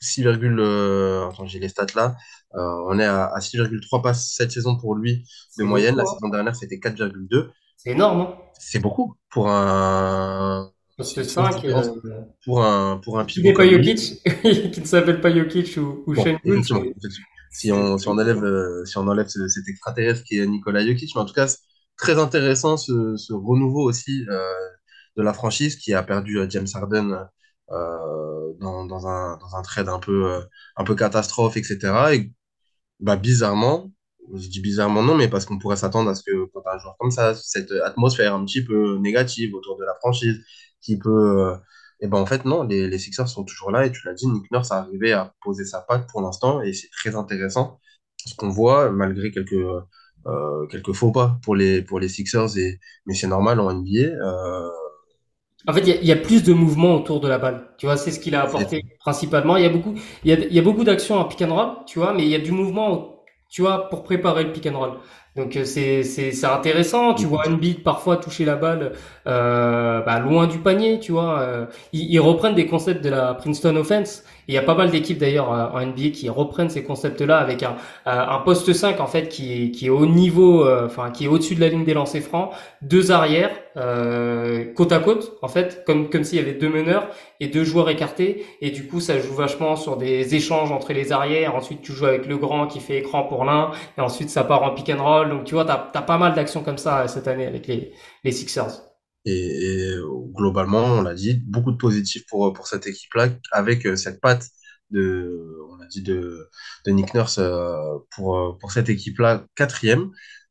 6, 0.00 0.26
euh, 0.26 1.28
attends, 1.28 1.46
j'ai 1.46 1.58
les 1.58 1.68
stats 1.68 1.86
là. 1.94 2.16
Euh, 2.54 2.60
on 2.88 2.98
est 2.98 3.04
à, 3.04 3.26
à 3.26 3.40
6,3 3.40 4.02
passes 4.02 4.32
cette 4.34 4.52
saison 4.52 4.76
pour 4.78 4.94
lui 4.96 5.24
de 5.58 5.64
moyenne. 5.64 5.96
beaucoup, 5.96 5.96
La 5.96 6.06
hein. 6.06 6.06
saison 6.06 6.28
dernière, 6.28 6.56
c'était 6.56 6.78
4,2. 6.78 7.50
C'est 7.76 7.90
énorme, 7.92 8.20
hein. 8.20 8.36
C'est 8.58 8.80
beaucoup 8.80 9.16
pour 9.30 9.48
un, 9.50 10.72
c'est 11.00 11.16
Poste 11.16 11.22
une 11.22 11.30
grosse 11.30 11.50
5, 11.50 11.50
différence 11.50 11.90
euh, 12.04 12.22
pour 12.44 12.64
un, 12.64 12.98
pour 12.98 13.18
un 13.18 13.24
qui 13.26 13.40
pivot 13.40 13.42
n'est 13.42 13.54
pas. 13.54 13.66
Jokic, 13.70 14.22
qui 14.72 14.80
ne 14.80 14.86
s'appelle 14.86 15.20
pas 15.20 15.34
Jokic 15.34 15.76
ou, 15.78 16.02
ou 16.06 16.14
Bon, 16.14 16.22
Shane. 16.22 16.38
Si 17.50 17.72
on, 17.72 17.98
si 17.98 18.08
on 18.08 18.12
enlève, 18.12 18.84
si 18.84 18.98
on 18.98 19.06
enlève 19.08 19.28
ce- 19.28 19.48
cet 19.48 19.68
extraterrestre 19.68 20.24
qui 20.24 20.38
est 20.38 20.46
Nikola 20.46 20.84
Jokic, 20.86 21.14
mais 21.14 21.20
en 21.22 21.24
tout 21.24 21.34
cas, 21.34 21.46
c'est 21.48 21.58
très 21.96 22.18
intéressant 22.18 22.76
ce, 22.76 23.16
ce 23.16 23.32
renouveau 23.32 23.82
aussi 23.88 24.24
euh, 24.28 24.52
de 25.16 25.22
la 25.22 25.32
franchise 25.32 25.76
qui 25.76 25.94
a 25.94 26.02
perdu 26.02 26.38
James 26.50 26.66
Harden 26.74 27.28
euh, 27.70 28.52
dans, 28.60 29.06
un, 29.06 29.36
dans 29.38 29.56
un 29.56 29.62
trade 29.62 29.88
un 29.88 29.98
peu, 29.98 30.32
euh, 30.32 30.40
un 30.76 30.84
peu 30.84 30.94
catastrophe, 30.94 31.56
etc. 31.56 32.14
Et 32.14 32.32
bah, 33.00 33.16
bizarrement, 33.16 33.92
je 34.34 34.48
dis 34.48 34.60
bizarrement 34.60 35.02
non, 35.02 35.16
mais 35.16 35.28
parce 35.28 35.44
qu'on 35.46 35.58
pourrait 35.58 35.76
s'attendre 35.76 36.10
à 36.10 36.14
ce 36.14 36.22
que 36.24 36.46
quand 36.54 36.62
un 36.66 36.78
joueur 36.78 36.96
comme 36.98 37.10
ça, 37.10 37.34
cette 37.34 37.72
atmosphère 37.72 38.34
un 38.34 38.44
petit 38.44 38.64
peu 38.64 38.98
négative 38.98 39.54
autour 39.54 39.78
de 39.78 39.84
la 39.84 39.94
franchise, 39.96 40.38
qui 40.82 40.98
peut... 40.98 41.10
euh, 41.52 41.56
et 42.00 42.08
ben 42.08 42.18
en 42.18 42.26
fait, 42.26 42.44
non, 42.44 42.62
les, 42.64 42.88
les 42.88 42.98
Sixers 42.98 43.28
sont 43.28 43.44
toujours 43.44 43.70
là, 43.72 43.86
et 43.86 43.92
tu 43.92 44.00
l'as 44.06 44.14
dit, 44.14 44.26
Nick 44.28 44.50
Nurse 44.52 44.72
a 44.72 44.78
arrivé 44.78 45.12
à 45.12 45.34
poser 45.42 45.64
sa 45.64 45.80
patte 45.82 46.08
pour 46.10 46.22
l'instant, 46.22 46.62
et 46.62 46.72
c'est 46.72 46.88
très 46.90 47.16
intéressant 47.16 47.80
ce 48.26 48.34
qu'on 48.36 48.50
voit, 48.50 48.90
malgré 48.90 49.30
quelques, 49.32 49.54
quelques 50.70 50.92
faux 50.92 51.12
pas 51.12 51.38
pour 51.42 51.56
les, 51.56 51.82
pour 51.82 52.00
les 52.00 52.08
Sixers, 52.08 52.56
et, 52.58 52.78
mais 53.06 53.14
c'est 53.14 53.26
normal 53.26 53.60
en 53.60 53.70
NBA. 53.72 54.16
En 55.68 55.74
fait, 55.74 55.80
il 55.82 55.88
y, 55.88 55.92
a- 55.92 55.96
il 56.00 56.06
y 56.06 56.12
a 56.12 56.16
plus 56.16 56.42
de 56.42 56.52
mouvement 56.54 56.94
autour 56.96 57.20
de 57.20 57.28
la 57.28 57.38
balle. 57.38 57.68
Tu 57.78 57.86
vois, 57.86 57.96
c'est 57.98 58.10
ce 58.12 58.20
qu'il 58.20 58.34
a 58.34 58.42
apporté 58.42 58.82
principalement. 59.00 59.56
Il 59.56 59.62
y 59.64 59.66
a 59.66 59.70
beaucoup, 59.70 59.94
il 60.24 60.30
y 60.30 60.32
a, 60.34 60.38
il 60.38 60.52
y 60.54 60.58
a 60.58 60.62
beaucoup 60.62 60.84
d'actions 60.84 61.16
en 61.16 61.24
pick 61.26 61.42
and 61.42 61.54
roll, 61.54 61.68
tu 61.86 61.98
vois, 61.98 62.14
mais 62.14 62.24
il 62.24 62.30
y 62.30 62.34
a 62.34 62.38
du 62.40 62.52
mouvement, 62.52 63.22
tu 63.50 63.62
vois, 63.62 63.88
pour 63.90 64.02
préparer 64.02 64.44
le 64.44 64.52
pick 64.52 64.66
and 64.66 64.78
roll. 64.78 64.92
Donc 65.36 65.56
euh, 65.56 65.64
c'est 65.64 66.02
c'est 66.04 66.32
c'est 66.32 66.46
intéressant. 66.46 67.14
Tu 67.14 67.26
vois 67.26 67.40
Embiid 67.46 67.82
parfois 67.84 68.16
toucher 68.16 68.44
la 68.44 68.56
balle 68.56 68.92
euh, 69.26 70.00
bah, 70.02 70.18
loin 70.20 70.46
du 70.46 70.58
panier, 70.58 70.98
tu 71.00 71.12
vois. 71.12 71.40
Euh, 71.40 71.66
ils, 71.92 72.10
ils 72.12 72.18
reprennent 72.20 72.54
des 72.54 72.66
concepts 72.66 73.04
de 73.04 73.10
la 73.10 73.34
Princeton 73.34 73.76
Offense. 73.76 74.24
Il 74.48 74.54
y 74.54 74.58
a 74.58 74.62
pas 74.62 74.74
mal 74.74 74.90
d'équipes 74.90 75.18
d'ailleurs 75.18 75.52
euh, 75.52 75.66
en 75.74 75.86
NBA 75.86 76.08
qui 76.14 76.30
reprennent 76.30 76.70
ces 76.70 76.82
concepts-là 76.82 77.36
avec 77.36 77.62
un 77.62 77.76
euh, 78.06 78.26
un 78.28 78.38
poste 78.38 78.72
5 78.72 78.98
en 78.98 79.06
fait 79.06 79.28
qui 79.28 79.64
est 79.64 79.70
qui 79.70 79.90
au 79.90 80.06
niveau, 80.06 80.64
euh, 80.64 80.86
enfin 80.86 81.10
qui 81.10 81.26
est 81.26 81.28
au-dessus 81.28 81.54
de 81.54 81.60
la 81.60 81.68
ligne 81.68 81.84
des 81.84 81.92
lancers 81.92 82.22
francs, 82.22 82.50
deux 82.82 83.12
arrières 83.12 83.50
côte 84.74 84.90
à 84.92 84.98
côte 84.98 85.38
en 85.42 85.48
fait, 85.48 85.84
comme 85.86 86.08
comme 86.10 86.24
s'il 86.24 86.38
y 86.38 86.40
avait 86.40 86.54
deux 86.54 86.68
meneurs 86.68 87.08
et 87.40 87.48
deux 87.48 87.62
joueurs 87.64 87.90
écartés. 87.90 88.44
Et 88.60 88.70
du 88.70 88.86
coup, 88.88 89.00
ça 89.00 89.18
joue 89.20 89.34
vachement 89.34 89.76
sur 89.76 89.96
des 89.96 90.34
échanges 90.34 90.72
entre 90.72 90.92
les 90.92 91.12
arrières. 91.12 91.54
Ensuite, 91.54 91.82
tu 91.82 91.92
joues 91.92 92.06
avec 92.06 92.26
le 92.26 92.38
grand 92.38 92.66
qui 92.66 92.80
fait 92.80 92.98
écran 92.98 93.22
pour 93.24 93.44
l'un, 93.44 93.70
et 93.96 94.00
ensuite 94.00 94.30
ça 94.30 94.44
part 94.44 94.62
en 94.64 94.70
pick 94.70 94.88
and 94.90 95.02
roll. 95.02 95.30
Donc 95.30 95.44
tu 95.44 95.54
vois, 95.54 95.64
t'as 95.64 96.02
pas 96.02 96.18
mal 96.18 96.34
d'actions 96.34 96.62
comme 96.62 96.78
ça 96.78 97.06
cette 97.06 97.28
année 97.28 97.46
avec 97.46 97.66
les 97.66 97.92
les 98.24 98.32
Sixers. 98.32 98.87
Et, 99.24 99.32
et, 99.94 99.96
globalement, 100.34 100.84
on 100.84 101.02
l'a 101.02 101.14
dit, 101.14 101.42
beaucoup 101.46 101.72
de 101.72 101.76
positifs 101.76 102.24
pour, 102.28 102.52
pour 102.52 102.66
cette 102.68 102.86
équipe-là, 102.86 103.28
avec 103.52 103.86
euh, 103.86 103.96
cette 103.96 104.20
patte 104.20 104.46
de, 104.90 105.58
on 105.70 105.80
a 105.80 105.86
dit 105.86 106.02
de, 106.02 106.48
de 106.86 106.90
Nick 106.92 107.14
Nurse 107.14 107.38
euh, 107.38 107.98
pour, 108.14 108.36
euh, 108.38 108.52
pour 108.60 108.72
cette 108.72 108.88
équipe-là, 108.88 109.44
quatrième. 109.54 110.10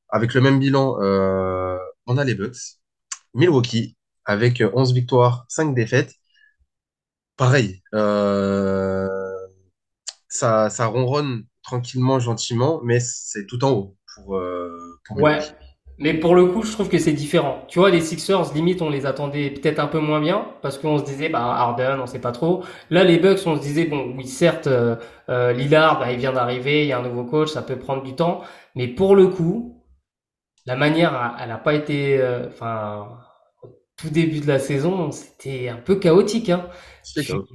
Avec 0.09 0.34
le 0.34 0.41
même 0.41 0.59
bilan, 0.59 1.01
euh, 1.01 1.78
on 2.05 2.18
a 2.18 2.24
les 2.24 2.36
Bucks, 2.36 2.57
Milwaukee, 3.34 3.97
avec 4.26 4.63
11 4.74 4.93
victoires, 4.93 5.45
5 5.49 5.74
défaites. 5.76 6.13
Pareil, 7.36 7.82
euh, 7.93 9.07
ça, 10.30 10.70
ça 10.70 10.86
ronronne 10.88 11.45
tranquillement, 11.63 12.20
gentiment, 12.20 12.82
mais 12.84 12.99
c'est 12.99 13.45
tout 13.45 13.63
en 13.63 13.72
haut 13.72 13.97
pour, 14.15 14.38
euh, 14.38 14.99
pour 15.05 15.18
Ouais. 15.18 15.39
Milwaukee. 15.39 15.66
Mais 16.00 16.14
pour 16.14 16.36
le 16.36 16.45
coup, 16.45 16.62
je 16.64 16.72
trouve 16.72 16.89
que 16.89 17.00
c'est 17.00 17.14
différent. 17.14 17.66
Tu 17.68 17.80
vois, 17.80 17.89
les 17.89 18.02
Sixers, 18.02 18.54
limite, 18.54 18.84
on 18.84 18.89
les 18.89 19.08
attendait 19.08 19.50
peut-être 19.50 19.80
un 19.80 19.88
peu 19.88 20.00
moins 20.00 20.22
bien 20.22 20.45
parce 20.62 20.78
qu'on 20.78 21.00
se 21.00 21.04
disait, 21.04 21.30
bah, 21.30 21.39
Harden, 21.41 22.00
on 22.00 22.06
sait 22.06 22.20
pas 22.22 22.32
trop. 22.32 22.64
Là, 22.91 23.04
les 23.04 23.18
Bucks, 23.18 23.39
on 23.48 23.56
se 23.56 23.62
disait, 23.62 23.86
bon, 23.86 24.14
oui, 24.16 24.28
certes, 24.28 24.68
euh, 24.68 24.95
euh, 25.30 25.54
Lillard, 25.54 26.00
bah, 26.00 26.12
il 26.12 26.20
vient 26.20 26.34
d'arriver, 26.34 26.84
il 26.84 26.88
y 26.88 26.91
a 26.93 27.00
un 27.00 27.02
nouveau 27.02 27.24
coach, 27.26 27.50
ça 27.50 27.64
peut 27.64 27.80
prendre 27.80 28.04
du 28.04 28.14
temps. 28.16 28.41
Mais 28.76 28.88
pour 28.88 29.16
le 29.16 29.28
coup, 29.28 29.84
la 30.66 30.76
manière, 30.76 31.36
elle 31.41 31.52
a 31.52 31.58
pas 31.58 31.74
été, 31.76 32.20
euh, 32.20 32.48
enfin, 32.50 33.10
au 33.64 33.70
tout 33.98 34.10
début 34.10 34.39
de 34.41 34.48
la 34.48 34.60
saison, 34.60 35.12
c'était 35.12 35.70
un 35.70 35.78
peu 35.78 35.95
chaotique, 36.00 36.50
hein. 36.50 36.68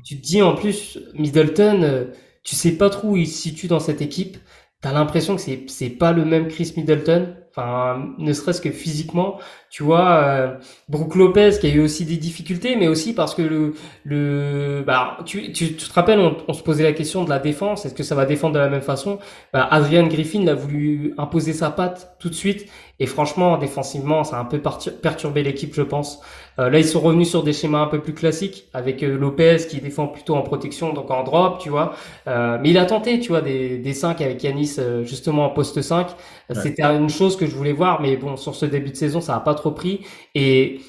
Tu 0.04 0.20
te 0.20 0.22
dis 0.26 0.42
en 0.42 0.54
plus, 0.54 0.98
Middleton, 1.14 1.82
euh, 1.82 2.04
tu 2.44 2.54
sais 2.56 2.76
pas 2.76 2.90
trop 2.90 3.10
où 3.10 3.16
il 3.16 3.28
se 3.28 3.38
situe 3.42 3.68
dans 3.68 3.80
cette 3.80 4.02
équipe. 4.02 4.38
T'as 4.80 4.92
l'impression 4.92 5.36
que 5.36 5.42
c'est 5.42 5.66
c'est 5.68 5.90
pas 5.90 6.12
le 6.12 6.24
même 6.24 6.48
Chris 6.48 6.72
Middleton. 6.76 7.36
Enfin, 7.54 8.14
ne 8.18 8.32
serait-ce 8.32 8.62
que 8.62 8.70
physiquement, 8.70 9.38
tu 9.70 9.82
vois, 9.82 10.10
euh, 10.24 10.54
Brook 10.88 11.14
Lopez 11.16 11.50
qui 11.60 11.66
a 11.66 11.70
eu 11.70 11.80
aussi 11.80 12.06
des 12.06 12.16
difficultés, 12.16 12.76
mais 12.76 12.88
aussi 12.88 13.14
parce 13.14 13.34
que 13.34 13.42
le 13.42 13.74
le 14.04 14.82
bah 14.86 15.18
tu 15.26 15.52
tu, 15.52 15.76
tu 15.76 15.88
te 15.88 15.92
rappelles, 15.92 16.18
on, 16.18 16.36
on 16.48 16.52
se 16.54 16.62
posait 16.62 16.82
la 16.82 16.92
question 16.94 17.24
de 17.24 17.28
la 17.30 17.38
défense. 17.38 17.84
Est-ce 17.84 17.94
que 17.94 18.02
ça 18.02 18.14
va 18.14 18.24
défendre 18.24 18.54
de 18.54 18.58
la 18.58 18.68
même 18.70 18.80
façon? 18.80 19.18
Bah, 19.52 19.68
Adrian 19.70 20.06
Griffin 20.06 20.46
a 20.46 20.54
voulu 20.54 21.14
imposer 21.18 21.52
sa 21.52 21.70
patte 21.70 22.16
tout 22.18 22.28
de 22.30 22.34
suite, 22.34 22.66
et 23.00 23.06
franchement, 23.06 23.56
défensivement, 23.58 24.22
ça 24.22 24.36
a 24.36 24.40
un 24.40 24.44
peu 24.44 24.60
perturbé 24.60 25.42
l'équipe, 25.42 25.74
je 25.74 25.82
pense. 25.82 26.20
Euh, 26.58 26.70
là, 26.70 26.78
ils 26.78 26.84
sont 26.84 27.00
revenus 27.00 27.28
sur 27.28 27.42
des 27.42 27.52
schémas 27.52 27.80
un 27.80 27.86
peu 27.86 28.00
plus 28.00 28.14
classiques 28.14 28.68
avec 28.74 29.02
euh, 29.02 29.16
Lopez 29.18 29.56
qui 29.68 29.80
défend 29.80 30.06
plutôt 30.06 30.36
en 30.36 30.42
protection, 30.42 30.92
donc 30.92 31.10
en 31.10 31.24
drop, 31.24 31.58
tu 31.58 31.70
vois. 31.70 31.94
Euh, 32.28 32.58
mais 32.60 32.70
il 32.70 32.78
a 32.78 32.84
tenté, 32.84 33.18
tu 33.18 33.28
vois, 33.30 33.40
des, 33.40 33.78
des 33.78 33.94
5 33.94 34.20
avec 34.20 34.42
Yanis 34.42 34.76
euh, 34.78 35.04
justement 35.04 35.46
en 35.46 35.50
poste 35.50 35.80
5. 35.80 36.08
Ouais. 36.54 36.54
C'était 36.54 36.82
une 36.82 37.08
chose 37.08 37.36
que 37.36 37.46
je 37.46 37.56
voulais 37.56 37.72
voir, 37.72 38.00
mais 38.00 38.16
bon, 38.16 38.36
sur 38.36 38.54
ce 38.54 38.66
début 38.66 38.90
de 38.90 38.96
saison, 38.96 39.20
ça 39.20 39.36
a 39.36 39.40
pas 39.40 39.54
trop 39.54 39.70
pris. 39.72 40.00
Et 40.34 40.80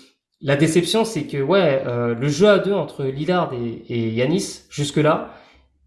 la 0.42 0.56
déception, 0.58 1.06
c'est 1.06 1.24
que 1.24 1.42
ouais, 1.42 1.84
euh, 1.88 2.14
le 2.16 2.28
jeu 2.28 2.50
à 2.50 2.60
deux 2.60 2.74
entre 2.74 3.06
Lillard 3.06 3.54
et, 3.54 3.86
et 3.88 4.10
Yanis 4.10 4.64
jusque-là, 4.70 5.34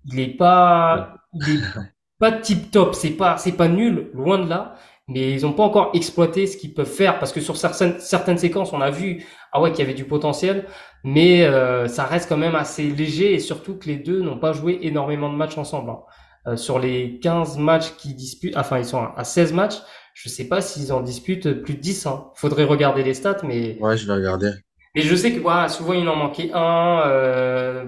il 0.06 0.18
est 0.20 0.28
pas, 0.36 1.14
il 1.34 1.56
est 1.56 1.62
pas 2.18 2.32
tip 2.32 2.70
top. 2.70 2.94
C'est 2.94 3.10
pas, 3.10 3.36
c'est 3.38 3.52
pas 3.52 3.68
nul, 3.68 4.10
loin 4.14 4.38
de 4.38 4.48
là. 4.48 4.74
Mais 5.08 5.30
ils 5.32 5.46
ont 5.46 5.52
pas 5.52 5.62
encore 5.62 5.90
exploité 5.94 6.46
ce 6.48 6.56
qu'ils 6.56 6.74
peuvent 6.74 6.86
faire 6.90 7.18
parce 7.20 7.32
que 7.32 7.40
sur 7.40 7.56
certaines 7.56 8.00
certaines 8.00 8.38
séquences, 8.38 8.72
on 8.72 8.80
a 8.80 8.90
vu 8.90 9.24
ah 9.52 9.60
ouais 9.60 9.70
qu'il 9.70 9.80
y 9.80 9.82
avait 9.82 9.94
du 9.94 10.04
potentiel, 10.04 10.66
mais 11.04 11.44
euh, 11.44 11.86
ça 11.86 12.04
reste 12.04 12.28
quand 12.28 12.36
même 12.36 12.56
assez 12.56 12.84
léger 12.90 13.34
et 13.34 13.38
surtout 13.38 13.76
que 13.78 13.86
les 13.86 13.96
deux 13.96 14.20
n'ont 14.20 14.38
pas 14.38 14.52
joué 14.52 14.78
énormément 14.82 15.30
de 15.32 15.36
matchs 15.36 15.58
ensemble. 15.58 15.90
hein. 15.90 16.00
Euh, 16.48 16.56
sur 16.56 16.78
les 16.78 17.18
15 17.20 17.58
matchs 17.58 17.90
qu'ils 17.96 18.14
disputent, 18.14 18.56
enfin 18.56 18.78
ils 18.78 18.84
sont 18.84 19.04
à 19.16 19.24
16 19.24 19.52
matchs, 19.52 19.76
je 20.14 20.28
sais 20.28 20.46
pas 20.48 20.60
s'ils 20.60 20.92
en 20.92 21.00
disputent 21.00 21.52
plus 21.62 21.74
de 21.74 21.80
10. 21.80 22.06
Hein. 22.06 22.26
Faudrait 22.36 22.64
regarder 22.64 23.02
les 23.02 23.14
stats, 23.14 23.38
mais 23.44 23.76
Ouais, 23.80 23.96
je 23.96 24.06
vais 24.06 24.12
regarder. 24.14 24.50
mais 24.94 25.02
je 25.02 25.14
sais 25.16 25.32
que 25.32 25.40
voilà, 25.40 25.68
souvent 25.68 25.92
il 25.92 26.08
en 26.08 26.16
manquait 26.16 26.50
un. 26.54 27.02
Euh... 27.06 27.84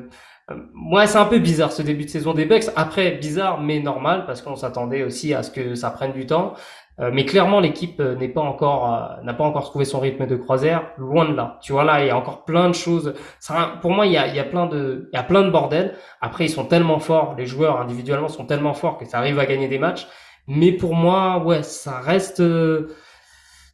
euh, 0.51 0.55
Ouais, 0.93 1.07
c'est 1.07 1.19
un 1.19 1.25
peu 1.27 1.39
bizarre 1.39 1.73
ce 1.73 1.83
début 1.83 2.05
de 2.05 2.11
saison 2.11 2.33
des 2.35 2.47
Bucks. 2.47 2.64
Après, 2.77 3.12
bizarre 3.12 3.61
mais 3.61 3.81
normal 3.81 4.25
parce 4.27 4.43
qu'on 4.43 4.57
s'attendait 4.57 5.03
aussi 5.05 5.35
à 5.35 5.43
ce 5.43 5.51
que 5.51 5.75
ça 5.75 5.91
prenne 5.91 6.12
du 6.12 6.27
temps. 6.27 6.55
Euh, 7.01 7.11
mais 7.12 7.24
clairement, 7.24 7.61
l'équipe 7.61 8.01
euh, 8.01 8.16
n'est 8.16 8.28
pas 8.28 8.40
encore 8.40 8.92
euh, 8.92 9.22
n'a 9.22 9.32
pas 9.32 9.44
encore 9.44 9.64
trouvé 9.64 9.84
son 9.84 10.01
rythme 10.01 10.26
de 10.26 10.36
croisière. 10.36 10.90
Loin 10.99 11.28
de 11.28 11.34
là. 11.34 11.59
Tu 11.62 11.72
vois 11.72 11.84
là, 11.84 12.03
il 12.03 12.09
y 12.09 12.11
a 12.11 12.16
encore 12.16 12.44
plein 12.44 12.68
de 12.68 12.74
choses. 12.74 13.14
Ça, 13.38 13.78
pour 13.80 13.92
moi, 13.92 14.07
il 14.07 14.12
y 14.12 14.16
a 14.16 14.26
il 14.26 14.34
y 14.34 14.40
a 14.40 14.44
plein 14.44 14.66
de 14.66 15.09
il 15.12 15.16
y 15.16 15.20
a 15.20 15.22
plein 15.22 15.42
de 15.42 15.51
bordel. 15.51 15.94
Après, 16.20 16.44
ils 16.46 16.51
sont 16.51 16.64
tellement 16.64 16.99
forts, 16.99 17.34
les 17.38 17.46
joueurs 17.46 17.80
individuellement 17.80 18.28
sont 18.28 18.46
tellement 18.46 18.74
forts 18.74 18.99
que 18.99 19.05
ça 19.05 19.18
arrive 19.18 19.38
à 19.38 19.46
gagner 19.46 19.68
des 19.68 19.78
matchs. 19.78 20.07
Mais 20.49 20.72
pour 20.72 20.94
moi, 20.94 21.42
ouais, 21.44 21.62
ça 21.62 22.01
reste 22.01 22.42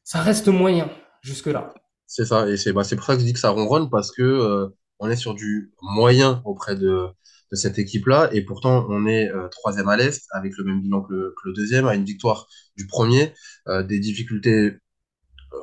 ça 0.05 0.21
reste 0.21 0.49
moyen 0.49 0.89
jusque 1.23 1.47
là. 1.47 1.73
C'est 2.07 2.27
ça, 2.27 2.49
et 2.49 2.57
c'est 2.57 2.73
bah, 2.73 2.85
c'est 2.85 2.97
pour 2.97 3.07
ça 3.07 3.15
que 3.15 3.21
je 3.21 3.25
dis 3.25 3.33
que 3.33 3.39
ça 3.39 3.51
ronronne 3.51 3.89
parce 3.91 4.13
que 4.13 4.23
euh, 4.23 4.69
on 5.01 5.09
est 5.09 5.17
sur 5.17 5.35
du 5.35 5.73
moyen 5.83 6.43
auprès 6.45 6.77
de, 6.77 7.09
cette 7.55 7.79
équipe-là, 7.79 8.29
et 8.33 8.43
pourtant 8.43 8.87
on 8.91 9.07
est 9.07 9.31
euh, 9.31 9.49
troisième 9.49 9.89
à 9.89 9.97
l'Est 9.97 10.27
avec 10.33 10.57
le 10.59 10.65
même 10.65 10.81
bilan 10.83 11.03
que 11.03 11.35
le, 11.45 11.53
deuxième, 11.53 11.87
à 11.87 11.95
une 11.95 12.05
victoire 12.05 12.47
du 12.77 12.87
premier, 12.87 13.35
euh, 13.69 13.83
des 13.83 13.99
difficultés 14.01 14.79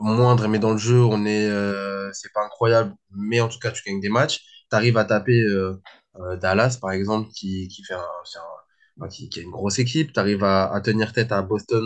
moindres, 0.01 0.47
mais 0.49 0.59
dans 0.59 0.71
le 0.71 0.77
jeu 0.77 1.01
on 1.03 1.25
est, 1.25 1.49
euh, 1.49 2.09
c'est 2.13 2.31
pas 2.33 2.43
incroyable, 2.45 2.93
mais 3.11 3.41
en 3.41 3.49
tout 3.49 3.59
cas 3.59 3.71
tu 3.71 3.83
gagnes 3.83 4.01
des 4.01 4.09
matchs. 4.09 4.39
Tu 4.69 4.75
arrives 4.75 4.97
à 4.97 5.05
taper 5.05 5.41
euh, 5.43 5.81
euh, 6.17 6.37
Dallas 6.37 6.77
par 6.81 6.91
exemple, 6.91 7.29
qui, 7.33 7.67
qui 7.67 7.83
fait 7.83 7.95
un, 7.95 9.07
qui, 9.09 9.29
a 9.39 9.41
une 9.41 9.51
grosse 9.51 9.79
équipe. 9.79 10.13
Tu 10.13 10.19
arrives 10.19 10.43
à, 10.43 10.71
à 10.73 10.81
tenir 10.81 11.13
tête 11.13 11.31
à 11.31 11.41
Boston 11.41 11.83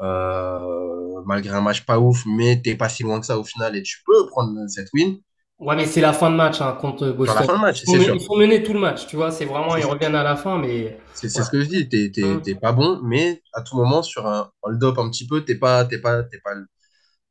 euh, 0.00 1.22
malgré 1.26 1.54
un 1.54 1.60
match 1.60 1.84
pas 1.84 1.98
ouf, 1.98 2.24
mais 2.26 2.60
t'es 2.62 2.74
pas 2.76 2.88
si 2.88 3.02
loin 3.02 3.20
que 3.20 3.26
ça 3.26 3.38
au 3.38 3.44
final 3.44 3.76
et 3.76 3.82
tu 3.82 3.98
peux 4.06 4.26
prendre 4.26 4.66
cette 4.68 4.88
win 4.94 5.18
Ouais, 5.62 5.76
mais 5.76 5.86
c'est 5.86 6.00
la 6.00 6.12
fin 6.12 6.30
de 6.30 6.36
match 6.36 6.60
hein, 6.60 6.76
contre 6.80 7.08
Boston. 7.12 7.36
la 7.36 7.42
fin 7.44 7.56
de 7.56 7.60
match, 7.60 7.82
Ils 7.82 7.86
sont, 7.86 7.98
sûr. 8.00 8.14
ils 8.14 8.20
sont 8.20 8.36
menés 8.36 8.62
tout 8.62 8.72
le 8.74 8.80
match, 8.80 9.06
tu 9.06 9.16
vois. 9.16 9.30
C'est 9.30 9.44
vraiment, 9.46 9.76
ils 9.76 9.82
sûr. 9.82 9.90
reviennent 9.90 10.14
à 10.16 10.22
la 10.24 10.36
fin, 10.36 10.58
mais 10.58 10.98
C'est 11.12 11.28
ce 11.28 11.50
que 11.50 11.62
je 11.62 11.68
dis. 11.68 11.88
T'es 11.88 12.10
Mm. 12.20 12.38
t'es 12.42 12.54
pas 12.54 12.72
bon, 12.72 13.00
mais 13.04 13.42
à 13.52 13.62
tout 13.62 13.76
moment 13.76 14.02
sur 14.02 14.26
un 14.26 14.50
hold-up 14.62 14.98
un 14.98 15.10
petit 15.10 15.26
peu, 15.26 15.44
t'es 15.44 15.56
pas 15.56 15.84
t'es 15.84 15.98
pas 16.00 16.22
t'es 16.24 16.38
pas 16.40 16.54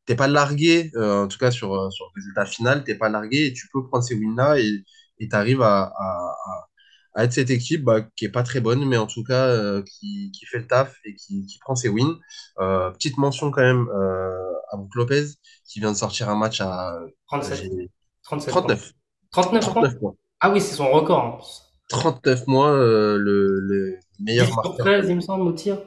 t'es 0.05 0.15
pas 0.15 0.27
largué. 0.27 0.91
euh, 0.95 1.23
en 1.25 1.27
tout 1.29 1.37
cas 1.39 1.51
sur 1.51 1.73
euh, 1.75 1.89
sur 1.91 2.05
le 2.07 2.21
résultat 2.21 2.45
final, 2.47 2.83
t'es 2.83 2.95
pas 2.95 3.09
largué 3.09 3.47
et 3.47 3.53
tu 3.53 3.67
peux 3.73 3.87
prendre 3.87 4.03
ces 4.05 4.15
wins-là 4.15 4.59
et 4.59 4.83
et 5.19 5.29
t'arrives 5.29 5.61
à, 5.63 5.83
à, 5.83 5.91
à 5.97 6.67
à 7.15 7.25
être 7.25 7.33
cette 7.33 7.49
équipe 7.51 7.83
bah, 7.83 8.01
qui 8.15 8.25
est 8.25 8.29
pas 8.31 8.43
très 8.43 8.61
bonne, 8.61 8.85
mais 8.87 8.97
en 8.97 9.07
tout 9.07 9.23
cas 9.23 9.47
euh, 9.47 9.83
qui, 9.83 10.31
qui 10.33 10.45
fait 10.47 10.59
le 10.59 10.67
taf 10.67 10.95
et 11.05 11.15
qui, 11.15 11.45
qui 11.47 11.59
prend 11.59 11.75
ses 11.75 11.89
wins. 11.89 12.17
Euh, 12.59 12.91
petite 12.91 13.17
mention 13.17 13.51
quand 13.51 13.61
même 13.61 13.87
euh, 13.89 14.53
à 14.71 14.77
Brook 14.77 14.95
Lopez 14.95 15.25
qui 15.67 15.79
vient 15.81 15.91
de 15.93 15.97
sortir 15.97 16.29
un 16.29 16.35
match 16.37 16.61
à 16.61 16.99
37, 17.27 17.57
j'ai 17.63 17.91
37, 18.37 18.51
39 18.51 18.93
39, 19.31 19.63
je 19.63 19.69
crois. 19.69 19.81
39 19.81 19.99
points. 19.99 20.15
Ah 20.39 20.51
oui, 20.51 20.61
c'est 20.61 20.75
son 20.75 20.89
record. 20.91 21.23
en 21.23 21.31
plus. 21.33 21.61
39 21.89 22.47
mois, 22.47 22.69
euh, 22.71 23.17
le, 23.17 23.59
le 23.59 23.97
10 24.19 24.23
meilleur 24.23 24.55
marqueur. 24.55 24.85
13, 24.85 25.09
il 25.09 25.15
me 25.15 25.21
semble, 25.21 25.43
au 25.47 25.51
tir. 25.53 25.77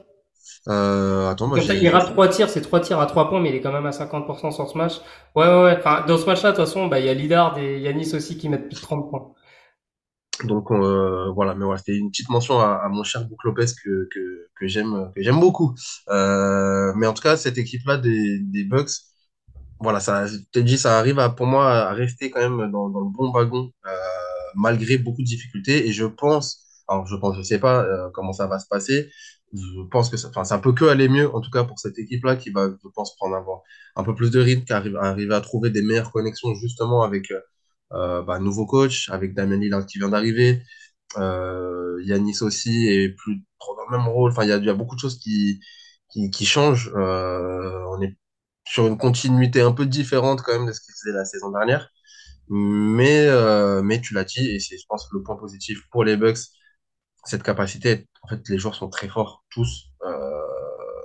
Euh, 0.68 1.28
attends, 1.30 1.47
moi 1.49 1.59
il 1.59 1.88
rate 1.88 2.11
3 2.12 2.28
tirs, 2.28 2.49
c'est 2.49 2.61
3 2.61 2.80
tirs 2.80 3.01
à 3.01 3.07
3 3.07 3.28
points, 3.28 3.40
mais 3.40 3.51
il 3.51 3.55
est 3.55 3.61
quand 3.61 3.72
même 3.72 3.86
à 3.86 3.92
50% 3.92 4.51
sur 4.51 4.68
ce 4.68 4.76
match. 4.78 4.95
Ouais, 5.34 5.47
ouais, 5.47 5.62
ouais. 5.64 5.76
Enfin, 5.78 6.05
dans 6.07 6.18
ce 6.18 6.26
match-là, 6.26 6.53
de 6.53 6.57
toute 6.57 6.64
façon, 6.64 6.86
bah, 6.86 7.01
il 7.01 7.07
y 7.07 7.09
a 7.09 7.14
Lillard 7.14 7.59
et 7.59 7.80
Yanis 7.80 8.14
aussi 8.14 8.36
qui 8.38 8.49
mettent 8.49 8.68
plus 8.68 8.76
de 8.76 8.80
30 8.82 9.11
points. 9.11 9.32
Donc 10.42 10.70
euh, 10.72 11.30
voilà, 11.32 11.55
mais 11.55 11.64
voilà, 11.64 11.78
c'était 11.78 11.97
une 11.97 12.11
petite 12.11 12.28
mention 12.28 12.59
à, 12.61 12.80
à 12.84 12.88
mon 12.88 13.05
cher 13.05 13.24
Brook 13.26 13.45
Lopez 13.45 13.66
que, 13.82 14.09
que, 14.12 14.49
que 14.59 14.66
j'aime 14.66 15.11
que 15.14 15.22
j'aime 15.22 15.38
beaucoup. 15.38 15.74
Euh, 16.09 16.92
mais 16.97 17.07
en 17.07 17.14
tout 17.14 17.22
cas, 17.22 17.36
cette 17.36 17.57
équipe-là 17.57 17.99
des, 17.99 18.40
des 18.40 18.64
Bucks, 18.64 18.90
voilà, 19.81 20.01
ça, 20.01 20.27
je 20.27 20.37
t'ai 20.53 20.62
dit, 20.62 20.79
ça 20.79 20.99
arrive 20.99 21.18
à, 21.18 21.31
pour 21.31 21.47
moi 21.47 21.70
à 21.72 21.93
rester 21.95 22.31
quand 22.31 22.41
même 22.41 22.70
dans, 22.70 22.89
dans 22.89 23.01
le 23.01 23.11
bon 23.11 23.31
wagon 23.33 23.70
euh, 23.87 23.91
malgré 24.55 24.99
beaucoup 24.99 25.22
de 25.22 25.27
difficultés. 25.27 25.87
Et 25.89 25.93
je 25.93 26.05
pense, 26.07 26.61
alors 26.89 27.07
je 27.07 27.16
pense, 27.16 27.37
je 27.37 27.43
sais 27.43 27.59
pas 27.59 27.85
euh, 27.85 28.11
comment 28.14 28.33
ça 28.33 28.47
va 28.47 28.59
se 28.59 28.66
passer. 28.68 29.11
Je 29.53 29.83
pense 29.91 30.11
que 30.11 30.16
ça, 30.16 30.31
ça 30.45 30.59
peut 30.59 30.72
que 30.72 30.85
aller 30.87 31.09
mieux, 31.09 31.33
en 31.35 31.41
tout 31.41 31.51
cas 31.51 31.64
pour 31.64 31.79
cette 31.79 31.99
équipe-là 31.99 32.37
qui 32.37 32.51
va, 32.51 32.68
je 32.70 32.89
pense, 32.95 33.14
prendre 33.16 33.37
un 33.97 34.05
peu 34.05 34.14
plus 34.14 34.31
de 34.31 34.41
rythme, 34.41 34.64
qui 34.64 34.72
arrive, 34.72 34.97
arriver 34.97 35.35
à 35.35 35.41
trouver 35.41 35.70
des 35.70 35.83
meilleures 35.83 36.12
connexions 36.12 36.55
justement 36.55 37.03
avec 37.03 37.31
euh, 37.31 37.41
Euh, 37.93 38.22
bah, 38.22 38.39
nouveau 38.41 38.66
coach 38.66 39.09
avec 39.11 39.35
Damien 39.35 39.59
Lillard 39.59 39.87
qui 39.87 39.99
vient 39.99 40.09
d'arriver. 40.11 40.62
Euh, 41.18 42.01
Yanis 42.05 42.43
aussi 42.43 42.89
est 42.89 43.11
plus 43.11 43.37
dans 43.61 43.85
le 43.91 43.99
même 43.99 44.09
rôle. 44.09 44.31
Enfin, 44.33 44.45
il 44.45 44.51
y 44.51 44.53
a, 44.53 44.59
y 44.59 44.68
a 44.70 44.75
beaucoup 44.75 44.97
de 44.97 45.01
choses 45.01 45.18
qui, 45.18 45.61
qui, 46.11 46.31
qui 46.31 46.47
changent. 46.47 46.91
Euh, 46.97 47.85
on 47.93 48.01
est 48.03 48.16
sur 48.64 48.86
une 48.86 48.98
continuité 48.98 49.60
un 49.62 49.72
peu 49.72 49.86
différente 49.86 50.42
quand 50.42 50.52
même 50.52 50.66
de 50.66 50.72
ce 50.72 50.80
qu'il 50.80 50.94
faisait 50.94 51.16
la 51.16 51.24
saison 51.24 51.50
dernière. 51.50 51.88
Mais, 52.48 53.26
euh, 53.28 53.82
mais 53.82 54.00
tu 54.00 54.14
l'as 54.14 54.24
dit, 54.24 54.46
et 54.50 54.60
c'est, 54.60 54.78
je 54.78 54.84
pense, 54.88 55.08
le 55.12 55.22
point 55.22 55.36
positif 55.36 55.80
pour 55.90 56.04
les 56.04 56.16
Bucks, 56.16 56.38
cette 57.24 57.42
capacité. 57.42 58.06
En 58.22 58.28
fait, 58.28 58.40
les 58.48 58.58
joueurs 58.58 58.74
sont 58.74 58.88
très 58.90 59.08
forts, 59.08 59.44
tous. 59.50 59.86
Euh, 60.04 60.40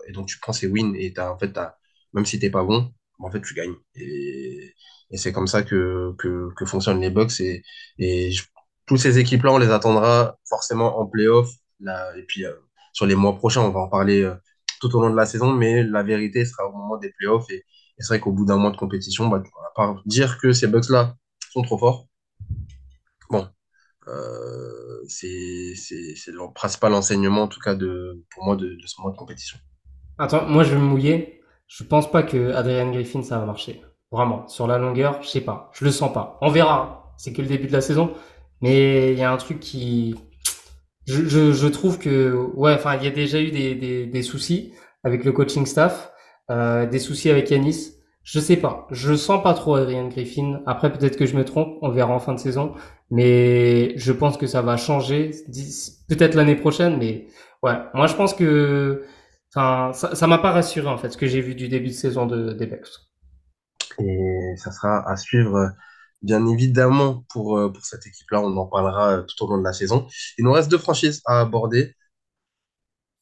et 0.07 0.12
donc, 0.12 0.28
tu 0.28 0.39
prends 0.39 0.53
ces 0.53 0.68
wins 0.68 0.95
et 0.97 1.14
t'as, 1.14 1.32
en 1.32 1.38
fait, 1.38 1.51
t'as, 1.53 1.76
même 2.14 2.26
si 2.26 2.39
t'es 2.39 2.49
pas 2.49 2.64
bon, 2.64 2.93
en 3.20 3.32
fait, 3.32 3.41
tu 3.41 3.53
gagnes. 3.53 3.76
Et, 3.95 4.74
et 5.12 5.18
c'est 5.18 5.32
comme 5.34 5.47
ça 5.47 5.64
que, 5.64 6.14
que, 6.18 6.49
que 6.55 6.66
fonctionnent 6.66 7.01
les 7.01 7.10
Bucks. 7.10 7.39
Et, 7.39 7.64
et 7.97 8.32
je- 8.32 8.43
toutes 8.86 8.99
ces 8.99 9.20
équipes-là, 9.20 9.51
on 9.53 9.57
les 9.60 9.70
attendra 9.72 10.38
forcément 10.47 10.99
en 10.99 11.05
playoff. 11.07 11.49
Là, 11.80 12.16
et 12.18 12.24
puis, 12.24 12.45
euh, 12.45 12.53
sur 12.93 13.05
les 13.05 13.16
mois 13.16 13.36
prochains, 13.38 13.62
on 13.62 13.70
va 13.72 13.80
en 13.82 13.89
parler 13.89 14.22
euh, 14.24 14.36
tout 14.80 14.96
au 14.96 15.02
long 15.02 15.10
de 15.10 15.16
la 15.16 15.26
saison. 15.26 15.54
Mais 15.54 15.84
la 15.84 16.04
vérité 16.04 16.46
sera 16.46 16.68
au 16.68 16.72
moment 16.72 16.98
des 16.98 17.12
playoffs. 17.12 17.50
Et, 17.50 17.66
c'est 17.98 18.08
vrai 18.08 18.20
qu'au 18.22 18.32
bout 18.32 18.46
d'un 18.46 18.58
mois 18.58 18.72
de 18.72 18.78
compétition, 18.78 19.28
bah, 19.28 19.44
à 19.44 19.74
part 19.76 20.02
dire 20.06 20.38
que 20.38 20.54
ces 20.54 20.68
Bucks-là 20.68 21.18
sont 21.52 21.64
trop 21.64 21.78
forts, 21.78 22.08
bon, 23.30 23.46
euh, 24.08 25.04
c'est 25.08 25.74
le 26.28 26.54
principal 26.54 26.94
enseignement, 26.94 27.44
en 27.44 27.48
tout 27.48 27.60
cas, 27.60 27.76
de, 27.76 28.24
pour 28.32 28.46
moi, 28.46 28.56
de, 28.56 28.76
de 28.76 28.88
ce 28.88 29.02
mois 29.02 29.12
de 29.12 29.18
compétition. 29.18 29.58
Attends, 30.18 30.46
moi 30.48 30.64
je 30.64 30.72
vais 30.72 30.80
me 30.80 30.86
mouiller. 30.86 31.42
Je 31.68 31.84
pense 31.84 32.12
pas 32.12 32.24
que 32.24 32.52
Adrian 32.54 32.92
Griffin 32.92 33.22
ça 33.24 33.40
va 33.40 33.46
marcher. 33.46 33.82
Vraiment, 34.12 34.48
sur 34.48 34.68
la 34.68 34.78
longueur, 34.78 35.22
je 35.22 35.28
sais 35.30 35.42
pas, 35.42 35.70
je 35.74 35.86
le 35.86 35.92
sens 35.92 36.12
pas. 36.12 36.38
On 36.42 36.50
verra. 36.50 37.14
C'est 37.18 37.32
que 37.32 37.42
le 37.42 37.48
début 37.48 37.68
de 37.68 37.74
la 37.74 37.82
saison, 37.82 38.14
mais 38.62 39.14
il 39.14 39.20
y 39.20 39.24
a 39.24 39.32
un 39.32 39.38
truc 39.38 39.60
qui, 39.60 40.16
je, 41.10 41.28
je, 41.28 41.51
je 41.53 41.68
trouve 41.68 41.99
que, 41.99 42.34
ouais, 42.55 42.74
enfin, 42.74 42.95
il 42.97 43.03
y 43.03 43.07
a 43.07 43.12
déjà 43.12 43.39
eu 43.41 43.51
des, 43.51 43.76
des, 43.76 44.05
des 44.07 44.22
soucis 44.24 44.74
avec 45.03 45.24
le 45.24 45.32
coaching 45.32 45.66
staff, 45.66 46.12
euh, 46.51 46.86
des 46.88 46.99
soucis 46.99 47.30
avec 47.30 47.49
Yanis. 47.49 47.93
Je 48.24 48.39
sais 48.39 48.57
pas, 48.57 48.88
je 48.91 49.16
sens 49.16 49.41
pas 49.41 49.53
trop 49.53 49.76
Adrian 49.76 50.07
Griffin. 50.07 50.62
Après, 50.68 50.91
peut-être 50.91 51.18
que 51.18 51.26
je 51.26 51.36
me 51.36 51.45
trompe, 51.45 51.78
on 51.82 51.89
verra 51.89 52.14
en 52.14 52.20
fin 52.20 52.34
de 52.34 52.39
saison, 52.39 52.74
mais 53.10 53.97
je 53.97 54.12
pense 54.12 54.38
que 54.38 54.45
ça 54.45 54.62
va 54.62 54.78
changer, 54.78 55.32
peut-être 56.10 56.36
l'année 56.36 56.55
prochaine, 56.55 56.97
mais 56.97 57.28
ouais, 57.64 57.74
moi 57.93 58.05
je 58.07 58.14
pense 58.16 58.34
que 58.36 59.03
ça, 59.51 59.91
ça 59.93 60.28
m'a 60.28 60.38
pas 60.38 60.51
rassuré 60.51 60.88
en 60.88 60.97
fait 60.97 61.10
ce 61.12 61.18
que 61.18 61.26
j'ai 61.28 61.41
vu 61.41 61.55
du 61.55 61.70
début 61.70 61.88
de 61.88 61.93
saison 61.93 62.26
de, 62.28 62.53
des. 62.53 62.68
Et 63.99 64.55
ça 64.57 64.72
sera 64.72 65.10
à 65.10 65.16
suivre, 65.16 65.72
bien 66.22 66.46
évidemment, 66.48 67.26
pour, 67.30 67.58
euh, 67.58 67.72
pour 67.72 67.86
cette 67.86 68.06
équipe-là. 68.08 68.42
On 68.42 68.56
en 68.58 68.66
parlera 68.68 69.20
euh, 69.20 69.24
tout 69.24 69.44
au 69.46 69.50
long 69.50 69.58
de 69.60 69.64
la 69.64 69.74
saison. 69.74 70.08
Il 70.38 70.46
nous 70.46 70.52
reste 70.52 70.70
deux 70.70 70.78
franchises 70.78 71.22
à 71.26 71.42
aborder. 71.42 71.96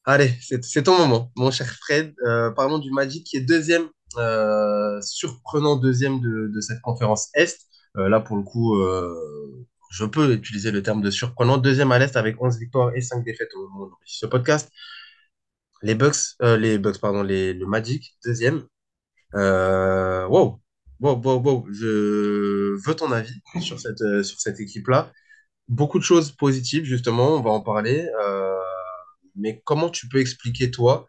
Allez, 0.06 0.34
c'est 0.40 0.84
ton 0.84 0.98
moment, 0.98 1.32
mon 1.36 1.52
cher 1.52 1.68
Fred. 1.82 2.14
Euh, 2.26 2.50
parlons 2.52 2.80
du 2.80 2.92
Magic 2.92 3.26
qui 3.26 3.38
est 3.38 3.42
deuxième, 3.42 3.90
surprenant 5.02 5.76
deuxième 5.76 6.22
de, 6.22 6.48
de 6.54 6.62
cette 6.62 6.82
conférence 6.82 7.30
Est. 7.34 7.60
Là, 7.96 8.20
pour 8.22 8.38
le 8.38 8.44
coup, 8.44 8.78
je 9.92 10.06
peux 10.06 10.32
utiliser 10.34 10.72
le 10.72 10.82
terme 10.82 11.02
de 11.02 11.12
surprenant. 11.12 11.58
Deuxième 11.58 11.92
à 11.92 12.00
l'Est 12.00 12.16
avec 12.16 12.42
11 12.42 12.58
victoires 12.60 12.96
et 12.96 13.02
5 13.02 13.24
défaites 13.26 13.50
au 13.56 13.68
moment 13.68 13.86
de 13.88 13.92
ce 14.06 14.26
podcast. 14.26 14.72
Les 15.82 15.96
Bucks, 15.96 16.36
les 16.42 16.78
Bucks, 16.78 17.00
pardon, 17.00 17.24
les, 17.24 17.54
le 17.54 17.66
Magic, 17.66 18.18
deuxième. 18.24 18.64
Wow, 19.34 20.62
wow, 21.00 21.16
wow, 21.24 21.40
wow. 21.42 21.68
Je 21.72 22.76
veux 22.86 22.96
ton 22.96 23.12
avis 23.12 23.34
sur 23.60 23.80
cette, 23.80 24.02
euh, 24.02 24.24
sur 24.24 24.40
cette 24.40 24.60
équipe-là. 24.60 25.12
Beaucoup 25.70 26.00
de 26.00 26.06
choses 26.06 26.32
positives, 26.34 26.86
justement, 26.86 27.38
on 27.38 27.42
va 27.42 27.52
en 27.52 27.62
parler. 27.62 28.08
Euh, 28.22 28.56
mais 29.36 29.62
comment 29.66 29.90
tu 29.90 30.08
peux 30.10 30.20
expliquer, 30.20 30.72
toi, 30.72 31.08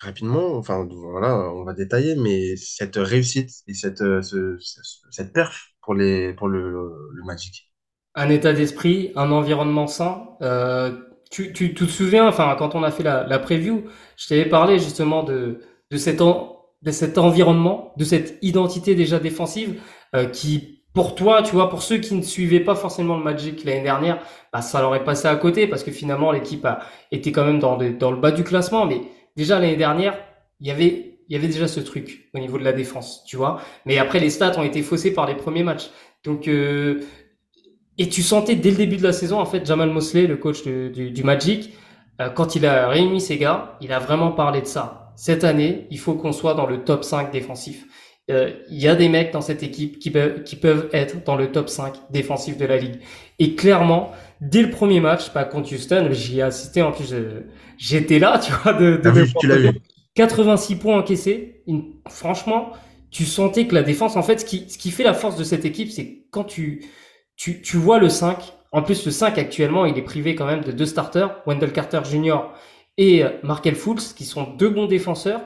rapidement, 0.00 0.56
enfin, 0.56 0.86
voilà, 0.90 1.36
on 1.50 1.64
va 1.64 1.74
détailler, 1.74 2.16
mais 2.16 2.56
cette 2.56 2.96
réussite 2.96 3.50
et 3.66 3.74
cette, 3.74 4.00
euh, 4.02 4.22
ce- 4.22 4.56
ce- 4.60 4.80
cette 5.10 5.32
perf 5.32 5.68
pour 5.82 5.94
les, 5.94 6.32
pour 6.34 6.48
le, 6.48 7.10
le 7.12 7.24
Magic? 7.24 7.70
Un 8.14 8.30
état 8.30 8.52
d'esprit, 8.54 9.12
un 9.16 9.30
environnement 9.30 9.86
sain. 9.86 10.28
Euh, 10.42 10.92
tu, 11.30 11.52
tu, 11.52 11.74
tu 11.74 11.86
te 11.86 11.90
souviens, 11.90 12.26
enfin, 12.26 12.54
quand 12.58 12.74
on 12.74 12.82
a 12.82 12.90
fait 12.90 13.02
la, 13.02 13.24
la 13.26 13.38
preview, 13.38 13.84
je 14.16 14.28
t'avais 14.28 14.46
parlé 14.48 14.78
justement 14.78 15.22
de, 15.22 15.60
de 15.90 15.96
cet, 15.98 16.20
en- 16.22 16.55
de 16.82 16.90
cet 16.90 17.18
environnement, 17.18 17.92
de 17.96 18.04
cette 18.04 18.38
identité 18.42 18.94
déjà 18.94 19.18
défensive, 19.18 19.80
euh, 20.14 20.26
qui, 20.26 20.82
pour 20.94 21.14
toi, 21.14 21.42
tu 21.42 21.52
vois, 21.52 21.68
pour 21.68 21.82
ceux 21.82 21.98
qui 21.98 22.14
ne 22.14 22.22
suivaient 22.22 22.60
pas 22.60 22.74
forcément 22.74 23.16
le 23.16 23.24
Magic 23.24 23.64
l'année 23.64 23.82
dernière, 23.82 24.18
bah, 24.52 24.62
ça 24.62 24.80
leur 24.80 24.94
est 24.94 25.04
passé 25.04 25.28
à 25.28 25.36
côté 25.36 25.66
parce 25.66 25.82
que 25.84 25.90
finalement, 25.90 26.32
l'équipe 26.32 26.64
a 26.64 26.80
été 27.10 27.32
quand 27.32 27.44
même 27.44 27.58
dans, 27.58 27.76
le- 27.76 28.16
bas 28.16 28.30
du 28.30 28.44
classement. 28.44 28.86
Mais 28.86 29.00
déjà 29.36 29.58
l'année 29.58 29.76
dernière, 29.76 30.18
il 30.60 30.68
y 30.68 30.70
avait, 30.70 31.18
déjà 31.48 31.68
ce 31.68 31.80
truc 31.80 32.28
au 32.34 32.38
niveau 32.38 32.58
de 32.58 32.64
la 32.64 32.72
défense, 32.72 33.24
tu 33.26 33.36
vois. 33.36 33.60
Mais 33.84 33.98
après, 33.98 34.20
les 34.20 34.30
stats 34.30 34.58
ont 34.58 34.62
été 34.62 34.82
faussés 34.82 35.12
par 35.12 35.26
les 35.26 35.34
premiers 35.34 35.64
matchs. 35.64 35.90
Donc, 36.24 36.48
euh, 36.48 37.00
et 37.98 38.08
tu 38.08 38.22
sentais 38.22 38.56
dès 38.56 38.70
le 38.70 38.76
début 38.76 38.96
de 38.96 39.02
la 39.02 39.12
saison, 39.12 39.38
en 39.40 39.46
fait, 39.46 39.64
Jamal 39.66 39.90
Mosley, 39.90 40.26
le 40.26 40.36
coach 40.36 40.62
du 40.64 41.22
Magic, 41.24 41.72
euh, 42.20 42.28
quand 42.28 42.54
il 42.56 42.66
a 42.66 42.88
réuni 42.88 43.20
ses 43.20 43.38
gars, 43.38 43.76
il 43.80 43.92
a 43.92 43.98
vraiment 43.98 44.32
parlé 44.32 44.60
de 44.60 44.66
ça. 44.66 45.05
Cette 45.16 45.44
année, 45.44 45.86
il 45.90 45.98
faut 45.98 46.14
qu'on 46.14 46.32
soit 46.32 46.54
dans 46.54 46.66
le 46.66 46.84
top 46.84 47.04
5 47.04 47.32
défensif. 47.32 47.84
Euh, 48.30 48.52
Il 48.70 48.78
y 48.78 48.88
a 48.88 48.94
des 48.96 49.08
mecs 49.08 49.32
dans 49.32 49.40
cette 49.40 49.62
équipe 49.62 49.98
qui 49.98 50.10
peuvent, 50.10 50.42
qui 50.44 50.56
peuvent 50.56 50.88
être 50.92 51.24
dans 51.24 51.36
le 51.36 51.52
top 51.52 51.68
5 51.68 51.94
défensif 52.10 52.56
de 52.58 52.66
la 52.66 52.76
ligue. 52.76 53.00
Et 53.38 53.54
clairement, 53.54 54.12
dès 54.40 54.62
le 54.62 54.70
premier 54.70 55.00
match, 55.00 55.30
pas 55.30 55.44
contre 55.44 55.72
Houston, 55.74 56.08
j'y 56.12 56.38
ai 56.40 56.42
assisté, 56.42 56.82
en 56.82 56.92
plus, 56.92 57.12
euh, 57.14 57.46
j'étais 57.78 58.18
là, 58.18 58.38
tu 58.44 58.52
vois, 58.52 58.74
de, 58.74 58.96
de 58.96 59.02
T'as 59.02 59.10
vu, 59.10 59.32
tu 59.34 59.46
l'as 59.46 59.56
vu. 59.58 59.80
86 60.14 60.76
points 60.76 60.98
encaissés. 60.98 61.62
Une- 61.66 61.94
franchement, 62.08 62.72
tu 63.10 63.24
sentais 63.24 63.66
que 63.66 63.74
la 63.74 63.82
défense, 63.82 64.16
en 64.16 64.22
fait, 64.22 64.40
ce 64.40 64.44
qui, 64.44 64.68
ce 64.68 64.78
qui 64.78 64.90
fait 64.90 65.04
la 65.04 65.14
force 65.14 65.36
de 65.36 65.44
cette 65.44 65.64
équipe, 65.64 65.90
c'est 65.90 66.24
quand 66.30 66.44
tu, 66.44 66.84
tu, 67.36 67.62
tu 67.62 67.76
vois 67.76 67.98
le 67.98 68.08
5. 68.08 68.38
En 68.72 68.82
plus, 68.82 69.04
le 69.06 69.12
5 69.12 69.38
actuellement, 69.38 69.86
il 69.86 69.96
est 69.96 70.02
privé 70.02 70.34
quand 70.34 70.46
même 70.46 70.62
de 70.64 70.72
deux 70.72 70.86
starters, 70.86 71.30
Wendell 71.46 71.72
Carter 71.72 72.00
Jr. 72.04 72.38
et 72.98 73.24
Markel 73.42 73.74
Fultz, 73.74 74.12
qui 74.12 74.24
sont 74.24 74.44
deux 74.58 74.70
bons 74.70 74.86
défenseurs. 74.86 75.40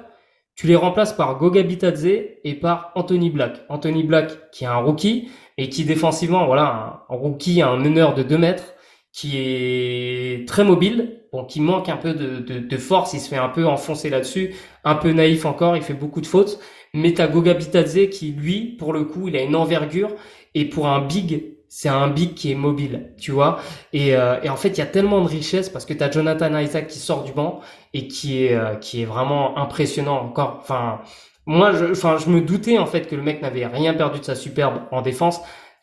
Tu 0.55 0.67
les 0.67 0.77
remplaces 0.77 1.13
par 1.15 1.39
Goga 1.39 1.63
Bitadze 1.63 2.07
et 2.07 2.55
par 2.55 2.93
Anthony 2.95 3.31
Black. 3.31 3.63
Anthony 3.69 4.03
Black, 4.05 4.51
qui 4.51 4.65
est 4.65 4.67
un 4.67 4.77
rookie, 4.77 5.31
et 5.57 5.69
qui 5.69 5.85
défensivement, 5.85 6.47
voilà, 6.47 7.05
un, 7.09 7.15
un 7.15 7.19
rookie, 7.19 7.63
un 7.63 7.77
meneur 7.77 8.15
de 8.15 8.23
2 8.23 8.39
mètres, 8.39 8.75
qui 9.13 9.37
est 9.39 10.47
très 10.47 10.65
mobile, 10.65 11.23
bon, 11.33 11.45
qui 11.45 11.61
manque 11.61 11.89
un 11.89 11.97
peu 11.97 12.15
de, 12.15 12.39
de, 12.41 12.59
de 12.61 12.77
force, 12.77 13.15
il 13.15 13.21
se 13.21 13.29
fait 13.29 13.37
un 13.37 13.49
peu 13.49 13.67
enfoncer 13.67 14.11
là-dessus, 14.11 14.55
un 14.85 14.95
peu 14.95 15.13
naïf 15.13 15.45
encore, 15.47 15.77
il 15.77 15.83
fait 15.83 15.95
beaucoup 15.95 16.21
de 16.21 16.27
fautes. 16.27 16.61
Mais 16.93 17.15
t'as 17.15 17.29
Goga 17.29 17.55
Bitadze 17.55 18.09
qui, 18.11 18.33
lui, 18.33 18.77
pour 18.79 18.93
le 18.93 19.05
coup, 19.05 19.29
il 19.29 19.37
a 19.37 19.43
une 19.43 19.57
envergure, 19.57 20.11
et 20.55 20.65
pour 20.67 20.89
un 20.89 21.01
big, 21.07 21.55
c'est 21.73 21.89
un 21.89 22.09
big 22.09 22.35
qui 22.35 22.51
est 22.51 22.57
mobile, 22.57 23.13
tu 23.17 23.31
vois. 23.31 23.61
Et, 23.93 24.17
euh, 24.17 24.41
et 24.43 24.51
en 24.51 24.57
fait, 24.57 24.71
il 24.71 24.79
y 24.79 24.83
a 24.83 24.87
tellement 24.87 25.23
de 25.23 25.29
richesse 25.29 25.69
parce 25.69 25.87
que 25.87 25.95
tu 25.95 26.03
as 26.03 26.11
Jonathan 26.11 26.59
Isaac 26.59 26.89
qui 26.89 26.99
sort 26.99 27.23
du 27.23 27.33
banc 27.33 27.61
et 27.95 28.09
qui 28.09 28.45
est, 28.45 28.55
euh, 28.55 28.75
qui 28.75 29.03
est 29.03 29.05
vraiment 29.05 29.57
impressionnant 29.57 30.21
encore. 30.21 30.59
Enfin, 30.61 31.01
moi, 31.47 31.73
je, 31.73 31.93
enfin, 31.93 32.19
je 32.19 32.29
me 32.29 32.41
doutais 32.41 32.77
en 32.79 32.87
fait 32.87 33.07
que 33.07 33.15
le 33.15 33.23
mec 33.23 33.41
n'avait 33.41 33.67
rien 33.67 33.95
perdu 33.95 34.19
de 34.19 34.25
sa 34.25 34.35
superbe 34.35 34.83
en 34.91 35.01
défense. 35.01 35.41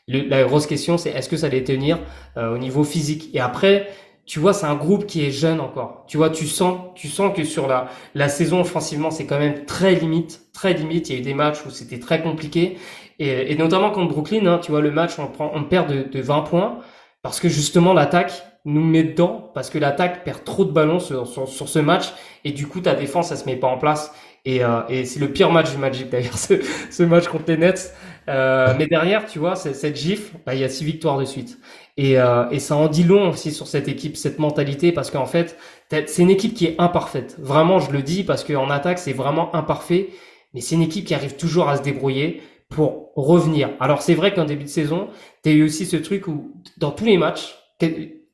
La 0.09 0.43
grosse 0.43 0.67
question, 0.67 0.97
c'est 0.97 1.09
est-ce 1.11 1.29
que 1.29 1.37
ça 1.37 1.47
allait 1.47 1.63
tenir 1.63 1.99
euh, 2.35 2.53
au 2.53 2.57
niveau 2.57 2.83
physique? 2.83 3.29
Et 3.33 3.39
après, 3.39 3.87
tu 4.25 4.39
vois, 4.39 4.53
c'est 4.53 4.65
un 4.65 4.75
groupe 4.75 5.05
qui 5.05 5.25
est 5.25 5.31
jeune 5.31 5.61
encore. 5.61 6.03
Tu 6.07 6.17
vois, 6.17 6.29
tu 6.29 6.47
sens, 6.47 6.79
tu 6.95 7.07
sens 7.07 7.33
que 7.35 7.45
sur 7.45 7.67
la, 7.67 7.87
la 8.13 8.27
saison 8.27 8.59
offensivement, 8.59 9.09
c'est 9.09 9.25
quand 9.25 9.39
même 9.39 9.63
très 9.65 9.95
limite, 9.95 10.41
très 10.53 10.73
limite. 10.73 11.09
Il 11.09 11.13
y 11.13 11.15
a 11.17 11.19
eu 11.19 11.23
des 11.23 11.33
matchs 11.33 11.65
où 11.65 11.69
c'était 11.69 11.99
très 11.99 12.21
compliqué. 12.21 12.77
Et, 13.19 13.51
et 13.51 13.55
notamment 13.55 13.91
contre 13.91 14.13
Brooklyn, 14.13 14.45
hein, 14.45 14.59
tu 14.59 14.71
vois, 14.71 14.81
le 14.81 14.91
match, 14.91 15.17
on, 15.19 15.27
prend, 15.27 15.51
on 15.53 15.63
perd 15.63 15.89
de, 15.91 16.03
de 16.03 16.21
20 16.21 16.41
points 16.41 16.79
parce 17.23 17.39
que 17.39 17.49
justement 17.49 17.93
l'attaque 17.93 18.43
nous 18.65 18.83
met 18.83 19.03
dedans, 19.03 19.51
parce 19.53 19.69
que 19.69 19.77
l'attaque 19.77 20.23
perd 20.23 20.43
trop 20.43 20.65
de 20.65 20.71
ballons 20.71 20.99
sur, 20.99 21.25
sur, 21.27 21.47
sur 21.47 21.69
ce 21.69 21.79
match, 21.79 22.07
et 22.43 22.51
du 22.51 22.67
coup 22.67 22.81
ta 22.81 22.95
défense, 22.95 23.31
elle 23.31 23.37
se 23.37 23.45
met 23.45 23.55
pas 23.55 23.67
en 23.67 23.77
place. 23.77 24.13
Et, 24.45 24.63
euh, 24.63 24.81
et 24.87 25.03
c'est 25.05 25.19
le 25.19 25.29
pire 25.31 25.51
match 25.51 25.71
du 25.71 25.77
Magic 25.77 26.09
d'ailleurs, 26.09 26.37
ce, 26.37 26.53
ce 26.89 27.03
match 27.03 27.27
contre 27.27 27.45
les 27.47 27.57
Nets. 27.57 27.93
Euh, 28.29 28.73
mais 28.77 28.87
derrière, 28.87 29.25
tu 29.25 29.39
vois, 29.39 29.55
cette 29.55 29.95
gifle, 29.95 30.37
bah, 30.45 30.53
il 30.53 30.61
y 30.61 30.63
a 30.63 30.69
six 30.69 30.83
victoires 30.85 31.17
de 31.17 31.25
suite. 31.25 31.57
Et, 31.97 32.19
euh, 32.19 32.49
et 32.51 32.59
ça 32.59 32.75
en 32.75 32.87
dit 32.87 33.03
long 33.03 33.29
aussi 33.29 33.51
sur 33.51 33.67
cette 33.67 33.87
équipe, 33.87 34.15
cette 34.17 34.39
mentalité, 34.39 34.91
parce 34.91 35.11
qu'en 35.11 35.25
fait, 35.25 35.57
c'est 35.89 36.21
une 36.21 36.29
équipe 36.29 36.53
qui 36.53 36.65
est 36.65 36.75
imparfaite. 36.77 37.35
Vraiment, 37.39 37.79
je 37.79 37.91
le 37.91 38.01
dis, 38.01 38.23
parce 38.23 38.43
qu'en 38.43 38.69
attaque, 38.69 38.99
c'est 38.99 39.13
vraiment 39.13 39.53
imparfait, 39.55 40.09
mais 40.53 40.61
c'est 40.61 40.75
une 40.75 40.81
équipe 40.81 41.05
qui 41.05 41.13
arrive 41.13 41.35
toujours 41.35 41.69
à 41.69 41.77
se 41.77 41.81
débrouiller 41.81 42.41
pour 42.69 43.11
revenir. 43.15 43.69
Alors 43.79 44.01
c'est 44.01 44.13
vrai 44.15 44.33
qu'en 44.33 44.45
début 44.45 44.63
de 44.65 44.69
saison, 44.69 45.09
tu 45.43 45.49
as 45.49 45.53
eu 45.53 45.63
aussi 45.63 45.85
ce 45.85 45.97
truc 45.97 46.27
où 46.27 46.53
dans 46.77 46.91
tous 46.91 47.05
les 47.05 47.17
matchs, 47.17 47.55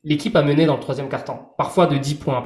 l'équipe 0.04 0.36
a 0.36 0.44
mené 0.44 0.66
dans 0.66 0.76
le 0.76 0.82
troisième 0.82 1.10
quart-temps, 1.10 1.54
parfois 1.58 1.88
de 1.88 1.98
10 1.98 2.16
points. 2.16 2.44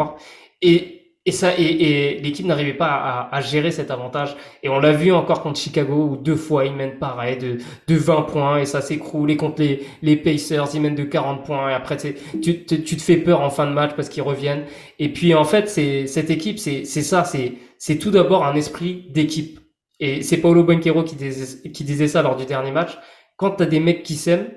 Et, 0.61 0.93
Et 1.25 1.31
ça, 1.33 1.53
et, 1.57 1.63
et 1.63 2.21
l'équipe 2.21 2.45
n'arrivait 2.45 2.73
pas 2.73 2.87
à, 2.87 3.35
à, 3.35 3.41
gérer 3.41 3.71
cet 3.71 3.91
avantage. 3.91 4.35
Et 4.63 4.69
on 4.69 4.79
l'a 4.79 4.93
vu 4.93 5.11
encore 5.11 5.41
contre 5.41 5.59
Chicago 5.59 6.09
où 6.11 6.17
deux 6.17 6.37
fois 6.37 6.65
ils 6.65 6.73
mènent 6.73 6.99
pareil 6.99 7.37
de, 7.37 7.57
de 7.87 7.95
20 7.95 8.21
points 8.23 8.59
et 8.59 8.65
ça 8.65 8.81
s'écroule. 8.81 9.29
Et 9.31 9.35
contre 9.37 9.61
les, 9.61 9.85
les 10.01 10.15
Pacers, 10.15 10.69
ils 10.73 10.81
mènent 10.81 10.95
de 10.95 11.03
40 11.03 11.43
points. 11.43 11.69
Et 11.69 11.73
après, 11.73 11.97
tu, 11.97 12.15
tu, 12.41 12.65
tu 12.65 12.95
te 12.97 13.01
fais 13.01 13.17
peur 13.17 13.41
en 13.41 13.49
fin 13.49 13.67
de 13.67 13.73
match 13.73 13.91
parce 13.95 14.07
qu'ils 14.09 14.23
reviennent. 14.23 14.65
Et 14.99 15.11
puis, 15.11 15.33
en 15.35 15.43
fait, 15.43 15.67
c'est, 15.69 16.07
cette 16.07 16.29
équipe, 16.29 16.59
c'est, 16.59 16.85
ça, 16.85 17.23
c'est 17.25 17.97
tout 17.99 18.11
d'abord 18.11 18.45
un 18.45 18.55
esprit 18.55 19.07
d'équipe. 19.11 19.59
Et 19.99 20.21
c'est 20.21 20.37
Paulo 20.37 20.63
Banquero 20.63 21.03
qui 21.03 21.15
disait, 21.15 21.69
qui 21.71 21.83
disait 21.83 22.07
ça 22.07 22.21
lors 22.21 22.35
du 22.35 22.45
dernier 22.45 22.71
match. 22.71 22.97
Quand 23.35 23.51
t'as 23.51 23.65
des 23.65 23.79
mecs 23.79 24.03
qui 24.03 24.15
s'aiment, 24.15 24.49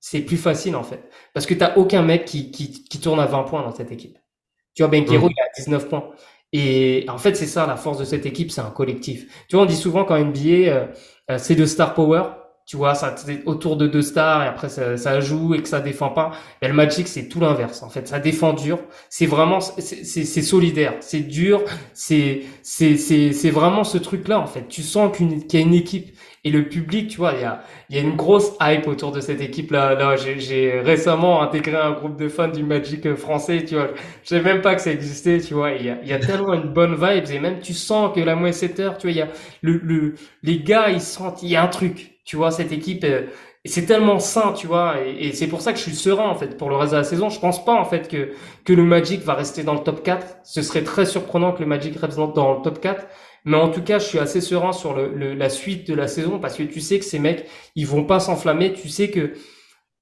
c'est 0.00 0.20
plus 0.20 0.36
facile, 0.36 0.76
en 0.76 0.82
fait. 0.82 1.08
Parce 1.34 1.46
que 1.46 1.54
t'as 1.54 1.76
aucun 1.76 2.02
mec 2.02 2.24
qui, 2.24 2.50
qui, 2.50 2.84
qui 2.84 3.00
tourne 3.00 3.20
à 3.20 3.26
20 3.26 3.44
points 3.44 3.62
dans 3.62 3.74
cette 3.74 3.92
équipe. 3.92 4.18
Tu 4.74 4.82
vois, 4.82 4.90
Benquero, 4.90 5.28
mmh. 5.28 5.32
il 5.36 5.42
a 5.42 5.48
19 5.56 5.88
points. 5.88 6.10
Et 6.52 7.04
en 7.08 7.18
fait, 7.18 7.34
c'est 7.34 7.46
ça 7.46 7.66
la 7.66 7.76
force 7.76 7.98
de 7.98 8.04
cette 8.04 8.26
équipe, 8.26 8.50
c'est 8.50 8.60
un 8.60 8.70
collectif. 8.70 9.46
Tu 9.48 9.56
vois, 9.56 9.64
on 9.64 9.66
dit 9.66 9.76
souvent 9.76 10.04
quand 10.04 10.18
NBA, 10.18 10.40
euh, 10.40 10.86
euh, 11.30 11.38
c'est 11.38 11.54
de 11.54 11.66
star 11.66 11.94
power. 11.94 12.22
Tu 12.68 12.76
vois, 12.76 12.94
ça 12.94 13.14
autour 13.46 13.78
de 13.78 13.86
deux 13.86 14.02
stars 14.02 14.42
et 14.44 14.46
après 14.46 14.68
ça, 14.68 14.98
ça 14.98 15.20
joue 15.20 15.54
et 15.54 15.62
que 15.62 15.68
ça 15.68 15.80
défend 15.80 16.10
pas. 16.10 16.32
Et 16.60 16.68
le 16.68 16.74
Magic, 16.74 17.08
c'est 17.08 17.26
tout 17.26 17.40
l'inverse. 17.40 17.82
En 17.82 17.88
fait, 17.88 18.06
ça 18.06 18.20
défend 18.20 18.52
dur. 18.52 18.78
C'est 19.08 19.24
vraiment, 19.24 19.60
c'est 19.62 20.42
solidaire, 20.42 20.96
c'est 21.00 21.20
dur. 21.20 21.62
C'est 21.94 22.42
c'est 22.62 22.98
c'est 22.98 23.50
vraiment 23.50 23.84
ce 23.84 23.96
truc-là. 23.96 24.38
En 24.38 24.46
fait, 24.46 24.68
tu 24.68 24.82
sens 24.82 25.16
qu'il 25.16 25.30
y 25.50 25.56
a 25.56 25.60
une 25.60 25.72
équipe 25.72 26.14
et 26.44 26.50
le 26.50 26.68
public, 26.68 27.08
tu 27.08 27.16
vois, 27.16 27.32
il 27.34 27.40
y 27.40 27.44
a, 27.44 27.62
il 27.90 27.96
y 27.96 27.98
a 27.98 28.02
une 28.02 28.16
grosse 28.16 28.52
hype 28.60 28.86
autour 28.86 29.12
de 29.12 29.20
cette 29.20 29.40
équipe-là. 29.40 29.94
Là, 29.94 30.16
j'ai 30.16 30.80
récemment 30.80 31.42
intégré 31.42 31.76
un 31.76 31.92
groupe 31.92 32.16
de 32.18 32.28
fans 32.28 32.48
du 32.48 32.62
Magic 32.62 33.14
français, 33.14 33.64
tu 33.64 33.74
vois. 33.76 33.88
Je 34.22 34.28
savais 34.28 34.42
même 34.52 34.62
pas 34.62 34.74
que 34.74 34.80
ça 34.82 34.92
existait, 34.92 35.40
tu 35.40 35.54
vois. 35.54 35.72
Il 35.72 35.86
y 35.86 35.90
a, 35.90 36.02
y 36.04 36.12
a 36.12 36.18
tellement 36.18 36.54
une 36.54 36.72
bonne 36.72 36.94
vibe 36.94 37.24
et 37.30 37.38
même 37.40 37.60
tu 37.60 37.74
sens 37.74 38.14
que 38.14 38.20
la 38.20 38.34
moitié 38.36 38.68
7 38.68 38.80
heures, 38.80 38.98
tu 38.98 39.06
vois, 39.08 39.12
il 39.12 39.16
y 39.18 39.22
a 39.22 39.28
le, 39.62 39.78
le, 39.82 40.14
les 40.42 40.60
gars, 40.60 40.90
ils 40.90 41.00
sentent, 41.00 41.42
il 41.42 41.48
y 41.50 41.56
a 41.56 41.62
un 41.62 41.68
truc, 41.68 42.17
tu 42.28 42.36
vois, 42.36 42.50
cette 42.50 42.72
équipe. 42.72 43.04
Euh, 43.04 43.22
c'est 43.64 43.86
tellement 43.86 44.18
sain, 44.20 44.52
tu 44.52 44.66
vois, 44.66 44.96
et, 45.02 45.32
c'est 45.32 45.48
pour 45.48 45.62
ça 45.62 45.72
que 45.72 45.78
je 45.78 45.82
suis 45.82 45.94
serein 45.94 46.28
en 46.28 46.34
fait 46.34 46.56
pour 46.56 46.70
le 46.70 46.76
reste 46.76 46.92
de 46.92 46.98
la 46.98 47.04
saison. 47.04 47.28
Je 47.30 47.40
pense 47.40 47.64
pas 47.64 47.74
en 47.74 47.84
fait 47.84 48.08
que 48.08 48.32
que 48.64 48.72
le 48.72 48.84
Magic 48.84 49.22
va 49.22 49.34
rester 49.34 49.62
dans 49.64 49.74
le 49.74 49.80
top 49.80 50.02
4. 50.02 50.26
Ce 50.44 50.62
serait 50.62 50.84
très 50.84 51.06
surprenant 51.06 51.52
que 51.52 51.60
le 51.60 51.66
Magic 51.66 51.96
reste 51.96 52.16
dans 52.16 52.54
le 52.54 52.62
top 52.62 52.80
4. 52.80 53.06
Mais 53.44 53.56
en 53.56 53.70
tout 53.70 53.82
cas, 53.82 53.98
je 53.98 54.04
suis 54.04 54.18
assez 54.18 54.40
serein 54.42 54.72
sur 54.72 54.94
le, 54.94 55.34
la 55.34 55.48
suite 55.48 55.88
de 55.88 55.94
la 55.94 56.06
saison 56.06 56.38
parce 56.38 56.54
que 56.54 56.62
tu 56.64 56.80
sais 56.80 56.98
que 56.98 57.04
ces 57.04 57.18
mecs, 57.18 57.46
ils 57.76 57.86
vont 57.86 58.04
pas 58.04 58.20
s'enflammer. 58.20 58.74
Tu 58.74 58.88
sais 58.88 59.10
que 59.10 59.32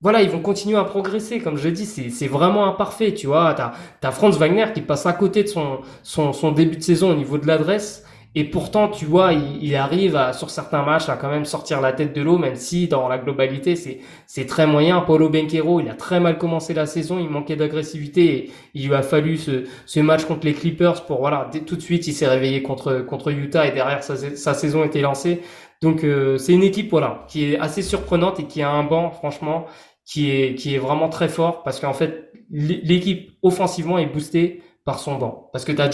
voilà, 0.00 0.22
ils 0.22 0.30
vont 0.30 0.40
continuer 0.40 0.78
à 0.78 0.84
progresser. 0.84 1.38
Comme 1.40 1.56
je 1.56 1.68
dis, 1.68 1.86
c'est 1.86 2.26
vraiment 2.26 2.66
imparfait. 2.66 3.14
Tu 3.14 3.26
vois, 3.28 3.54
t'as 3.54 3.72
as 4.02 4.12
Franz 4.12 4.38
Wagner 4.38 4.66
qui 4.74 4.82
passe 4.82 5.06
à 5.06 5.12
côté 5.12 5.44
de 5.44 5.48
son, 5.48 5.80
son, 6.02 6.32
son 6.32 6.52
début 6.52 6.76
de 6.76 6.82
saison 6.82 7.12
au 7.12 7.14
niveau 7.14 7.38
de 7.38 7.46
l'adresse. 7.46 8.04
Et 8.38 8.44
pourtant, 8.44 8.88
tu 8.88 9.06
vois, 9.06 9.32
il, 9.32 9.74
arrive 9.76 10.14
à, 10.14 10.34
sur 10.34 10.50
certains 10.50 10.82
matchs 10.82 11.08
à 11.08 11.16
quand 11.16 11.30
même 11.30 11.46
sortir 11.46 11.80
la 11.80 11.94
tête 11.94 12.14
de 12.14 12.20
l'eau, 12.20 12.36
même 12.36 12.54
si 12.54 12.86
dans 12.86 13.08
la 13.08 13.16
globalité, 13.16 13.76
c'est, 13.76 14.46
très 14.46 14.66
moyen. 14.66 15.00
Paulo 15.00 15.30
Benquero, 15.30 15.80
il 15.80 15.88
a 15.88 15.94
très 15.94 16.20
mal 16.20 16.36
commencé 16.36 16.74
la 16.74 16.84
saison, 16.84 17.18
il 17.18 17.30
manquait 17.30 17.56
d'agressivité 17.56 18.24
et 18.26 18.50
il 18.74 18.88
lui 18.88 18.94
a 18.94 19.00
fallu 19.00 19.38
ce, 19.38 19.64
ce 19.86 20.00
match 20.00 20.26
contre 20.26 20.44
les 20.44 20.52
Clippers 20.52 21.06
pour, 21.06 21.20
voilà, 21.20 21.50
tout 21.66 21.76
de 21.76 21.80
suite, 21.80 22.06
il 22.08 22.12
s'est 22.12 22.28
réveillé 22.28 22.62
contre, 22.62 22.98
contre 22.98 23.32
Utah 23.32 23.66
et 23.66 23.72
derrière, 23.72 24.02
sa, 24.04 24.16
sa 24.16 24.52
saison 24.52 24.84
était 24.84 25.00
lancée. 25.00 25.40
Donc, 25.80 26.04
euh, 26.04 26.36
c'est 26.36 26.52
une 26.52 26.62
équipe, 26.62 26.90
voilà, 26.90 27.24
qui 27.28 27.54
est 27.54 27.58
assez 27.58 27.80
surprenante 27.80 28.38
et 28.38 28.44
qui 28.44 28.60
a 28.60 28.70
un 28.70 28.84
banc, 28.84 29.12
franchement, 29.12 29.64
qui 30.04 30.30
est, 30.30 30.54
qui 30.56 30.74
est 30.74 30.78
vraiment 30.78 31.08
très 31.08 31.28
fort 31.28 31.62
parce 31.62 31.80
qu'en 31.80 31.94
fait, 31.94 32.30
l'équipe 32.50 33.30
offensivement 33.40 33.96
est 33.96 34.06
boostée 34.06 34.62
par 34.84 35.00
son 35.00 35.16
banc. 35.16 35.48
Parce 35.52 35.64
que 35.64 35.72
tu 35.72 35.82
as 35.82 35.88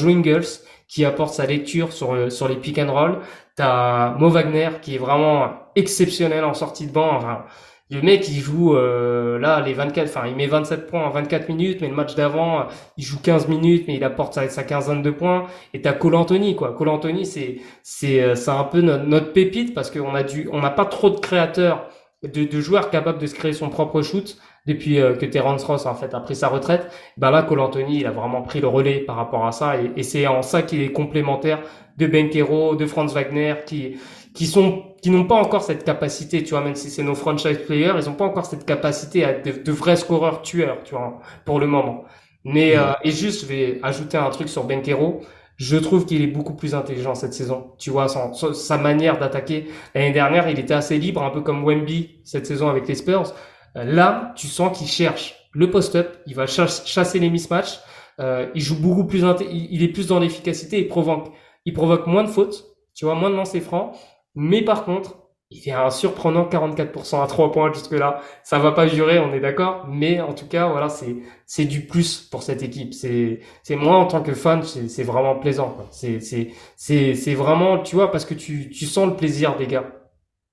qui 0.92 1.06
apporte 1.06 1.32
sa 1.32 1.46
lecture 1.46 1.90
sur, 1.90 2.12
euh, 2.12 2.28
sur 2.28 2.48
les 2.48 2.56
pick 2.56 2.78
and 2.78 2.92
roll. 2.92 3.18
T'as 3.56 4.10
Mo 4.18 4.28
Wagner 4.28 4.68
qui 4.82 4.96
est 4.96 4.98
vraiment 4.98 5.50
exceptionnel 5.74 6.44
en 6.44 6.52
sortie 6.52 6.86
de 6.86 6.92
banc. 6.92 7.16
Enfin, 7.16 7.44
le 7.90 8.02
mec, 8.02 8.28
il 8.28 8.40
joue 8.40 8.76
euh, 8.76 9.38
là 9.38 9.60
les 9.62 9.72
24, 9.72 10.06
enfin 10.08 10.26
il 10.26 10.36
met 10.36 10.46
27 10.46 10.86
points 10.86 11.02
en 11.02 11.10
24 11.10 11.48
minutes, 11.48 11.80
mais 11.80 11.88
le 11.88 11.94
match 11.94 12.14
d'avant, 12.14 12.66
il 12.98 13.04
joue 13.04 13.18
15 13.22 13.48
minutes, 13.48 13.84
mais 13.88 13.96
il 13.96 14.04
apporte 14.04 14.34
sa, 14.34 14.64
quinzaine 14.64 15.02
de 15.02 15.10
points. 15.10 15.46
Et 15.72 15.80
t'as 15.80 15.94
Cole 15.94 16.14
Anthony, 16.14 16.56
quoi. 16.56 16.74
Cole 16.74 16.88
Anthony, 16.90 17.24
c'est 17.24 17.56
c'est 17.82 18.22
euh, 18.22 18.34
c'est 18.34 18.50
un 18.50 18.64
peu 18.64 18.82
notre, 18.82 19.04
notre 19.04 19.32
pépite 19.32 19.74
parce 19.74 19.90
qu'on 19.90 20.14
a 20.14 20.22
dû, 20.22 20.48
on 20.52 20.60
n'a 20.60 20.70
pas 20.70 20.84
trop 20.84 21.08
de 21.08 21.18
créateurs, 21.18 21.88
de, 22.22 22.44
de 22.44 22.60
joueurs 22.60 22.90
capables 22.90 23.18
de 23.18 23.26
se 23.26 23.34
créer 23.34 23.54
son 23.54 23.70
propre 23.70 24.02
shoot 24.02 24.36
depuis 24.66 25.00
euh, 25.00 25.14
que 25.14 25.26
Terence 25.26 25.64
Ross 25.64 25.86
en 25.86 25.94
fait 25.94 26.14
a 26.14 26.20
pris 26.20 26.36
sa 26.36 26.48
retraite, 26.48 26.86
ben 27.16 27.30
là 27.30 27.42
Cole 27.42 27.60
Anthony 27.60 28.00
il 28.00 28.06
a 28.06 28.10
vraiment 28.10 28.42
pris 28.42 28.60
le 28.60 28.68
relais 28.68 29.00
par 29.00 29.16
rapport 29.16 29.46
à 29.46 29.52
ça 29.52 29.80
et, 29.80 29.92
et 29.96 30.02
c'est 30.02 30.26
en 30.26 30.42
ça 30.42 30.62
qu'il 30.62 30.82
est 30.82 30.92
complémentaire 30.92 31.60
de 31.98 32.06
Benkero, 32.06 32.76
de 32.76 32.86
Franz 32.86 33.14
Wagner 33.14 33.54
qui 33.66 33.96
qui 34.34 34.46
sont 34.46 34.84
qui 35.02 35.10
n'ont 35.10 35.26
pas 35.26 35.34
encore 35.34 35.62
cette 35.62 35.84
capacité, 35.84 36.42
tu 36.44 36.50
vois, 36.50 36.60
même 36.62 36.76
si 36.76 36.88
c'est 36.88 37.02
nos 37.02 37.16
franchise 37.16 37.58
players, 37.66 37.94
ils 38.00 38.08
n'ont 38.08 38.14
pas 38.14 38.24
encore 38.24 38.46
cette 38.46 38.64
capacité 38.64 39.24
à 39.24 39.32
de, 39.32 39.50
de, 39.50 39.72
vrais 39.72 39.96
scoreurs 39.96 40.42
tueurs, 40.42 40.78
tu 40.84 40.94
vois, 40.94 41.20
pour 41.44 41.58
le 41.58 41.66
moment. 41.66 42.04
Mais 42.44 42.76
euh, 42.76 42.92
et 43.02 43.10
juste 43.10 43.42
je 43.42 43.46
vais 43.46 43.80
ajouter 43.82 44.16
un 44.16 44.30
truc 44.30 44.48
sur 44.48 44.64
Benkero. 44.64 45.20
Je 45.56 45.76
trouve 45.76 46.06
qu'il 46.06 46.22
est 46.22 46.28
beaucoup 46.28 46.54
plus 46.54 46.74
intelligent 46.74 47.14
cette 47.14 47.34
saison. 47.34 47.72
Tu 47.78 47.90
vois, 47.90 48.08
son, 48.08 48.32
sa 48.32 48.78
manière 48.78 49.18
d'attaquer. 49.18 49.68
L'année 49.94 50.10
dernière, 50.12 50.48
il 50.48 50.58
était 50.58 50.74
assez 50.74 50.98
libre, 50.98 51.22
un 51.22 51.30
peu 51.30 51.40
comme 51.42 51.64
Wemby 51.64 52.20
cette 52.24 52.46
saison 52.46 52.68
avec 52.68 52.88
les 52.88 52.94
Spurs. 52.94 53.32
Là, 53.74 54.32
tu 54.36 54.46
sens 54.48 54.76
qu'il 54.76 54.86
cherche 54.86 55.34
le 55.52 55.70
post-up, 55.70 56.18
il 56.26 56.34
va 56.34 56.46
chasser 56.46 57.18
les 57.18 57.30
mismatchs, 57.30 57.80
euh, 58.20 58.50
il 58.54 58.60
joue 58.60 58.80
beaucoup 58.80 59.04
plus, 59.04 59.22
il 59.50 59.82
est 59.82 59.88
plus 59.88 60.06
dans 60.08 60.18
l'efficacité, 60.18 60.78
il 60.80 60.88
provoque, 60.88 61.32
il 61.64 61.72
provoque 61.72 62.06
moins 62.06 62.24
de 62.24 62.28
fautes, 62.28 62.66
tu 62.94 63.04
vois, 63.04 63.14
moins 63.14 63.30
de 63.30 63.36
lancers 63.36 63.62
francs, 63.62 63.94
mais 64.34 64.62
par 64.62 64.84
contre, 64.84 65.18
il 65.50 65.60
fait 65.60 65.72
un 65.72 65.90
surprenant 65.90 66.46
44% 66.48 67.22
à 67.22 67.26
3 67.26 67.52
points 67.52 67.70
jusque 67.72 67.92
là. 67.92 68.22
Ça 68.42 68.58
va 68.58 68.72
pas 68.72 68.86
durer, 68.86 69.18
on 69.18 69.34
est 69.34 69.40
d'accord, 69.40 69.86
mais 69.88 70.20
en 70.20 70.32
tout 70.32 70.46
cas, 70.46 70.68
voilà, 70.68 70.88
c'est 70.88 71.16
c'est 71.46 71.66
du 71.66 71.86
plus 71.86 72.20
pour 72.30 72.42
cette 72.42 72.62
équipe. 72.62 72.94
C'est 72.94 73.40
c'est 73.62 73.76
moi 73.76 73.96
en 73.96 74.06
tant 74.06 74.22
que 74.22 74.32
fan, 74.32 74.62
c'est 74.62 75.02
vraiment 75.02 75.36
plaisant. 75.36 75.76
C'est 75.90 76.20
c'est 76.20 76.52
c'est 76.76 77.14
c'est 77.14 77.34
vraiment, 77.34 77.78
tu 77.82 77.96
vois, 77.96 78.10
parce 78.10 78.24
que 78.24 78.32
tu 78.34 78.70
tu 78.70 78.86
sens 78.86 79.08
le 79.08 79.16
plaisir 79.16 79.56
des 79.56 79.66
gars. 79.66 80.01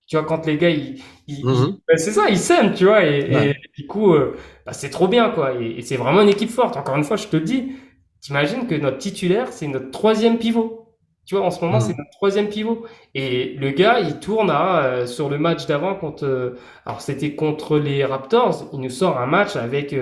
Tu 0.10 0.18
vois, 0.18 0.26
quand 0.26 0.48
les 0.48 0.57
gars, 0.57 0.72
ils, 0.72 0.99
ils, 1.27 1.44
ben, 1.45 1.98
c'est 1.98 2.11
ça, 2.11 2.30
ils 2.30 2.40
s'aiment, 2.40 2.73
tu 2.73 2.86
vois, 2.86 3.06
et, 3.06 3.31
et, 3.31 3.56
du 3.77 3.86
coup, 3.86 4.11
euh, 4.14 4.36
bah, 4.65 4.73
c'est 4.73 4.90
trop 4.90 5.07
bien, 5.07 5.30
quoi. 5.30 5.53
Et, 5.53 5.77
et 5.77 5.81
c'est 5.84 5.98
vraiment 5.98 6.22
une 6.22 6.30
équipe 6.30 6.49
forte. 6.49 6.76
Encore 6.77 6.95
une 6.95 7.03
fois, 7.03 7.15
je 7.15 7.27
te 7.27 7.38
le 7.38 7.44
dis, 7.44 7.73
t'imagines 8.19 8.65
que 8.65 8.73
notre 8.73 8.98
titulaire, 8.98 9.49
c'est 9.53 9.68
notre 9.68 9.91
troisième 9.91 10.40
pivot. 10.40 10.88
Tu 11.26 11.36
vois, 11.36 11.45
en 11.45 11.52
ce 11.52 11.64
moment, 11.64 11.76
mhm. 11.76 11.81
c'est 11.81 11.95
notre 11.95 12.10
troisième 12.10 12.49
pivot. 12.49 12.88
Et 13.14 13.53
le 13.60 13.69
gars, 13.69 13.99
il 13.99 14.19
tourne 14.19 14.49
à, 14.49 14.84
euh, 14.84 15.06
sur 15.06 15.30
le 15.30 15.38
match 15.38 15.68
d'avant 15.68 15.94
contre, 15.94 16.26
euh, 16.26 16.57
alors 16.88 17.02
c'était 17.02 17.36
contre 17.36 17.77
les 17.77 18.03
Raptors, 18.03 18.68
il 18.73 18.80
nous 18.80 18.90
sort 18.90 19.19
un 19.19 19.27
match 19.27 19.56
avec 19.57 19.95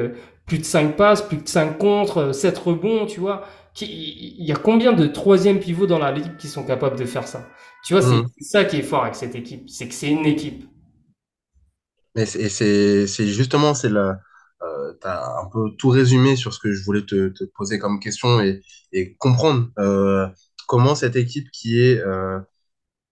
plus 0.45 0.59
de 0.59 0.63
5 0.63 0.95
passes, 0.95 1.21
plus 1.21 1.37
de 1.37 1.47
5 1.49 1.77
contre, 1.77 2.33
7 2.33 2.57
rebonds, 2.57 3.07
tu 3.07 3.19
vois. 3.19 3.43
Il 3.81 4.45
y 4.45 4.53
a 4.53 4.55
combien 4.55 4.93
de 4.93 5.05
troisième 5.05 5.59
pivots 5.59 5.85
dans 5.85 5.99
la 5.99 6.13
ligue 6.13 6.37
qui 6.37 6.47
sont 6.47 6.63
capables 6.63 6.97
de 6.97 7.05
faire 7.05 7.27
ça? 7.27 7.45
Tu 7.87 7.93
vois, 7.93 8.01
c'est 8.01 8.17
mm. 8.17 8.29
ça 8.41 8.65
qui 8.65 8.77
est 8.77 8.83
fort 8.83 9.03
avec 9.03 9.15
cette 9.15 9.33
équipe, 9.33 9.69
c'est 9.69 9.87
que 9.87 9.93
c'est 9.93 10.09
une 10.09 10.25
équipe. 10.25 10.65
Mais 12.15 12.25
c'est 12.25 13.27
justement, 13.27 13.73
c'est 13.73 13.89
euh, 13.89 14.13
tu 14.99 15.07
as 15.07 15.39
un 15.39 15.45
peu 15.45 15.71
tout 15.77 15.87
résumé 15.87 16.35
sur 16.35 16.53
ce 16.53 16.59
que 16.59 16.73
je 16.73 16.83
voulais 16.83 17.05
te, 17.05 17.29
te 17.29 17.45
poser 17.55 17.79
comme 17.79 18.01
question 18.01 18.41
et, 18.41 18.61
et 18.91 19.15
comprendre 19.15 19.69
euh, 19.79 20.27
comment 20.67 20.95
cette 20.95 21.15
équipe 21.15 21.49
qui 21.51 21.79
est 21.79 21.97
euh, 21.99 22.41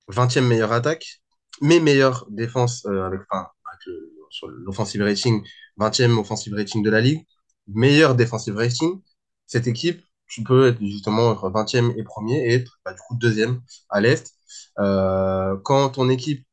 20e 0.10 0.42
meilleure 0.42 0.74
attaque, 0.74 1.22
mais 1.62 1.80
meilleure 1.80 2.28
défense 2.30 2.86
euh, 2.86 3.06
avec, 3.06 3.22
enfin, 3.30 3.48
avec 3.66 3.98
sur 4.30 4.50
l'offensive 4.50 5.04
rating, 5.04 5.42
20e 5.80 6.18
offensive 6.18 6.54
rating 6.54 6.84
de 6.84 6.90
la 6.90 7.00
ligue, 7.00 7.26
meilleure 7.68 8.14
defensive 8.14 8.58
rating, 8.58 9.02
cette 9.46 9.68
équipe 9.68 10.04
tu 10.28 10.44
peux 10.44 10.68
être 10.68 10.80
justement 10.82 11.32
être 11.34 11.50
20e 11.50 11.94
et 11.98 12.04
premier 12.04 12.38
et 12.48 12.54
être 12.56 12.80
bah, 12.86 12.94
du 12.94 13.00
coup 13.08 13.16
deuxième 13.16 13.62
à 13.90 14.02
l'Est. 14.02 14.34
Euh, 14.80 15.58
quand 15.64 15.90
ton 15.90 16.10
équipe, 16.10 16.46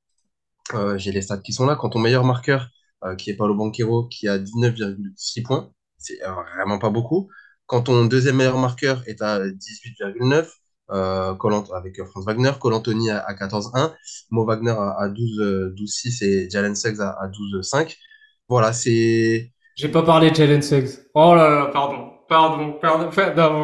euh, 0.74 0.99
j'ai 0.99 1.12
les 1.12 1.23
stats 1.23 1.39
qui 1.39 1.53
sont 1.53 1.66
là, 1.66 1.77
quand 1.77 1.90
ton 1.90 1.99
meilleur 1.99 2.24
marqueur, 2.24 2.69
euh, 3.05 3.16
qui 3.16 3.31
est 3.31 3.36
Paulo 3.36 3.55
Banquero, 3.55 4.07
qui 4.09 4.28
a 4.28 4.39
19,6 4.39 5.43
points, 5.43 5.70
c'est 5.99 6.19
vraiment 6.55 6.78
pas 6.78 6.90
beaucoup. 6.90 7.31
Quand 7.66 7.82
ton 7.82 8.05
deuxième 8.07 8.36
meilleur 8.36 8.59
marqueur 8.59 9.03
est 9.07 9.23
à 9.23 9.40
18,9, 9.40 10.49
euh, 10.90 11.35
avec 11.74 12.05
Franz 12.05 12.27
Wagner, 12.27 12.53
Cole 12.61 12.74
Anthony 12.74 13.11
à, 13.11 13.32
14,1, 13.32 13.94
Mo 14.31 14.44
Wagner 14.44 14.74
à, 14.77 15.09
12,6 15.09 16.24
et 16.24 16.51
Jalen 16.51 16.74
Suggs 16.74 17.01
à, 17.01 17.11
à 17.11 17.28
12,5. 17.28 17.97
Voilà, 18.49 18.73
c'est... 18.73 19.53
J'ai 19.77 19.89
pas 19.89 20.03
parlé 20.03 20.31
de 20.31 20.36
Jalen 20.36 20.61
Suggs. 20.61 20.90
Oh 21.15 21.35
là 21.35 21.49
là, 21.49 21.70
pardon. 21.73 22.11
Pardon, 22.33 22.73
pardon. 22.81 23.11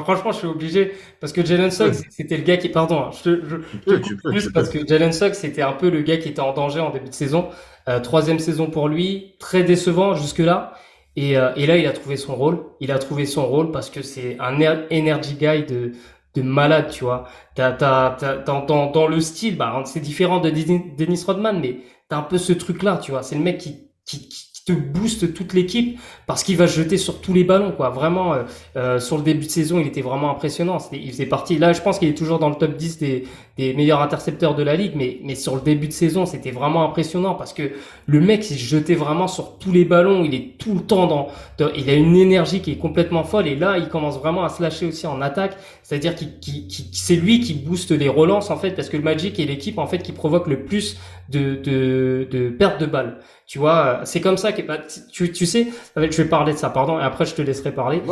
franchement, 0.03 0.33
je 0.33 0.39
suis 0.39 0.47
obligé 0.47 0.93
parce 1.21 1.33
que 1.33 1.45
Jalen 1.45 1.71
Suggs, 1.71 1.95
c'était 2.11 2.37
le 2.37 2.43
gars 2.43 2.59
qui, 2.59 2.69
pardon, 2.69 3.01
hein, 3.01 3.11
je, 3.25 3.41
je, 3.45 3.57
je 3.87 4.15
plus 4.15 4.51
parce 4.53 4.69
que 4.69 4.87
Jalen 4.87 5.13
Suggs, 5.13 5.35
c'était 5.35 5.63
un 5.63 5.73
peu 5.73 5.89
le 5.89 6.03
gars 6.03 6.19
qui 6.19 6.29
était 6.29 6.41
en 6.41 6.53
danger 6.53 6.81
en 6.81 6.91
début 6.91 7.09
de 7.09 7.15
saison. 7.15 7.49
Euh, 7.89 8.01
troisième 8.01 8.39
saison 8.39 8.67
pour 8.69 8.89
lui, 8.89 9.37
très 9.39 9.65
décevant 9.65 10.15
jusque 10.15 10.41
là. 10.41 10.75
Et, 11.17 11.39
euh, 11.39 11.51
et, 11.57 11.67
là, 11.67 11.79
il 11.79 11.87
a 11.87 11.93
trouvé 11.93 12.17
son 12.17 12.37
rôle. 12.37 12.65
Il 12.81 12.93
a 12.93 12.99
trouvé 12.99 13.25
son 13.27 13.47
rôle 13.47 13.73
parce 13.73 13.91
que 13.91 14.03
c'est 14.03 14.37
un 14.39 14.61
energy 14.91 15.35
guy 15.35 15.65
de 15.65 15.93
de 16.35 16.43
malade, 16.43 16.91
tu 16.91 17.05
vois. 17.05 17.25
T'as, 17.55 17.73
t'as, 17.73 18.11
t'as, 18.13 18.37
dans, 18.39 18.65
dans, 18.65 18.91
dans 18.91 19.07
le 19.07 19.21
style, 19.21 19.57
bah, 19.57 19.83
c'est 19.87 20.01
différent 20.01 20.41
de 20.41 20.51
Dennis 20.51 21.25
Rodman, 21.27 21.59
mais 21.61 21.79
t'as 22.09 22.19
un 22.19 22.23
peu 22.23 22.39
ce 22.39 22.53
truc-là, 22.53 22.99
tu 22.99 23.11
vois. 23.13 23.23
C'est 23.23 23.35
le 23.35 23.43
mec 23.43 23.59
qui, 23.59 23.91
qui, 24.07 24.29
qui 24.29 24.48
te 24.69 24.73
booste 24.73 25.33
toute 25.33 25.55
l'équipe 25.55 25.99
parce 26.27 26.43
qu'il 26.43 26.57
va 26.57 26.67
jeter 26.67 26.99
sur 26.99 27.21
tous 27.21 27.33
les 27.33 27.45
ballons 27.45 27.73
quoi. 27.73 27.89
Vraiment 27.89 28.35
euh, 28.35 28.43
euh, 28.77 29.01
sur 29.01 29.17
le 29.17 29.23
début 29.23 29.47
de 29.47 29.51
saison 29.51 29.81
il 29.81 29.87
était 29.87 30.03
vraiment 30.03 30.31
impressionnant. 30.31 30.79
Il 30.93 31.11
faisait 31.11 31.27
partie. 31.27 31.59
Là 31.59 31.73
je 31.73 31.81
pense 31.81 31.99
qu'il 31.99 32.09
est 32.09 32.17
toujours 32.17 32.39
dans 32.39 32.51
le 32.51 32.55
top 32.55 32.77
10 32.77 32.99
des, 32.99 33.25
des 33.57 33.73
meilleurs 33.73 34.03
intercepteurs 34.03 34.55
de 34.55 34.63
la 34.63 34.77
ligue 34.77 34.93
mais 34.95 35.21
mais 35.25 35.35
sur 35.35 35.55
le 35.55 35.63
début 35.63 35.89
de 35.89 35.93
saison 35.93 36.27
c'était 36.27 36.51
vraiment 36.51 36.85
impressionnant 36.85 37.35
parce 37.35 37.55
que 37.55 37.71
le 38.07 38.21
mec 38.21 38.51
il 38.51 38.59
jetait 38.59 38.95
vraiment 38.95 39.27
sur 39.27 39.59
tous 39.59 39.73
les 39.73 39.87
ballons. 39.87 40.23
Il 40.25 40.35
est 40.35 40.59
tout 40.59 40.75
le 40.75 40.81
temps 40.81 41.07
dans, 41.07 41.29
il 41.75 41.89
a 41.89 41.95
une 41.95 42.17
énergie 42.17 42.61
qui 42.61 42.73
est 42.73 42.79
complètement 42.79 43.25
folle. 43.25 43.47
Et 43.47 43.57
là 43.57 43.79
il 43.79 43.89
commence 43.89 44.19
vraiment 44.19 44.45
à 44.45 44.51
se 44.51 44.63
lâcher 44.63 44.85
aussi 44.87 45.07
en 45.07 45.23
attaque. 45.23 45.57
C'est-à-dire 45.83 46.15
qu'il 46.15 46.39
qui, 46.41 46.91
c'est 46.93 47.17
lui 47.17 47.41
qui 47.41 47.55
booste 47.55 47.93
les 47.93 48.11
relances 48.11 48.51
en 48.51 48.59
fait 48.59 48.73
parce 48.73 48.91
que 48.91 48.99
le 48.99 49.03
Magic 49.03 49.41
est 49.41 49.47
l'équipe 49.47 49.79
en 49.79 49.87
fait 49.87 50.01
qui 50.01 50.13
provoque 50.13 50.47
le 50.47 50.65
plus 50.65 50.99
de 51.31 51.55
de, 51.57 52.29
de 52.31 52.51
pertes 52.51 52.81
de 52.81 52.87
balles 52.87 53.19
tu 53.49 53.59
vois, 53.59 54.03
c'est 54.05 54.21
comme 54.21 54.37
ça 54.37 54.53
que 54.53 54.61
bah, 54.61 54.77
tu, 55.11 55.33
tu 55.33 55.47
sais, 55.47 55.69
je 55.97 56.23
vais 56.23 56.29
parler 56.29 56.53
de 56.53 56.59
ça, 56.59 56.69
pardon, 56.69 57.01
et 57.01 57.03
après 57.03 57.25
je 57.25 57.35
te 57.35 57.41
laisserai 57.41 57.73
parler. 57.73 58.03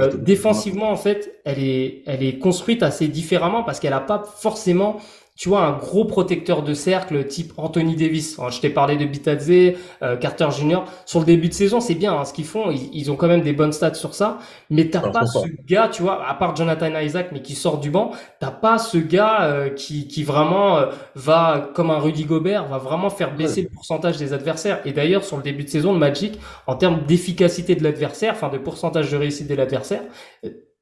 Euh, 0.00 0.10
défensivement, 0.16 0.90
en 0.90 0.96
fait, 0.96 1.40
elle 1.44 1.62
est, 1.62 2.02
elle 2.06 2.24
est 2.24 2.40
construite 2.40 2.82
assez 2.82 3.06
différemment 3.06 3.62
parce 3.62 3.78
qu'elle 3.78 3.92
a 3.92 4.00
pas 4.00 4.20
forcément 4.38 5.00
tu 5.40 5.48
vois, 5.48 5.62
un 5.62 5.72
gros 5.72 6.04
protecteur 6.04 6.62
de 6.62 6.74
cercle 6.74 7.26
type 7.26 7.54
Anthony 7.56 7.96
Davis. 7.96 8.38
je 8.50 8.60
t'ai 8.60 8.68
parlé 8.68 8.98
de 8.98 9.06
Bitadze, 9.06 9.74
euh, 10.02 10.18
Carter 10.18 10.48
Jr. 10.50 10.80
Sur 11.06 11.20
le 11.20 11.24
début 11.24 11.48
de 11.48 11.54
saison, 11.54 11.80
c'est 11.80 11.94
bien 11.94 12.12
hein, 12.12 12.26
ce 12.26 12.34
qu'ils 12.34 12.44
font. 12.44 12.70
Ils, 12.70 13.10
ont 13.10 13.16
quand 13.16 13.26
même 13.26 13.40
des 13.40 13.54
bonnes 13.54 13.72
stats 13.72 13.94
sur 13.94 14.12
ça. 14.12 14.36
Mais 14.68 14.90
t'as 14.90 15.00
pas 15.00 15.24
ce 15.24 15.48
gars, 15.66 15.88
tu 15.88 16.02
vois, 16.02 16.28
à 16.28 16.34
part 16.34 16.54
Jonathan 16.56 16.94
Isaac, 17.00 17.30
mais 17.32 17.40
qui 17.40 17.54
sort 17.54 17.78
du 17.78 17.88
banc, 17.88 18.10
t'as 18.38 18.50
pas 18.50 18.76
ce 18.76 18.98
gars 18.98 19.44
euh, 19.44 19.70
qui, 19.70 20.08
qui 20.08 20.24
vraiment 20.24 20.76
euh, 20.76 20.86
va, 21.14 21.70
comme 21.72 21.90
un 21.90 21.98
Rudy 21.98 22.26
Gobert, 22.26 22.68
va 22.68 22.76
vraiment 22.76 23.08
faire 23.08 23.34
baisser 23.34 23.62
le 23.62 23.70
pourcentage 23.70 24.18
des 24.18 24.34
adversaires. 24.34 24.82
Et 24.84 24.92
d'ailleurs, 24.92 25.24
sur 25.24 25.38
le 25.38 25.42
début 25.42 25.64
de 25.64 25.70
saison 25.70 25.94
de 25.94 25.98
Magic, 25.98 26.38
en 26.66 26.76
termes 26.76 27.06
d'efficacité 27.06 27.74
de 27.76 27.82
l'adversaire, 27.82 28.34
enfin 28.34 28.50
de 28.50 28.58
pourcentage 28.58 29.10
de 29.10 29.16
réussite 29.16 29.48
de 29.48 29.54
l'adversaire, 29.54 30.02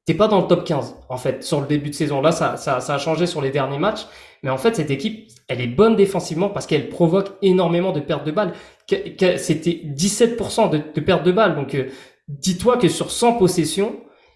t'es 0.09 0.15
pas 0.15 0.27
dans 0.27 0.41
le 0.41 0.47
top 0.47 0.65
15 0.65 0.95
en 1.07 1.17
fait 1.17 1.43
sur 1.43 1.61
le 1.61 1.67
début 1.67 1.91
de 1.91 1.95
saison. 1.95 2.19
Là, 2.19 2.31
ça, 2.31 2.57
ça, 2.57 2.79
ça 2.79 2.95
a 2.95 2.97
changé 2.97 3.27
sur 3.27 3.41
les 3.41 3.51
derniers 3.51 3.77
matchs, 3.77 4.07
mais 4.43 4.49
en 4.49 4.57
fait 4.57 4.75
cette 4.75 4.91
équipe, 4.91 5.29
elle 5.47 5.61
est 5.61 5.67
bonne 5.67 5.95
défensivement 5.95 6.49
parce 6.49 6.67
qu'elle 6.67 6.89
provoque 6.89 7.29
énormément 7.41 7.91
de 7.91 7.99
pertes 7.99 8.25
de 8.25 8.31
balles. 8.31 8.53
C'était 8.87 9.81
17% 9.85 10.69
de, 10.69 11.01
pertes 11.01 11.23
de 11.23 11.31
balles, 11.31 11.55
donc 11.55 11.75
euh, 11.75 11.89
dis-toi 12.27 12.77
que 12.77 12.87
sur 12.87 13.11
100 13.11 13.33
possessions, 13.33 13.95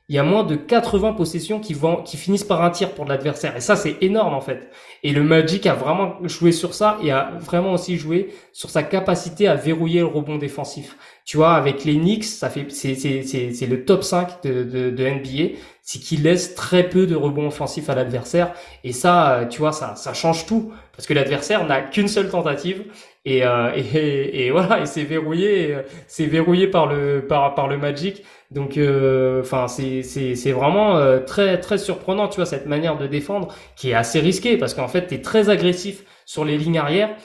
il 0.10 0.16
y 0.16 0.20
a 0.20 0.24
moins 0.24 0.44
de 0.44 0.56
80 0.56 1.14
possessions 1.14 1.60
qui 1.60 1.74
vont, 1.74 2.04
qui 2.04 2.18
finissent 2.18 2.44
par 2.44 2.62
un 2.62 2.70
tir 2.70 2.94
pour 2.94 3.06
l'adversaire. 3.06 3.56
Et 3.56 3.62
ça, 3.62 3.78
c'est 3.78 3.98
énorme, 4.02 4.34
en 4.34 4.42
fait. 4.42 4.70
Et 5.02 5.14
le 5.14 5.24
Magic 5.24 5.66
a 5.66 5.74
vraiment 5.74 6.16
joué 6.24 6.52
sur 6.52 6.74
ça 6.74 6.98
et 7.02 7.12
a 7.12 7.32
vraiment 7.40 7.74
aussi 7.74 7.96
joué 7.98 8.34
sur 8.52 8.70
sa 8.70 8.84
capacité 8.84 9.48
à 9.48 9.56
verrouiller 9.56 10.02
le 10.02 10.08
rebond 10.08 10.38
défensif. 10.38 10.98
Tu 11.26 11.38
vois, 11.38 11.54
avec 11.54 11.86
les 11.86 11.96
Knicks, 11.96 12.26
ça 12.26 12.50
fait, 12.50 12.70
c'est, 12.70 12.96
c'est, 12.96 13.24
c'est, 13.24 13.54
c'est 13.54 13.66
le 13.66 13.86
top 13.86 14.04
5 14.04 14.44
de, 14.44 14.64
de, 14.64 14.90
de 14.90 15.10
NBA. 15.10 15.58
C'est 15.84 16.00
qu'il 16.00 16.24
laisse 16.24 16.56
très 16.56 16.90
peu 16.90 17.06
de 17.06 17.16
rebond 17.16 17.48
offensif 17.48 17.90
à 17.90 17.96
l'adversaire. 17.96 18.54
Et 18.84 18.94
ça, 18.94 19.46
tu 19.50 19.60
vois, 19.60 19.74
ça, 19.74 19.96
ça 19.96 20.14
change 20.14 20.46
tout. 20.46 20.74
Parce 20.96 21.08
que 21.08 21.14
l'adversaire 21.14 21.66
n'a 21.66 21.82
qu'une 21.82 22.08
seule 22.08 22.30
tentative 22.30 22.86
et, 23.26 23.46
euh, 23.46 23.72
et, 23.76 24.46
et, 24.46 24.52
voilà, 24.52 24.82
et 24.82 24.86
c'est 24.86 25.04
verrouillé, 25.04 25.78
c'est 26.08 26.26
verrouillé 26.26 26.68
par 26.68 26.88
le 26.88 27.26
par 27.28 27.56
par 27.56 27.68
le 27.68 27.78
Magic. 27.78 28.24
Donc, 28.52 28.78
euh, 28.78 29.42
enfin, 29.42 29.68
c'est 29.68 30.52
vraiment 30.52 30.98
euh, 30.98 31.20
très 31.20 31.60
très 31.60 31.78
surprenant, 31.78 32.28
tu 32.28 32.36
vois, 32.38 32.46
cette 32.46 32.68
manière 32.68 32.98
de 32.98 33.08
défendre 33.08 33.54
qui 33.76 33.90
est 33.92 33.94
assez 33.96 34.20
risquée 34.20 34.58
parce 34.58 34.74
qu'en 34.74 34.88
fait, 34.88 35.08
tu 35.08 35.16
es 35.16 35.22
très 35.22 35.50
agressif 35.50 36.04
sur 36.26 36.46
les 36.46 36.58
lignes 36.58 36.78
arrière. 36.78 37.16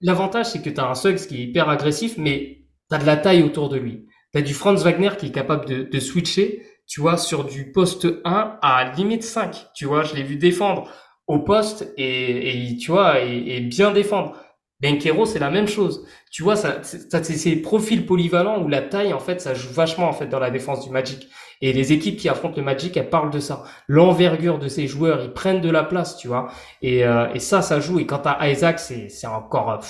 L'avantage, 0.00 0.46
c'est 0.46 0.62
que 0.62 0.70
tu 0.70 0.80
as 0.80 0.88
un 0.88 0.94
Suggs 0.94 1.26
qui 1.28 1.36
est 1.36 1.44
hyper 1.44 1.68
agressif, 1.68 2.14
mais 2.16 2.64
tu 2.90 2.96
as 2.96 2.98
de 2.98 3.06
la 3.06 3.16
taille 3.16 3.42
autour 3.42 3.68
de 3.68 3.76
lui. 3.76 4.06
Tu 4.32 4.38
as 4.38 4.42
du 4.42 4.54
Franz 4.54 4.82
Wagner 4.82 5.10
qui 5.18 5.26
est 5.26 5.32
capable 5.32 5.66
de, 5.66 5.82
de 5.84 6.00
switcher, 6.00 6.62
tu 6.90 7.00
vois, 7.00 7.16
sur 7.16 7.44
du 7.44 7.70
poste 7.70 8.08
1 8.24 8.58
à 8.60 8.92
limite 8.96 9.22
5. 9.22 9.68
Tu 9.74 9.86
vois, 9.86 10.02
je 10.02 10.16
l'ai 10.16 10.24
vu 10.24 10.34
défendre 10.34 10.90
au 11.28 11.38
poste 11.38 11.94
et, 11.96 12.70
et 12.72 12.76
tu 12.78 12.90
vois, 12.90 13.20
et, 13.20 13.56
et 13.56 13.60
bien 13.60 13.92
défendre. 13.92 14.34
Benkero, 14.80 15.24
c'est 15.24 15.38
la 15.38 15.50
même 15.50 15.68
chose. 15.68 16.04
Tu 16.32 16.42
vois, 16.42 16.56
ça, 16.56 16.82
ça 16.82 17.22
c'est 17.22 17.34
ces 17.34 17.54
profils 17.62 18.04
polyvalents 18.04 18.60
où 18.60 18.66
la 18.66 18.82
taille, 18.82 19.12
en 19.12 19.20
fait, 19.20 19.40
ça 19.40 19.54
joue 19.54 19.72
vachement 19.72 20.08
en 20.08 20.12
fait 20.12 20.26
dans 20.26 20.40
la 20.40 20.50
défense 20.50 20.84
du 20.84 20.90
Magic. 20.90 21.28
Et 21.60 21.72
les 21.72 21.92
équipes 21.92 22.16
qui 22.16 22.28
affrontent 22.28 22.56
le 22.56 22.64
Magic, 22.64 22.96
elles 22.96 23.10
parlent 23.10 23.30
de 23.30 23.38
ça. 23.38 23.62
L'envergure 23.86 24.58
de 24.58 24.66
ces 24.66 24.88
joueurs, 24.88 25.22
ils 25.22 25.32
prennent 25.32 25.60
de 25.60 25.70
la 25.70 25.84
place, 25.84 26.16
tu 26.16 26.26
vois. 26.26 26.50
Et, 26.82 27.04
euh, 27.04 27.32
et 27.34 27.38
ça, 27.38 27.62
ça 27.62 27.78
joue. 27.78 28.00
Et 28.00 28.06
quant 28.06 28.22
à 28.24 28.48
Isaac, 28.48 28.80
c'est 28.80 29.26
encore 29.28 29.80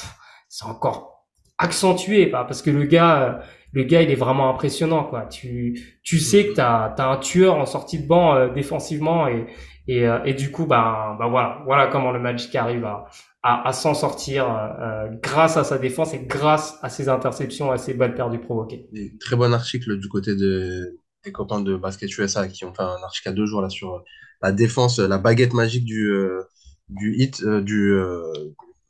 c'est 0.51 0.67
encore 0.67 1.25
accentué, 1.57 2.27
parce 2.27 2.61
que 2.61 2.71
le 2.71 2.85
gars, 2.85 3.43
le 3.73 3.85
gars, 3.85 4.03
il 4.03 4.11
est 4.11 4.17
vraiment 4.17 4.51
impressionnant, 4.51 5.05
quoi. 5.05 5.27
Tu 5.27 5.99
tu 6.03 6.19
sais 6.19 6.49
que 6.49 6.55
t'as 6.55 6.95
as 6.97 7.07
un 7.11 7.17
tueur 7.19 7.57
en 7.57 7.67
sortie 7.67 8.01
de 8.03 8.07
banc 8.07 8.35
euh, 8.35 8.49
défensivement 8.49 9.29
et 9.29 9.47
et, 9.89 10.07
euh, 10.07 10.23
et 10.25 10.35
du 10.35 10.53
coup, 10.53 10.67
bah, 10.67 11.17
bah 11.19 11.27
voilà, 11.29 11.63
voilà 11.65 11.89
comment 11.89 12.13
le 12.13 12.21
Magic 12.21 12.55
arrive 12.55 12.85
à 12.85 13.07
à, 13.43 13.69
à 13.69 13.73
s'en 13.73 13.95
sortir 13.95 14.47
euh, 14.51 15.09
grâce 15.23 15.57
à 15.57 15.65
sa 15.65 15.79
défense 15.79 16.13
et 16.15 16.21
grâce 16.27 16.79
à 16.83 16.91
ses 16.91 17.09
interceptions, 17.09 17.71
à 17.71 17.79
ses 17.79 17.95
balles 17.95 18.15
perdues 18.15 18.39
provoquées. 18.41 18.87
très 19.19 19.37
bon 19.37 19.53
article 19.55 19.99
du 19.99 20.09
côté 20.09 20.37
de, 20.37 20.99
des 21.25 21.33
copains 21.33 21.61
de 21.61 21.77
Basket 21.77 22.17
USA 22.19 22.49
qui 22.49 22.65
ont 22.65 22.75
fait 22.75 22.83
un 22.83 23.03
article 23.03 23.31
à 23.31 23.33
deux 23.33 23.47
jours 23.47 23.63
là 23.63 23.71
sur 23.71 23.95
euh, 23.95 23.99
la 24.43 24.53
défense, 24.53 24.99
la 24.99 25.19
baguette 25.19 25.55
magique 25.55 25.85
du, 25.85 26.11
euh, 26.11 26.43
du 26.89 27.15
hit, 27.17 27.45
du. 27.45 27.99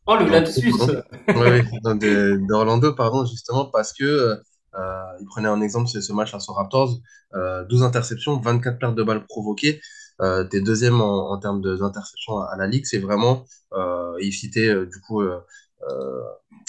oh, 0.07 0.16
le 0.16 0.28
lapsus 0.28 0.73
Oui, 1.28 2.39
d'Orlando, 2.48 2.93
pardon, 2.94 3.24
justement, 3.24 3.66
parce 3.66 3.93
que 3.93 4.36
euh, 4.78 5.02
il 5.20 5.26
prenait 5.26 5.48
un 5.48 5.60
exemple, 5.60 5.88
c'est 5.88 6.01
ce 6.01 6.12
match 6.12 6.32
là 6.32 6.40
sur 6.40 6.55
Raptors, 6.55 6.98
euh, 7.34 7.64
12 7.64 7.82
interceptions, 7.82 8.38
24 8.38 8.78
pertes 8.78 8.94
de 8.94 9.02
balles 9.02 9.26
provoquées. 9.26 9.80
Euh, 10.20 10.44
t'es 10.44 10.60
deuxième 10.60 11.01
en, 11.01 11.38
termes 11.38 11.62
d'interception 11.62 12.38
à, 12.40 12.56
la 12.56 12.66
ligue. 12.66 12.84
C'est 12.84 12.98
vraiment, 12.98 13.44
euh, 13.72 14.16
il 14.20 14.32
citait 14.32 14.68
euh, 14.68 14.86
du 14.86 15.01
coup, 15.01 15.22
euh, 15.22 15.40
euh, 15.88 16.22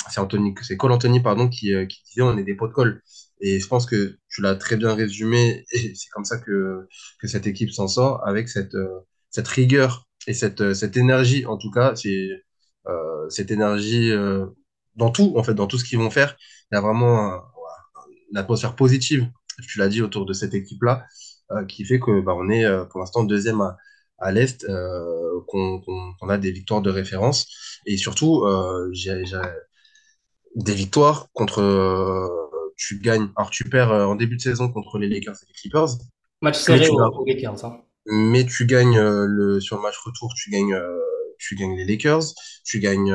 c'est 0.09 0.21
Anthony, 0.21 0.53
Cole 0.77 0.91
Anthony 0.93 1.19
pardon 1.21 1.49
qui, 1.49 1.73
qui 1.87 2.03
disait 2.05 2.21
on 2.21 2.37
est 2.37 2.43
des 2.43 2.55
pots 2.55 2.67
de 2.67 2.73
colle. 2.73 3.01
Et 3.41 3.59
je 3.59 3.67
pense 3.67 3.85
que 3.85 4.17
tu 4.29 4.41
l'as 4.41 4.55
très 4.55 4.77
bien 4.77 4.93
résumé 4.93 5.65
et 5.71 5.95
c'est 5.95 6.09
comme 6.11 6.25
ça 6.25 6.37
que, 6.37 6.87
cette 7.23 7.47
équipe 7.47 7.71
s'en 7.71 7.87
sort 7.87 8.25
avec 8.27 8.49
cette, 8.49 8.73
rigueur 9.47 10.07
et 10.27 10.33
cette, 10.33 10.61
énergie 10.97 11.45
en 11.45 11.57
tout 11.57 11.71
cas, 11.71 11.93
cette 13.29 13.51
énergie 13.51 14.11
dans 14.95 15.09
tout 15.11 15.33
en 15.37 15.43
fait, 15.43 15.53
dans 15.55 15.67
tout 15.67 15.77
ce 15.77 15.85
qu'ils 15.85 15.97
vont 15.99 16.11
faire. 16.11 16.37
Il 16.71 16.75
y 16.75 16.77
a 16.77 16.81
vraiment 16.81 17.41
une 18.31 18.37
atmosphère 18.37 18.75
positive, 18.75 19.29
tu 19.67 19.79
l'as 19.79 19.89
dit, 19.89 20.01
autour 20.01 20.25
de 20.25 20.33
cette 20.33 20.53
équipe-là. 20.53 21.05
Euh, 21.51 21.65
qui 21.65 21.83
fait 21.83 21.99
que 21.99 22.21
bah, 22.21 22.33
on 22.37 22.49
est 22.49 22.63
euh, 22.63 22.85
pour 22.85 23.01
l'instant 23.01 23.23
deuxième 23.23 23.59
à, 23.59 23.77
à 24.19 24.31
l'Est, 24.31 24.63
euh, 24.69 25.41
qu'on 25.47 26.29
a 26.29 26.37
des 26.37 26.51
victoires 26.51 26.81
de 26.81 26.89
référence. 26.89 27.47
Et 27.85 27.97
surtout, 27.97 28.45
j'ai 28.93 29.23
des 30.55 30.73
victoires 30.73 31.27
contre. 31.33 32.69
tu 32.77 32.99
gagnes. 32.99 33.29
Alors, 33.35 33.49
tu 33.49 33.63
perds 33.65 33.91
en 33.91 34.15
début 34.15 34.37
de 34.37 34.41
saison 34.41 34.71
contre 34.71 34.97
les 34.97 35.09
Lakers 35.09 35.35
et 35.35 35.45
les 35.47 35.53
Clippers. 35.53 35.97
Match 36.41 36.59
serré 36.59 36.87
aux 36.89 37.25
Lakers. 37.25 37.65
Hein. 37.65 37.81
Mais 38.05 38.45
tu 38.45 38.65
gagnes 38.65 38.99
le, 38.99 39.59
sur 39.59 39.77
le 39.77 39.81
match 39.81 39.97
retour, 39.97 40.31
tu 40.35 40.51
gagnes, 40.51 40.79
tu 41.39 41.55
gagnes 41.55 41.75
les 41.75 41.85
Lakers, 41.85 42.23
tu 42.63 42.79
gagnes 42.79 43.13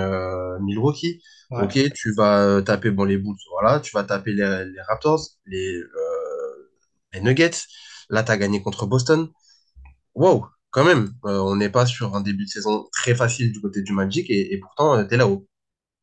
Milwaukee. 0.61 1.23
Ok, 1.51 1.79
tu 1.95 2.13
vas 2.15 2.61
taper 2.63 2.91
bon, 2.91 3.05
les 3.05 3.17
Bulls, 3.19 3.37
voilà, 3.51 3.81
tu 3.81 3.93
vas 3.93 4.05
taper 4.05 4.33
les, 4.33 4.65
les 4.67 4.81
Raptors, 4.83 5.21
les, 5.47 5.81
les 7.13 7.21
Nuggets. 7.21 7.67
Là, 8.11 8.23
tu 8.23 8.31
as 8.31 8.37
gagné 8.37 8.63
contre 8.63 8.87
Boston. 8.87 9.29
Wow, 10.15 10.47
quand 10.71 10.85
même, 10.85 11.13
euh, 11.25 11.39
on 11.39 11.57
n'est 11.57 11.71
pas 11.71 11.87
sur 11.87 12.15
un 12.15 12.21
début 12.21 12.45
de 12.45 12.51
saison 12.51 12.87
très 12.93 13.15
facile 13.15 13.53
du 13.53 13.61
côté 13.61 13.83
du 13.83 13.93
Magic 13.93 14.27
et, 14.31 14.59
pourtant, 14.61 14.97
euh, 14.97 15.05
tu 15.05 15.15
es 15.15 15.17
là-haut. 15.17 15.47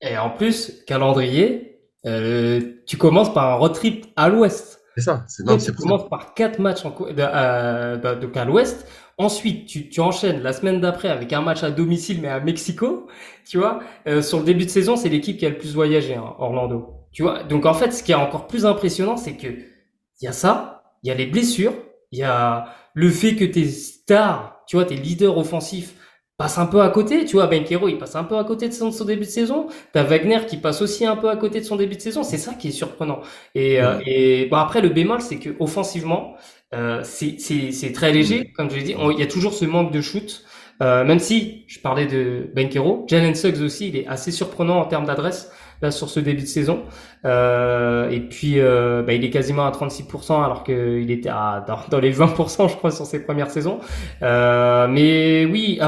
Et 0.01 0.17
en 0.17 0.29
plus, 0.29 0.83
calendrier, 0.85 1.79
euh, 2.05 2.73
tu 2.85 2.97
commences 2.97 3.33
par 3.33 3.51
un 3.51 3.55
road 3.55 3.73
trip 3.73 4.07
à 4.15 4.29
l'ouest. 4.29 4.81
C'est 4.95 5.01
ça, 5.01 5.23
c'est 5.27 5.45
non, 5.45 5.57
Tu 5.57 5.73
commences 5.73 6.07
par 6.09 6.33
quatre 6.33 6.59
matchs 6.59 6.85
en, 6.85 6.91
de, 6.91 8.37
à 8.37 8.45
l'ouest. 8.45 8.87
Ensuite, 9.17 9.67
tu, 9.67 9.89
tu, 9.89 10.01
enchaînes 10.01 10.41
la 10.41 10.53
semaine 10.53 10.81
d'après 10.81 11.09
avec 11.09 11.33
un 11.33 11.41
match 11.41 11.63
à 11.63 11.71
domicile, 11.71 12.19
mais 12.21 12.29
à 12.29 12.39
Mexico. 12.39 13.07
Tu 13.45 13.57
vois, 13.57 13.79
sur 14.21 14.39
le 14.39 14.45
début 14.45 14.65
de 14.65 14.69
saison, 14.69 14.95
c'est 14.95 15.09
l'équipe 15.09 15.37
qui 15.37 15.45
a 15.45 15.49
le 15.49 15.57
plus 15.57 15.73
voyagé, 15.73 16.15
hein, 16.15 16.33
Orlando. 16.39 17.03
Tu 17.11 17.21
vois, 17.21 17.43
donc 17.43 17.65
en 17.65 17.73
fait, 17.73 17.91
ce 17.91 18.03
qui 18.03 18.11
est 18.11 18.15
encore 18.15 18.47
plus 18.47 18.65
impressionnant, 18.65 19.17
c'est 19.17 19.35
que 19.37 19.47
il 19.47 20.25
y 20.25 20.27
a 20.27 20.31
ça, 20.31 20.83
il 21.03 21.09
y 21.09 21.11
a 21.11 21.15
les 21.15 21.27
blessures, 21.27 21.73
il 22.11 22.19
y 22.19 22.23
a 22.23 22.65
le 22.93 23.09
fait 23.09 23.35
que 23.35 23.45
tes 23.45 23.65
stars, 23.65 24.63
tu 24.67 24.75
vois, 24.75 24.85
tes 24.85 24.95
leaders 24.95 25.37
offensifs 25.37 25.95
passe 26.37 26.57
un 26.57 26.65
peu 26.65 26.81
à 26.81 26.89
côté, 26.89 27.25
tu 27.25 27.35
vois, 27.35 27.47
Benkero, 27.47 27.87
il 27.87 27.97
passe 27.97 28.15
un 28.15 28.23
peu 28.23 28.37
à 28.37 28.43
côté 28.43 28.67
de 28.67 28.73
son, 28.73 28.89
début 29.05 29.25
de 29.25 29.29
saison. 29.29 29.67
T'as 29.93 30.03
Wagner 30.03 30.39
qui 30.47 30.57
passe 30.57 30.81
aussi 30.81 31.05
un 31.05 31.15
peu 31.15 31.29
à 31.29 31.35
côté 31.37 31.59
de 31.59 31.65
son 31.65 31.75
début 31.75 31.95
de 31.95 32.01
saison. 32.01 32.23
C'est 32.23 32.37
ça 32.37 32.53
qui 32.53 32.69
est 32.69 32.71
surprenant. 32.71 33.21
Et, 33.55 33.81
euh, 33.81 33.99
et 34.05 34.47
bon, 34.47 34.57
après, 34.57 34.81
le 34.81 34.89
bémol, 34.89 35.21
c'est 35.21 35.37
que 35.37 35.51
offensivement, 35.59 36.35
euh, 36.73 37.01
c'est 37.03 37.91
très 37.93 38.11
léger, 38.11 38.51
comme 38.55 38.69
je 38.69 38.75
l'ai 38.75 38.83
dit. 38.83 38.95
Il 39.11 39.19
y 39.19 39.23
a 39.23 39.27
toujours 39.27 39.53
ce 39.53 39.65
manque 39.65 39.91
de 39.91 40.01
shoot. 40.01 40.43
Euh, 40.81 41.03
même 41.05 41.19
si 41.19 41.65
je 41.67 41.79
parlais 41.79 42.07
de 42.07 42.49
Benkero, 42.55 43.05
Jalen 43.07 43.35
Suggs 43.35 43.61
aussi, 43.61 43.89
il 43.89 43.95
est 43.95 44.07
assez 44.07 44.31
surprenant 44.31 44.79
en 44.79 44.85
termes 44.85 45.05
d'adresse 45.05 45.51
là 45.81 45.91
sur 45.91 46.09
ce 46.09 46.19
début 46.19 46.41
de 46.41 46.47
saison. 46.47 46.83
Euh, 47.25 48.09
et 48.09 48.21
puis, 48.21 48.59
bah, 48.59 49.13
il 49.13 49.23
est 49.23 49.29
quasiment 49.29 49.65
à 49.65 49.71
36% 49.71 50.43
alors 50.43 50.63
qu'il 50.63 51.11
était 51.11 51.29
à, 51.29 51.63
dans, 51.67 51.79
dans, 51.89 51.99
les 51.99 52.11
20% 52.11 52.69
je 52.69 52.75
crois 52.75 52.91
sur 52.91 53.05
ses 53.05 53.23
premières 53.23 53.51
saisons. 53.51 53.79
Euh, 54.23 54.87
mais 54.87 55.45
oui, 55.45 55.79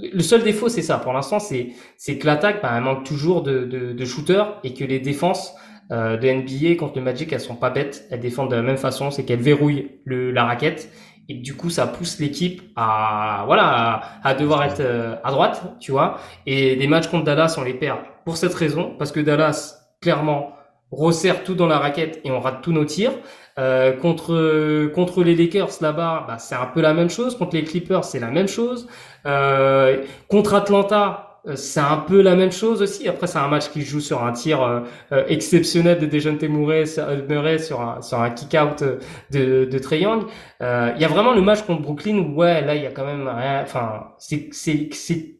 le 0.00 0.22
seul 0.22 0.42
défaut, 0.42 0.68
c'est 0.68 0.82
ça. 0.82 0.98
Pour 0.98 1.12
l'instant, 1.12 1.38
c'est 1.38 1.70
c'est 1.96 2.18
que 2.18 2.26
l'attaque, 2.26 2.62
bah, 2.62 2.70
elle 2.76 2.82
manque 2.82 3.04
toujours 3.04 3.42
de, 3.42 3.64
de, 3.64 3.92
de 3.92 4.04
shooters 4.04 4.58
et 4.64 4.74
que 4.74 4.84
les 4.84 5.00
défenses 5.00 5.54
euh, 5.90 6.16
de 6.16 6.28
NBA 6.28 6.76
contre 6.76 6.98
le 6.98 7.04
Magic, 7.04 7.32
elles 7.32 7.40
sont 7.40 7.56
pas 7.56 7.70
bêtes. 7.70 8.06
Elles 8.10 8.20
défendent 8.20 8.50
de 8.50 8.56
la 8.56 8.62
même 8.62 8.76
façon, 8.76 9.10
c'est 9.10 9.24
qu'elles 9.24 9.40
verrouillent 9.40 9.90
le, 10.04 10.30
la 10.30 10.44
raquette 10.44 10.90
et 11.28 11.34
du 11.34 11.54
coup, 11.54 11.68
ça 11.68 11.86
pousse 11.86 12.18
l'équipe 12.20 12.62
à 12.74 13.42
voilà 13.46 14.00
à, 14.24 14.34
devoir 14.34 14.64
être 14.64 14.80
euh, 14.80 15.16
à 15.22 15.30
droite, 15.30 15.62
tu 15.78 15.92
vois. 15.92 16.18
Et 16.46 16.76
des 16.76 16.86
matchs 16.86 17.08
contre 17.08 17.24
Dallas, 17.24 17.56
on 17.58 17.64
les 17.64 17.74
perd 17.74 17.98
pour 18.24 18.38
cette 18.38 18.54
raison, 18.54 18.94
parce 18.98 19.12
que 19.12 19.20
Dallas 19.20 19.74
clairement 20.00 20.52
resserre 20.90 21.44
tout 21.44 21.54
dans 21.54 21.66
la 21.66 21.78
raquette 21.78 22.20
et 22.24 22.30
on 22.30 22.40
rate 22.40 22.62
tous 22.62 22.72
nos 22.72 22.86
tirs. 22.86 23.12
Euh, 23.58 23.92
contre 23.92 24.88
contre 24.94 25.22
les 25.24 25.34
Lakers 25.34 25.70
là-bas, 25.80 26.24
bah, 26.28 26.38
c'est 26.38 26.54
un 26.54 26.66
peu 26.66 26.80
la 26.80 26.94
même 26.94 27.10
chose. 27.10 27.36
Contre 27.36 27.56
les 27.56 27.64
Clippers, 27.64 28.04
c'est 28.04 28.20
la 28.20 28.30
même 28.30 28.48
chose. 28.48 28.86
Euh, 29.26 30.04
contre 30.28 30.54
Atlanta, 30.54 31.40
euh, 31.46 31.56
c'est 31.56 31.80
un 31.80 31.96
peu 31.96 32.22
la 32.22 32.36
même 32.36 32.52
chose 32.52 32.82
aussi. 32.82 33.08
Après, 33.08 33.26
c'est 33.26 33.38
un 33.38 33.48
match 33.48 33.68
qui 33.70 33.82
joue 33.82 34.00
sur 34.00 34.22
un 34.24 34.32
tir 34.32 34.62
euh, 34.62 35.24
exceptionnel 35.28 35.98
de 35.98 36.06
Dejounte 36.06 36.42
Murray, 36.44 36.86
sur 36.86 37.80
un 37.80 38.00
sur 38.02 38.20
un 38.20 38.30
kick-out 38.30 38.84
de 39.30 39.64
de 39.64 39.78
Trae 39.78 39.98
Young. 39.98 40.24
Il 40.60 41.00
y 41.00 41.04
a 41.04 41.08
vraiment 41.08 41.34
le 41.34 41.42
match 41.42 41.62
contre 41.62 41.82
Brooklyn 41.82 42.18
où 42.18 42.34
ouais, 42.36 42.64
là 42.64 42.74
il 42.74 42.82
y 42.82 42.86
a 42.86 42.90
quand 42.90 43.06
même 43.06 43.28
rien. 43.28 43.62
Enfin, 43.62 44.08
c'est 44.18 44.48
c'est 44.52 45.37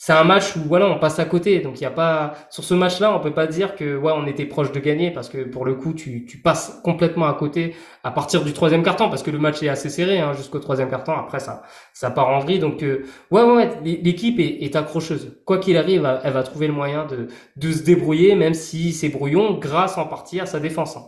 c'est 0.00 0.12
un 0.12 0.22
match 0.22 0.54
où 0.56 0.60
voilà 0.60 0.86
on 0.86 0.98
passe 0.98 1.18
à 1.18 1.24
côté. 1.24 1.58
Donc 1.58 1.80
il 1.80 1.82
y 1.82 1.86
a 1.86 1.90
pas 1.90 2.34
sur 2.50 2.62
ce 2.62 2.72
match 2.72 3.00
là 3.00 3.12
on 3.14 3.20
peut 3.20 3.34
pas 3.34 3.48
dire 3.48 3.74
que 3.74 3.96
ouais 3.96 4.12
on 4.14 4.26
était 4.26 4.46
proche 4.46 4.70
de 4.70 4.78
gagner 4.78 5.10
parce 5.10 5.28
que 5.28 5.42
pour 5.44 5.64
le 5.64 5.74
coup 5.74 5.92
tu, 5.92 6.24
tu 6.24 6.38
passes 6.38 6.80
complètement 6.84 7.26
à 7.26 7.34
côté 7.34 7.74
à 8.04 8.12
partir 8.12 8.44
du 8.44 8.52
troisième 8.52 8.84
carton 8.84 9.08
parce 9.10 9.24
que 9.24 9.32
le 9.32 9.38
match 9.38 9.60
est 9.62 9.68
assez 9.68 9.90
serré 9.90 10.20
hein, 10.20 10.34
jusqu'au 10.34 10.60
troisième 10.60 10.88
carton. 10.88 11.12
Après 11.12 11.40
ça 11.40 11.62
ça 11.92 12.10
part 12.12 12.28
en 12.28 12.38
vrille. 12.38 12.60
Donc 12.60 12.84
euh, 12.84 13.04
ouais 13.32 13.42
ouais 13.42 13.70
l'équipe 13.82 14.38
est, 14.38 14.62
est, 14.64 14.76
accrocheuse. 14.76 15.36
Quoi 15.44 15.58
qu'il 15.58 15.76
arrive 15.76 16.08
elle 16.22 16.32
va 16.32 16.42
trouver 16.44 16.68
le 16.68 16.72
moyen 16.72 17.04
de 17.06 17.26
de 17.56 17.72
se 17.72 17.82
débrouiller 17.82 18.36
même 18.36 18.54
si 18.54 18.92
c'est 18.92 19.08
brouillon 19.08 19.58
grâce 19.58 19.98
en 19.98 20.06
partie 20.06 20.38
à 20.38 20.46
sa 20.46 20.60
défense 20.60 20.96
hein. 20.96 21.06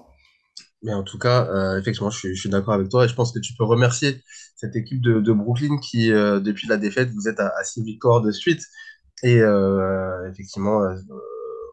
Mais 0.82 0.94
en 0.94 1.02
tout 1.02 1.18
cas, 1.18 1.46
euh, 1.50 1.78
effectivement, 1.78 2.10
je 2.10 2.18
suis, 2.18 2.36
suis 2.36 2.48
d'accord 2.48 2.74
avec 2.74 2.88
toi 2.88 3.04
et 3.04 3.08
je 3.08 3.14
pense 3.14 3.32
que 3.32 3.38
tu 3.38 3.54
peux 3.54 3.64
remercier 3.64 4.22
cette 4.56 4.76
équipe 4.76 5.02
de, 5.02 5.20
de 5.20 5.32
Brooklyn 5.32 5.78
qui, 5.78 6.10
euh, 6.12 6.40
depuis 6.40 6.68
la 6.68 6.78
défaite, 6.78 7.10
vous 7.10 7.28
êtes 7.28 7.38
à, 7.40 7.52
à 7.58 7.64
6 7.64 7.82
victoires 7.84 8.22
de 8.22 8.30
suite. 8.32 8.62
Et 9.22 9.40
euh, 9.42 10.30
effectivement, 10.30 10.80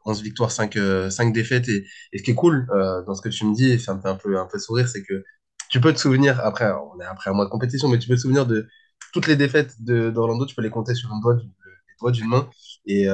11 0.06 0.22
victoires, 0.24 0.52
5, 0.52 0.78
5 1.10 1.34
défaites. 1.34 1.70
Et, 1.70 1.86
et, 2.14 2.18
ce 2.18 2.24
qui 2.24 2.32
est 2.32 2.36
cool 2.36 2.68
dans 3.08 3.16
ce 3.16 3.22
que 3.22 3.30
tu 3.30 3.46
me 3.46 3.56
dis, 3.56 3.72
et 3.72 3.80
ça 3.80 3.94
me 3.96 4.02
fait 4.02 4.10
un 4.10 4.16
peu, 4.16 4.38
un 4.40 4.46
peu 4.46 4.60
sourire, 4.60 4.88
c'est 4.90 5.04
que 5.04 5.24
tu 5.70 5.80
peux 5.82 5.94
te 5.94 6.00
souvenir, 6.00 6.40
après, 6.42 6.70
on 6.72 7.00
est 7.02 7.06
après 7.06 7.30
un 7.30 7.34
mois 7.34 7.46
de 7.46 7.50
compétition, 7.50 7.88
mais 7.90 8.00
tu 8.00 8.08
peux 8.10 8.16
te 8.16 8.22
souvenir 8.22 8.46
de 8.46 8.68
toutes 9.14 9.28
les 9.28 9.36
défaites 9.38 9.74
d'Orlando, 9.82 10.46
tu 10.46 10.56
peux 10.56 10.62
les 10.62 10.70
compter 10.70 10.96
sur 10.96 11.12
un 11.14 11.20
doigt, 11.22 11.36
les 11.36 11.96
doigts 12.02 12.12
d'une 12.12 12.28
main. 12.28 12.50
Et 12.86 13.08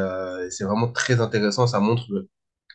c'est 0.50 0.64
vraiment 0.66 0.92
très 0.92 1.22
intéressant, 1.22 1.68
ça 1.68 1.80
montre 1.80 2.06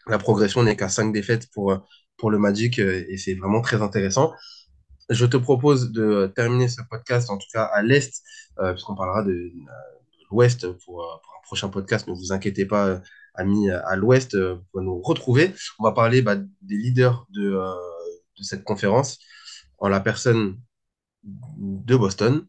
la 0.06 0.18
progression. 0.18 0.60
On 0.60 0.64
n'est 0.64 0.76
qu'à 0.76 0.88
5 0.88 1.12
défaites 1.12 1.48
pour 1.52 1.72
pour 2.18 2.30
le 2.30 2.38
Magic 2.38 2.78
euh, 2.78 3.04
et 3.08 3.16
c'est 3.16 3.34
vraiment 3.34 3.62
très 3.62 3.80
intéressant. 3.80 4.34
Je 5.08 5.24
te 5.24 5.38
propose 5.38 5.90
de 5.92 6.30
terminer 6.36 6.68
ce 6.68 6.82
podcast, 6.90 7.30
en 7.30 7.38
tout 7.38 7.46
cas 7.52 7.64
à 7.64 7.82
l'Est, 7.82 8.22
euh, 8.58 8.72
puisqu'on 8.72 8.94
parlera 8.94 9.22
de, 9.22 9.50
l'Ouest 10.30 10.70
pour, 10.84 11.02
euh, 11.02 11.16
pour, 11.22 11.34
un 11.38 11.42
prochain 11.44 11.68
podcast. 11.70 12.06
Ne 12.06 12.12
vous 12.12 12.32
inquiétez 12.32 12.66
pas, 12.66 13.00
amis 13.34 13.70
à 13.70 13.96
l'Ouest, 13.96 14.36
pouvez 14.72 14.84
nous 14.84 15.00
retrouver. 15.00 15.54
On 15.78 15.84
va 15.84 15.92
parler 15.92 16.20
bah, 16.20 16.36
des 16.36 16.76
leaders 16.76 17.26
de, 17.30 17.58
cette 18.42 18.64
conférence 18.64 19.18
en 19.78 19.88
la 19.88 20.00
personne 20.00 20.60
de 21.24 21.96
Boston, 21.96 22.46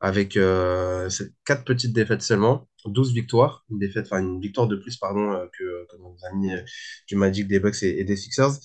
avec 0.00 0.36
euh, 0.36 1.08
quatre 1.44 1.64
petites 1.64 1.92
défaites 1.92 2.22
seulement, 2.22 2.68
12 2.84 3.12
victoires, 3.12 3.64
une 3.70 3.78
défaite, 3.78 4.12
une 4.12 4.40
victoire 4.40 4.68
de 4.68 4.76
plus 4.76 4.96
pardon 4.96 5.48
que, 5.58 5.86
que 5.90 5.96
nos 5.96 6.16
amis 6.30 6.52
du 7.08 7.16
Magic, 7.16 7.48
des 7.48 7.58
Bucks 7.58 7.82
et 7.82 8.04
des 8.04 8.16
Sixers 8.16 8.60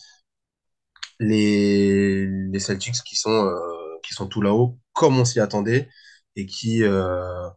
les, 1.20 2.26
les 2.28 2.60
Celtics 2.60 2.96
qui 3.06 3.16
sont, 3.16 3.32
euh, 3.32 4.00
qui 4.04 4.14
sont 4.14 4.28
tout 4.28 4.42
là-haut, 4.42 4.78
comme 4.94 5.18
on 5.20 5.26
s'y 5.26 5.40
attendait, 5.40 5.90
et 6.36 6.46
qui, 6.46 6.84
euh, 6.84 7.50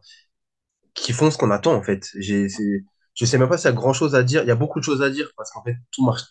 qui 0.93 1.13
font 1.13 1.31
ce 1.31 1.37
qu'on 1.37 1.51
attend, 1.51 1.73
en 1.75 1.83
fait. 1.83 2.07
J'ai, 2.15 2.47
je 3.13 3.25
sais 3.25 3.37
même 3.37 3.49
pas 3.49 3.57
s'il 3.57 3.65
y 3.65 3.69
a 3.69 3.73
grand-chose 3.73 4.15
à 4.15 4.23
dire. 4.23 4.43
Il 4.43 4.47
y 4.47 4.51
a 4.51 4.55
beaucoup 4.55 4.79
de 4.79 4.83
choses 4.85 5.01
à 5.01 5.09
dire, 5.09 5.31
parce 5.37 5.51
qu'en 5.51 5.63
fait, 5.63 5.75
tout 5.91 6.03
marche 6.05 6.23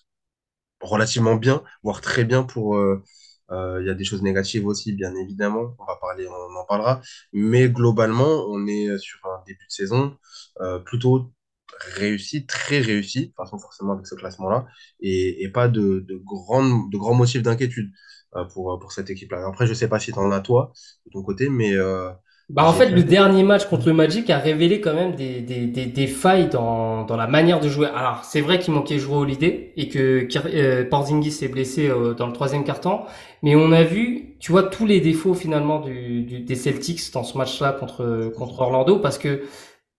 relativement 0.80 1.36
bien, 1.36 1.62
voire 1.82 2.00
très 2.00 2.24
bien 2.24 2.44
pour... 2.44 2.76
Euh, 2.76 3.02
il 3.50 3.86
y 3.86 3.90
a 3.90 3.94
des 3.94 4.04
choses 4.04 4.22
négatives 4.22 4.66
aussi, 4.66 4.92
bien 4.92 5.14
évidemment. 5.16 5.76
On 5.78 5.84
va 5.84 5.96
parler, 6.00 6.26
on 6.28 6.56
en 6.56 6.64
parlera. 6.66 7.00
Mais 7.32 7.68
globalement, 7.68 8.46
on 8.48 8.66
est 8.66 8.98
sur 8.98 9.20
un 9.26 9.42
début 9.46 9.64
de 9.66 9.72
saison 9.72 10.18
plutôt 10.84 11.32
réussi, 11.80 12.46
très 12.46 12.80
réussi, 12.80 13.28
de 13.28 13.32
façon 13.34 13.58
forcément 13.58 13.92
avec 13.94 14.06
ce 14.06 14.14
classement-là, 14.14 14.66
et, 15.00 15.42
et, 15.42 15.48
pas 15.50 15.68
de, 15.68 16.00
de, 16.00 16.16
grandes, 16.16 16.90
de 16.90 16.96
grands 16.98 17.14
motifs 17.14 17.42
d'inquiétude 17.42 17.90
euh, 18.36 18.44
pour, 18.44 18.78
pour 18.78 18.92
cette 18.92 19.10
équipe-là. 19.10 19.46
Après, 19.46 19.66
je 19.66 19.74
sais 19.74 19.88
pas 19.88 19.98
si 19.98 20.12
tu 20.12 20.18
en 20.18 20.30
as 20.30 20.40
toi, 20.40 20.72
de 21.06 21.10
ton 21.12 21.22
côté, 21.22 21.48
mais... 21.48 21.74
Euh, 21.74 22.10
bah 22.48 22.64
en 22.64 22.72
fait, 22.72 22.90
le 22.90 23.02
dernier 23.02 23.42
match 23.42 23.66
contre 23.66 23.88
le 23.88 23.92
Magic 23.92 24.30
a 24.30 24.38
révélé 24.38 24.80
quand 24.80 24.94
même 24.94 25.16
des, 25.16 25.40
des, 25.40 25.66
des, 25.66 25.86
des 25.86 26.06
failles 26.06 26.48
dans, 26.48 27.04
dans 27.04 27.16
la 27.16 27.26
manière 27.26 27.58
de 27.58 27.68
jouer. 27.68 27.88
Alors, 27.88 28.22
c'est 28.22 28.40
vrai 28.40 28.60
qu'il 28.60 28.72
manquait 28.72 29.00
jouer 29.00 29.16
Holiday 29.16 29.72
et 29.76 29.88
que 29.88 30.28
euh, 30.54 30.84
Porzingis 30.88 31.32
s'est 31.32 31.48
blessé 31.48 31.88
euh, 31.88 32.14
dans 32.14 32.28
le 32.28 32.32
troisième 32.32 32.62
quart-temps, 32.62 33.06
mais 33.42 33.56
on 33.56 33.72
a 33.72 33.82
vu, 33.82 34.36
tu 34.38 34.52
vois, 34.52 34.62
tous 34.62 34.86
les 34.86 35.00
défauts 35.00 35.34
finalement 35.34 35.80
du, 35.80 36.22
du 36.22 36.38
des 36.38 36.54
Celtics 36.54 37.12
dans 37.12 37.24
ce 37.24 37.36
match-là 37.36 37.72
contre 37.72 38.30
contre 38.36 38.60
Orlando 38.60 39.00
parce 39.00 39.18
que 39.18 39.42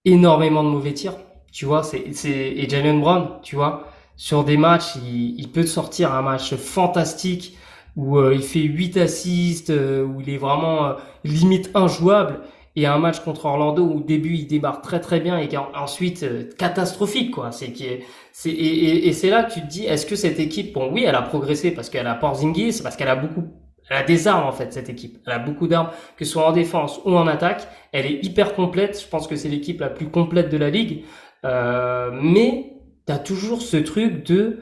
énormément 0.05 0.63
de 0.63 0.69
mauvais 0.69 0.93
tirs 0.93 1.17
tu 1.51 1.65
vois, 1.65 1.83
c'est, 1.83 2.13
c'est, 2.13 2.29
et 2.29 2.69
Jalen 2.69 2.99
Brown, 3.01 3.29
tu 3.43 3.55
vois, 3.55 3.87
sur 4.15 4.43
des 4.43 4.57
matchs, 4.57 4.95
il, 4.95 5.39
il 5.39 5.49
peut 5.51 5.65
sortir 5.65 6.13
un 6.13 6.21
match 6.21 6.55
fantastique 6.55 7.57
où 7.95 8.17
euh, 8.17 8.33
il 8.33 8.43
fait 8.43 8.61
8 8.61 8.97
assists, 8.97 9.71
euh, 9.71 10.05
où 10.05 10.21
il 10.21 10.29
est 10.29 10.37
vraiment 10.37 10.85
euh, 10.85 10.93
limite 11.23 11.71
injouable, 11.73 12.41
et 12.75 12.85
un 12.85 12.99
match 12.99 13.19
contre 13.21 13.45
Orlando 13.45 13.83
où 13.83 13.97
au 13.97 14.01
début 14.01 14.35
il 14.35 14.47
démarre 14.47 14.81
très 14.81 14.99
très 14.99 15.19
bien 15.19 15.39
et 15.39 15.49
ensuite 15.75 16.23
catastrophique 16.57 17.31
quoi. 17.31 17.51
C'est 17.51 17.71
qui 17.71 17.87
c'est 18.31 18.51
et, 18.51 19.07
et, 19.07 19.13
c'est 19.13 19.31
là 19.31 19.43
que 19.45 19.53
tu 19.53 19.61
te 19.61 19.65
dis 19.65 19.85
est-ce 19.85 20.05
que 20.05 20.15
cette 20.15 20.39
équipe 20.39 20.73
bon 20.73 20.91
oui 20.93 21.03
elle 21.03 21.15
a 21.15 21.23
progressé 21.23 21.71
parce 21.71 21.89
qu'elle 21.89 22.05
a 22.05 22.13
Porzingis 22.13 22.81
parce 22.83 22.95
qu'elle 22.95 23.07
a 23.07 23.15
beaucoup 23.15 23.45
elle 23.89 23.97
a 23.97 24.03
des 24.03 24.27
armes 24.27 24.45
en 24.45 24.51
fait 24.51 24.73
cette 24.73 24.89
équipe. 24.89 25.17
Elle 25.25 25.33
a 25.33 25.39
beaucoup 25.39 25.67
d'armes 25.67 25.89
que 26.17 26.25
ce 26.25 26.31
soit 26.33 26.47
en 26.47 26.51
défense 26.51 26.99
ou 27.05 27.15
en 27.15 27.27
attaque. 27.27 27.67
Elle 27.91 28.05
est 28.05 28.23
hyper 28.23 28.53
complète. 28.53 29.01
Je 29.01 29.07
pense 29.07 29.27
que 29.27 29.35
c'est 29.35 29.49
l'équipe 29.49 29.79
la 29.79 29.89
plus 29.89 30.09
complète 30.09 30.49
de 30.49 30.57
la 30.57 30.69
ligue. 30.69 31.03
Euh, 31.45 32.11
mais 32.13 32.73
tu 33.05 33.13
as 33.13 33.19
toujours 33.19 33.61
ce 33.61 33.77
truc 33.77 34.25
de 34.25 34.59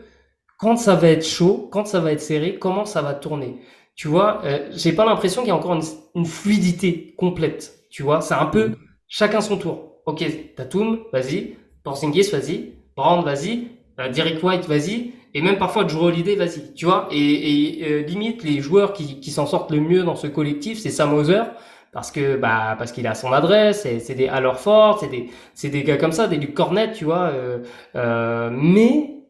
quand 0.58 0.78
ça 0.78 0.96
va 0.96 1.10
être 1.10 1.26
chaud, 1.26 1.70
quand 1.72 1.86
ça 1.86 2.00
va 2.00 2.12
être 2.12 2.22
serré, 2.22 2.58
comment 2.58 2.86
ça 2.86 3.02
va 3.02 3.14
tourner. 3.14 3.60
Tu 3.96 4.08
vois, 4.08 4.42
euh, 4.44 4.70
j'ai 4.74 4.92
pas 4.92 5.06
l'impression 5.06 5.42
qu'il 5.42 5.50
y 5.50 5.52
a 5.52 5.56
encore 5.56 5.80
une, 6.16 6.26
fluidité 6.26 7.14
complète. 7.18 7.80
Tu 7.90 8.04
vois, 8.04 8.22
c'est 8.22 8.34
un 8.34 8.46
peu 8.46 8.72
chacun 9.08 9.42
son 9.42 9.58
tour. 9.58 10.02
Ok, 10.06 10.24
Tatum, 10.56 11.00
vas-y. 11.14 11.56
Porzingis, 11.84 12.30
vas-y. 12.32 12.74
Brand, 12.96 13.24
vas-y. 13.24 13.68
Euh, 14.00 14.10
Derek 14.10 14.44
White, 14.44 14.66
vas-y. 14.66 15.14
Et 15.34 15.42
même 15.42 15.58
parfois 15.58 15.88
Joe 15.88 16.04
Holiday, 16.04 16.36
vas-y. 16.36 16.74
Tu 16.74 16.86
vois, 16.86 17.08
et, 17.12 17.80
et 17.80 17.92
euh, 17.92 18.02
limite 18.04 18.44
les 18.44 18.60
joueurs 18.60 18.94
qui, 18.94 19.20
qui 19.20 19.32
s'en 19.32 19.46
sortent 19.46 19.72
le 19.72 19.80
mieux 19.80 20.04
dans 20.04 20.16
ce 20.16 20.28
collectif, 20.28 20.80
c'est 20.80 20.90
Sam 20.92 21.14
Hauser 21.14 21.44
parce 21.96 22.12
que 22.12 22.36
bah 22.36 22.76
parce 22.78 22.92
qu'il 22.92 23.08
a 23.08 23.16
son 23.16 23.32
adresse 23.32 23.88
c'est 24.00 24.16
des 24.16 24.28
Allerford 24.28 25.00
c'est 25.00 25.08
des 25.08 25.30
c'est 25.54 25.70
des 25.70 25.84
gars 25.84 25.96
comme 25.96 26.12
ça 26.12 26.28
des 26.28 26.36
Luc 26.36 26.54
Cornet 26.54 26.92
tu 26.92 27.06
vois 27.06 27.30
euh, 27.30 27.60
euh, 27.96 28.50
mais 28.52 29.22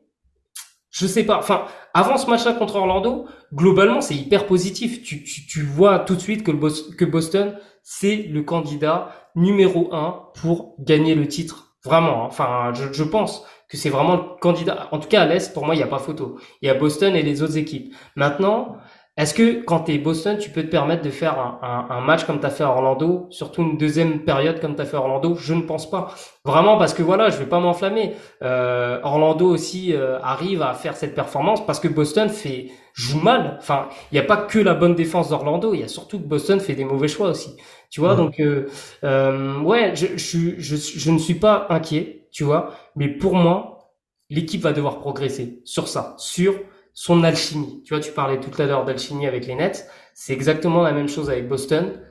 je 0.89 1.05
sais 1.05 1.23
pas 1.23 1.37
enfin 1.37 1.65
avant 1.93 2.17
ce 2.17 2.27
match-là 2.27 2.53
contre 2.53 2.77
Orlando 2.77 3.27
globalement 3.53 4.01
c'est 4.01 4.15
hyper 4.15 4.47
positif. 4.47 5.03
Tu, 5.03 5.23
tu, 5.23 5.45
tu 5.45 5.61
vois 5.61 5.99
tout 5.99 6.15
de 6.15 6.19
suite 6.19 6.43
que 6.43 6.51
le 6.51 6.95
que 6.95 7.05
Boston 7.05 7.55
c'est 7.83 8.15
le 8.15 8.41
candidat 8.41 9.11
numéro 9.35 9.93
un 9.93 10.23
pour 10.41 10.75
gagner 10.79 11.13
le 11.13 11.27
titre. 11.27 11.75
Vraiment 11.83 12.23
hein. 12.23 12.27
enfin 12.27 12.73
je, 12.73 12.91
je 12.91 13.03
pense 13.03 13.45
que 13.69 13.77
c'est 13.77 13.91
vraiment 13.91 14.15
le 14.15 14.39
candidat. 14.41 14.87
En 14.91 14.97
tout 14.97 15.07
cas 15.07 15.21
à 15.21 15.25
l'est 15.27 15.53
pour 15.53 15.65
moi 15.65 15.75
il 15.75 15.77
n'y 15.77 15.83
a 15.83 15.87
pas 15.87 15.99
photo. 15.99 16.39
Il 16.63 16.67
y 16.67 16.69
a 16.71 16.73
Boston 16.73 17.15
et 17.15 17.21
les 17.21 17.43
autres 17.43 17.57
équipes. 17.57 17.93
Maintenant 18.15 18.77
Est-ce 19.17 19.33
que 19.33 19.63
quand 19.63 19.81
tu 19.81 19.93
es 19.93 19.97
Boston, 19.97 20.37
tu 20.37 20.49
peux 20.49 20.63
te 20.63 20.67
permettre 20.67 21.01
de 21.01 21.09
faire 21.09 21.39
un, 21.39 21.87
un, 21.89 22.01
match 22.01 22.25
comme 22.25 22.41
tu 22.41 22.45
as 22.45 22.49
fait 22.49 22.65
à 22.65 22.69
Orlando, 22.69 23.27
surtout 23.29 23.61
une 23.61 23.77
deuxième 23.77 24.19
période 24.25 24.59
comme 24.59 24.75
tu 24.75 24.81
as 24.81 24.85
fait 24.85 24.97
à 24.97 24.99
Orlando? 24.99 25.35
Je 25.35 25.53
ne 25.53 25.61
pense 25.61 25.89
pas. 25.89 26.13
Vraiment 26.43 26.77
parce 26.77 26.93
que 26.93 27.01
voilà, 27.01 27.29
je 27.29 27.37
vais 27.37 27.45
pas 27.45 27.61
m'enflammer. 27.61 28.13
Euh, 28.43 28.99
Orlando 29.03 29.47
aussi 29.47 29.93
euh, 29.93 30.19
arrive 30.21 30.61
à 30.61 30.73
faire 30.73 30.97
cette 30.97 31.15
performance 31.15 31.65
parce 31.65 31.79
que 31.79 31.87
Boston 31.87 32.27
fait 32.27 32.71
joue 32.93 33.21
mal. 33.21 33.55
Enfin, 33.57 33.87
il 34.11 34.15
n'y 34.15 34.19
a 34.19 34.23
pas 34.23 34.37
que 34.37 34.59
la 34.59 34.73
bonne 34.73 34.95
défense 34.95 35.29
d'Orlando, 35.29 35.73
il 35.73 35.79
y 35.79 35.83
a 35.83 35.87
surtout 35.87 36.19
que 36.19 36.25
Boston 36.25 36.59
fait 36.59 36.75
des 36.75 36.85
mauvais 36.85 37.07
choix 37.07 37.29
aussi. 37.29 37.55
Tu 37.89 38.01
vois, 38.01 38.15
donc 38.15 38.41
euh, 38.41 38.67
euh, 39.05 39.59
ouais, 39.61 39.95
je, 39.95 40.17
je, 40.17 40.55
je, 40.57 40.75
je 40.75 41.11
ne 41.11 41.17
suis 41.19 41.35
pas 41.35 41.67
inquiet, 41.69 42.27
tu 42.31 42.43
vois, 42.43 42.73
mais 42.97 43.07
pour 43.07 43.35
moi, 43.35 43.93
l'équipe 44.29 44.61
va 44.61 44.73
devoir 44.73 44.99
progresser 44.99 45.61
sur 45.63 45.87
ça, 45.87 46.15
sur 46.17 46.55
son 46.95 47.23
alchimie. 47.23 47.83
Tu 47.83 47.93
vois, 47.93 48.01
tu 48.01 48.11
parlais 48.11 48.39
tout 48.39 48.59
à 48.59 48.65
l'heure 48.65 48.85
d'alchimie 48.85 49.27
avec 49.27 49.45
les 49.45 49.53
Nets. 49.53 49.87
C'est 50.15 50.33
exactement 50.33 50.81
la 50.81 50.93
même 50.93 51.09
chose 51.09 51.29
avec 51.29 51.47
Boston. 51.47 52.01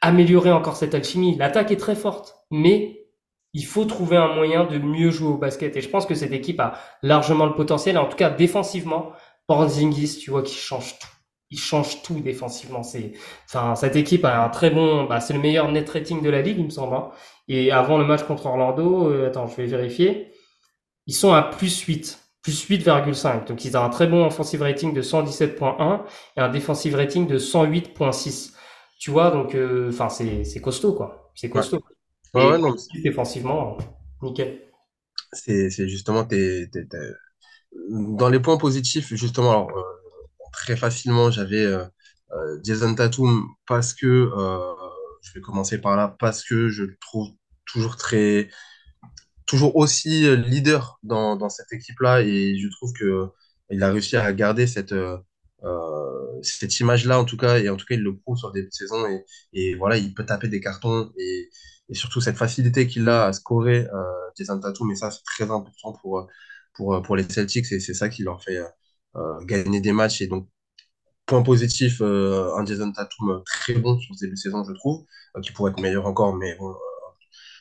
Améliorer 0.00 0.50
encore 0.50 0.76
cette 0.76 0.94
alchimie. 0.94 1.36
L'attaque 1.36 1.70
est 1.70 1.76
très 1.76 1.94
forte, 1.94 2.34
mais 2.50 3.04
il 3.52 3.64
faut 3.64 3.84
trouver 3.84 4.16
un 4.16 4.34
moyen 4.34 4.64
de 4.64 4.78
mieux 4.78 5.10
jouer 5.10 5.28
au 5.28 5.36
basket. 5.36 5.76
Et 5.76 5.82
je 5.82 5.88
pense 5.88 6.06
que 6.06 6.14
cette 6.14 6.32
équipe 6.32 6.60
a 6.60 6.78
largement 7.02 7.44
le 7.46 7.54
potentiel, 7.54 7.98
en 7.98 8.06
tout 8.06 8.16
cas 8.16 8.30
défensivement. 8.30 9.12
Porzingis, 9.46 10.18
tu 10.18 10.30
vois, 10.30 10.42
qui 10.42 10.54
change 10.54 10.98
tout. 10.98 11.08
Il 11.50 11.58
change 11.58 12.02
tout 12.02 12.18
défensivement. 12.20 12.82
C'est, 12.82 13.12
enfin, 13.44 13.74
cette 13.76 13.96
équipe 13.96 14.24
a 14.24 14.42
un 14.42 14.48
très 14.48 14.70
bon, 14.70 15.04
bah, 15.04 15.20
c'est 15.20 15.34
le 15.34 15.40
meilleur 15.40 15.70
net 15.70 15.88
rating 15.88 16.22
de 16.22 16.30
la 16.30 16.42
ligue, 16.42 16.58
il 16.58 16.64
me 16.64 16.70
semble. 16.70 16.94
Hein. 16.96 17.10
Et 17.48 17.70
avant 17.70 17.98
le 17.98 18.04
match 18.04 18.24
contre 18.24 18.46
Orlando, 18.46 19.10
euh, 19.10 19.28
attends, 19.28 19.46
je 19.46 19.56
vais 19.56 19.66
vérifier. 19.66 20.32
Ils 21.06 21.14
sont 21.14 21.32
à 21.32 21.42
plus 21.42 21.80
8 21.82 22.25
plus 22.46 22.62
8,5. 22.68 23.48
Donc 23.48 23.64
ils 23.64 23.76
ont 23.76 23.82
un 23.82 23.88
très 23.90 24.06
bon 24.06 24.24
offensive 24.24 24.62
rating 24.62 24.94
de 24.94 25.02
117.1 25.02 26.04
et 26.36 26.40
un 26.40 26.48
defensive 26.48 26.94
rating 26.94 27.26
de 27.26 27.38
108.6. 27.38 28.54
Tu 28.98 29.10
vois, 29.10 29.30
donc 29.30 29.54
euh, 29.54 29.88
enfin 29.90 30.08
c'est 30.08 30.44
c'est 30.44 30.60
costaud 30.60 30.94
quoi. 30.94 31.32
C'est 31.34 31.50
costaud. 31.50 31.80
Ouais. 32.34 32.44
Ouais, 32.44 32.58
non, 32.58 32.74
défensivement, 33.02 33.78
nickel. 34.22 34.60
c'est 35.32 35.88
justement 35.88 36.24
t'es, 36.24 36.68
t'es- 36.72 36.86
t'es- 36.86 37.12
dans 37.90 38.28
les 38.28 38.40
points 38.40 38.56
positifs 38.58 39.14
justement 39.14 39.50
alors 39.50 39.70
euh, 39.78 39.82
très 40.52 40.76
facilement 40.76 41.30
j'avais 41.30 41.64
euh, 41.64 41.84
euh, 42.32 42.60
Jason 42.64 42.94
Tatum 42.94 43.46
parce 43.66 43.94
que 43.94 44.30
je 45.22 45.32
vais 45.34 45.40
commencer 45.40 45.78
par 45.80 45.96
là 45.96 46.16
parce 46.18 46.44
que 46.44 46.68
je 46.68 46.84
le 46.84 46.96
trouve 47.00 47.28
toujours 47.66 47.96
très 47.96 48.48
toujours 49.46 49.76
aussi 49.76 50.26
euh, 50.26 50.36
leader 50.36 50.98
dans, 51.02 51.36
dans 51.36 51.48
cette 51.48 51.72
équipe-là 51.72 52.22
et 52.22 52.58
je 52.58 52.68
trouve 52.70 52.92
que 52.92 53.28
il 53.70 53.82
a 53.82 53.90
réussi 53.90 54.16
à 54.16 54.32
garder 54.32 54.66
cette, 54.66 54.92
euh, 54.92 55.18
euh, 55.64 56.40
cette 56.42 56.78
image-là 56.80 57.20
en 57.20 57.24
tout 57.24 57.36
cas 57.36 57.58
et 57.58 57.68
en 57.68 57.76
tout 57.76 57.86
cas 57.86 57.94
il 57.96 58.02
le 58.02 58.16
prouve 58.16 58.36
sur 58.38 58.52
des 58.52 58.66
saisons 58.70 59.06
et, 59.08 59.24
et 59.52 59.74
voilà 59.74 59.96
il 59.98 60.14
peut 60.14 60.26
taper 60.26 60.48
des 60.48 60.60
cartons 60.60 61.12
et, 61.18 61.50
et 61.88 61.94
surtout 61.94 62.20
cette 62.20 62.36
facilité 62.36 62.86
qu'il 62.86 63.08
a 63.08 63.26
à 63.26 63.32
scorer 63.32 63.86
euh, 63.92 64.60
Tatum 64.60 64.88
mais 64.88 64.96
ça 64.96 65.10
c'est 65.10 65.24
très 65.24 65.44
important 65.50 65.92
pour, 66.02 66.28
pour, 66.74 67.02
pour 67.02 67.16
les 67.16 67.24
Celtics 67.28 67.70
et 67.72 67.80
c'est 67.80 67.94
ça 67.94 68.08
qui 68.08 68.22
leur 68.22 68.42
fait 68.42 68.58
euh, 69.16 69.40
gagner 69.44 69.80
des 69.80 69.92
matchs 69.92 70.20
et 70.22 70.26
donc 70.28 70.48
point 71.26 71.42
positif 71.42 72.00
euh, 72.02 72.54
un 72.56 72.64
Jason 72.66 72.92
Tatum 72.92 73.42
très 73.46 73.74
bon 73.74 73.98
sur 74.00 74.14
ce 74.14 74.24
début 74.26 74.36
de 74.36 74.40
je 74.68 74.72
trouve 74.74 75.04
euh, 75.36 75.40
qui 75.40 75.52
pourrait 75.52 75.72
être 75.72 75.80
meilleur 75.80 76.06
encore 76.06 76.36
mais 76.36 76.56
bon 76.56 76.74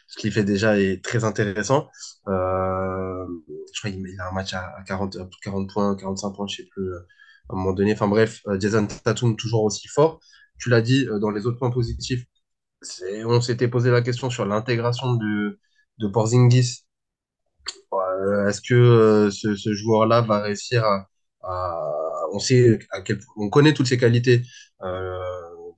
ce 0.07 0.17
qu'il 0.17 0.31
fait 0.31 0.43
déjà 0.43 0.79
est 0.79 1.03
très 1.03 1.23
intéressant. 1.23 1.89
Euh, 2.27 3.25
je 3.73 3.79
crois 3.79 3.91
qu'il 3.91 4.19
a 4.19 4.29
un 4.29 4.31
match 4.31 4.53
à 4.53 4.75
40, 4.87 5.17
40 5.41 5.69
points, 5.71 5.95
45 5.95 6.31
points, 6.31 6.47
je 6.47 6.57
sais 6.57 6.67
plus, 6.71 6.89
euh, 6.93 6.99
à 7.49 7.53
un 7.53 7.57
moment 7.57 7.73
donné. 7.73 7.93
Enfin 7.93 8.07
bref, 8.07 8.41
euh, 8.47 8.59
Jason 8.59 8.87
Tatum 8.87 9.35
toujours 9.35 9.63
aussi 9.63 9.87
fort. 9.87 10.19
Tu 10.59 10.69
l'as 10.69 10.81
dit, 10.81 11.07
euh, 11.07 11.19
dans 11.19 11.31
les 11.31 11.45
autres 11.45 11.57
points 11.57 11.71
positifs, 11.71 12.25
on 13.25 13.41
s'était 13.41 13.67
posé 13.67 13.89
la 13.91 14.01
question 14.01 14.29
sur 14.29 14.45
l'intégration 14.45 15.13
de, 15.15 15.59
de 15.99 16.07
Porzingis. 16.07 16.85
Est-ce 18.47 18.61
que 18.61 19.29
ce, 19.31 19.73
joueur-là 19.73 20.21
va 20.21 20.41
réussir 20.41 20.83
à, 20.83 21.07
on 22.33 22.39
sait 22.39 22.79
à 22.91 23.01
quel, 23.01 23.19
on 23.37 23.49
connaît 23.49 23.73
toutes 23.73 23.87
ses 23.87 23.97
qualités 23.97 24.43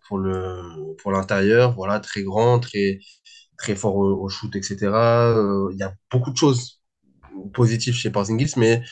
pour 0.08 0.18
le 0.18 0.96
pour 0.98 1.12
l'intérieur, 1.12 1.76
voilà, 1.76 2.00
très 2.00 2.24
grand, 2.24 2.60
très 2.60 3.00
très 3.58 3.76
fort 3.76 3.96
au, 3.98 4.30
shoot, 4.30 4.56
etc. 4.56 5.30
Euh, 5.38 5.70
Il 5.74 5.78
y 5.80 5.84
a 5.84 5.94
beaucoup 6.12 6.32
de 6.32 6.38
choses 6.38 6.82
positives 7.54 7.96
chez 7.96 8.12
Porzingis, 8.12 8.54
mais 8.58 8.84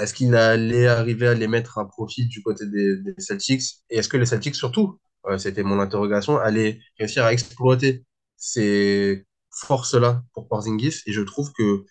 est-ce 0.00 0.14
qu'il 0.14 0.34
allait 0.34 0.86
arriver 0.88 1.28
à 1.28 1.34
les 1.34 1.48
mettre 1.48 1.78
à 1.78 1.88
profit 1.88 2.26
du 2.26 2.42
côté 2.42 2.66
des, 2.66 2.98
des 2.98 3.14
Celtics? 3.18 3.62
Et 3.90 3.98
est-ce 3.98 4.08
que 4.08 4.16
les 4.16 4.26
Celtics, 4.26 4.54
surtout, 4.56 5.00
euh, 5.26 5.38
c'était 5.38 5.62
mon 5.62 5.80
interrogation, 5.80 6.38
allaient 6.38 6.80
réussir 6.98 7.24
à 7.24 7.32
exploiter 7.32 8.04
ces 8.36 9.26
forces-là 9.52 10.22
pour 10.34 10.48
Porzingis? 10.48 11.02
Et 11.06 11.12
je 11.12 11.22
trouve 11.22 11.52
que 11.52 11.84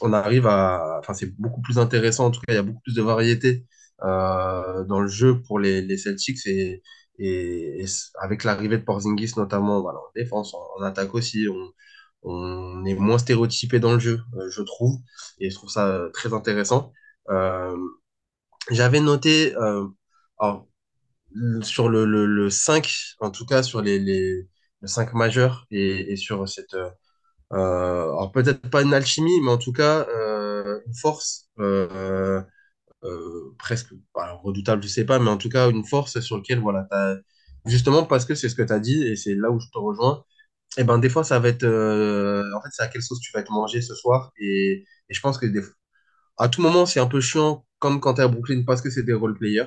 on 0.00 0.12
arrive 0.12 0.46
à, 0.46 0.98
enfin, 1.00 1.14
c'est 1.14 1.34
beaucoup 1.38 1.60
plus 1.62 1.78
intéressant. 1.78 2.26
En 2.26 2.30
tout 2.30 2.40
cas, 2.40 2.52
il 2.54 2.56
y 2.56 2.58
a 2.58 2.62
beaucoup 2.62 2.80
plus 2.82 2.94
de 2.94 3.02
variété 3.02 3.66
euh, 4.02 4.84
dans 4.84 5.00
le 5.00 5.08
jeu 5.08 5.40
pour 5.42 5.58
les, 5.58 5.82
les 5.82 5.96
Celtics 5.98 6.46
et, 6.46 6.82
et, 7.20 7.84
avec 8.20 8.44
l'arrivée 8.44 8.78
de 8.78 8.84
Porzingis 8.84 9.34
notamment, 9.36 9.78
en 9.78 9.92
défense, 10.16 10.54
en, 10.54 10.82
attaque 10.82 11.14
aussi, 11.14 11.46
on, 12.22 12.84
est 12.86 12.94
moins 12.94 13.18
stéréotypé 13.18 13.78
dans 13.80 13.92
le 13.94 13.98
jeu, 13.98 14.20
euh, 14.36 14.50
je 14.50 14.62
trouve, 14.62 14.98
et 15.38 15.50
je 15.50 15.54
trouve 15.54 15.70
ça 15.70 15.88
euh, 15.88 16.10
très 16.10 16.32
intéressant. 16.34 16.92
Euh, 17.30 17.76
j'avais 18.70 19.00
noté, 19.00 19.54
alors, 20.38 20.66
sur 21.62 21.88
le, 21.88 22.04
le, 22.04 22.26
le 22.26 22.50
5, 22.50 22.92
en 23.20 23.30
tout 23.30 23.46
cas 23.46 23.62
sur 23.62 23.82
les, 23.82 23.98
les, 23.98 24.48
le 24.80 24.88
5 24.88 25.14
majeur 25.14 25.66
et, 25.70 26.16
sur 26.16 26.48
cette, 26.48 26.76
alors 27.50 28.32
peut-être 28.32 28.68
pas 28.70 28.82
une 28.82 28.94
alchimie, 28.94 29.40
mais 29.42 29.50
en 29.50 29.58
tout 29.58 29.72
cas 29.72 30.06
une 30.86 30.94
force 30.94 31.48
euh, 33.04 33.54
presque 33.58 33.94
bah, 34.14 34.32
redoutable, 34.42 34.82
je 34.82 34.88
sais 34.88 35.04
pas, 35.06 35.18
mais 35.18 35.30
en 35.30 35.38
tout 35.38 35.48
cas 35.48 35.70
une 35.70 35.84
force 35.84 36.20
sur 36.20 36.36
laquelle 36.36 36.60
voilà, 36.60 36.88
justement 37.66 38.04
parce 38.04 38.24
que 38.24 38.34
c'est 38.34 38.48
ce 38.48 38.54
que 38.54 38.62
tu 38.62 38.72
as 38.72 38.80
dit 38.80 39.02
et 39.04 39.16
c'est 39.16 39.34
là 39.34 39.50
où 39.50 39.60
je 39.60 39.66
te 39.72 39.78
rejoins. 39.78 40.24
Et 40.78 40.84
ben 40.84 40.98
des 40.98 41.08
fois 41.08 41.24
ça 41.24 41.38
va 41.40 41.48
être 41.48 41.64
euh, 41.64 42.44
en 42.56 42.62
fait 42.62 42.68
c'est 42.72 42.82
à 42.82 42.88
quelle 42.88 43.02
sauce 43.02 43.20
tu 43.20 43.32
vas 43.34 43.42
te 43.42 43.52
manger 43.52 43.82
ce 43.82 43.94
soir 43.94 44.32
et, 44.40 44.84
je 45.08 45.20
pense 45.20 45.38
que 45.38 45.46
à 46.38 46.48
tout 46.48 46.62
moment 46.62 46.86
c'est 46.86 47.00
un 47.00 47.06
peu 47.06 47.20
chiant 47.20 47.66
comme 47.78 48.00
quand 48.00 48.14
tu 48.14 48.20
es 48.20 48.24
à 48.24 48.28
Brooklyn 48.28 48.64
parce 48.66 48.82
que 48.82 48.90
c'est 48.90 49.02
des 49.02 49.14
role 49.14 49.36
players. 49.38 49.66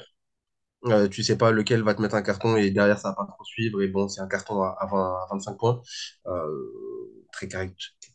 Euh, 0.85 1.07
tu 1.07 1.23
sais 1.23 1.37
pas 1.37 1.51
lequel 1.51 1.81
va 1.83 1.93
te 1.95 2.01
mettre 2.01 2.15
un 2.15 2.21
carton 2.23 2.57
et 2.57 2.69
derrière 2.71 2.99
ça 2.99 3.09
va 3.09 3.15
pas 3.15 3.25
trop 3.25 3.43
suivre 3.45 3.81
et 3.81 3.87
bon 3.87 4.09
c'est 4.09 4.21
un 4.21 4.27
carton 4.27 4.61
à, 4.63 4.75
à 4.79 4.87
20 4.87 4.97
à 4.97 5.27
25 5.31 5.57
points 5.57 5.81
très 7.33 7.47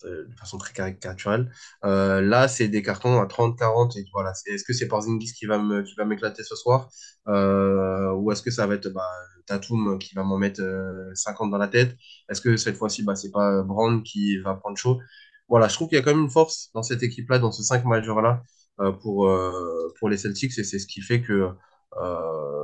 de 0.05 0.29
façon 0.39 0.59
très 0.59 0.73
caricaturale. 0.73 1.51
Euh, 1.85 2.21
là 2.21 2.49
c'est 2.49 2.69
des 2.69 2.83
cartons 2.83 3.21
à 3.21 3.27
30 3.27 3.59
40 3.59 3.97
et 3.97 4.05
voilà. 4.13 4.33
Est-ce 4.47 4.65
que 4.65 4.73
c'est 4.73 4.89
Porzingis 4.89 5.33
qui 5.35 5.47
va 5.47 5.59
me 5.59 5.83
qui 5.83 5.95
va 5.97 6.05
m'éclater 6.05 6.43
ce 6.45 6.57
soir? 6.57 6.89
Euh, 7.29 8.13
ou 8.15 8.33
est-ce 8.33 8.43
que 8.43 8.51
ça 8.51 8.67
va 8.67 8.75
être 8.75 8.89
bah, 8.89 9.11
Tatum 9.47 9.99
qui 9.99 10.15
va 10.15 10.23
m'en 10.25 10.39
mettre 10.39 10.63
euh, 10.63 11.11
50 11.15 11.51
dans 11.51 11.59
la 11.59 11.69
tête? 11.69 11.97
Est-ce 12.29 12.41
que 12.41 12.57
cette 12.57 12.77
fois-ci 12.77 13.03
bah 13.05 13.17
c'est 13.17 13.31
pas 13.31 13.63
Brown 13.63 14.03
qui 14.03 14.39
va 14.39 14.55
prendre 14.55 14.77
chaud? 14.77 15.01
Voilà 15.49 15.69
je 15.69 15.75
trouve 15.75 15.89
qu'il 15.89 15.97
y 15.99 16.01
a 16.01 16.05
quand 16.05 16.13
même 16.15 16.25
une 16.25 16.31
force 16.31 16.71
dans 16.75 16.83
cette 16.83 17.03
équipe 17.03 17.29
là 17.31 17.39
dans 17.39 17.53
ce 17.53 17.63
5 17.63 17.85
majeurs 17.85 18.21
là 18.23 18.43
euh, 18.81 18.93
pour 18.93 19.29
euh, 19.29 19.93
pour 19.99 20.09
les 20.09 20.17
Celtics 20.19 20.59
et 20.59 20.65
c'est 20.65 20.79
ce 20.79 20.87
qui 20.87 21.01
fait 21.01 21.23
que 21.23 21.51
euh, 21.97 22.59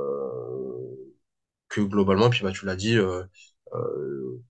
que 1.69 1.81
globalement, 1.81 2.29
puis 2.29 2.41
bah, 2.43 2.51
tu 2.51 2.65
l'as 2.65 2.75
dit, 2.75 2.97
euh, 2.97 3.23
euh, 3.73 4.41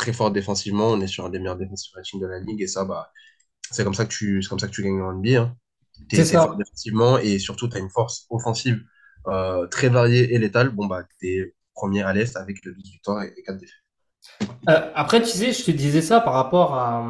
très 0.00 0.14
fort 0.14 0.30
défensivement, 0.30 0.88
on 0.88 1.00
est 1.02 1.06
sur 1.06 1.26
un 1.26 1.28
des 1.28 1.38
meilleurs 1.38 1.58
rating 1.94 2.20
de 2.20 2.26
la 2.26 2.40
ligue, 2.40 2.62
et 2.62 2.66
ça, 2.66 2.84
bah, 2.84 3.12
c'est 3.70 3.84
comme 3.84 3.94
ça 3.94 4.06
que 4.06 4.10
tu, 4.10 4.42
c'est 4.42 4.48
comme 4.48 4.58
ça 4.58 4.66
que 4.66 4.72
tu 4.72 4.82
gagnes 4.82 5.02
en 5.02 5.12
NBA. 5.12 5.40
Hein. 5.42 5.56
T'es 6.08 6.24
ça. 6.24 6.46
fort 6.46 6.56
défensivement, 6.56 7.18
et 7.18 7.38
surtout, 7.38 7.68
tu 7.68 7.76
as 7.76 7.80
une 7.80 7.90
force 7.90 8.26
offensive 8.30 8.82
euh, 9.28 9.66
très 9.66 9.90
variée 9.90 10.34
et 10.34 10.38
létale. 10.38 10.70
Bon, 10.70 10.86
bah, 10.86 11.02
t'es 11.20 11.54
premier 11.74 12.02
à 12.02 12.14
l'Est 12.14 12.34
avec 12.38 12.64
12 12.64 12.74
victoires 12.82 13.22
et, 13.22 13.34
et 13.36 13.42
4 13.42 13.58
défaites. 13.58 13.74
Euh, 14.70 14.90
après, 14.94 15.20
tu 15.20 15.28
sais, 15.28 15.52
je 15.52 15.64
te 15.64 15.70
disais 15.70 16.00
ça 16.00 16.20
par 16.20 16.32
rapport 16.32 16.74
à. 16.74 17.06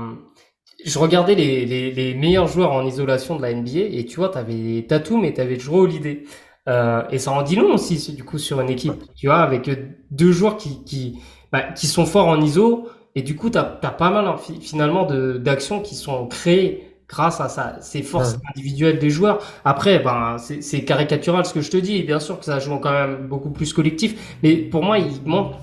Je 0.84 0.98
regardais 0.98 1.34
les, 1.34 1.66
les, 1.66 1.92
les 1.92 2.14
meilleurs 2.14 2.48
joueurs 2.48 2.72
en 2.72 2.84
isolation 2.84 3.36
de 3.36 3.42
la 3.42 3.52
NBA 3.52 3.80
et 3.90 4.06
tu 4.06 4.16
vois, 4.16 4.30
t'avais 4.30 4.84
Tatum 4.88 5.24
et 5.24 5.34
t'avais 5.34 5.58
Jrue 5.58 5.80
Holiday. 5.80 6.24
Euh, 6.68 7.02
et 7.10 7.18
ça 7.18 7.32
en 7.32 7.42
dit 7.42 7.56
long 7.56 7.74
aussi, 7.74 8.14
du 8.14 8.24
coup, 8.24 8.38
sur 8.38 8.60
une 8.60 8.70
équipe. 8.70 9.04
Tu 9.14 9.26
vois, 9.26 9.40
avec 9.40 9.70
deux 10.10 10.32
joueurs 10.32 10.56
qui, 10.56 10.82
qui, 10.84 11.18
bah, 11.52 11.62
qui 11.74 11.86
sont 11.86 12.06
forts 12.06 12.28
en 12.28 12.40
iso 12.40 12.88
et 13.14 13.22
du 13.22 13.34
coup, 13.36 13.50
t'as, 13.50 13.64
t'as 13.64 13.90
pas 13.90 14.10
mal 14.10 14.26
hein, 14.26 14.36
fi- 14.38 14.60
finalement 14.60 15.04
de, 15.04 15.38
d'actions 15.38 15.80
qui 15.80 15.94
sont 15.96 16.26
créées 16.26 16.86
grâce 17.08 17.40
à 17.40 17.48
ça, 17.48 17.76
ces 17.80 18.02
forces 18.02 18.36
Ouais. 18.36 18.50
individuelles 18.54 18.98
des 19.00 19.10
joueurs. 19.10 19.40
Après, 19.64 19.98
ben, 19.98 20.36
c'est, 20.38 20.62
c'est 20.62 20.84
caricatural 20.84 21.44
ce 21.44 21.52
que 21.52 21.60
je 21.60 21.70
te 21.70 21.76
dis. 21.76 22.02
Bien 22.04 22.20
sûr 22.20 22.38
que 22.38 22.44
ça 22.44 22.60
joue 22.60 22.76
quand 22.78 22.92
même 22.92 23.26
beaucoup 23.28 23.50
plus 23.50 23.72
collectif, 23.72 24.36
mais 24.42 24.56
pour 24.56 24.84
moi, 24.84 24.98
il 24.98 25.10
manque, 25.24 25.54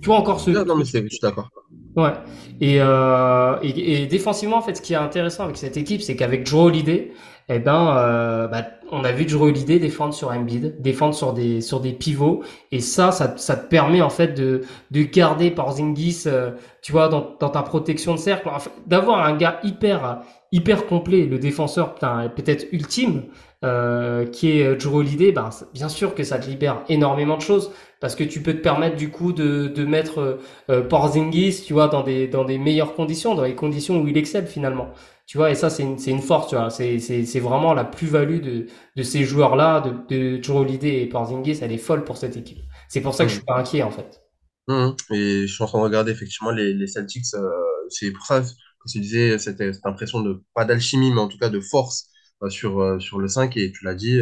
tu 0.00 0.06
vois, 0.08 0.16
encore 0.18 0.40
ce, 0.40 0.50
Non, 0.50 0.64
non, 0.64 0.76
mais 0.76 0.84
c'est, 0.84 1.02
je 1.02 1.08
suis 1.08 1.18
d'accord. 1.20 1.50
Ouais. 1.96 2.12
Et, 2.60 2.76
euh, 2.80 3.56
et, 3.62 4.02
et 4.02 4.06
défensivement, 4.06 4.56
en 4.56 4.62
fait, 4.62 4.76
ce 4.76 4.82
qui 4.82 4.94
est 4.94 4.96
intéressant 4.96 5.44
avec 5.44 5.56
cette 5.58 5.76
équipe, 5.76 6.00
c'est 6.00 6.16
qu'avec 6.16 6.46
Joe 6.46 6.66
Holiday, 6.66 7.12
eh 7.48 7.58
ben, 7.58 7.96
euh, 7.96 8.46
bah, 8.48 8.64
on 8.90 9.04
a 9.04 9.12
vu 9.12 9.24
Drew 9.24 9.42
Holiday 9.42 9.78
défendre 9.78 10.14
sur 10.14 10.30
Embiid, 10.30 10.80
défendre 10.80 11.14
sur 11.14 11.32
des 11.32 11.60
sur 11.60 11.80
des 11.80 11.92
pivots, 11.92 12.42
et 12.70 12.80
ça, 12.80 13.10
ça, 13.12 13.36
ça 13.36 13.56
te 13.56 13.68
permet 13.68 14.00
en 14.02 14.10
fait 14.10 14.28
de 14.28 14.62
de 14.90 15.02
garder 15.02 15.50
Porzingis, 15.50 16.24
euh, 16.26 16.52
tu 16.82 16.92
vois, 16.92 17.08
dans, 17.08 17.36
dans 17.40 17.50
ta 17.50 17.62
protection 17.62 18.14
de 18.14 18.18
cercle, 18.18 18.48
d'avoir 18.86 19.24
un 19.24 19.36
gars 19.36 19.60
hyper 19.64 20.22
hyper 20.52 20.86
complet, 20.86 21.24
le 21.24 21.38
défenseur 21.38 21.94
peut-être 21.94 22.66
ultime, 22.72 23.22
euh, 23.64 24.26
qui 24.26 24.50
est 24.60 24.76
Drew 24.76 24.96
Holiday. 24.98 25.32
Ben, 25.32 25.48
bien 25.72 25.88
sûr 25.88 26.14
que 26.14 26.24
ça 26.24 26.38
te 26.38 26.48
libère 26.48 26.82
énormément 26.88 27.36
de 27.36 27.42
choses 27.42 27.70
parce 28.00 28.16
que 28.16 28.24
tu 28.24 28.42
peux 28.42 28.52
te 28.54 28.60
permettre 28.60 28.96
du 28.96 29.10
coup 29.10 29.32
de 29.32 29.68
de 29.68 29.84
mettre 29.84 30.38
euh, 30.70 30.82
Porzingis, 30.82 31.62
tu 31.66 31.72
vois, 31.72 31.88
dans 31.88 32.02
des 32.02 32.26
dans 32.28 32.44
des 32.44 32.58
meilleures 32.58 32.94
conditions, 32.94 33.34
dans 33.34 33.44
les 33.44 33.54
conditions 33.54 34.00
où 34.00 34.08
il 34.08 34.16
excelle 34.18 34.46
finalement. 34.46 34.88
Tu 35.32 35.38
vois, 35.38 35.50
et 35.50 35.54
ça, 35.54 35.70
c'est 35.70 35.82
une, 35.82 35.98
c'est 35.98 36.10
une 36.10 36.20
force, 36.20 36.48
tu 36.50 36.56
vois. 36.56 36.68
C'est, 36.68 36.98
c'est, 36.98 37.24
c'est 37.24 37.40
vraiment 37.40 37.72
la 37.72 37.84
plus-value 37.84 38.42
de, 38.42 38.66
de 38.96 39.02
ces 39.02 39.24
joueurs-là, 39.24 39.80
de, 39.80 40.36
de 40.36 40.42
Joe 40.42 40.58
Holiday 40.58 41.00
et 41.02 41.06
Porzingis, 41.08 41.58
elle 41.62 41.72
est 41.72 41.78
folle 41.78 42.04
pour 42.04 42.18
cette 42.18 42.36
équipe. 42.36 42.58
C'est 42.88 43.00
pour 43.00 43.14
ça 43.14 43.24
que 43.24 43.30
je 43.30 43.36
suis 43.36 43.44
pas 43.44 43.56
inquiet, 43.58 43.82
en 43.82 43.90
fait. 43.90 44.22
Mmh. 44.68 44.90
Et 45.12 45.46
je 45.46 45.52
suis 45.52 45.62
en 45.64 45.66
train 45.66 45.78
de 45.80 45.84
regarder, 45.84 46.12
effectivement, 46.12 46.50
les, 46.52 46.72
les 46.72 46.86
Celtics, 46.86 47.24
euh, 47.34 47.50
c'est 47.88 48.12
pour 48.12 48.24
ça 48.26 48.40
que 48.42 48.46
je 48.94 48.98
disais, 49.00 49.38
cette, 49.38 49.58
cette 49.58 49.86
impression 49.86 50.20
de, 50.20 50.42
pas 50.54 50.64
d'alchimie, 50.64 51.10
mais 51.12 51.20
en 51.20 51.28
tout 51.28 51.38
cas 51.38 51.48
de 51.48 51.60
force 51.60 52.08
euh, 52.42 52.48
sur, 52.48 52.80
euh, 52.80 53.00
sur 53.00 53.18
le 53.18 53.26
5, 53.28 53.56
et 53.56 53.72
tu 53.72 53.84
l'as 53.84 53.94
dit, 53.94 54.20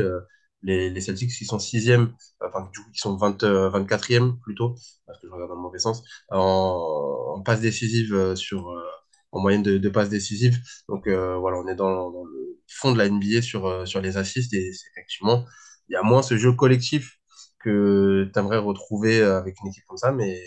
les, 0.63 0.91
les 0.91 1.01
Celtics 1.01 1.31
qui 1.33 1.45
sont 1.45 1.59
sixième, 1.59 2.13
enfin, 2.41 2.69
du 2.73 2.81
coup, 2.81 2.91
qui 2.93 2.99
sont 3.01 3.17
20, 3.17 3.43
24e 3.45 4.39
plutôt, 4.41 4.75
parce 5.07 5.19
que 5.21 5.27
je 5.29 5.33
regarde 5.33 5.51
dans 5.51 5.57
le 5.57 5.63
mauvais 5.63 5.79
sens, 5.79 6.03
en, 6.31 7.35
en 7.37 7.43
passe 7.43 7.61
décisive 7.61 8.35
sur, 8.37 8.73
en 9.33 9.41
moyenne 9.41 9.63
de, 9.63 9.79
de 9.79 9.89
passes 9.89 10.09
décisives. 10.09 10.59
Donc 10.89 11.07
euh, 11.07 11.37
voilà, 11.37 11.59
on 11.59 11.69
est 11.69 11.75
dans, 11.75 12.11
dans, 12.11 12.25
le 12.25 12.59
fond 12.67 12.93
de 12.93 12.99
la 12.99 13.09
NBA 13.09 13.43
sur, 13.43 13.67
euh, 13.67 13.85
sur 13.85 14.01
les 14.01 14.17
assists 14.17 14.53
et 14.55 14.71
effectivement, 14.93 15.45
il 15.89 15.95
y 15.95 15.97
a 15.97 16.03
moins 16.03 16.23
ce 16.23 16.37
jeu 16.37 16.53
collectif 16.53 17.19
que 17.63 18.31
tu 18.33 18.39
aimerais 18.39 18.59
retrouver 18.59 19.21
avec 19.21 19.57
une 19.63 19.69
équipe 19.69 19.85
comme 19.87 19.99
ça, 19.99 20.13
mais, 20.13 20.41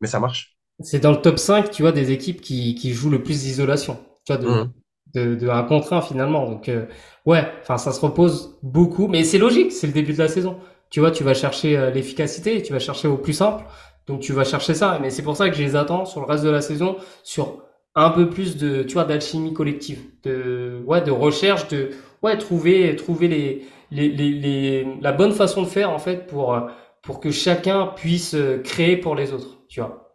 mais 0.00 0.08
ça 0.08 0.20
marche. 0.20 0.56
C'est 0.80 1.00
dans 1.00 1.12
le 1.12 1.20
top 1.20 1.38
5, 1.38 1.70
tu 1.70 1.82
vois, 1.82 1.92
des 1.92 2.10
équipes 2.10 2.40
qui, 2.40 2.74
qui 2.74 2.92
jouent 2.92 3.10
le 3.10 3.22
plus 3.22 3.42
d'isolation, 3.42 3.98
tu 4.26 4.34
vois, 4.34 4.42
de, 4.42 4.48
mmh. 4.48 4.72
de, 5.14 5.34
de, 5.34 5.48
un 5.48 5.62
contre 5.62 5.92
un 5.94 6.02
finalement. 6.02 6.50
Donc 6.50 6.68
euh, 6.68 6.86
ouais, 7.24 7.46
enfin 7.62 7.78
ça 7.78 7.92
se 7.92 8.00
repose 8.00 8.58
beaucoup, 8.62 9.08
mais 9.08 9.24
c'est 9.24 9.38
logique, 9.38 9.72
c'est 9.72 9.86
le 9.86 9.92
début 9.94 10.12
de 10.12 10.18
la 10.18 10.28
saison. 10.28 10.58
Tu 10.90 11.00
vois, 11.00 11.10
tu 11.10 11.24
vas 11.24 11.34
chercher 11.34 11.76
euh, 11.76 11.90
l'efficacité, 11.90 12.62
tu 12.62 12.72
vas 12.72 12.78
chercher 12.78 13.08
au 13.08 13.16
plus 13.16 13.32
simple, 13.32 13.64
donc 14.06 14.20
tu 14.20 14.32
vas 14.32 14.44
chercher 14.44 14.74
ça. 14.74 14.98
Mais 15.00 15.10
c'est 15.10 15.22
pour 15.22 15.36
ça 15.36 15.48
que 15.48 15.56
je 15.56 15.62
les 15.62 15.76
attends 15.76 16.04
sur 16.04 16.20
le 16.20 16.26
reste 16.26 16.44
de 16.44 16.50
la 16.50 16.60
saison, 16.60 16.96
sur 17.22 17.62
un 17.96 18.10
peu 18.10 18.30
plus 18.30 18.56
de 18.56 18.82
tu 18.84 18.94
vois 18.94 19.04
d'alchimie 19.04 19.52
collective 19.52 20.00
de 20.22 20.80
ouais 20.86 21.02
de 21.02 21.10
recherche 21.10 21.66
de 21.68 21.90
ouais 22.22 22.38
trouver 22.38 22.94
trouver 22.96 23.26
les, 23.28 23.66
les, 23.90 24.08
les, 24.08 24.30
les, 24.30 24.86
la 25.00 25.12
bonne 25.12 25.32
façon 25.32 25.62
de 25.62 25.66
faire 25.66 25.90
en 25.90 25.98
fait 25.98 26.26
pour 26.26 26.58
pour 27.02 27.20
que 27.20 27.30
chacun 27.30 27.86
puisse 27.86 28.36
créer 28.64 28.96
pour 28.96 29.14
les 29.14 29.32
autres 29.32 29.58
tu 29.68 29.80
vois. 29.80 30.12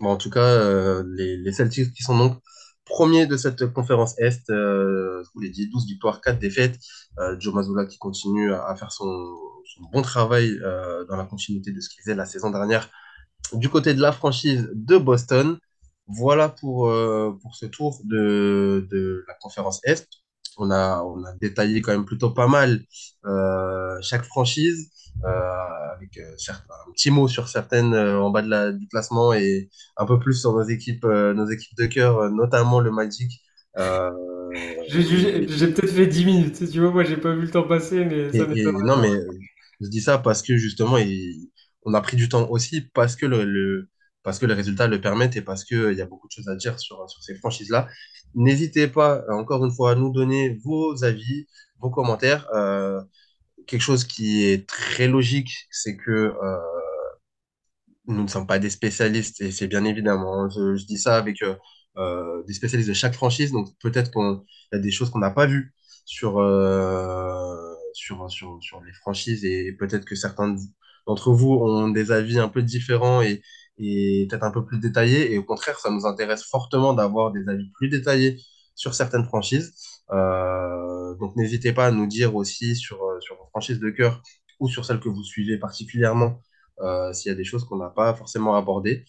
Bon, 0.00 0.10
en 0.10 0.16
tout 0.16 0.30
cas 0.30 0.40
euh, 0.44 1.04
les, 1.16 1.36
les 1.38 1.52
Celtics 1.52 1.92
qui 1.94 2.02
sont 2.02 2.18
donc 2.18 2.38
premiers 2.86 3.26
de 3.26 3.36
cette 3.36 3.66
conférence 3.72 4.18
Est 4.18 4.48
euh, 4.50 5.22
je 5.22 5.30
vous 5.34 5.40
l'ai 5.40 5.50
dit 5.50 5.68
12 5.68 5.86
victoires 5.86 6.20
4 6.22 6.38
défaites. 6.38 6.78
Euh, 7.18 7.36
Joe 7.38 7.52
Mazzulla 7.54 7.84
qui 7.84 7.98
continue 7.98 8.52
à, 8.54 8.74
faire 8.76 8.92
son, 8.92 9.06
son 9.66 9.82
bon 9.92 10.02
travail 10.02 10.58
euh, 10.62 11.04
dans 11.06 11.16
la 11.16 11.24
continuité 11.24 11.72
de 11.72 11.80
ce 11.80 11.88
qu'il 11.90 12.02
faisait 12.02 12.14
la 12.14 12.24
saison 12.26 12.50
dernière. 12.50 12.88
Du 13.52 13.68
côté 13.68 13.92
de 13.92 14.00
la 14.00 14.12
franchise 14.12 14.68
de 14.72 14.96
Boston 14.96 15.58
voilà 16.06 16.48
pour, 16.48 16.88
euh, 16.88 17.36
pour 17.42 17.54
ce 17.56 17.66
tour 17.66 18.00
de, 18.04 18.86
de 18.90 19.24
la 19.28 19.34
conférence 19.34 19.80
Est. 19.84 20.08
On 20.58 20.70
a, 20.70 21.02
on 21.02 21.22
a 21.24 21.34
détaillé 21.34 21.82
quand 21.82 21.92
même 21.92 22.06
plutôt 22.06 22.30
pas 22.30 22.46
mal 22.48 22.82
euh, 23.26 23.98
chaque 24.02 24.24
franchise, 24.24 24.90
euh, 25.24 25.28
avec 25.96 26.16
euh, 26.18 26.34
un 26.88 26.92
petit 26.92 27.10
mot 27.10 27.28
sur 27.28 27.48
certaines 27.48 27.92
euh, 27.94 28.20
en 28.20 28.30
bas 28.30 28.42
de 28.42 28.48
la, 28.48 28.72
du 28.72 28.88
classement 28.88 29.34
et 29.34 29.68
un 29.98 30.06
peu 30.06 30.18
plus 30.18 30.34
sur 30.40 30.52
nos 30.52 30.62
équipes, 30.62 31.04
euh, 31.04 31.34
nos 31.34 31.46
équipes 31.50 31.76
de 31.76 31.86
cœur, 31.86 32.30
notamment 32.30 32.80
le 32.80 32.90
Magic. 32.90 33.42
J'ai 34.88 35.68
peut-être 35.68 35.88
fait 35.92 36.06
10 36.06 36.24
minutes, 36.24 36.70
tu 36.70 36.80
vois, 36.80 36.90
moi 36.90 37.04
j'ai 37.04 37.16
pas 37.16 37.34
vu 37.34 37.42
le 37.42 37.50
temps 37.50 37.64
passer, 37.66 38.04
mais 38.04 38.32
ça 38.32 38.44
et, 38.54 38.60
et, 38.60 38.64
Non, 38.72 38.96
mais 38.96 39.10
je 39.80 39.88
dis 39.88 40.00
ça 40.00 40.18
parce 40.18 40.42
que 40.42 40.56
justement, 40.56 40.98
il, 40.98 41.50
on 41.84 41.94
a 41.94 42.00
pris 42.00 42.16
du 42.16 42.28
temps 42.28 42.48
aussi 42.50 42.82
parce 42.94 43.16
que 43.16 43.26
le, 43.26 43.44
le 43.44 43.88
parce 44.26 44.40
que 44.40 44.46
les 44.46 44.54
résultats 44.54 44.88
le 44.88 45.00
permettent 45.00 45.36
et 45.36 45.40
parce 45.40 45.64
qu'il 45.64 45.78
euh, 45.78 45.94
y 45.94 46.02
a 46.02 46.06
beaucoup 46.06 46.26
de 46.26 46.32
choses 46.32 46.48
à 46.48 46.56
dire 46.56 46.80
sur, 46.80 47.08
sur 47.08 47.22
ces 47.22 47.36
franchises-là. 47.36 47.88
N'hésitez 48.34 48.88
pas, 48.88 49.22
euh, 49.28 49.34
encore 49.34 49.64
une 49.64 49.70
fois, 49.70 49.92
à 49.92 49.94
nous 49.94 50.10
donner 50.12 50.58
vos 50.64 51.04
avis, 51.04 51.46
vos 51.78 51.90
commentaires. 51.90 52.48
Euh, 52.52 53.00
quelque 53.68 53.82
chose 53.82 54.02
qui 54.04 54.44
est 54.44 54.68
très 54.68 55.06
logique, 55.06 55.52
c'est 55.70 55.96
que 55.96 56.34
nous 58.08 58.22
ne 58.22 58.28
sommes 58.28 58.48
pas 58.48 58.58
des 58.58 58.70
spécialistes 58.70 59.40
et 59.40 59.52
c'est 59.52 59.68
bien 59.68 59.84
évidemment, 59.84 60.48
je, 60.50 60.76
je, 60.76 60.86
dis 60.86 60.98
ça 60.98 61.16
avec 61.16 61.36
des 62.46 62.52
spécialistes 62.52 62.88
de 62.88 62.94
chaque 62.94 63.14
franchise, 63.14 63.52
donc 63.52 63.68
peut-être 63.80 64.10
qu'il 64.10 64.40
y 64.72 64.76
a 64.76 64.78
des 64.78 64.90
choses 64.90 65.10
qu'on 65.10 65.18
n'a 65.18 65.30
pas 65.30 65.46
vues 65.46 65.72
sur, 66.04 66.34
sur, 67.92 68.30
sur, 68.30 68.58
sur 68.60 68.80
les 68.82 68.92
franchises 68.92 69.44
et 69.44 69.72
peut-être 69.72 70.04
que 70.04 70.14
certains 70.14 70.56
d'entre 71.06 71.32
vous 71.32 71.54
ont 71.54 71.88
des 71.88 72.12
avis 72.12 72.38
un 72.38 72.48
peu 72.48 72.62
différents 72.62 73.22
et, 73.22 73.42
et 73.78 74.26
peut-être 74.28 74.44
un 74.44 74.50
peu 74.50 74.64
plus 74.64 74.78
détaillé. 74.78 75.32
Et 75.32 75.38
au 75.38 75.44
contraire, 75.44 75.78
ça 75.78 75.90
nous 75.90 76.06
intéresse 76.06 76.44
fortement 76.44 76.94
d'avoir 76.94 77.32
des 77.32 77.48
avis 77.48 77.70
plus 77.70 77.88
détaillés 77.88 78.40
sur 78.74 78.94
certaines 78.94 79.24
franchises. 79.24 79.74
Euh, 80.12 81.14
donc 81.16 81.34
n'hésitez 81.36 81.72
pas 81.72 81.86
à 81.86 81.90
nous 81.90 82.06
dire 82.06 82.36
aussi 82.36 82.76
sur, 82.76 83.02
euh, 83.02 83.20
sur 83.20 83.36
vos 83.36 83.46
franchises 83.46 83.80
de 83.80 83.90
cœur 83.90 84.22
ou 84.60 84.68
sur 84.68 84.84
celles 84.84 85.00
que 85.00 85.08
vous 85.08 85.24
suivez 85.24 85.58
particulièrement 85.58 86.40
euh, 86.80 87.12
s'il 87.12 87.30
y 87.30 87.32
a 87.32 87.36
des 87.36 87.44
choses 87.44 87.64
qu'on 87.64 87.76
n'a 87.76 87.90
pas 87.90 88.14
forcément 88.14 88.54
abordées, 88.54 89.04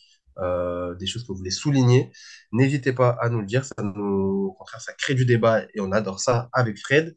des 1.00 1.08
choses 1.08 1.24
que 1.24 1.30
vous 1.30 1.38
voulez 1.38 1.52
souligner. 1.52 2.12
N'hésitez 2.52 2.94
pas 2.94 3.10
à 3.22 3.30
nous 3.30 3.40
le 3.40 3.48
dire, 3.48 3.66
ça 3.66 3.74
nous, 3.82 4.50
au 4.50 4.54
contraire, 4.54 4.82
ça 4.82 4.94
crée 4.94 5.16
du 5.16 5.26
débat 5.26 5.64
et 5.74 5.82
on 5.82 5.92
adore 5.92 6.20
ça 6.20 6.48
avec 6.54 6.78
Fred. 6.78 7.16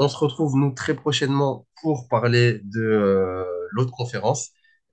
On 0.00 0.08
se 0.08 0.16
retrouve, 0.16 0.56
nous, 0.56 0.72
très 0.72 0.94
prochainement 0.94 1.68
pour 1.80 2.08
parler 2.08 2.60
de 2.64 3.46
l'autre 3.72 3.92
conférence 3.92 4.50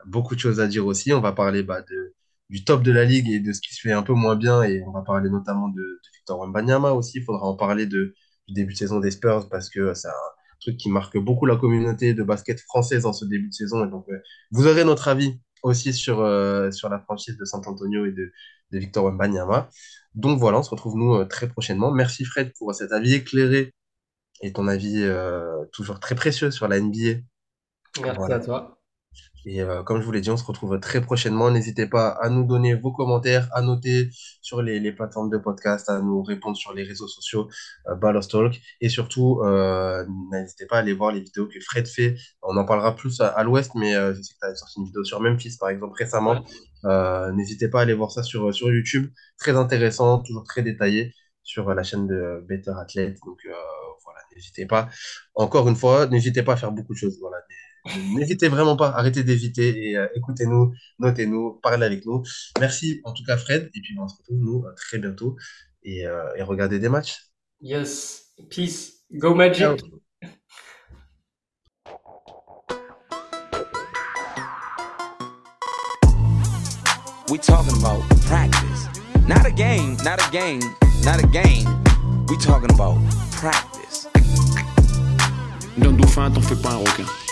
beaucoup 0.07 0.35
de 0.35 0.39
choses 0.39 0.59
à 0.59 0.67
dire 0.67 0.85
aussi. 0.85 1.13
On 1.13 1.21
va 1.21 1.31
parler 1.33 1.63
bah, 1.63 1.81
de, 1.81 2.15
du 2.49 2.63
top 2.63 2.83
de 2.83 2.91
la 2.91 3.05
ligue 3.05 3.29
et 3.29 3.39
de 3.39 3.53
ce 3.53 3.61
qui 3.61 3.73
se 3.73 3.81
fait 3.81 3.91
un 3.93 4.03
peu 4.03 4.13
moins 4.13 4.35
bien. 4.35 4.63
Et 4.63 4.83
on 4.87 4.91
va 4.91 5.01
parler 5.01 5.29
notamment 5.29 5.69
de, 5.69 5.81
de 5.81 6.09
Victor 6.15 6.39
Wembanyama 6.39 6.91
aussi. 6.93 7.19
Il 7.19 7.23
faudra 7.23 7.45
en 7.47 7.55
parler 7.55 7.85
de, 7.85 8.15
du 8.47 8.53
début 8.53 8.73
de 8.73 8.77
saison 8.77 8.99
des 8.99 9.11
Spurs 9.11 9.49
parce 9.49 9.69
que 9.69 9.93
c'est 9.93 10.07
un 10.09 10.11
truc 10.61 10.77
qui 10.77 10.89
marque 10.89 11.17
beaucoup 11.17 11.45
la 11.45 11.57
communauté 11.57 12.13
de 12.13 12.23
basket 12.23 12.59
française 12.61 13.05
en 13.05 13.13
ce 13.13 13.25
début 13.25 13.49
de 13.49 13.53
saison. 13.53 13.85
Et 13.85 13.89
donc, 13.89 14.05
euh, 14.09 14.19
vous 14.51 14.67
aurez 14.67 14.83
notre 14.83 15.07
avis 15.07 15.39
aussi 15.63 15.93
sur, 15.93 16.21
euh, 16.21 16.71
sur 16.71 16.89
la 16.89 16.99
franchise 16.99 17.37
de 17.37 17.45
San 17.45 17.61
Antonio 17.65 18.05
et 18.05 18.11
de, 18.11 18.31
de 18.71 18.79
Victor 18.79 19.05
Wembanyama. 19.05 19.69
Donc 20.15 20.39
voilà, 20.39 20.59
on 20.59 20.63
se 20.63 20.69
retrouve 20.69 20.95
nous 20.97 21.13
euh, 21.15 21.25
très 21.25 21.47
prochainement. 21.47 21.91
Merci 21.91 22.25
Fred 22.25 22.51
pour 22.57 22.73
cet 22.73 22.91
avis 22.91 23.13
éclairé 23.13 23.73
et 24.41 24.53
ton 24.53 24.67
avis 24.67 25.03
euh, 25.03 25.65
toujours 25.71 25.99
très 25.99 26.15
précieux 26.15 26.51
sur 26.51 26.67
la 26.67 26.79
NBA. 26.79 27.21
Merci 28.01 28.17
voilà. 28.17 28.35
à 28.35 28.39
toi. 28.39 28.76
Et 29.49 29.61
euh, 29.61 29.81
comme 29.81 30.01
je 30.01 30.05
vous 30.05 30.11
l'ai 30.11 30.19
dit, 30.19 30.29
on 30.29 30.35
se 30.35 30.43
retrouve 30.43 30.77
très 30.81 30.99
prochainement. 30.99 31.49
N'hésitez 31.49 31.87
pas 31.87 32.09
à 32.09 32.27
nous 32.29 32.43
donner 32.43 32.75
vos 32.75 32.91
commentaires, 32.91 33.47
à 33.53 33.61
noter 33.61 34.09
sur 34.41 34.61
les, 34.61 34.77
les 34.81 34.91
plateformes 34.91 35.29
de 35.29 35.37
podcast, 35.37 35.89
à 35.89 36.01
nous 36.01 36.21
répondre 36.21 36.57
sur 36.57 36.73
les 36.73 36.83
réseaux 36.83 37.07
sociaux, 37.07 37.47
euh, 37.87 37.95
Ballos 37.95 38.23
Talk. 38.23 38.59
Et 38.81 38.89
surtout, 38.89 39.39
euh, 39.45 40.05
n'hésitez 40.33 40.65
pas 40.65 40.75
à 40.75 40.79
aller 40.79 40.91
voir 40.91 41.13
les 41.13 41.21
vidéos 41.21 41.47
que 41.47 41.61
Fred 41.61 41.87
fait. 41.87 42.17
On 42.41 42.57
en 42.57 42.65
parlera 42.65 42.93
plus 42.93 43.21
à, 43.21 43.27
à 43.27 43.43
l'ouest, 43.45 43.71
mais 43.75 43.95
euh, 43.95 44.13
je 44.13 44.21
sais 44.21 44.33
que 44.33 44.39
tu 44.41 44.51
as 44.51 44.55
sorti 44.55 44.79
une 44.79 44.85
vidéo 44.87 45.05
sur 45.05 45.21
Memphis, 45.21 45.55
par 45.57 45.69
exemple, 45.69 45.95
récemment. 45.97 46.43
N'hésitez 47.33 47.69
pas 47.69 47.79
à 47.79 47.81
aller 47.83 47.93
voir 47.93 48.11
ça 48.11 48.23
sur, 48.23 48.53
sur 48.53 48.69
YouTube. 48.69 49.09
Très 49.39 49.55
intéressant, 49.55 50.19
toujours 50.19 50.43
très 50.43 50.61
détaillé 50.61 51.13
sur 51.43 51.73
la 51.73 51.83
chaîne 51.83 52.05
de 52.05 52.45
Better 52.49 52.73
Athlete. 52.77 53.17
Donc 53.25 53.39
voilà, 54.03 54.19
n'hésitez 54.35 54.65
pas. 54.65 54.89
Encore 55.35 55.69
une 55.69 55.75
fois, 55.77 56.07
n'hésitez 56.07 56.43
pas 56.43 56.53
à 56.53 56.57
faire 56.57 56.73
beaucoup 56.73 56.93
de 56.93 56.97
choses. 56.97 57.17
Voilà. 57.21 57.37
N'hésitez 58.15 58.47
vraiment 58.47 58.75
pas, 58.75 58.89
arrêtez 58.89 59.23
d'éviter 59.23 59.89
et 59.89 59.97
euh, 59.97 60.07
écoutez-nous, 60.15 60.73
notez-nous, 60.99 61.59
parlez 61.61 61.85
avec 61.85 62.05
nous. 62.05 62.23
Merci 62.59 63.01
en 63.03 63.13
tout 63.13 63.23
cas 63.23 63.37
Fred, 63.37 63.69
et 63.73 63.81
puis 63.81 63.95
on 63.99 64.07
se 64.07 64.17
retrouve 64.17 64.39
nous 64.39 64.65
très 64.75 64.99
bientôt 64.99 65.35
et, 65.83 66.05
euh, 66.05 66.35
et 66.35 66.43
regardez 66.43 66.79
des 66.79 66.89
matchs. 66.89 67.17
Yes, 67.61 68.33
peace, 68.49 69.03
go 69.11 69.33
Magic. 69.33 69.59
Ciao. 69.59 69.77
We 77.29 77.37
talking 77.39 77.77
about 77.77 78.03
practice. 78.25 78.87
Not 79.27 79.45
a 79.45 79.51
game, 79.51 79.97
not 80.05 80.25
a 80.25 80.31
game, 80.31 80.61
not 81.03 81.21
a 81.21 81.27
game. 81.27 81.67
We 82.29 82.37
talking 82.37 82.71
about 82.71 82.97
practice. 83.31 84.07
D'un 85.77 85.91
dauphin, 85.91 86.31
t'en 86.31 86.41
fais 86.41 86.55
pas 86.55 86.71
un 86.71 86.77
requin. 86.77 87.26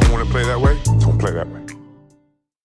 Don't 0.00 0.12
want 0.12 0.26
to 0.26 0.30
play 0.30 0.44
that 0.44 0.60
way, 0.60 0.78
don't 1.00 1.18
play 1.18 1.32
that 1.32 1.48
way. 1.48 1.75